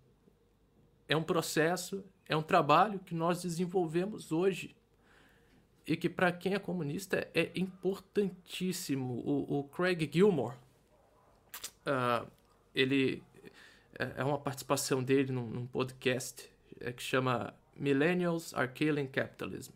É 1.08 1.16
um 1.16 1.22
processo, 1.22 2.04
é 2.28 2.36
um 2.36 2.42
trabalho 2.42 2.98
que 2.98 3.14
nós 3.14 3.42
desenvolvemos 3.42 4.32
hoje 4.32 4.74
e 5.86 5.96
que 5.96 6.08
para 6.08 6.30
quem 6.32 6.54
é 6.54 6.58
comunista 6.58 7.28
é 7.34 7.50
importantíssimo. 7.54 9.14
O, 9.24 9.60
o 9.60 9.64
Craig 9.64 10.08
Gilmore, 10.12 10.56
uh, 11.86 12.26
ele 12.74 13.22
é, 13.98 14.20
é 14.20 14.24
uma 14.24 14.38
participação 14.38 15.02
dele 15.02 15.32
num, 15.32 15.46
num 15.46 15.66
podcast 15.66 16.50
é, 16.80 16.92
que 16.92 17.02
chama 17.02 17.54
Millennials 17.76 18.54
Are 18.54 18.70
Killing 18.70 19.06
Capitalism. 19.06 19.72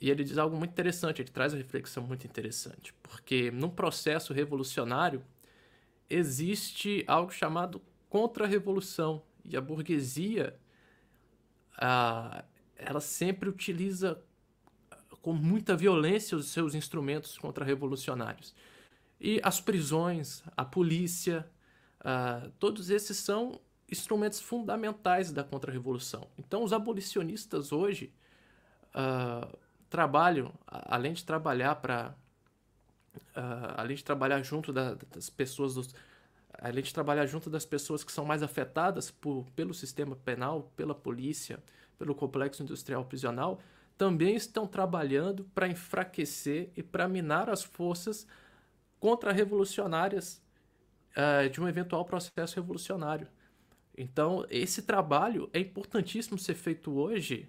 E 0.00 0.10
ele 0.10 0.24
diz 0.24 0.36
algo 0.36 0.56
muito 0.56 0.70
interessante, 0.70 1.22
ele 1.22 1.30
traz 1.30 1.52
uma 1.52 1.58
reflexão 1.58 2.02
muito 2.02 2.26
interessante, 2.26 2.92
porque 3.02 3.50
num 3.50 3.70
processo 3.70 4.34
revolucionário 4.34 5.24
existe 6.10 7.02
algo 7.06 7.32
chamado 7.32 7.80
contra-revolução, 8.10 9.22
e 9.44 9.56
a 9.56 9.60
burguesia 9.60 10.56
ah, 11.76 12.44
ela 12.76 13.00
sempre 13.00 13.48
utiliza 13.48 14.22
com 15.24 15.32
muita 15.32 15.74
violência 15.74 16.36
os 16.36 16.48
seus 16.48 16.74
instrumentos 16.74 17.38
contra-revolucionários. 17.38 18.54
E 19.18 19.40
as 19.42 19.58
prisões, 19.58 20.42
a 20.54 20.66
polícia, 20.66 21.50
uh, 22.00 22.50
todos 22.58 22.90
esses 22.90 23.16
são 23.16 23.58
instrumentos 23.90 24.38
fundamentais 24.38 25.32
da 25.32 25.42
contra-revolução. 25.42 26.28
Então, 26.36 26.62
os 26.62 26.74
abolicionistas 26.74 27.72
hoje 27.72 28.12
uh, 28.90 29.58
trabalham, 29.88 30.52
além 30.66 31.14
de 31.14 31.24
trabalhar 31.24 31.76
para. 31.76 32.14
Uh, 33.34 33.72
além 33.78 33.96
de 33.96 34.04
trabalhar 34.04 34.42
junto 34.42 34.74
da, 34.74 34.92
das 34.92 35.30
pessoas, 35.30 35.74
dos, 35.74 35.94
além 36.58 36.84
de 36.84 36.92
trabalhar 36.92 37.24
junto 37.24 37.48
das 37.48 37.64
pessoas 37.64 38.04
que 38.04 38.12
são 38.12 38.26
mais 38.26 38.42
afetadas 38.42 39.10
por, 39.10 39.46
pelo 39.56 39.72
sistema 39.72 40.16
penal, 40.16 40.70
pela 40.76 40.94
polícia, 40.94 41.62
pelo 41.98 42.14
complexo 42.14 42.62
industrial 42.62 43.06
prisional, 43.06 43.58
também 43.96 44.34
estão 44.34 44.66
trabalhando 44.66 45.44
para 45.54 45.68
enfraquecer 45.68 46.70
e 46.76 46.82
para 46.82 47.08
minar 47.08 47.48
as 47.48 47.62
forças 47.62 48.26
contra-revolucionárias 48.98 50.42
uh, 51.16 51.48
de 51.48 51.60
um 51.60 51.68
eventual 51.68 52.04
processo 52.04 52.56
revolucionário. 52.56 53.28
Então, 53.96 54.44
esse 54.50 54.82
trabalho 54.82 55.48
é 55.52 55.60
importantíssimo 55.60 56.38
ser 56.38 56.54
feito 56.54 56.92
hoje 56.92 57.48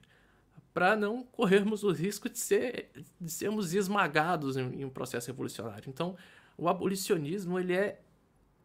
para 0.74 0.96
não 0.96 1.24
corrermos 1.24 1.84
o 1.84 1.92
risco 1.92 2.30
de, 2.30 2.38
ser, 2.38 2.92
de 3.20 3.32
sermos 3.32 3.74
esmagados 3.74 4.58
em, 4.58 4.82
em, 4.82 4.86
um 4.86 4.90
processo 4.90 5.28
revolucionário. 5.28 5.90
Então, 5.90 6.16
o 6.58 6.68
abolicionismo 6.68 7.58
ele 7.58 7.74
é 7.74 8.02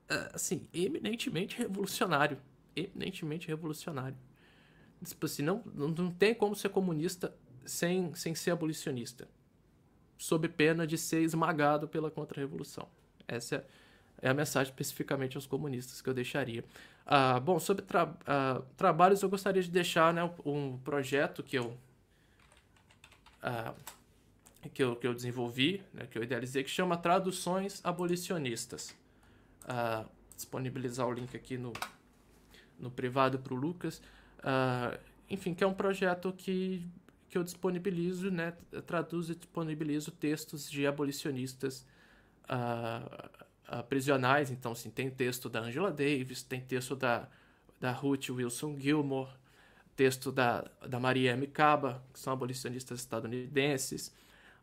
ah, 0.08 0.32
assim 0.34 0.68
eminentemente 0.74 1.56
revolucionário, 1.56 2.38
eminentemente 2.74 3.48
revolucionário. 3.48 4.16
Tipo 5.04 5.24
assim, 5.24 5.42
não, 5.42 5.62
não 5.72 6.10
tem 6.10 6.34
como 6.34 6.54
ser 6.54 6.68
comunista 6.68 7.34
sem, 7.70 8.14
sem 8.14 8.34
ser 8.34 8.50
abolicionista, 8.50 9.28
sob 10.18 10.48
pena 10.48 10.86
de 10.86 10.98
ser 10.98 11.22
esmagado 11.22 11.88
pela 11.88 12.10
contra-revolução. 12.10 12.88
Essa 13.26 13.64
é, 14.20 14.28
a 14.28 14.34
mensagem 14.34 14.70
especificamente 14.70 15.36
aos 15.36 15.46
comunistas 15.46 16.02
que 16.02 16.08
eu 16.08 16.14
deixaria. 16.14 16.64
Ah, 17.06 17.40
bom, 17.40 17.58
sobre 17.58 17.82
tra 17.82 18.14
ah, 18.26 18.62
trabalhos, 18.76 19.22
eu 19.22 19.28
gostaria 19.28 19.62
de 19.62 19.70
deixar 19.70 20.12
né, 20.12 20.30
um 20.44 20.76
projeto 20.78 21.42
que 21.42 21.56
eu, 21.56 21.76
ah, 23.42 23.74
que 24.74 24.82
eu, 24.82 24.94
que 24.96 25.06
eu 25.06 25.14
desenvolvi, 25.14 25.82
né, 25.94 26.06
que 26.06 26.18
eu 26.18 26.22
idealizei, 26.22 26.62
que 26.62 26.70
chama 26.70 26.96
Traduções 26.96 27.80
Abolicionistas. 27.82 28.94
Ah, 29.66 30.04
disponibilizar 30.36 31.06
o 31.06 31.12
link 31.12 31.34
aqui 31.36 31.56
no, 31.56 31.72
no 32.78 32.90
privado 32.90 33.38
para 33.38 33.54
o 33.54 33.56
Lucas. 33.56 34.02
Enfim, 35.28 35.54
que 35.54 35.62
é 35.62 35.66
um 35.66 35.74
projeto 35.74 36.32
que 36.32 36.84
que 37.30 37.38
eu 37.38 37.44
disponibilizo, 37.44 38.30
né, 38.30 38.52
traduzo 38.86 39.32
e 39.32 39.36
disponibilizo 39.36 40.10
textos 40.10 40.68
de 40.68 40.84
abolicionistas 40.84 41.86
uh, 42.44 43.78
uh, 43.78 43.84
prisionais. 43.84 44.50
Então, 44.50 44.72
assim, 44.72 44.90
tem 44.90 45.08
texto 45.08 45.48
da 45.48 45.60
Angela 45.60 45.92
Davis, 45.92 46.42
tem 46.42 46.60
texto 46.60 46.96
da, 46.96 47.28
da 47.78 47.92
Ruth 47.92 48.30
Wilson 48.30 48.76
Gilmore, 48.76 49.30
texto 49.94 50.32
da, 50.32 50.68
da 50.88 50.98
Maria 50.98 51.32
M. 51.32 51.46
Caba, 51.46 52.02
que 52.12 52.18
são 52.18 52.32
abolicionistas 52.32 52.98
estadunidenses. 52.98 54.08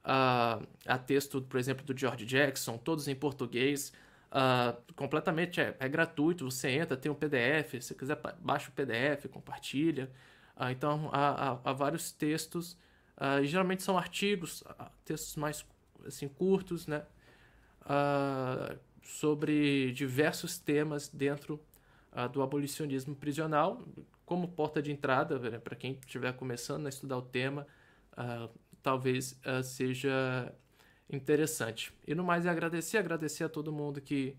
Uh, 0.04 0.68
há 0.86 0.98
texto, 0.98 1.42
por 1.42 1.58
exemplo, 1.58 1.86
do 1.86 1.98
George 1.98 2.26
Jackson, 2.26 2.78
todos 2.78 3.08
em 3.08 3.16
português. 3.16 3.94
Uh, 4.30 4.94
completamente 4.94 5.62
é, 5.62 5.74
é, 5.80 5.88
gratuito, 5.88 6.52
você 6.52 6.70
entra, 6.72 6.98
tem 6.98 7.10
um 7.10 7.16
PDF, 7.16 7.82
se 7.82 7.96
quiser 7.96 8.20
baixa 8.42 8.70
o 8.70 8.74
PDF, 8.74 9.30
compartilha. 9.32 10.12
Ah, 10.60 10.72
então, 10.72 11.10
há, 11.14 11.52
há, 11.52 11.60
há, 11.66 11.74
vários 11.74 12.12
textos, 12.12 12.76
ah, 13.16 13.44
geralmente 13.44 13.84
são 13.84 13.98
artigos, 13.98 14.64
ah, 14.66 14.92
textos 15.06 15.36
mais 15.36 15.64
assim, 16.06 16.28
curtos, 16.28 16.88
né? 16.88 17.06
Ah, 17.82 18.76
sobre 19.04 19.92
diversos 19.94 20.58
temas 20.58 21.08
dentro 21.10 21.60
ah, 22.12 22.28
do 22.28 22.42
abolicionismo 22.42 23.16
prisional, 23.16 23.82
como 24.26 24.48
porta 24.48 24.82
de 24.82 24.92
entrada, 24.92 25.40
né, 25.40 25.60
para 25.60 25.76
quem 25.76 25.94
estiver 25.94 26.34
começando 26.34 26.88
a 26.88 26.90
estudar 26.90 27.18
o 27.18 27.22
tema, 27.22 27.66
ah, 28.16 28.50
talvez 28.82 29.40
seja 29.64 30.54
interessante. 31.10 31.94
E 32.06 32.16
no 32.16 32.24
mais 32.24 32.46
é 32.46 32.50
agradecer, 32.50 32.98
agradecer 32.98 33.44
a 33.44 33.50
todo 33.50 33.72
mundo 33.72 34.02
que 34.02 34.36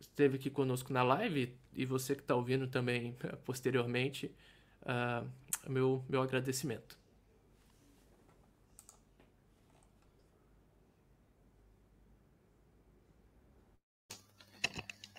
esteve 0.00 0.36
aqui 0.36 0.50
conosco 0.50 0.92
na 0.92 1.02
live 1.02 1.56
e 1.72 1.84
você 1.84 2.14
que 2.14 2.22
está 2.22 2.34
ouvindo 2.34 2.66
também 2.66 3.16
posteriormente 3.44 4.34
uh, 4.82 5.26
meu, 5.68 6.04
meu 6.08 6.22
agradecimento. 6.22 6.98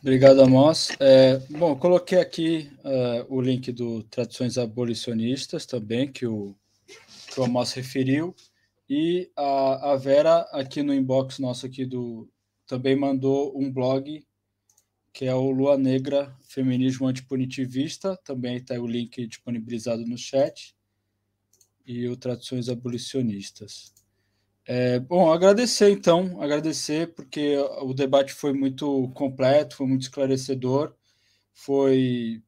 Obrigado, 0.01 0.41
Amos. 0.41 0.89
É, 0.99 1.38
bom, 1.49 1.75
coloquei 1.75 2.17
aqui 2.17 2.71
uh, 2.79 3.23
o 3.29 3.39
link 3.39 3.71
do 3.71 4.01
Tradições 4.03 4.57
Abolicionistas 4.57 5.65
também, 5.67 6.11
que 6.11 6.25
o, 6.25 6.55
que 7.27 7.39
o 7.39 7.43
Amos 7.43 7.73
referiu, 7.73 8.35
e 8.89 9.29
a, 9.38 9.91
a 9.91 9.95
Vera, 9.95 10.39
aqui 10.51 10.81
no 10.81 10.93
inbox 10.93 11.38
nosso 11.38 11.67
aqui 11.67 11.85
do 11.85 12.27
também 12.65 12.95
mandou 12.95 13.55
um 13.55 13.71
blog 13.71 14.25
que 15.13 15.25
é 15.25 15.35
o 15.35 15.51
Lua 15.51 15.77
Negra 15.77 16.35
Feminismo 16.41 17.07
Antipunitivista, 17.07 18.17
também 18.23 18.57
está 18.57 18.75
o 18.79 18.88
link 18.88 19.27
disponibilizado 19.27 20.05
no 20.05 20.17
chat, 20.17 20.75
e 21.85 22.07
o 22.07 22.15
Traduções 22.15 22.69
Abolicionistas. 22.69 23.93
É, 24.65 24.99
bom, 24.99 25.31
agradecer 25.31 25.89
então, 25.89 26.41
agradecer, 26.41 27.13
porque 27.13 27.57
o 27.81 27.93
debate 27.93 28.33
foi 28.33 28.53
muito 28.53 29.09
completo, 29.09 29.75
foi 29.75 29.88
muito 29.88 30.03
esclarecedor, 30.03 30.95
foi. 31.53 32.41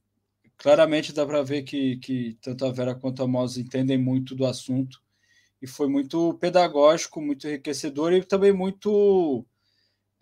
Claramente 0.57 1.11
dá 1.11 1.25
para 1.25 1.41
ver 1.43 1.63
que, 1.63 1.97
que 1.97 2.37
tanto 2.41 2.65
a 2.65 2.71
Vera 2.71 2.95
quanto 2.95 3.23
a 3.23 3.27
Mosa 3.27 3.59
entendem 3.59 3.97
muito 3.97 4.35
do 4.35 4.45
assunto, 4.45 5.01
e 5.61 5.67
foi 5.67 5.87
muito 5.87 6.35
pedagógico, 6.35 7.21
muito 7.21 7.47
enriquecedor 7.47 8.13
e 8.13 8.23
também 8.23 8.53
muito 8.53 9.45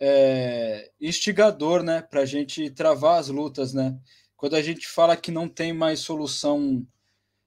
é, 0.04 0.90
instigador, 1.00 1.84
né, 1.84 2.02
para 2.02 2.22
a 2.22 2.26
gente 2.26 2.68
travar 2.70 3.20
as 3.20 3.28
lutas, 3.28 3.72
né? 3.72 3.96
Quando 4.36 4.56
a 4.56 4.60
gente 4.60 4.88
fala 4.88 5.16
que 5.16 5.30
não 5.30 5.48
tem 5.48 5.72
mais 5.72 6.00
solução 6.00 6.84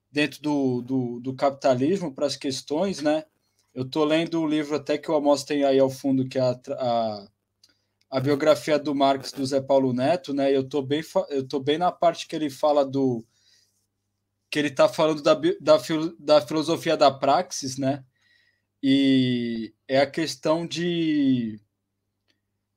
dentro 0.09 0.41
do, 0.41 0.81
do, 0.81 1.19
do 1.19 1.35
capitalismo 1.35 2.13
para 2.13 2.25
as 2.25 2.37
questões, 2.37 3.01
né? 3.01 3.25
Eu 3.73 3.83
estou 3.83 4.05
lendo 4.05 4.39
o 4.41 4.47
livro 4.47 4.77
até 4.77 4.97
que 4.97 5.11
o 5.11 5.15
Amos 5.15 5.43
tem 5.43 5.65
aí 5.65 5.77
ao 5.77 5.89
fundo, 5.89 6.29
que 6.29 6.37
é 6.37 6.41
a, 6.41 6.57
a, 6.79 7.27
a 8.09 8.19
biografia 8.21 8.79
do 8.79 8.95
Marx 8.95 9.33
do 9.33 9.45
Zé 9.45 9.59
Paulo 9.59 9.91
Neto, 9.91 10.33
né? 10.33 10.55
Eu 10.55 10.61
estou 10.61 10.81
bem, 10.81 11.03
eu 11.31 11.45
tô 11.45 11.59
bem 11.59 11.77
na 11.77 11.91
parte 11.91 12.25
que 12.25 12.37
ele 12.37 12.49
fala 12.49 12.85
do 12.85 13.21
que 14.49 14.57
ele 14.57 14.69
está 14.69 14.87
falando 14.87 15.21
da, 15.21 15.33
da, 15.33 15.77
da 16.17 16.41
filosofia 16.41 16.95
da 16.95 17.11
praxis, 17.11 17.77
né? 17.77 18.05
E 18.81 19.73
é 19.89 19.99
a 19.99 20.09
questão 20.09 20.65
de 20.65 21.59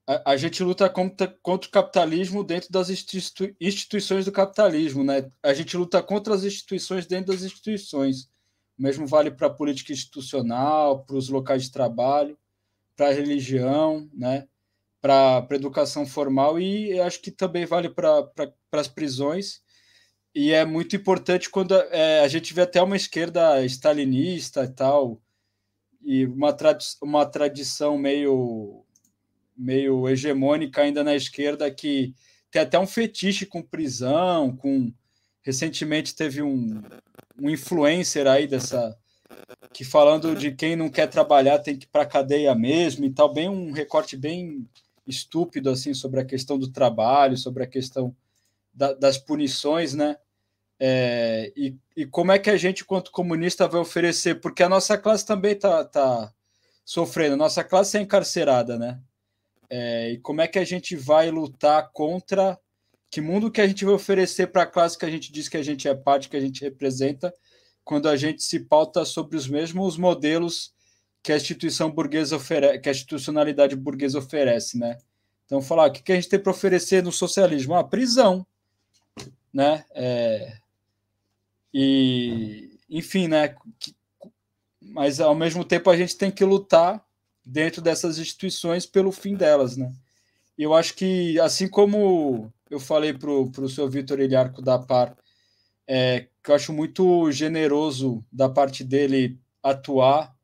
a, 0.08 0.32
a 0.32 0.36
gente 0.38 0.62
luta 0.64 0.88
contra, 0.88 1.28
contra 1.42 1.68
o 1.68 1.72
capitalismo 1.72 2.42
dentro 2.42 2.72
das 2.72 2.88
institui 2.88 3.54
instituições 3.60 4.24
do 4.24 4.32
capitalismo, 4.32 5.04
né? 5.04 5.30
A 5.42 5.52
gente 5.52 5.76
luta 5.76 6.02
contra 6.02 6.34
as 6.34 6.44
instituições 6.44 7.06
dentro 7.06 7.32
das 7.32 7.42
instituições. 7.42 8.24
O 8.78 8.82
mesmo 8.82 9.06
vale 9.06 9.30
para 9.30 9.48
a 9.48 9.54
política 9.54 9.92
institucional, 9.92 11.04
para 11.04 11.16
os 11.16 11.28
locais 11.28 11.64
de 11.64 11.72
trabalho, 11.72 12.38
para 12.96 13.08
a 13.08 13.12
religião, 13.12 14.08
né? 14.14 14.48
para 15.00 15.46
a 15.48 15.54
educação 15.54 16.06
formal 16.06 16.58
e 16.58 16.98
acho 17.00 17.20
que 17.20 17.30
também 17.30 17.66
vale 17.66 17.88
para 17.88 18.30
as 18.72 18.88
prisões. 18.88 19.62
E 20.34 20.52
é 20.52 20.64
muito 20.64 20.96
importante 20.96 21.50
quando 21.50 21.74
é, 21.74 22.20
a 22.20 22.28
gente 22.28 22.52
vê 22.52 22.62
até 22.62 22.82
uma 22.82 22.96
esquerda 22.96 23.64
stalinista 23.64 24.64
e 24.64 24.68
tal, 24.68 25.20
e 26.02 26.26
uma, 26.26 26.52
tradi 26.52 26.84
uma 27.02 27.26
tradição 27.26 27.98
meio 27.98 28.84
meio 29.58 30.08
hegemônica 30.08 30.80
ainda 30.80 31.02
na 31.02 31.14
esquerda 31.16 31.70
que 31.70 32.14
tem 32.50 32.62
até 32.62 32.78
um 32.78 32.86
fetiche 32.86 33.44
com 33.44 33.62
prisão, 33.62 34.56
com 34.56 34.92
recentemente 35.42 36.14
teve 36.14 36.42
um, 36.42 36.80
um 37.38 37.50
influencer 37.50 38.26
aí 38.26 38.46
dessa 38.46 38.96
que 39.72 39.84
falando 39.84 40.34
de 40.34 40.52
quem 40.52 40.76
não 40.76 40.88
quer 40.88 41.06
trabalhar 41.08 41.58
tem 41.58 41.76
que 41.76 41.84
ir 41.84 41.88
para 41.88 42.06
cadeia 42.06 42.54
mesmo 42.54 43.04
e 43.04 43.10
tal, 43.10 43.32
bem 43.32 43.48
um 43.48 43.72
recorte 43.72 44.16
bem 44.16 44.66
estúpido 45.06 45.70
assim 45.70 45.92
sobre 45.92 46.20
a 46.20 46.24
questão 46.24 46.58
do 46.58 46.70
trabalho, 46.70 47.36
sobre 47.36 47.62
a 47.62 47.66
questão 47.66 48.14
da, 48.72 48.92
das 48.92 49.18
punições, 49.18 49.94
né? 49.94 50.16
É, 50.80 51.52
e, 51.56 51.76
e 51.96 52.06
como 52.06 52.30
é 52.30 52.38
que 52.38 52.50
a 52.50 52.56
gente, 52.56 52.84
quanto 52.84 53.10
comunista, 53.10 53.66
vai 53.66 53.80
oferecer? 53.80 54.40
Porque 54.40 54.62
a 54.62 54.68
nossa 54.68 54.96
classe 54.96 55.26
também 55.26 55.52
está 55.52 55.84
tá 55.84 56.32
sofrendo, 56.84 57.34
a 57.34 57.38
nossa 57.38 57.64
classe 57.64 57.98
é 57.98 58.00
encarcerada, 58.00 58.78
né? 58.78 59.00
É, 59.70 60.12
e 60.12 60.18
como 60.18 60.40
é 60.40 60.48
que 60.48 60.58
a 60.58 60.64
gente 60.64 60.96
vai 60.96 61.30
lutar 61.30 61.90
contra 61.92 62.58
que 63.10 63.20
mundo 63.20 63.50
que 63.50 63.60
a 63.60 63.66
gente 63.66 63.84
vai 63.84 63.94
oferecer 63.94 64.48
para 64.48 64.62
a 64.62 64.66
classe 64.66 64.98
que 64.98 65.04
a 65.04 65.10
gente 65.10 65.32
diz 65.32 65.48
que 65.48 65.56
a 65.56 65.62
gente 65.62 65.88
é 65.88 65.94
parte, 65.94 66.28
que 66.28 66.36
a 66.36 66.40
gente 66.40 66.62
representa, 66.62 67.32
quando 67.84 68.08
a 68.08 68.16
gente 68.16 68.42
se 68.42 68.60
pauta 68.60 69.04
sobre 69.04 69.36
os 69.36 69.48
mesmos 69.48 69.96
modelos 69.96 70.74
que 71.22 71.32
a 71.32 71.36
instituição 71.36 71.90
burguesa 71.90 72.36
oferece, 72.36 72.78
que 72.78 72.88
a 72.88 72.92
institucionalidade 72.92 73.74
burguesa 73.74 74.18
oferece, 74.18 74.78
né? 74.78 74.98
Então, 75.46 75.62
falar 75.62 75.88
o 75.88 75.92
que 75.92 76.12
a 76.12 76.14
gente 76.14 76.28
tem 76.28 76.38
para 76.38 76.50
oferecer 76.50 77.02
no 77.02 77.10
socialismo? 77.10 77.74
A 77.74 77.80
ah, 77.80 77.84
prisão, 77.84 78.46
né? 79.52 79.84
É, 79.94 80.58
e, 81.72 82.78
enfim, 82.90 83.28
né? 83.28 83.54
Mas 84.80 85.20
ao 85.20 85.34
mesmo 85.34 85.64
tempo 85.64 85.90
a 85.90 85.96
gente 85.96 86.16
tem 86.16 86.30
que 86.30 86.44
lutar 86.44 87.02
dentro 87.48 87.80
dessas 87.80 88.18
instituições 88.18 88.84
pelo 88.84 89.10
fim 89.10 89.34
delas, 89.34 89.76
né? 89.76 89.90
Eu 90.56 90.74
acho 90.74 90.94
que, 90.94 91.40
assim 91.40 91.66
como 91.66 92.52
eu 92.70 92.78
falei 92.78 93.14
para 93.14 93.30
o 93.30 93.68
seu 93.68 93.88
Vitor 93.88 94.20
Eliarco 94.20 94.60
da 94.60 94.78
Par, 94.78 95.16
é, 95.86 96.28
que 96.42 96.50
eu 96.50 96.54
acho 96.54 96.72
muito 96.72 97.30
generoso 97.32 98.22
da 98.30 98.48
parte 98.48 98.84
dele 98.84 99.40
atuar, 99.62 100.36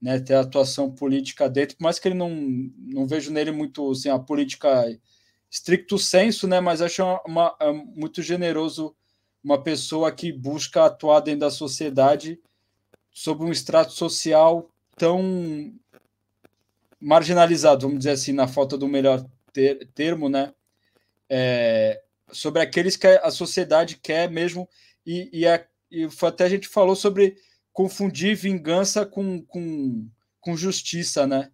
né, 0.00 0.20
ter 0.20 0.34
atuação 0.34 0.90
política 0.90 1.48
dentro, 1.48 1.76
por 1.76 1.84
mais 1.84 1.98
que 1.98 2.08
ele 2.08 2.16
não, 2.16 2.30
não 2.30 3.06
vejo 3.06 3.32
nele 3.32 3.52
muito 3.52 3.90
assim, 3.90 4.10
a 4.10 4.18
política 4.18 4.84
estricto 5.50 5.98
senso, 5.98 6.46
né, 6.46 6.60
mas 6.60 6.82
acho 6.82 7.02
uma, 7.02 7.22
uma, 7.26 7.56
é 7.60 7.72
muito 7.72 8.20
generoso 8.20 8.94
uma 9.42 9.62
pessoa 9.62 10.12
que 10.12 10.32
busca 10.32 10.84
atuar 10.84 11.20
dentro 11.20 11.40
da 11.40 11.50
sociedade 11.50 12.38
sob 13.10 13.44
um 13.44 13.52
extrato 13.52 13.92
social 13.92 14.68
tão 14.96 15.72
marginalizado, 17.02 17.86
vamos 17.86 17.98
dizer 17.98 18.12
assim, 18.12 18.32
na 18.32 18.46
falta 18.46 18.78
do 18.78 18.86
melhor 18.86 19.26
ter, 19.52 19.86
termo, 19.94 20.28
né? 20.28 20.54
É, 21.28 22.00
sobre 22.30 22.62
aqueles 22.62 22.96
que 22.96 23.06
a 23.06 23.30
sociedade 23.30 23.96
quer 23.96 24.30
mesmo, 24.30 24.68
e, 25.04 25.28
e, 25.32 25.46
a, 25.46 25.64
e 25.90 26.08
até 26.22 26.44
a 26.44 26.48
gente 26.48 26.68
falou 26.68 26.94
sobre 26.94 27.36
confundir 27.72 28.36
vingança 28.36 29.04
com, 29.04 29.42
com, 29.42 30.08
com 30.40 30.56
justiça, 30.56 31.26
né? 31.26 31.50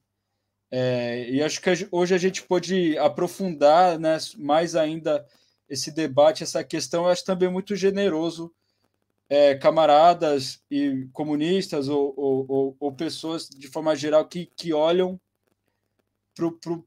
É, 0.71 1.31
e 1.31 1.43
acho 1.43 1.63
que 1.63 1.71
hoje 1.91 2.15
a 2.15 2.19
gente 2.19 2.43
pode 2.43 2.99
aprofundar 2.99 3.99
né, 3.99 4.19
mais 4.37 4.77
ainda 4.77 5.27
esse 5.67 5.91
debate, 5.91 6.43
essa 6.43 6.63
questão. 6.63 7.05
Eu 7.05 7.11
acho 7.11 7.25
também 7.25 7.49
muito 7.49 7.75
generoso 7.75 8.53
é, 9.31 9.55
camaradas 9.55 10.63
e 10.71 11.09
comunistas 11.13 11.89
ou, 11.89 12.13
ou, 12.17 12.47
ou, 12.49 12.77
ou, 12.79 12.93
pessoas 12.93 13.49
de 13.49 13.69
forma 13.69 13.97
geral 13.97 14.27
que, 14.27 14.47
que 14.57 14.73
olham 14.73 15.19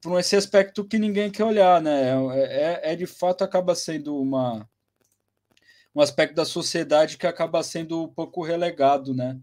para 0.01 0.19
esse 0.19 0.35
aspecto 0.35 0.85
que 0.85 0.97
ninguém 0.97 1.29
quer 1.29 1.43
olhar, 1.43 1.81
né? 1.81 2.11
É, 2.35 2.41
é, 2.41 2.93
é, 2.93 2.95
de 2.95 3.05
fato 3.05 3.43
acaba 3.43 3.75
sendo 3.75 4.17
uma 4.17 4.67
um 5.93 5.99
aspecto 5.99 6.35
da 6.35 6.45
sociedade 6.45 7.17
que 7.17 7.27
acaba 7.27 7.61
sendo 7.63 8.03
um 8.03 8.07
pouco 8.07 8.41
relegado, 8.43 9.13
né? 9.13 9.37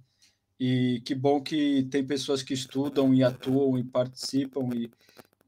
E 0.58 1.02
que 1.04 1.14
bom 1.14 1.42
que 1.42 1.84
tem 1.90 2.04
pessoas 2.04 2.42
que 2.42 2.54
estudam 2.54 3.14
e 3.14 3.22
atuam 3.22 3.78
e 3.78 3.84
participam 3.84 4.70
e, 4.74 4.90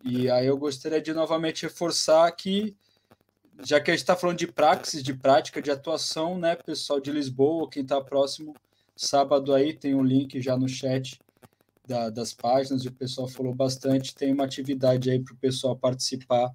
e 0.04 0.30
aí 0.30 0.46
eu 0.46 0.58
gostaria 0.58 1.00
de 1.00 1.12
novamente 1.14 1.62
reforçar 1.62 2.30
que 2.32 2.76
já 3.64 3.80
que 3.80 3.90
a 3.90 3.94
gente 3.94 4.02
está 4.02 4.16
falando 4.16 4.38
de 4.38 4.46
praxis, 4.46 5.02
de 5.02 5.12
prática, 5.14 5.60
de 5.60 5.70
atuação, 5.70 6.38
né, 6.38 6.56
pessoal 6.56 7.00
de 7.00 7.10
Lisboa, 7.10 7.68
quem 7.68 7.82
está 7.82 8.00
próximo, 8.00 8.54
sábado 8.96 9.52
aí 9.54 9.74
tem 9.74 9.94
um 9.94 10.02
link 10.02 10.40
já 10.40 10.56
no 10.56 10.68
chat 10.68 11.18
da, 11.90 12.08
das 12.08 12.32
páginas, 12.32 12.86
o 12.86 12.92
pessoal 12.92 13.26
falou 13.26 13.52
bastante, 13.52 14.14
tem 14.14 14.32
uma 14.32 14.44
atividade 14.44 15.10
aí 15.10 15.18
para 15.18 15.34
o 15.34 15.38
pessoal 15.38 15.76
participar 15.76 16.54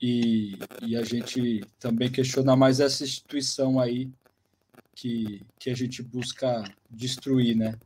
e, 0.00 0.58
e 0.80 0.96
a 0.96 1.02
gente 1.02 1.62
também 1.78 2.10
questiona 2.10 2.56
mais 2.56 2.80
essa 2.80 3.04
instituição 3.04 3.78
aí 3.78 4.10
que, 4.94 5.42
que 5.58 5.68
a 5.68 5.76
gente 5.76 6.02
busca 6.02 6.64
destruir, 6.90 7.54
né? 7.54 7.78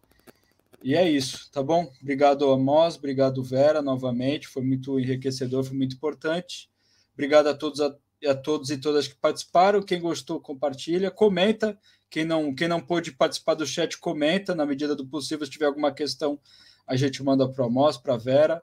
E 0.80 0.94
é 0.94 1.10
isso, 1.10 1.50
tá 1.50 1.60
bom? 1.64 1.90
Obrigado, 2.00 2.48
Amos, 2.48 2.94
obrigado, 2.94 3.42
Vera, 3.42 3.82
novamente, 3.82 4.46
foi 4.46 4.62
muito 4.62 5.00
enriquecedor, 5.00 5.64
foi 5.64 5.76
muito 5.76 5.96
importante. 5.96 6.70
Obrigado 7.12 7.48
a 7.48 7.55
todos 7.55 7.80
a 7.80 7.92
a 8.26 8.34
todos 8.34 8.70
e 8.70 8.78
todas 8.78 9.06
que 9.06 9.14
participaram. 9.14 9.82
Quem 9.82 10.00
gostou, 10.00 10.40
compartilha, 10.40 11.10
comenta. 11.10 11.78
Quem 12.10 12.24
não, 12.24 12.55
quem 12.55 12.66
não 12.66 12.80
pôde 12.80 13.12
participar 13.12 13.55
do 13.55 13.66
chat, 13.66 13.96
comenta. 13.98 14.55
Na 14.55 14.66
medida 14.66 14.96
do 14.96 15.06
possível, 15.06 15.46
se 15.46 15.52
tiver 15.52 15.66
alguma 15.66 15.92
questão, 15.92 16.40
a 16.89 16.97
gente 16.97 17.23
manda 17.23 17.47
para 17.47 17.62
o 17.65 17.69
Amos, 17.69 17.98
para 17.98 18.15
a 18.15 18.19
Vera. 18.19 18.62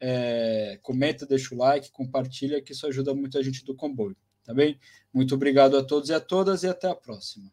É, 0.00 0.78
comenta, 0.82 1.26
deixa 1.26 1.54
o 1.54 1.58
like, 1.58 1.92
compartilha, 1.92 2.60
que 2.62 2.72
isso 2.72 2.86
ajuda 2.86 3.14
muito 3.14 3.38
a 3.38 3.42
gente 3.42 3.64
do 3.64 3.74
comboio. 3.74 4.16
Tá 4.42 4.54
bem? 4.54 4.80
Muito 5.12 5.34
obrigado 5.34 5.76
a 5.76 5.84
todos 5.84 6.08
e 6.08 6.14
a 6.14 6.20
todas 6.20 6.62
e 6.62 6.68
até 6.68 6.88
a 6.88 6.94
próxima. 6.94 7.52